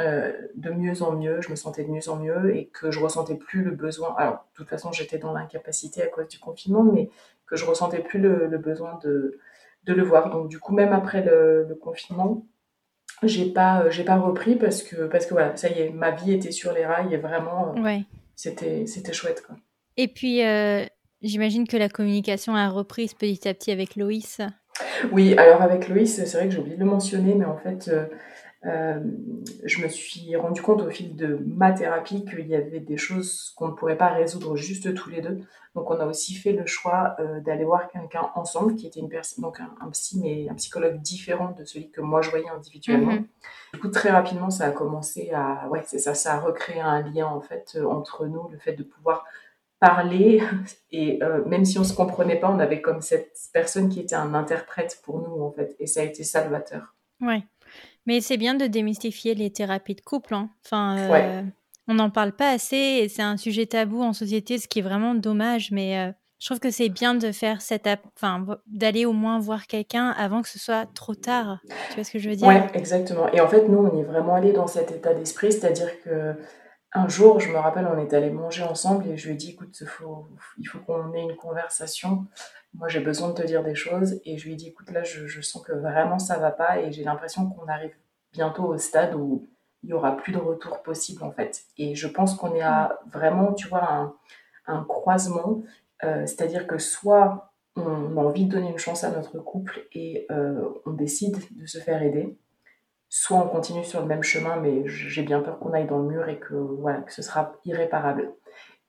euh, 0.00 0.32
de 0.54 0.70
mieux 0.70 1.02
en 1.02 1.12
mieux, 1.12 1.40
je 1.40 1.50
me 1.50 1.56
sentais 1.56 1.84
de 1.84 1.90
mieux 1.90 2.08
en 2.08 2.16
mieux 2.16 2.54
et 2.54 2.66
que 2.66 2.90
je 2.90 3.00
ressentais 3.00 3.36
plus 3.36 3.62
le 3.62 3.70
besoin. 3.70 4.14
Alors, 4.18 4.34
de 4.34 4.56
toute 4.56 4.68
façon, 4.68 4.92
j'étais 4.92 5.18
dans 5.18 5.32
l'incapacité 5.32 6.02
à 6.02 6.08
cause 6.08 6.28
du 6.28 6.38
confinement, 6.38 6.82
mais 6.82 7.08
que 7.46 7.56
je 7.56 7.64
ressentais 7.64 8.00
plus 8.00 8.20
le, 8.20 8.48
besoin 8.58 8.98
de, 9.02 9.38
de, 9.84 9.94
le 9.94 10.02
voir. 10.02 10.30
Donc, 10.30 10.48
du 10.48 10.58
coup, 10.60 10.74
même 10.74 10.92
après 10.92 11.22
le, 11.22 11.66
confinement, 11.80 12.46
j'ai 13.22 13.50
pas, 13.50 13.88
j'ai 13.88 14.04
pas 14.04 14.16
repris 14.16 14.56
parce 14.56 14.82
que, 14.82 15.06
parce 15.06 15.24
que 15.24 15.32
voilà, 15.32 15.56
ça 15.56 15.68
y 15.68 15.80
est, 15.80 15.90
ma 15.90 16.10
vie 16.10 16.32
était 16.32 16.52
sur 16.52 16.72
les 16.72 16.84
rails 16.84 17.12
et 17.14 17.18
vraiment, 17.18 17.74
c'était, 18.36 18.86
c'était 18.86 19.12
chouette. 19.12 19.42
Quoi. 19.46 19.56
Et 19.96 20.08
puis, 20.08 20.42
j'imagine 21.22 21.66
que 21.66 21.78
la 21.78 21.88
communication 21.88 22.54
a 22.54 22.68
repris 22.68 23.10
petit 23.18 23.48
à 23.48 23.54
petit 23.54 23.70
avec 23.72 23.96
Loïs. 23.96 24.40
Oui, 25.12 25.36
alors 25.36 25.62
avec 25.62 25.88
Loïs, 25.88 26.22
c'est 26.24 26.36
vrai 26.36 26.46
que 26.46 26.54
j'ai 26.54 26.58
oublié 26.58 26.76
de 26.76 26.80
le 26.80 26.90
mentionner, 26.90 27.34
mais 27.34 27.44
en 27.44 27.56
fait, 27.56 27.88
euh, 27.88 28.06
euh, 28.66 29.00
je 29.64 29.82
me 29.82 29.88
suis 29.88 30.36
rendu 30.36 30.60
compte 30.60 30.82
au 30.82 30.90
fil 30.90 31.16
de 31.16 31.38
ma 31.46 31.72
thérapie 31.72 32.24
qu'il 32.24 32.46
y 32.46 32.54
avait 32.54 32.80
des 32.80 32.96
choses 32.96 33.52
qu'on 33.56 33.68
ne 33.68 33.72
pourrait 33.72 33.96
pas 33.96 34.08
résoudre 34.08 34.56
juste 34.56 34.94
tous 34.94 35.10
les 35.10 35.22
deux. 35.22 35.40
Donc 35.74 35.90
on 35.90 36.00
a 36.00 36.04
aussi 36.04 36.34
fait 36.34 36.52
le 36.52 36.66
choix 36.66 37.14
euh, 37.20 37.40
d'aller 37.40 37.64
voir 37.64 37.88
quelqu'un 37.88 38.28
ensemble, 38.34 38.74
qui 38.74 38.86
était 38.86 39.00
une 39.00 39.08
personne, 39.08 39.42
donc 39.42 39.60
un, 39.60 39.90
psy, 39.90 40.20
mais 40.20 40.48
un 40.50 40.54
psychologue 40.54 41.00
différent 41.00 41.54
de 41.56 41.64
celui 41.64 41.90
que 41.90 42.00
moi 42.00 42.22
je 42.22 42.30
voyais 42.30 42.48
individuellement. 42.48 43.12
Mhm. 43.12 43.26
Du 43.74 43.80
coup, 43.80 43.88
très 43.88 44.10
rapidement, 44.10 44.50
ça 44.50 44.66
a 44.66 44.70
commencé 44.70 45.30
à, 45.32 45.68
ouais, 45.70 45.82
c'est 45.86 45.98
ça, 45.98 46.14
ça 46.14 46.34
a 46.34 46.40
recréé 46.40 46.80
un 46.80 47.02
lien 47.02 47.26
en 47.26 47.40
fait 47.40 47.78
entre 47.88 48.26
nous, 48.26 48.48
le 48.48 48.58
fait 48.58 48.72
de 48.72 48.82
pouvoir 48.82 49.24
parler 49.80 50.42
et 50.92 51.22
euh, 51.22 51.44
même 51.46 51.64
si 51.64 51.78
on 51.78 51.84
se 51.84 51.94
comprenait 51.94 52.38
pas, 52.38 52.50
on 52.50 52.58
avait 52.58 52.82
comme 52.82 53.00
cette 53.00 53.32
personne 53.52 53.88
qui 53.88 54.00
était 54.00 54.14
un 54.14 54.34
interprète 54.34 55.00
pour 55.02 55.18
nous 55.18 55.42
en 55.42 55.50
fait 55.50 55.74
et 55.80 55.86
ça 55.86 56.00
a 56.00 56.04
été 56.04 56.22
salvateur. 56.22 56.94
Ouais. 57.20 57.42
Mais 58.06 58.20
c'est 58.20 58.36
bien 58.36 58.54
de 58.54 58.66
démystifier 58.66 59.34
les 59.34 59.50
thérapies 59.50 59.94
de 59.94 60.00
couple. 60.00 60.34
Hein. 60.34 60.50
Enfin, 60.64 60.98
euh, 60.98 61.42
on 61.88 61.94
n'en 61.94 62.10
parle 62.10 62.32
pas 62.32 62.50
assez 62.50 62.76
et 62.76 63.08
c'est 63.08 63.22
un 63.22 63.36
sujet 63.36 63.66
tabou 63.66 64.02
en 64.02 64.12
société, 64.12 64.58
ce 64.58 64.68
qui 64.68 64.80
est 64.80 64.82
vraiment 64.82 65.14
dommage. 65.14 65.70
Mais 65.70 65.98
euh, 65.98 66.12
je 66.38 66.46
trouve 66.46 66.60
que 66.60 66.70
c'est 66.70 66.88
bien 66.88 67.14
de 67.14 67.32
faire 67.32 67.60
cette, 67.62 67.88
enfin, 68.16 68.44
d'aller 68.66 69.06
au 69.06 69.12
moins 69.12 69.38
voir 69.38 69.66
quelqu'un 69.66 70.10
avant 70.10 70.42
que 70.42 70.48
ce 70.48 70.58
soit 70.58 70.86
trop 70.94 71.14
tard. 71.14 71.60
Tu 71.88 71.94
vois 71.94 72.04
ce 72.04 72.10
que 72.10 72.18
je 72.18 72.28
veux 72.30 72.36
dire? 72.36 72.48
Ouais, 72.48 72.66
exactement. 72.74 73.30
Et 73.32 73.40
en 73.40 73.48
fait, 73.48 73.68
nous, 73.68 73.78
on 73.78 73.98
est 73.98 74.04
vraiment 74.04 74.34
allé 74.34 74.52
dans 74.52 74.66
cet 74.66 74.90
état 74.90 75.14
d'esprit, 75.14 75.52
c'est-à-dire 75.52 76.02
que 76.02 76.34
un 76.92 77.08
jour, 77.08 77.38
je 77.38 77.50
me 77.50 77.56
rappelle, 77.56 77.86
on 77.86 77.98
est 77.98 78.12
allé 78.12 78.30
manger 78.30 78.64
ensemble 78.64 79.06
et 79.06 79.16
je 79.16 79.26
lui 79.26 79.34
ai 79.34 79.36
dit, 79.36 79.50
écoute, 79.50 79.84
faut, 79.86 80.26
il 80.58 80.64
faut 80.64 80.80
qu'on 80.80 81.12
ait 81.14 81.22
une 81.22 81.36
conversation. 81.36 82.26
Moi, 82.74 82.88
j'ai 82.88 83.00
besoin 83.00 83.28
de 83.28 83.34
te 83.34 83.46
dire 83.46 83.62
des 83.62 83.74
choses. 83.76 84.20
Et 84.24 84.38
je 84.38 84.46
lui 84.46 84.54
ai 84.54 84.56
dit, 84.56 84.68
écoute, 84.68 84.90
là, 84.90 85.02
je, 85.04 85.40
sens 85.40 85.62
que 85.62 85.72
vraiment 85.72 86.18
ça 86.18 86.38
va 86.38 86.50
pas 86.50 86.80
et 86.80 86.90
j'ai 86.90 87.04
l'impression 87.04 87.48
qu'on 87.48 87.66
arrive 87.68 87.94
bientôt 88.32 88.64
au 88.64 88.78
stade 88.78 89.14
où 89.14 89.48
il 89.82 89.90
y 89.90 89.92
aura 89.92 90.16
plus 90.16 90.32
de 90.32 90.38
retour 90.38 90.82
possible, 90.82 91.22
en 91.22 91.30
fait. 91.30 91.62
Et 91.78 91.94
je 91.94 92.08
pense 92.08 92.34
qu'on 92.34 92.54
est 92.54 92.60
à 92.60 92.98
vraiment, 93.06 93.54
tu 93.54 93.68
vois, 93.68 94.16
un, 94.66 94.84
croisement. 94.84 95.62
Euh, 96.04 96.26
c'est-à-dire 96.26 96.66
que 96.66 96.78
soit 96.78 97.52
on 97.76 98.16
a 98.16 98.20
envie 98.20 98.46
de 98.46 98.50
donner 98.50 98.70
une 98.70 98.78
chance 98.78 99.04
à 99.04 99.10
notre 99.10 99.38
couple 99.38 99.86
et 99.92 100.26
euh, 100.30 100.68
on 100.86 100.92
décide 100.92 101.38
de 101.56 101.66
se 101.66 101.78
faire 101.78 102.02
aider, 102.02 102.36
soit 103.10 103.38
on 103.38 103.48
continue 103.48 103.84
sur 103.84 104.00
le 104.00 104.06
même 104.06 104.22
chemin, 104.22 104.56
mais 104.56 104.86
j'ai 104.86 105.22
bien 105.22 105.40
peur 105.40 105.58
qu'on 105.58 105.72
aille 105.72 105.88
dans 105.88 105.98
le 105.98 106.08
mur 106.08 106.28
et 106.28 106.38
que, 106.38 106.54
voilà, 106.54 107.00
que 107.00 107.12
ce 107.12 107.22
sera 107.22 107.52
irréparable. 107.64 108.32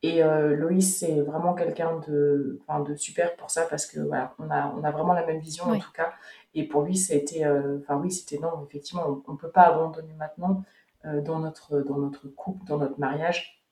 Et 0.03 0.23
euh, 0.23 0.55
Loïs, 0.55 0.97
c'est 0.99 1.21
vraiment 1.21 1.53
quelqu'un 1.53 1.99
de, 2.07 2.59
de 2.87 2.95
super 2.95 3.35
pour 3.35 3.49
ça 3.49 3.63
parce 3.63 3.85
que 3.85 3.99
voilà, 3.99 4.33
on 4.39 4.49
a, 4.49 4.73
on 4.77 4.83
a 4.83 4.91
vraiment 4.91 5.13
la 5.13 5.25
même 5.25 5.39
vision 5.39 5.65
en 5.65 5.77
tout 5.77 5.91
cas. 5.91 6.13
Et 6.53 6.67
pour 6.67 6.83
lui, 6.83 6.95
ça 6.95 7.13
a 7.13 7.17
été, 7.17 7.45
euh, 7.45 7.79
enfin 7.81 7.97
oui, 7.97 8.11
c'était 8.11 8.39
non, 8.39 8.65
effectivement, 8.67 9.23
on 9.27 9.33
ne 9.33 9.37
peut 9.37 9.51
pas 9.51 9.63
abandonner 9.63 10.13
maintenant 10.17 10.63
euh, 11.05 11.21
dans, 11.21 11.39
notre, 11.39 11.81
dans 11.81 11.97
notre 11.97 12.27
couple, 12.27 12.65
dans 12.67 12.77
notre 12.77 12.99
mariage. 12.99 13.63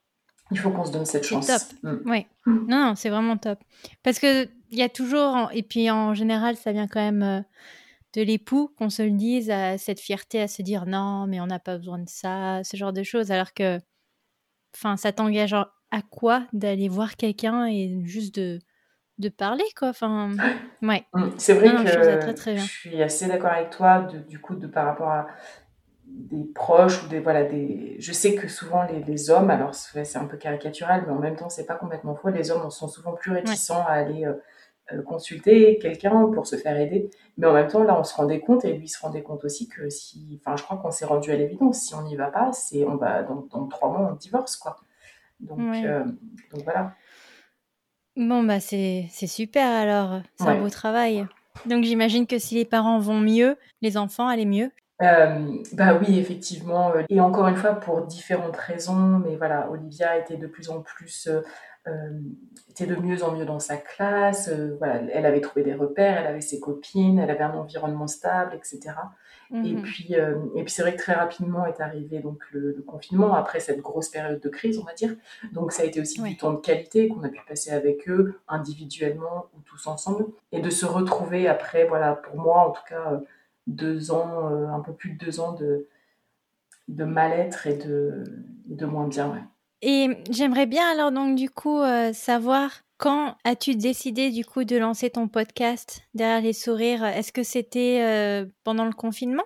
Il 0.51 0.57
faut 0.57 0.71
qu'on 0.71 0.85
se 0.85 0.91
donne 0.91 1.05
cette 1.05 1.25
chance. 1.25 1.45
top. 1.45 1.61
Mm. 1.83 2.09
Oui. 2.09 2.27
Non, 2.47 2.87
non 2.87 2.95
c'est 2.95 3.09
vraiment 3.09 3.37
top. 3.37 3.59
Parce 4.01 4.17
que 4.17 4.45
il 4.71 4.77
y 4.77 4.83
a 4.83 4.89
toujours, 4.89 5.49
et 5.51 5.63
puis 5.63 5.89
en 5.91 6.15
général, 6.15 6.55
ça 6.55 6.71
vient 6.71 6.87
quand 6.87 7.01
même 7.01 7.43
de 8.13 8.21
l'époux 8.21 8.73
qu'on 8.77 8.89
se 8.89 9.03
le 9.03 9.11
dise, 9.11 9.49
à 9.51 9.77
cette 9.77 9.99
fierté 9.99 10.41
à 10.41 10.47
se 10.47 10.61
dire 10.61 10.85
non, 10.85 11.27
mais 11.27 11.39
on 11.39 11.47
n'a 11.47 11.59
pas 11.59 11.77
besoin 11.77 11.99
de 11.99 12.09
ça, 12.09 12.63
ce 12.63 12.75
genre 12.77 12.93
de 12.93 13.03
choses, 13.03 13.31
alors 13.31 13.53
que, 13.53 13.79
enfin, 14.75 14.97
ça 14.97 15.11
t'engage 15.11 15.53
à 15.53 16.01
quoi 16.09 16.47
d'aller 16.53 16.89
voir 16.89 17.15
quelqu'un 17.15 17.65
et 17.65 18.01
juste 18.03 18.35
de, 18.35 18.59
de 19.19 19.29
parler, 19.29 19.63
quoi? 19.77 19.89
Enfin, 19.89 20.31
ouais. 20.81 21.05
Mmh, 21.13 21.27
c'est 21.37 21.53
vrai 21.53 21.71
que 21.71 21.87
je, 22.57 22.65
suis 22.65 23.01
assez 23.01 23.27
d'accord 23.27 23.51
avec 23.51 23.69
toi, 23.69 24.07
du 24.27 24.39
coup, 24.39 24.55
de 24.55 24.67
par 24.67 24.85
rapport 24.85 25.09
à 25.09 25.27
des 26.09 26.43
proches 26.43 27.03
ou 27.03 27.07
des 27.07 27.19
voilà 27.19 27.43
des 27.43 27.95
je 27.99 28.11
sais 28.11 28.35
que 28.35 28.47
souvent 28.47 28.83
les, 29.07 29.29
hommes 29.29 29.49
alors 29.51 29.75
c'est 29.75 30.17
un 30.17 30.25
peu 30.25 30.37
caricatural 30.37 31.03
mais 31.05 31.13
en 31.13 31.19
même 31.19 31.35
temps 31.35 31.49
c'est 31.49 31.65
pas 31.65 31.75
complètement 31.75 32.15
faux 32.15 32.29
les 32.29 32.49
hommes 32.49 32.69
sont 32.71 32.87
souvent 32.87 33.13
plus 33.13 33.31
réticents 33.31 33.85
à 33.87 33.91
aller 33.91 34.25
euh, 34.25 34.33
consulter 35.05 35.77
quelqu'un 35.79 36.27
pour 36.33 36.47
se 36.47 36.55
faire 36.55 36.79
aider. 36.79 37.09
Mais 37.37 37.47
en 37.47 37.53
même 37.53 37.67
temps, 37.67 37.83
là, 37.83 37.97
on 37.99 38.03
se 38.03 38.13
rendait 38.15 38.39
compte, 38.39 38.65
et 38.65 38.73
lui 38.73 38.87
se 38.87 38.99
rendait 38.99 39.21
compte 39.21 39.45
aussi 39.45 39.67
que 39.67 39.89
si, 39.89 40.39
enfin, 40.41 40.55
je 40.57 40.63
crois 40.63 40.77
qu'on 40.77 40.91
s'est 40.91 41.05
rendu 41.05 41.31
à 41.31 41.35
l'évidence, 41.35 41.81
si 41.81 41.95
on 41.95 42.03
n'y 42.03 42.15
va 42.15 42.27
pas, 42.27 42.51
c'est, 42.53 42.85
on 42.85 42.95
va, 42.95 43.23
dans, 43.23 43.47
dans, 43.51 43.67
trois 43.67 43.89
mois, 43.89 44.09
on 44.11 44.15
divorce, 44.15 44.55
quoi. 44.57 44.77
Donc, 45.39 45.59
euh, 45.59 46.03
donc 46.51 46.63
voilà. 46.63 46.93
Bon, 48.15 48.43
bah, 48.43 48.59
c'est, 48.59 49.05
c'est 49.11 49.27
super 49.27 49.65
alors, 49.65 50.21
c'est 50.35 50.47
un 50.47 50.59
beau 50.59 50.69
travail. 50.69 51.25
Donc 51.65 51.83
j'imagine 51.83 52.27
que 52.27 52.39
si 52.39 52.55
les 52.55 52.65
parents 52.65 52.99
vont 52.99 53.19
mieux, 53.19 53.57
les 53.81 53.97
enfants 53.97 54.27
allaient 54.27 54.45
mieux. 54.45 54.71
Euh, 55.01 55.57
bah 55.73 55.97
oui, 55.99 56.19
effectivement. 56.19 56.91
Et 57.09 57.21
encore 57.21 57.47
une 57.47 57.55
fois, 57.55 57.75
pour 57.75 58.05
différentes 58.05 58.57
raisons, 58.57 59.21
mais 59.25 59.37
voilà, 59.37 59.69
Olivia 59.71 60.17
était 60.17 60.35
de 60.35 60.47
plus 60.47 60.69
en 60.69 60.81
plus 60.81 61.27
euh, 61.27 61.41
était 62.69 62.85
de 62.85 62.95
mieux 62.95 63.23
en 63.23 63.35
mieux 63.35 63.45
dans 63.45 63.59
sa 63.59 63.77
classe. 63.77 64.49
Euh, 64.49 64.75
voilà, 64.77 65.01
elle 65.11 65.25
avait 65.25 65.41
trouvé 65.41 65.63
des 65.63 65.73
repères, 65.73 66.17
elle 66.19 66.27
avait 66.27 66.41
ses 66.41 66.59
copines, 66.59 67.19
elle 67.19 67.29
avait 67.29 67.43
un 67.43 67.55
environnement 67.55 68.07
stable, 68.07 68.55
etc. 68.55 68.95
Et 69.51 69.73
mhm. 69.73 69.81
puis, 69.81 70.15
euh, 70.15 70.37
et 70.55 70.63
puis 70.63 70.71
c'est 70.71 70.83
vrai 70.83 70.93
que 70.93 70.99
très 70.99 71.13
rapidement 71.13 71.65
est 71.65 71.81
arrivé 71.81 72.19
donc 72.19 72.39
le, 72.51 72.83
confinement 72.85 73.33
après 73.33 73.59
cette 73.59 73.81
grosse 73.81 74.09
période 74.09 74.39
de 74.39 74.49
crise, 74.49 74.77
on 74.77 74.83
va 74.83 74.93
dire. 74.93 75.15
Donc 75.53 75.71
ça 75.71 75.81
a 75.81 75.85
été 75.85 75.99
aussi 75.99 76.21
du 76.21 76.37
temps 76.37 76.53
de 76.53 76.59
qualité 76.59 77.07
qu'on 77.07 77.23
a 77.23 77.29
pu 77.29 77.41
passer 77.47 77.71
avec 77.71 78.07
eux 78.07 78.39
individuellement 78.47 79.47
ou 79.57 79.61
tous 79.61 79.87
ensemble, 79.87 80.27
et 80.51 80.61
de 80.61 80.69
se 80.69 80.85
retrouver 80.85 81.47
après, 81.47 81.85
voilà, 81.85 82.13
pour 82.13 82.35
moi 82.35 82.67
en 82.67 82.71
tout 82.71 82.83
cas, 82.87 83.21
deux 83.65 84.11
ans, 84.11 84.47
un 84.71 84.79
peu 84.81 84.93
plus 84.93 85.13
de 85.13 85.25
deux 85.25 85.39
ans 85.39 85.53
de 85.53 85.87
de 86.87 87.03
mal-être 87.03 87.67
et 87.67 87.75
de, 87.75 88.23
de 88.65 88.85
moins 88.85 89.07
bien. 89.07 89.31
Ouais. 89.31 89.43
Et 89.81 90.09
j'aimerais 90.29 90.65
bien 90.65 90.89
alors 90.91 91.11
donc 91.11 91.35
du 91.35 91.49
coup 91.49 91.79
euh, 91.79 92.11
savoir 92.11 92.71
quand 92.97 93.35
as-tu 93.45 93.75
décidé 93.75 94.29
du 94.29 94.43
coup 94.43 94.65
de 94.65 94.75
lancer 94.75 95.09
ton 95.09 95.29
podcast 95.29 96.01
derrière 96.13 96.41
les 96.41 96.51
sourires? 96.51 97.05
Est-ce 97.05 97.31
que 97.31 97.43
c'était 97.43 98.01
euh, 98.01 98.45
pendant 98.65 98.83
le 98.83 98.91
confinement? 98.91 99.45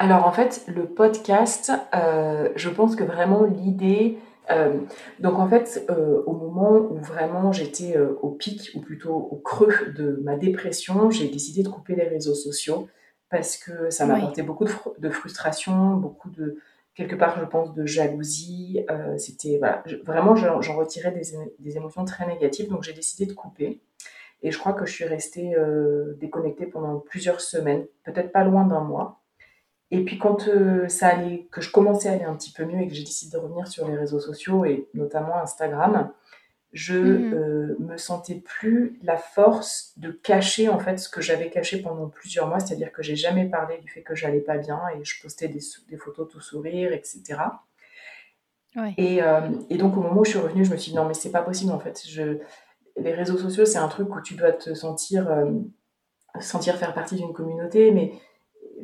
Alors 0.00 0.26
en 0.26 0.32
fait 0.32 0.64
le 0.66 0.86
podcast, 0.86 1.70
euh, 1.94 2.48
je 2.56 2.68
pense 2.70 2.96
que 2.96 3.04
vraiment 3.04 3.44
l'idée, 3.44 4.18
donc 5.20 5.38
en 5.38 5.48
fait 5.48 5.88
au 6.26 6.32
moment 6.32 6.72
où 6.72 6.96
vraiment 6.96 7.52
j'étais 7.52 7.96
au 7.96 8.30
pic 8.30 8.72
ou 8.74 8.80
plutôt 8.80 9.14
au 9.14 9.36
creux 9.36 9.92
de 9.96 10.20
ma 10.24 10.36
dépression, 10.36 11.08
j'ai 11.08 11.28
décidé 11.28 11.62
de 11.62 11.68
couper 11.68 11.94
les 11.94 12.08
réseaux 12.08 12.34
sociaux 12.34 12.88
parce 13.30 13.56
que 13.56 13.90
ça 13.90 14.06
m'apportait 14.06 14.42
beaucoup 14.42 14.66
de 14.98 15.08
frustration, 15.08 15.94
beaucoup 15.94 16.30
de 16.30 16.58
quelque 16.94 17.16
part, 17.16 17.38
je 17.38 17.44
pense, 17.44 17.74
de 17.74 17.86
jalousie. 17.86 18.84
Euh, 18.90 19.16
c'était 19.18 19.60
vraiment, 20.04 20.34
j'en 20.36 20.76
retirais 20.76 21.12
des, 21.12 21.76
émotions 21.76 22.04
très 22.04 22.26
négatives, 22.26 22.68
donc 22.68 22.82
j'ai 22.82 22.92
décidé 22.92 23.26
de 23.26 23.32
couper. 23.32 23.80
Et 24.42 24.50
je 24.50 24.58
crois 24.58 24.74
que 24.74 24.84
je 24.84 24.92
suis 24.92 25.04
restée 25.04 25.54
euh, 25.56 26.14
déconnectée 26.20 26.66
pendant 26.66 26.98
plusieurs 26.98 27.40
semaines, 27.40 27.86
peut-être 28.04 28.30
pas 28.30 28.44
loin 28.44 28.66
d'un 28.66 28.80
mois. 28.80 29.20
Et 29.90 30.04
puis 30.04 30.18
quand 30.18 30.48
euh, 30.48 30.88
ça 30.88 31.08
allait, 31.08 31.46
que 31.50 31.60
je 31.60 31.70
commençais 31.70 32.08
à 32.08 32.12
aller 32.12 32.24
un 32.24 32.34
petit 32.34 32.52
peu 32.52 32.64
mieux 32.64 32.80
et 32.80 32.88
que 32.88 32.94
j'ai 32.94 33.04
décidé 33.04 33.36
de 33.36 33.42
revenir 33.42 33.68
sur 33.68 33.88
les 33.88 33.96
réseaux 33.96 34.20
sociaux 34.20 34.64
et 34.64 34.88
notamment 34.92 35.36
Instagram, 35.36 36.10
je 36.74 36.98
mhm. 36.98 37.34
euh, 37.34 37.76
me 37.78 37.96
sentais 37.96 38.34
plus 38.34 38.98
la 39.04 39.16
force 39.16 39.92
de 39.96 40.10
cacher 40.10 40.68
en 40.68 40.80
fait 40.80 40.98
ce 40.98 41.08
que 41.08 41.22
j'avais 41.22 41.48
caché 41.48 41.80
pendant 41.80 42.08
plusieurs 42.08 42.48
mois, 42.48 42.58
c'est-à-dire 42.58 42.92
que 42.92 43.00
j'ai 43.00 43.14
jamais 43.14 43.46
parlé 43.46 43.78
du 43.78 43.88
fait 43.88 44.02
que 44.02 44.16
j'allais 44.16 44.40
pas 44.40 44.58
bien 44.58 44.80
et 44.88 45.04
je 45.04 45.22
postais 45.22 45.46
des, 45.46 45.60
des 45.88 45.96
photos 45.96 46.28
tout 46.28 46.40
sourire, 46.40 46.92
etc. 46.92 47.38
Et, 48.98 49.22
euh, 49.22 49.52
et, 49.70 49.78
donc 49.78 49.96
au 49.96 50.00
moment 50.00 50.22
où 50.22 50.24
je 50.24 50.30
suis 50.30 50.38
revenue, 50.40 50.64
je 50.64 50.72
me 50.72 50.76
suis 50.76 50.90
dit 50.90 50.96
non 50.96 51.06
mais 51.06 51.14
c'est 51.14 51.30
pas 51.30 51.42
possible 51.42 51.70
en 51.70 51.78
fait. 51.78 52.02
Je, 52.08 52.38
les 52.96 53.14
réseaux 53.14 53.38
sociaux 53.38 53.64
c'est 53.64 53.78
un 53.78 53.86
truc 53.86 54.12
où 54.12 54.20
tu 54.20 54.34
dois 54.34 54.50
te 54.50 54.74
sentir, 54.74 55.30
euh, 55.30 55.52
sentir 56.40 56.74
faire 56.76 56.92
partie 56.92 57.14
d'une 57.14 57.32
communauté, 57.32 57.92
mais 57.92 58.14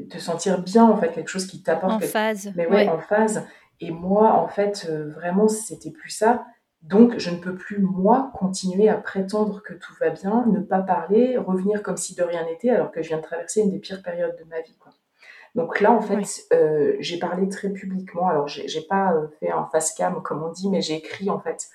te 0.09 0.18
sentir 0.18 0.62
bien 0.62 0.84
en 0.84 0.97
fait 0.97 1.11
quelque 1.11 1.26
chose 1.26 1.49
qui 1.49 1.61
t'apporte. 1.61 1.93
En 1.93 1.99
phase. 1.99 2.53
Mais 2.55 2.68
ouais, 2.68 2.88
en 2.88 3.01
phase. 3.01 3.45
Et 3.80 3.91
moi 3.91 4.34
en 4.34 4.47
fait 4.47 4.88
vraiment 4.88 5.49
c'était 5.49 5.91
plus 5.91 6.11
ça 6.11 6.47
donc, 6.83 7.18
je 7.18 7.31
ne 7.31 7.37
peux 7.37 7.55
plus, 7.55 7.78
moi, 7.78 8.33
continuer 8.35 8.89
à 8.89 8.95
prétendre 8.95 9.62
que 9.62 9.74
tout 9.74 9.93
va 10.01 10.11
bien, 10.11 10.47
ne 10.47 10.61
pas 10.61 10.81
parler, 10.81 11.37
revenir 11.37 11.83
comme 11.83 11.99
si 11.99 12.14
de 12.14 12.22
rien 12.22 12.45
n'était, 12.47 12.70
alors 12.70 12.91
que 12.91 13.03
je 13.03 13.09
viens 13.09 13.18
de 13.18 13.22
traverser 13.22 13.61
une 13.61 13.70
des 13.70 13.78
pires 13.78 14.03
périodes 14.03 14.37
de 14.39 14.45
ma 14.45 14.61
vie. 14.62 14.76
Quoi. 14.78 14.93
Donc 15.55 15.81
là, 15.81 15.93
en 15.93 16.01
fait, 16.01 16.24
euh, 16.55 16.97
j'ai 17.01 17.18
parlé 17.18 17.49
très 17.49 17.68
publiquement. 17.68 18.28
Alors, 18.28 18.49
j'ai 18.49 18.81
pas 18.81 19.12
euh, 19.12 19.26
fait 19.41 19.51
un 19.51 19.68
face 19.70 19.93
cam, 19.93 20.22
comme 20.22 20.43
on 20.43 20.51
dit, 20.51 20.70
mais 20.70 20.81
j'ai 20.81 20.95
écrit, 20.95 21.28
en 21.28 21.39
fait, 21.39 21.68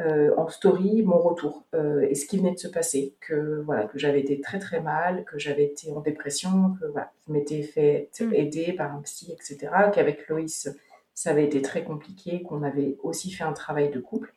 euh, 0.00 0.34
en 0.36 0.48
story, 0.48 1.02
mon 1.02 1.18
retour 1.18 1.66
et 2.02 2.14
ce 2.14 2.26
qui 2.26 2.38
venait 2.38 2.52
de 2.52 2.58
se 2.58 2.68
passer. 2.68 3.14
Que, 3.20 3.62
voilà, 3.64 3.84
que 3.84 3.98
j'avais 3.98 4.20
été 4.20 4.40
très, 4.40 4.58
très 4.58 4.80
mal, 4.80 5.24
que 5.26 5.38
j'avais 5.38 5.64
été 5.64 5.92
en 5.92 6.00
dépression, 6.00 6.74
que 6.80 6.86
voilà, 6.86 7.12
je 7.26 7.32
m'étais 7.32 7.62
fait 7.62 8.10
mm. 8.20 8.34
aider 8.34 8.72
par 8.72 8.92
un 8.94 9.00
psy, 9.02 9.32
etc. 9.32 9.70
Qu'avec 9.92 10.26
Loïs, 10.28 10.68
ça 11.14 11.30
avait 11.30 11.44
été 11.44 11.62
très 11.62 11.84
compliqué, 11.84 12.42
qu'on 12.42 12.62
avait 12.62 12.96
aussi 13.02 13.30
fait 13.30 13.44
un 13.44 13.52
travail 13.52 13.90
de 13.90 14.00
couple. 14.00 14.34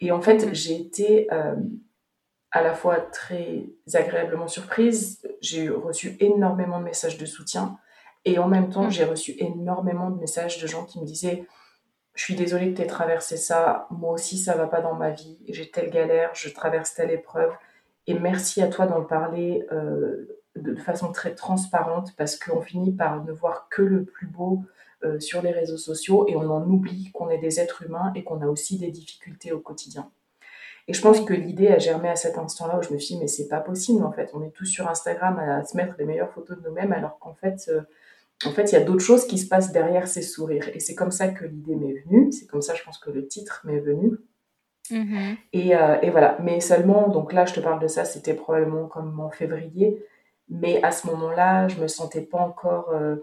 Et 0.00 0.12
en 0.12 0.20
fait, 0.20 0.54
j'ai 0.54 0.80
été 0.80 1.32
euh, 1.32 1.56
à 2.50 2.62
la 2.62 2.74
fois 2.74 3.00
très 3.00 3.66
agréablement 3.94 4.48
surprise. 4.48 5.26
J'ai 5.40 5.68
reçu 5.68 6.16
énormément 6.20 6.78
de 6.78 6.84
messages 6.84 7.18
de 7.18 7.26
soutien. 7.26 7.78
Et 8.24 8.38
en 8.38 8.48
même 8.48 8.70
temps, 8.70 8.86
mm. 8.86 8.90
j'ai 8.90 9.04
reçu 9.04 9.34
énormément 9.38 10.10
de 10.10 10.18
messages 10.18 10.60
de 10.60 10.66
gens 10.66 10.84
qui 10.84 11.00
me 11.00 11.06
disaient 11.06 11.46
Je 12.14 12.24
suis 12.24 12.34
désolée 12.34 12.72
que 12.72 12.76
tu 12.76 12.82
aies 12.82 12.86
traversé 12.86 13.36
ça, 13.36 13.86
moi 13.90 14.12
aussi 14.12 14.38
ça 14.38 14.54
va 14.54 14.66
pas 14.66 14.80
dans 14.80 14.94
ma 14.94 15.10
vie, 15.10 15.38
j'ai 15.48 15.70
telle 15.70 15.90
galère, 15.90 16.30
je 16.34 16.48
traverse 16.48 16.94
telle 16.94 17.10
épreuve. 17.10 17.52
Et 18.06 18.14
merci 18.14 18.62
à 18.62 18.68
toi 18.68 18.86
d'en 18.86 19.02
parler 19.02 19.66
euh, 19.70 20.40
de, 20.56 20.74
façon 20.76 21.12
très 21.12 21.34
transparente 21.34 22.14
parce 22.16 22.36
qu'on 22.36 22.62
finit 22.62 22.92
par 22.92 23.22
ne 23.22 23.32
voir 23.32 23.68
que 23.68 23.82
le 23.82 24.04
plus 24.04 24.26
beau 24.26 24.62
euh, 25.04 25.20
sur 25.20 25.42
les 25.42 25.50
réseaux 25.50 25.76
sociaux 25.76 26.26
et 26.28 26.36
on 26.36 26.50
en 26.50 26.68
oublie 26.68 27.10
qu'on 27.12 27.30
est 27.30 27.38
des 27.38 27.60
êtres 27.60 27.82
humains 27.82 28.12
et 28.14 28.24
qu'on 28.24 28.40
a 28.40 28.46
aussi 28.46 28.78
des 28.78 28.90
difficultés 28.90 29.52
au 29.52 29.60
quotidien. 29.60 30.10
Et 30.88 30.94
je 30.94 31.02
pense 31.02 31.20
que 31.20 31.34
l'idée 31.34 31.68
a 31.68 31.78
germé 31.78 32.08
à 32.08 32.16
cet 32.16 32.38
instant-là 32.38 32.78
où 32.78 32.82
je 32.82 32.92
me 32.92 32.98
suis 32.98 33.14
dit, 33.14 33.20
mais 33.20 33.28
c'est 33.28 33.48
pas 33.48 33.60
possible 33.60 34.02
en 34.04 34.10
fait. 34.10 34.30
On 34.32 34.42
est 34.42 34.50
tous 34.50 34.64
sur 34.64 34.88
Instagram 34.88 35.38
à 35.38 35.62
se 35.64 35.76
mettre 35.76 35.94
les 35.98 36.06
meilleures 36.06 36.32
photos 36.32 36.58
de 36.58 36.66
nous-mêmes 36.66 36.92
alors 36.92 37.18
qu'en 37.18 37.34
fait, 37.34 37.68
euh, 37.68 37.82
en 38.46 38.52
fait, 38.52 38.70
il 38.70 38.72
y 38.72 38.76
a 38.76 38.84
d'autres 38.84 39.04
choses 39.04 39.26
qui 39.26 39.36
se 39.36 39.48
passent 39.48 39.72
derrière 39.72 40.08
ces 40.08 40.22
sourires. 40.22 40.68
Et 40.74 40.80
c'est 40.80 40.94
comme 40.94 41.10
ça 41.10 41.28
que 41.28 41.44
l'idée 41.44 41.74
m'est 41.74 42.00
venue. 42.04 42.32
C'est 42.32 42.46
comme 42.46 42.62
ça, 42.62 42.74
je 42.74 42.82
pense 42.84 42.98
que 42.98 43.10
le 43.10 43.26
titre 43.26 43.62
m'est 43.64 43.80
venu. 43.80 44.12
Mm-hmm. 44.90 45.36
Et, 45.52 45.76
euh, 45.76 46.00
et, 46.02 46.10
voilà. 46.10 46.38
Mais 46.40 46.60
seulement, 46.60 47.08
donc 47.08 47.32
là, 47.32 47.46
je 47.46 47.54
te 47.54 47.60
parle 47.60 47.80
de 47.80 47.88
ça, 47.88 48.04
c'était 48.04 48.34
probablement 48.34 48.86
comme 48.86 49.18
en 49.20 49.30
février. 49.30 50.04
Mais 50.48 50.82
à 50.82 50.92
ce 50.92 51.08
moment-là, 51.08 51.68
je 51.68 51.80
me 51.80 51.88
sentais 51.88 52.22
pas 52.22 52.38
encore 52.38 52.90
euh, 52.90 53.16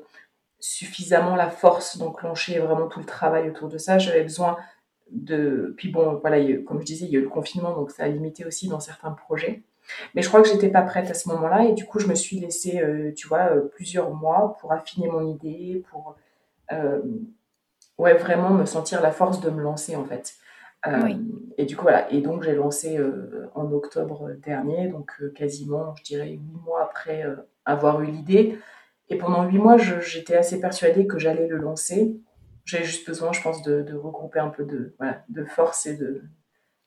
suffisamment 0.60 1.36
la 1.36 1.50
force 1.50 1.98
d'enclencher 1.98 2.60
vraiment 2.60 2.88
tout 2.88 3.00
le 3.00 3.06
travail 3.06 3.50
autour 3.50 3.70
de 3.70 3.78
ça. 3.78 3.98
J'avais 3.98 4.24
besoin 4.24 4.58
de. 5.12 5.74
Puis 5.78 5.90
bon, 5.90 6.20
voilà, 6.22 6.38
comme 6.66 6.80
je 6.80 6.86
disais, 6.86 7.06
il 7.06 7.12
y 7.12 7.16
a 7.16 7.20
eu 7.20 7.24
le 7.24 7.30
confinement, 7.30 7.74
donc 7.74 7.92
ça 7.92 8.04
a 8.04 8.08
limité 8.08 8.46
aussi 8.46 8.68
dans 8.68 8.80
certains 8.80 9.12
projets. 9.12 9.64
Mais 10.16 10.24
je 10.24 10.30
crois 10.30 10.42
que 10.42 10.48
j'étais 10.48 10.70
pas 10.70 10.82
prête 10.82 11.10
à 11.12 11.14
ce 11.14 11.30
moment-là 11.30 11.66
et 11.66 11.74
du 11.74 11.86
coup, 11.86 12.00
je 12.00 12.08
me 12.08 12.16
suis 12.16 12.40
laissée, 12.40 12.80
euh, 12.80 13.14
tu 13.16 13.28
vois, 13.28 13.52
euh, 13.52 13.70
plusieurs 13.76 14.12
mois 14.12 14.58
pour 14.60 14.74
affiner 14.74 15.08
mon 15.08 15.28
idée, 15.28 15.84
pour 15.92 16.16
ouais, 18.00 18.16
vraiment 18.16 18.50
me 18.50 18.66
sentir 18.66 19.02
la 19.02 19.12
force 19.12 19.40
de 19.40 19.50
me 19.50 19.62
lancer 19.62 19.96
en 19.96 20.04
fait. 20.04 20.36
Et 21.58 21.66
du 21.66 21.76
coup, 21.76 21.84
voilà. 21.84 22.12
Et 22.12 22.22
donc, 22.22 22.44
j'ai 22.44 22.54
lancé 22.54 23.00
en 23.56 23.72
octobre 23.72 24.32
dernier, 24.44 24.88
donc 24.88 25.12
quasiment, 25.34 25.96
je 25.96 26.04
dirais, 26.04 26.30
huit 26.30 26.54
mois 26.64 26.84
après 26.84 27.26
avoir 27.66 28.02
eu 28.02 28.08
l'idée. 28.08 28.60
Et 29.10 29.18
pendant 29.18 29.44
huit 29.44 29.58
mois, 29.58 29.78
j'étais 29.78 30.36
assez 30.36 30.60
persuadée 30.60 31.06
que 31.06 31.20
j'allais 31.20 31.48
le 31.48 31.58
lancer. 31.58 32.20
J'avais 32.66 32.86
juste 32.86 33.08
besoin, 33.08 33.32
je 33.32 33.42
pense, 33.42 33.62
de, 33.62 33.94
regrouper 33.94 34.40
un 34.40 34.50
peu 34.50 34.66
de, 34.66 34.96
voilà, 34.98 35.24
de 35.30 35.46
force 35.46 35.86
et 35.86 35.96
de, 35.96 36.24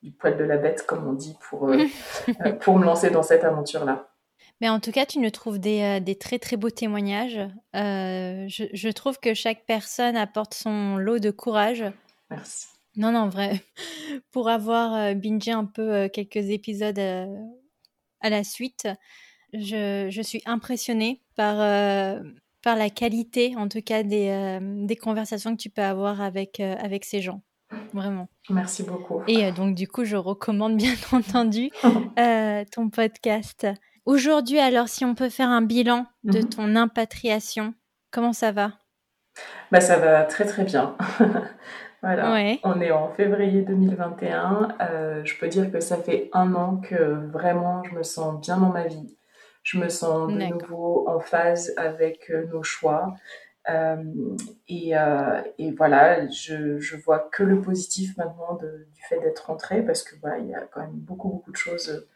du 0.03 0.11
poil 0.11 0.37
de 0.37 0.43
la 0.43 0.57
bête, 0.57 0.85
comme 0.85 1.07
on 1.07 1.13
dit, 1.13 1.37
pour, 1.49 1.69
euh, 1.69 1.85
euh, 2.45 2.51
pour 2.53 2.77
me 2.77 2.83
lancer 2.83 3.09
dans 3.09 3.23
cette 3.23 3.45
aventure-là. 3.45 4.09
Mais 4.59 4.67
en 4.67 4.81
tout 4.81 4.91
cas, 4.91 5.05
tu 5.05 5.19
nous 5.19 5.29
trouves 5.29 5.59
des, 5.59 5.81
euh, 5.81 5.99
des 6.01 6.15
très 6.15 6.37
très 6.37 6.57
beaux 6.57 6.69
témoignages. 6.69 7.39
je, 7.73 8.67
je, 8.73 8.89
trouve 8.89 9.17
que 9.19 9.33
chaque 9.33 9.65
personne 9.65 10.17
apporte 10.17 10.53
son 10.53 10.97
lot 10.97 11.19
de 11.19 11.31
courage. 11.31 11.85
Merci. 12.29 12.67
Non, 12.97 13.13
non, 13.13 13.29
vrai. 13.29 13.61
Pour 14.31 14.49
avoir 14.49 15.15
bingé 15.15 15.51
un 15.51 15.63
peu 15.63 16.09
quelques 16.09 16.49
épisodes 16.49 16.99
à 16.99 18.29
la 18.29 18.43
suite, 18.43 18.89
je, 19.53 20.07
je 20.09 20.21
suis 20.21 20.41
impressionnée 20.45 21.21
par, 21.35 21.55
euh, 21.59 22.21
par 22.63 22.75
la 22.75 22.89
qualité, 22.89 23.55
en 23.57 23.67
tout 23.67 23.81
cas, 23.81 24.03
des, 24.03 24.29
euh, 24.29 24.85
des 24.85 24.95
conversations 24.95 25.55
que 25.55 25.61
tu 25.61 25.69
peux 25.69 25.81
avoir 25.81 26.21
avec, 26.21 26.59
euh, 26.59 26.75
avec 26.79 27.05
ces 27.05 27.21
gens. 27.21 27.41
Vraiment. 27.93 28.27
Merci 28.49 28.83
beaucoup. 28.83 29.21
Et 29.27 29.51
donc, 29.51 29.75
du 29.75 29.87
coup, 29.87 30.03
je 30.03 30.15
recommande 30.15 30.77
bien 30.77 30.93
entendu 31.11 31.69
ton 32.71 32.89
podcast. 32.89 33.67
Aujourd'hui, 34.05 34.59
alors, 34.59 34.87
si 34.89 35.05
on 35.05 35.15
peut 35.15 35.29
faire 35.29 35.49
un 35.49 35.61
bilan 35.61 36.05
de 36.23 36.39
mhm. 36.39 36.49
ton 36.49 36.75
impatriation, 36.75 37.73
comment 38.11 38.33
ça 38.33 38.51
va? 38.51 38.73
Bah, 39.71 39.81
Ça 39.81 39.97
va 39.97 40.23
très, 40.23 40.45
très 40.45 40.63
bien. 40.63 40.95
voilà. 42.01 42.57
On 42.63 42.81
est 42.81 42.91
en 42.91 43.09
février 43.09 43.61
2021. 43.61 44.75
je 45.23 45.39
peux 45.39 45.47
dire 45.47 45.71
que 45.71 45.79
ça 45.79 45.97
fait 45.97 46.29
un 46.33 46.55
an 46.55 46.77
que 46.77 47.27
vraiment, 47.31 47.83
je 47.83 47.93
me 47.93 48.03
sens 48.03 48.41
bien 48.41 48.57
dans 48.57 48.69
ma 48.69 48.87
vie 48.87 49.15
je 49.63 49.77
me 49.77 49.89
sens 49.89 50.31
de 50.31 50.43
nouveau 50.43 51.07
en 51.07 51.19
phase 51.19 51.73
avec 51.77 52.29
euh, 52.29 52.45
nos 52.47 52.63
choix. 52.63 53.13
Euh, 53.69 54.03
et, 54.67 54.97
euh, 54.97 55.41
et, 55.57 55.71
voilà, 55.71 56.27
je, 56.29 56.79
je, 56.79 56.95
vois 56.95 57.19
que 57.31 57.43
le 57.43 57.61
positif 57.61 58.17
maintenant 58.17 58.55
du 58.55 59.01
fait 59.07 59.19
d'être 59.19 59.47
rentrée 59.47 59.83
parce 59.83 60.01
que 60.01 60.15
voilà, 60.21 60.39
il 60.39 60.47
y 60.47 60.55
a 60.55 60.61
quand 60.61 60.81
même 60.81 60.93
beaucoup, 60.93 61.29
beaucoup 61.29 61.51
de 61.51 61.57
choses 61.57 62.07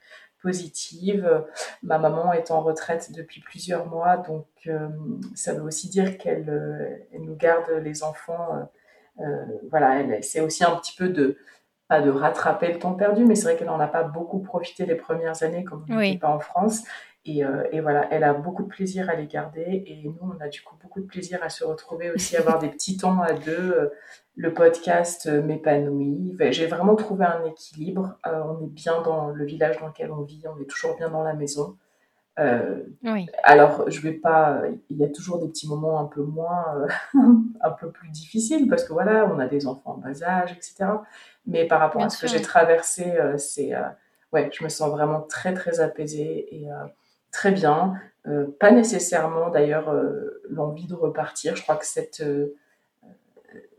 positives. 0.41 1.45
Ma 1.83 1.99
maman 1.99 2.33
est 2.33 2.49
en 2.49 2.61
retraite 2.61 3.11
depuis 3.11 3.41
plusieurs 3.41 3.85
mois, 3.85 4.17
donc 4.17 4.47
ça 5.35 5.53
veut 5.53 5.61
aussi 5.61 5.89
dire 5.89 6.17
qu'elle 6.17 7.05
elle 7.13 7.21
nous 7.21 7.35
garde 7.35 7.69
les 7.83 8.03
enfants. 8.03 8.67
voilà, 9.69 9.99
elle 9.99 10.23
c'est 10.23 10.41
aussi 10.41 10.63
un 10.63 10.75
petit 10.77 10.95
peu 10.97 11.09
de 11.09 11.37
pas 11.87 12.01
de 12.01 12.09
rattraper 12.09 12.73
le 12.73 12.79
temps 12.79 12.93
perdu, 12.93 13.25
mais 13.25 13.35
c'est 13.35 13.43
vrai 13.43 13.57
qu'elle 13.57 13.67
n'en 13.67 13.79
a 13.79 13.87
pas 13.87 14.03
beaucoup 14.03 14.39
profité 14.39 14.85
les 14.85 14.95
premières 14.95 15.43
années 15.43 15.63
comme 15.63 15.85
on 15.89 15.95
n'était 15.95 16.17
pas 16.17 16.29
en 16.29 16.39
France. 16.39 16.83
Euh, 17.29 17.63
et, 17.71 17.79
voilà, 17.79 18.07
elle 18.11 18.23
a 18.23 18.33
beaucoup 18.33 18.63
de 18.63 18.67
plaisir 18.67 19.09
à 19.09 19.15
les 19.15 19.27
garder 19.27 19.83
et 19.87 20.03
nous, 20.03 20.17
on 20.21 20.43
a 20.43 20.49
du 20.49 20.61
coup 20.61 20.75
beaucoup 20.81 20.99
de 20.99 21.05
plaisir 21.05 21.39
à 21.41 21.49
se 21.49 21.63
retrouver 21.63 22.11
aussi, 22.11 22.35
avoir 22.35 22.59
des 22.59 22.69
petits 22.69 22.97
temps 22.97 23.21
à 23.21 23.33
deux. 23.33 23.51
Euh, 23.51 23.89
le 24.35 24.51
podcast 24.51 25.27
euh, 25.27 25.43
m'épanouit. 25.43 26.35
J'ai 26.49 26.65
vraiment 26.65 26.95
trouvé 26.95 27.23
un 27.23 27.45
équilibre. 27.45 28.17
on 28.25 28.63
est 28.63 28.69
bien 28.69 29.01
dans 29.03 29.29
le 29.29 29.45
village 29.45 29.79
dans 29.79 29.87
lequel 29.87 30.11
on 30.11 30.23
vit, 30.23 30.41
on 30.47 30.59
est 30.59 30.65
toujours 30.65 30.97
bien 30.97 31.09
dans 31.09 31.23
la 31.23 31.33
maison. 31.33 31.77
oui. 32.39 33.27
Alors, 33.43 33.89
je 33.89 34.01
vais 34.01 34.13
pas. 34.13 34.63
Il 34.89 34.97
y 34.97 35.05
a 35.05 35.09
toujours 35.09 35.39
des 35.39 35.47
petits 35.47 35.69
moments 35.69 35.99
un 35.99 36.05
peu 36.05 36.23
moins, 36.23 36.87
un 37.61 37.69
peu 37.69 37.91
plus 37.91 38.09
difficiles 38.09 38.67
parce 38.67 38.83
que 38.83 38.91
voilà, 38.91 39.29
on 39.31 39.37
a 39.37 39.47
des 39.47 39.67
enfants 39.67 39.91
en 39.91 39.97
bas 39.97 40.23
âge, 40.23 40.51
etc. 40.51 40.85
Mais 41.45 41.67
par 41.67 41.79
rapport 41.79 42.03
à 42.03 42.09
ce 42.09 42.19
que 42.19 42.27
j'ai 42.27 42.41
traversé, 42.41 43.13
c'est 43.37 43.73
ouais, 44.33 44.49
je 44.51 44.63
me 44.63 44.69
sens 44.69 44.89
vraiment 44.89 45.21
très 45.21 45.53
très 45.53 45.79
apaisée 45.79 46.47
et 46.55 46.69
très 47.33 47.51
bien. 47.51 47.95
Euh, 48.25 48.47
pas 48.57 48.71
nécessairement 48.71 49.49
d'ailleurs 49.49 49.89
euh, 49.89 50.41
l'envie 50.49 50.87
de 50.87 50.93
repartir. 50.93 51.57
Je 51.57 51.63
crois 51.63 51.75
que 51.75 51.85
cette, 51.85 52.21
euh, 52.21 52.55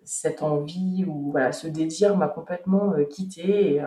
cette 0.04 0.42
envie 0.42 1.06
ou 1.08 1.34
ce 1.52 1.66
désir 1.66 2.14
m'a 2.14 2.28
complètement 2.28 2.92
quitté. 3.08 3.76
Et, 3.76 3.82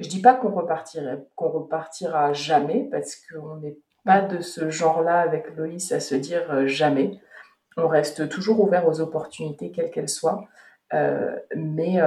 je 0.00 0.08
dis 0.08 0.22
pas 0.22 0.34
qu'on 0.34 0.50
repartirait, 0.50 1.22
qu'on 1.36 1.50
repartira 1.50 2.32
jamais 2.32 2.88
parce 2.90 3.16
qu'on 3.16 3.56
n'est 3.56 3.76
pas 4.04 4.22
de 4.22 4.40
ce 4.40 4.70
genre-là 4.70 5.20
avec 5.20 5.54
Loïs 5.54 5.92
à 5.92 6.00
se 6.00 6.14
dire 6.14 6.66
jamais. 6.66 7.20
On 7.76 7.86
reste 7.86 8.28
toujours 8.28 8.60
ouvert 8.60 8.88
aux 8.88 9.00
opportunités, 9.00 9.70
quelles 9.70 9.90
qu'elles 9.90 10.08
soient. 10.08 10.48
mais, 10.92 12.00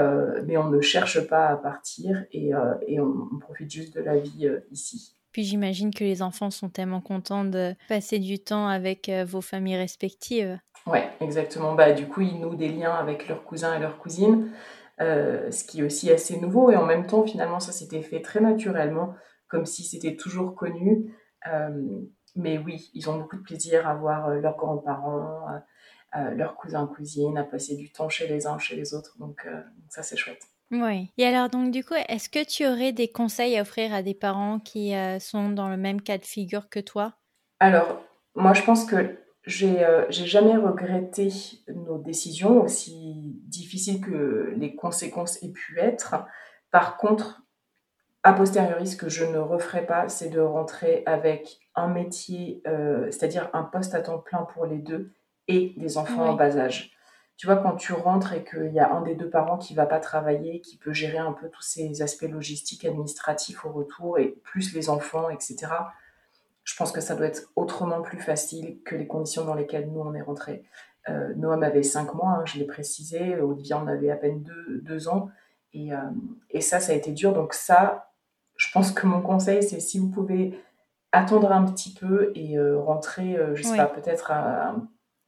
mais 0.46 0.58
on 0.58 0.70
ne 0.70 0.82
cherche 0.82 1.28
pas 1.28 1.48
à 1.48 1.56
partir 1.56 2.26
et, 2.32 2.52
on, 3.00 3.39
profite 3.39 3.72
juste 3.72 3.96
de 3.96 4.02
la 4.02 4.18
vie 4.18 4.50
ici. 4.72 5.16
Puis 5.36 5.44
j'imagine 5.44 5.94
que 5.94 6.06
les 6.06 6.22
enfants 6.22 6.50
sont 6.50 6.70
tellement 6.70 7.02
contents 7.02 7.44
de 7.44 7.76
passer 7.90 8.20
du 8.20 8.40
temps 8.40 8.70
avec 8.70 9.10
euh, 9.10 9.26
vos 9.26 9.42
familles 9.42 9.76
respectives. 9.76 10.58
Ouais, 10.88 11.10
exactement. 11.20 11.76
Bah, 11.76 11.92
du 11.92 12.08
coup, 12.08 12.22
ils 12.22 12.40
nouent 12.40 12.56
des 12.56 12.70
liens 12.70 12.94
avec 12.94 13.28
leurs 13.28 13.44
cousins 13.44 13.76
et 13.76 13.82
leurs 13.82 13.98
cousines, 13.98 14.54
euh, 15.02 15.52
ce 15.52 15.66
qui 15.66 15.82
est 15.82 15.84
aussi 15.84 16.10
assez 16.10 16.40
nouveau. 16.40 16.72
Et 16.72 16.78
en 16.78 16.86
même 16.86 17.06
temps, 17.06 17.26
finalement, 17.26 17.60
ça 17.60 17.74
s'était 17.74 18.02
fait 18.02 18.22
très 18.22 18.40
naturellement, 18.40 19.14
comme 19.50 19.66
si 19.66 19.84
c'était 19.84 20.16
toujours 20.16 20.56
connu. 20.56 21.14
Euh, 21.52 22.00
mais 22.38 22.58
oui, 22.58 22.90
ils 22.94 23.10
ont 23.10 23.18
beaucoup 23.18 23.36
de 23.36 23.44
plaisir 23.44 23.86
à 23.90 23.94
voir 23.94 24.30
leurs 24.30 24.56
grands-parents, 24.56 25.48
leurs 26.14 26.56
cousins, 26.56 26.88
cousines, 26.88 27.38
à 27.38 27.44
passer 27.44 27.76
du 27.76 27.92
temps 27.92 28.08
chez 28.08 28.26
les 28.30 28.48
uns, 28.48 28.58
chez 28.58 28.78
les 28.78 28.94
autres. 28.94 29.18
Donc, 29.20 29.46
ça, 29.90 30.01
c'est 30.01 30.16
chouette. 30.16 30.55
Oui. 30.71 31.12
Et 31.17 31.25
alors, 31.25 31.50
donc, 31.50 31.71
du 31.71 31.83
coup, 31.83 31.93
est-ce 32.09 32.29
que 32.29 32.43
tu 32.43 32.66
aurais 32.66 32.92
des 32.92 33.08
conseils 33.08 33.58
à 33.58 33.62
offrir 33.62 33.93
à 33.93 34.01
des 34.01 34.13
parents 34.13 34.59
qui 34.59 34.96
euh, 34.96 35.20
sont 35.20 35.50
dans 35.50 35.70
le 35.70 35.78
même 35.78 36.01
cas 36.01 36.17
de 36.17 36.25
figure 36.25 36.70
que 36.70 36.79
toi? 36.79 37.13
Alors, 37.59 38.01
moi, 38.36 38.54
je 38.54 38.63
pense 38.63 38.86
que 38.86 39.17
j'ai 39.46 39.86
euh, 39.86 40.05
jamais 40.09 40.58
regretté 40.58 41.29
nos 41.67 42.00
décisions, 42.00 42.62
aussi 42.62 43.39
difficiles 43.43 44.01
que 44.01 44.54
les 44.58 44.75
conséquences 44.75 45.42
aient 45.43 45.51
pu 45.51 45.79
être. 45.79 46.16
Par 46.71 46.97
contre, 46.97 47.43
a 48.24 48.33
posteriori, 48.33 48.87
ce 48.87 48.97
que 48.97 49.08
je 49.08 49.24
ne 49.24 49.37
referai 49.37 49.86
pas, 49.86 50.09
c'est 50.09 50.29
de 50.29 50.39
rentrer 50.39 51.04
avec 51.05 51.59
un 51.75 51.87
métier, 51.87 52.63
euh, 52.66 53.05
c'est-à-dire 53.12 53.51
un 53.54 53.63
poste 53.63 53.93
à 53.93 54.01
temps 54.01 54.17
plein 54.17 54.47
pour 54.54 54.66
les 54.66 54.79
deux 54.79 55.13
et 55.47 55.75
des 55.78 56.00
enfants 56.00 56.29
en 56.29 56.33
bas 56.33 56.58
âge 56.58 56.95
tu 57.37 57.47
vois, 57.47 57.57
quand 57.57 57.75
tu 57.75 57.91
rentres 57.93 58.33
et 58.33 58.43
qu'il 58.43 58.71
y 58.74 58.79
a 58.79 58.93
un 58.93 59.01
des 59.01 59.16
deux 59.16 59.29
parents 59.29 59.57
qui 59.57 59.74
va 59.74 59.86
pas 59.86 59.99
travailler, 59.99 60.62
qui 60.62 60.78
peut 60.78 60.93
gérer 60.93 61.17
un 61.17 61.33
peu 61.33 61.49
tous 61.49 61.62
ces 61.62 62.01
aspects 62.01 62.29
logistiques, 62.29 62.86
administratifs 62.86 63.66
au 63.66 63.71
retour, 63.71 64.20
et 64.20 64.37
plus 64.43 64.74
les 64.74 64.89
enfants, 64.89 65.29
etc., 65.29 65.67
je 66.63 66.75
pense 66.75 66.91
que 66.91 67.01
ça 67.01 67.16
doit 67.16 67.28
être 67.28 67.51
autrement 67.55 68.01
plus 68.01 68.20
facile 68.20 68.79
que 68.83 68.95
les 68.95 69.05
conditions 69.05 69.45
dans 69.45 69.53
lesquelles 69.53 69.89
nous, 69.91 69.99
on 69.99 70.13
est 70.13 70.21
rentrés. 70.21 70.63
Euh, 71.09 71.33
Noam 71.36 71.62
avait 71.62 71.83
cinq 71.83 72.13
mois, 72.16 72.29
hein, 72.29 72.45
je 72.45 72.57
l'ai 72.57 72.66
précisé, 72.66 73.39
Olivia 73.39 73.78
en 73.78 73.87
avait 73.87 74.09
à 74.09 74.16
peine 74.16 74.41
deux, 74.41 74.82
deux 74.82 75.07
ans, 75.07 75.29
et, 75.74 75.93
euh, 75.93 75.97
et, 76.49 76.62
ça, 76.62 76.79
ça 76.79 76.93
a 76.93 76.95
été 76.95 77.12
dur. 77.12 77.33
Donc 77.33 77.53
ça, 77.53 78.12
je 78.55 78.71
pense 78.71 78.91
que 78.91 79.05
mon 79.05 79.21
conseil, 79.21 79.62
c'est 79.62 79.79
si 79.82 79.99
vous 79.99 80.09
pouvez 80.09 80.59
attendre 81.12 81.51
un 81.51 81.66
petit 81.66 81.93
peu 81.93 82.32
et 82.33 82.57
euh, 82.57 82.79
rentrer, 82.79 83.37
je 83.53 83.62
sais 83.62 83.78
pas, 83.78 83.86
peut-être 83.86 84.32
à 84.32 84.75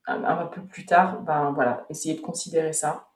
un, 0.08 0.46
peu 0.46 0.62
plus 0.62 0.86
tard, 0.86 1.22
ben 1.22 1.52
voilà, 1.52 1.86
essayez 1.90 2.16
de 2.16 2.22
considérer 2.22 2.74
ça. 2.74 3.08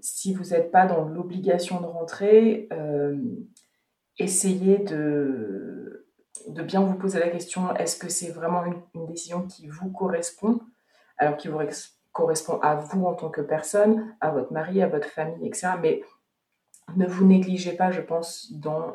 si 0.00 0.32
vous 0.34 0.50
n'êtes 0.50 0.70
pas 0.70 0.86
dans 0.86 1.04
l'obligation 1.04 1.80
de 1.80 1.86
rentrer, 1.86 2.68
essayez 4.18 4.78
de, 4.78 6.06
bien 6.64 6.82
vous 6.82 6.94
poser 6.94 7.18
la 7.18 7.28
question 7.28 7.74
est-ce 7.76 7.98
que 7.98 8.08
c'est 8.08 8.30
vraiment 8.30 8.64
une, 8.64 9.06
décision 9.06 9.46
qui 9.46 9.66
vous 9.66 9.90
correspond? 9.90 10.60
Alors, 11.18 11.36
qui 11.36 11.48
vous 11.48 11.58
correspond 12.12 12.58
à 12.60 12.76
vous 12.76 13.04
en 13.04 13.14
tant 13.14 13.28
que 13.28 13.40
personne, 13.40 14.14
à 14.20 14.30
votre 14.30 14.52
mari, 14.52 14.82
à 14.82 14.88
votre 14.88 15.08
famille, 15.08 15.46
etc. 15.46 15.72
Mais 15.80 16.02
ne 16.96 17.06
vous 17.06 17.26
négligez 17.26 17.72
pas, 17.72 17.90
je 17.90 18.00
pense, 18.00 18.52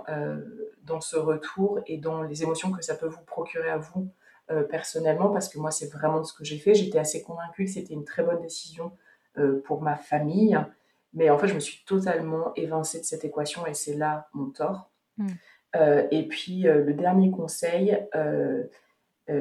euh, 0.10 0.72
dans 0.84 1.02
ce 1.02 1.16
retour 1.16 1.80
et 1.88 1.98
dans 1.98 2.24
les 2.24 2.44
émotions 2.44 2.72
que 2.72 2.84
ça 2.84 2.96
peut 2.96 3.08
vous 3.08 3.24
procurer 3.26 3.70
à 3.70 3.78
vous 3.78 4.12
euh, 4.52 4.64
personnellement, 4.64 5.30
parce 5.30 5.50
que 5.50 5.58
moi, 5.58 5.72
c'est 5.72 5.92
vraiment 5.92 6.24
ce 6.24 6.34
que 6.34 6.44
j'ai 6.44 6.58
fait. 6.58 6.74
J'étais 6.74 7.00
assez 7.00 7.22
convaincue 7.22 7.66
que 7.66 7.72
c'était 7.72 7.94
une 7.94 8.06
très 8.06 8.24
bonne 8.24 8.42
décision 8.42 8.92
euh, 9.38 9.62
pour 9.66 9.82
ma 9.82 9.96
famille, 9.96 10.58
mais 11.14 11.30
en 11.30 11.38
fait, 11.38 11.48
je 11.48 11.56
me 11.56 11.60
suis 11.60 11.84
totalement 11.86 12.54
évincée 12.56 13.00
de 13.00 13.06
cette 13.06 13.26
équation 13.26 13.66
et 13.66 13.74
c'est 13.74 13.96
là 13.96 14.28
mon 14.34 14.50
tort. 14.50 14.92
Mm. 15.18 15.28
et 16.12 16.28
puis, 16.28 16.64
le 16.64 16.94
dernier 16.94 17.32
conseil, 17.32 17.98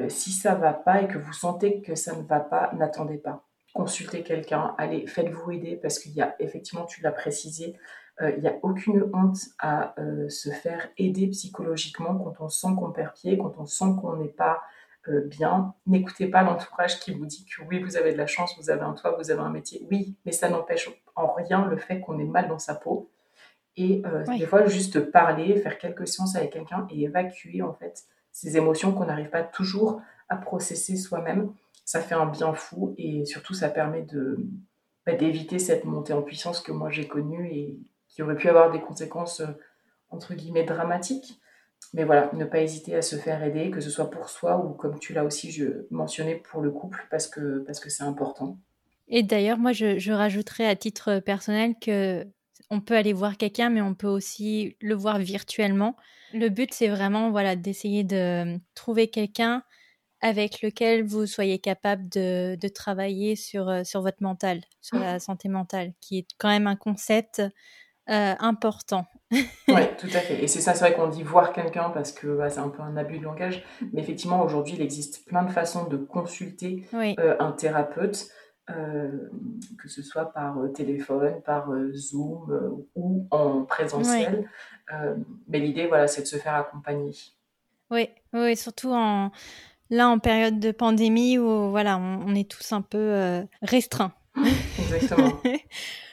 si 0.07 0.31
ça 0.31 0.55
va 0.55 0.73
pas 0.73 1.01
et 1.01 1.07
que 1.07 1.17
vous 1.17 1.33
sentez 1.33 1.81
que 1.81 1.95
ça 1.95 2.15
ne 2.15 2.23
va 2.23 2.39
pas, 2.39 2.71
n'attendez 2.73 3.17
pas. 3.17 3.45
Consultez 3.73 4.23
quelqu'un, 4.23 4.73
allez, 4.77 5.05
faites-vous 5.05 5.51
aider 5.51 5.75
parce 5.75 5.99
qu'il 5.99 6.13
y 6.13 6.21
a 6.21 6.35
effectivement, 6.39 6.85
tu 6.85 7.01
l'as 7.01 7.11
précisé, 7.11 7.75
il 8.21 8.25
euh, 8.25 8.37
n'y 8.37 8.47
a 8.47 8.55
aucune 8.61 9.09
honte 9.13 9.39
à 9.59 9.93
euh, 9.99 10.29
se 10.29 10.49
faire 10.49 10.87
aider 10.97 11.27
psychologiquement 11.27 12.17
quand 12.17 12.35
on 12.39 12.49
sent 12.49 12.69
qu'on 12.77 12.91
perd 12.91 13.13
pied, 13.13 13.37
quand 13.37 13.57
on 13.57 13.65
sent 13.65 13.93
qu'on 13.99 14.15
n'est 14.15 14.29
pas 14.29 14.61
euh, 15.09 15.21
bien. 15.21 15.73
N'écoutez 15.87 16.27
pas 16.27 16.43
l'entourage 16.43 16.99
qui 16.99 17.13
vous 17.13 17.25
dit 17.25 17.45
que 17.45 17.63
oui, 17.63 17.81
vous 17.81 17.97
avez 17.97 18.13
de 18.13 18.17
la 18.17 18.27
chance, 18.27 18.55
vous 18.57 18.69
avez 18.69 18.81
un 18.81 18.93
toit, 18.93 19.15
vous 19.17 19.31
avez 19.31 19.41
un 19.41 19.49
métier. 19.49 19.85
Oui, 19.91 20.15
mais 20.25 20.31
ça 20.31 20.49
n'empêche 20.49 20.89
en 21.15 21.33
rien 21.33 21.65
le 21.65 21.77
fait 21.77 21.99
qu'on 21.99 22.19
est 22.19 22.25
mal 22.25 22.47
dans 22.47 22.59
sa 22.59 22.75
peau. 22.75 23.09
Et 23.77 24.01
des 24.37 24.45
fois, 24.45 24.65
juste 24.67 25.11
parler, 25.11 25.57
faire 25.57 25.77
quelques 25.77 26.07
séances 26.07 26.37
avec 26.37 26.51
quelqu'un 26.53 26.87
et 26.89 27.03
évacuer 27.03 27.61
en 27.61 27.73
fait 27.73 28.05
ces 28.31 28.57
émotions 28.57 28.93
qu'on 28.93 29.05
n'arrive 29.05 29.29
pas 29.29 29.43
toujours 29.43 30.01
à 30.29 30.35
processer 30.35 30.97
soi-même, 30.97 31.53
ça 31.85 32.01
fait 32.01 32.15
un 32.15 32.25
bien 32.25 32.53
fou 32.53 32.93
et 32.97 33.25
surtout 33.25 33.53
ça 33.53 33.69
permet 33.69 34.01
de 34.01 34.37
bah, 35.05 35.13
d'éviter 35.13 35.59
cette 35.59 35.85
montée 35.85 36.13
en 36.13 36.21
puissance 36.21 36.59
que 36.59 36.71
moi 36.71 36.89
j'ai 36.89 37.07
connue 37.07 37.47
et, 37.49 37.79
qui 38.09 38.23
aurait 38.23 38.35
pu 38.35 38.49
avoir 38.49 38.71
des 38.71 38.81
conséquences 38.81 39.41
euh, 39.41 39.47
entre 40.09 40.33
guillemets 40.33 40.63
dramatiques. 40.63 41.39
Mais 41.93 42.03
voilà, 42.03 42.29
ne 42.33 42.45
pas 42.45 42.61
hésiter 42.61 42.95
à 42.95 43.01
se 43.01 43.15
faire 43.15 43.43
aider, 43.43 43.71
que 43.71 43.81
ce 43.81 43.89
soit 43.89 44.09
pour 44.09 44.29
soi 44.29 44.57
ou 44.57 44.73
comme 44.73 44.99
tu 44.99 45.13
l'as 45.13 45.23
aussi 45.23 45.61
mentionné 45.91 46.35
pour 46.35 46.61
le 46.61 46.71
couple, 46.71 47.07
parce 47.09 47.27
que 47.27 47.59
parce 47.59 47.79
que 47.79 47.89
c'est 47.89 48.03
important. 48.03 48.57
Et 49.07 49.23
d'ailleurs, 49.23 49.57
moi, 49.57 49.71
je, 49.71 49.99
je 49.99 50.11
rajouterais 50.11 50.65
à 50.65 50.75
titre 50.75 51.19
personnel 51.19 51.75
que 51.79 52.25
on 52.71 52.81
peut 52.81 52.95
aller 52.95 53.13
voir 53.13 53.37
quelqu'un, 53.37 53.69
mais 53.69 53.81
on 53.81 53.93
peut 53.93 54.07
aussi 54.07 54.75
le 54.81 54.95
voir 54.95 55.19
virtuellement. 55.19 55.95
Le 56.33 56.49
but, 56.49 56.73
c'est 56.73 56.87
vraiment 56.87 57.29
voilà 57.29 57.55
d'essayer 57.55 58.03
de 58.03 58.59
trouver 58.73 59.07
quelqu'un 59.07 59.63
avec 60.21 60.61
lequel 60.61 61.03
vous 61.03 61.27
soyez 61.27 61.59
capable 61.59 62.09
de, 62.09 62.57
de, 62.59 62.67
travailler 62.67 63.35
sur, 63.35 63.69
euh, 63.69 63.83
sur 63.83 64.01
votre 64.01 64.23
mental, 64.23 64.61
sur 64.81 64.97
la 64.97 65.19
santé 65.19 65.49
mentale, 65.49 65.93
qui 66.01 66.19
est 66.19 66.27
quand 66.39 66.49
même 66.49 66.65
un 66.65 66.75
concept 66.75 67.43
euh, 68.09 68.35
important. 68.39 69.05
Oui, 69.67 69.81
tout 69.97 70.07
à 70.07 70.19
fait. 70.19 70.43
Et 70.43 70.47
c'est 70.47 70.61
ça, 70.61 70.73
c'est 70.73 70.85
vrai 70.85 70.93
qu'on 70.93 71.07
dit 71.07 71.23
voir 71.23 71.53
quelqu'un 71.53 71.89
parce 71.89 72.11
que 72.11 72.27
bah, 72.27 72.49
c'est 72.49 72.59
un 72.59 72.69
peu 72.69 72.81
un 72.81 72.97
abus 72.97 73.19
de 73.19 73.23
langage. 73.23 73.63
Mais 73.93 74.01
effectivement, 74.01 74.43
aujourd'hui, 74.43 74.75
il 74.75 74.81
existe 74.81 75.25
plein 75.25 75.43
de 75.43 75.51
façons 75.51 75.85
de 75.85 75.97
consulter 75.97 76.85
euh, 76.93 77.35
un 77.39 77.51
thérapeute, 77.51 78.27
euh, 78.69 79.11
que 79.81 79.87
ce 79.87 80.01
soit 80.01 80.31
par 80.33 80.57
téléphone, 80.73 81.41
par 81.45 81.69
Zoom 81.93 82.85
ou 82.95 83.27
en 83.31 83.63
présentiel. 83.63 84.49
mais 85.47 85.59
l'idée, 85.59 85.87
voilà, 85.87 86.07
c'est 86.07 86.21
de 86.21 86.27
se 86.27 86.37
faire 86.37 86.55
accompagner. 86.55 87.11
Oui, 87.91 88.09
oui, 88.33 88.55
surtout 88.55 88.91
en 88.91 89.31
là 89.91 90.09
en 90.09 90.17
période 90.17 90.59
de 90.59 90.71
pandémie 90.71 91.37
où 91.37 91.69
voilà, 91.69 91.97
on 91.97 92.33
est 92.33 92.49
tous 92.49 92.71
un 92.71 92.81
peu 92.81 93.43
restreints. 93.61 94.13
Exactement. 94.79 95.31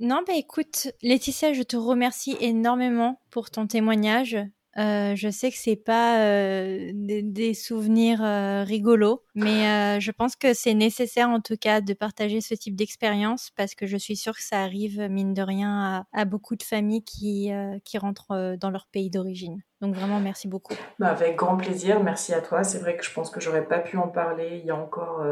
Non, 0.00 0.22
bah 0.26 0.32
écoute, 0.34 0.88
Laetitia, 1.02 1.52
je 1.52 1.62
te 1.62 1.76
remercie 1.76 2.34
énormément 2.40 3.20
pour 3.30 3.50
ton 3.50 3.66
témoignage. 3.66 4.38
Euh, 4.78 5.14
je 5.14 5.28
sais 5.28 5.50
que 5.50 5.58
c'est 5.58 5.76
pas 5.76 6.20
euh, 6.20 6.90
des, 6.94 7.52
souvenirs 7.52 8.24
euh, 8.24 8.64
rigolos, 8.64 9.22
mais 9.34 10.00
je 10.00 10.10
pense 10.10 10.36
que 10.36 10.54
c'est 10.54 10.72
nécessaire 10.72 11.28
en 11.28 11.40
tout 11.40 11.58
cas 11.60 11.82
de 11.82 11.92
partager 11.92 12.40
ce 12.40 12.54
type 12.54 12.76
d'expérience 12.76 13.50
parce 13.56 13.74
que 13.74 13.86
je 13.86 13.98
suis 13.98 14.16
sûre 14.16 14.36
que 14.36 14.42
ça 14.42 14.62
arrive 14.62 15.02
mine 15.10 15.34
de 15.34 15.42
rien 15.42 16.06
à, 16.14 16.24
beaucoup 16.24 16.56
de 16.56 16.62
familles 16.62 17.04
qui, 17.04 17.50
qui 17.84 17.98
rentrent 17.98 18.56
dans 18.58 18.70
leur 18.70 18.86
pays 18.86 19.10
d'origine. 19.10 19.60
Donc 19.82 19.94
vraiment 19.94 20.18
merci 20.18 20.48
beaucoup. 20.48 20.74
Bah, 20.98 21.08
avec 21.08 21.36
grand 21.36 21.58
plaisir, 21.58 22.02
merci 22.02 22.32
à 22.32 22.40
toi. 22.40 22.64
C'est 22.64 22.78
vrai 22.78 22.96
que 22.96 23.04
je 23.04 23.12
pense 23.12 23.28
que 23.28 23.40
j'aurais 23.40 23.66
pas 23.66 23.80
pu 23.80 23.98
en 23.98 24.08
parler 24.08 24.60
il 24.62 24.66
y 24.66 24.70
a 24.70 24.76
encore 24.76 25.22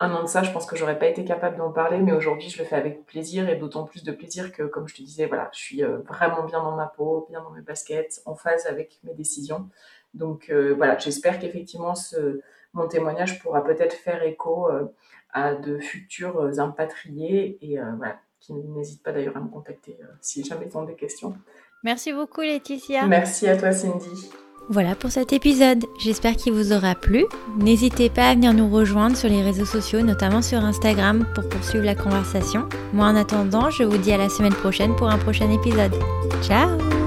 un 0.00 0.14
an 0.14 0.22
de 0.22 0.28
ça, 0.28 0.42
je 0.42 0.50
pense 0.50 0.64
que 0.64 0.76
j'aurais 0.76 0.98
pas 0.98 1.06
été 1.06 1.24
capable 1.24 1.58
d'en 1.58 1.70
parler, 1.70 1.98
mais 1.98 2.12
aujourd'hui, 2.12 2.48
je 2.48 2.58
le 2.58 2.64
fais 2.64 2.76
avec 2.76 3.04
plaisir 3.04 3.48
et 3.50 3.56
d'autant 3.56 3.84
plus 3.84 4.02
de 4.02 4.12
plaisir 4.12 4.50
que, 4.50 4.62
comme 4.62 4.88
je 4.88 4.94
te 4.94 5.02
disais, 5.02 5.26
voilà, 5.26 5.50
je 5.52 5.58
suis 5.58 5.84
euh, 5.84 5.98
vraiment 6.08 6.44
bien 6.44 6.62
dans 6.62 6.74
ma 6.74 6.86
peau, 6.86 7.26
bien 7.28 7.42
dans 7.42 7.50
mes 7.50 7.60
baskets, 7.60 8.22
en 8.24 8.34
phase 8.34 8.66
avec 8.66 8.98
mes 9.04 9.12
décisions. 9.12 9.68
Donc 10.14 10.48
euh, 10.48 10.74
voilà, 10.74 10.96
j'espère 10.96 11.38
qu'effectivement, 11.38 11.94
ce, 11.94 12.40
mon 12.72 12.88
témoignage 12.88 13.40
pourra 13.40 13.62
peut-être 13.62 13.92
faire 13.92 14.22
écho 14.22 14.70
euh, 14.70 14.86
à 15.34 15.54
de 15.54 15.78
futurs 15.78 16.58
impatriés 16.58 17.58
et 17.60 17.78
voilà, 17.98 18.18
qui 18.40 18.52
n'hésitent 18.54 19.04
pas 19.04 19.12
d'ailleurs 19.12 19.36
à 19.36 19.40
me 19.40 19.48
contacter 19.48 19.96
si 20.20 20.42
jamais 20.42 20.66
ils 20.66 20.76
ont 20.76 20.82
des 20.82 20.96
questions. 20.96 21.36
Merci 21.84 22.12
beaucoup, 22.12 22.40
Laetitia. 22.40 23.06
Merci 23.06 23.46
à 23.46 23.56
toi, 23.56 23.70
Cindy. 23.70 24.30
Voilà 24.68 24.94
pour 24.94 25.10
cet 25.10 25.32
épisode, 25.32 25.86
j'espère 25.98 26.36
qu'il 26.36 26.52
vous 26.52 26.72
aura 26.72 26.94
plu. 26.94 27.24
N'hésitez 27.58 28.08
pas 28.08 28.28
à 28.28 28.34
venir 28.34 28.54
nous 28.54 28.70
rejoindre 28.70 29.16
sur 29.16 29.28
les 29.28 29.42
réseaux 29.42 29.64
sociaux, 29.64 30.02
notamment 30.02 30.42
sur 30.42 30.58
Instagram, 30.58 31.26
pour 31.34 31.48
poursuivre 31.48 31.84
la 31.84 31.96
conversation. 31.96 32.68
Moi 32.92 33.06
en 33.06 33.16
attendant, 33.16 33.70
je 33.70 33.82
vous 33.82 33.98
dis 33.98 34.12
à 34.12 34.18
la 34.18 34.28
semaine 34.28 34.54
prochaine 34.54 34.94
pour 34.94 35.08
un 35.08 35.18
prochain 35.18 35.50
épisode. 35.50 35.94
Ciao 36.42 36.99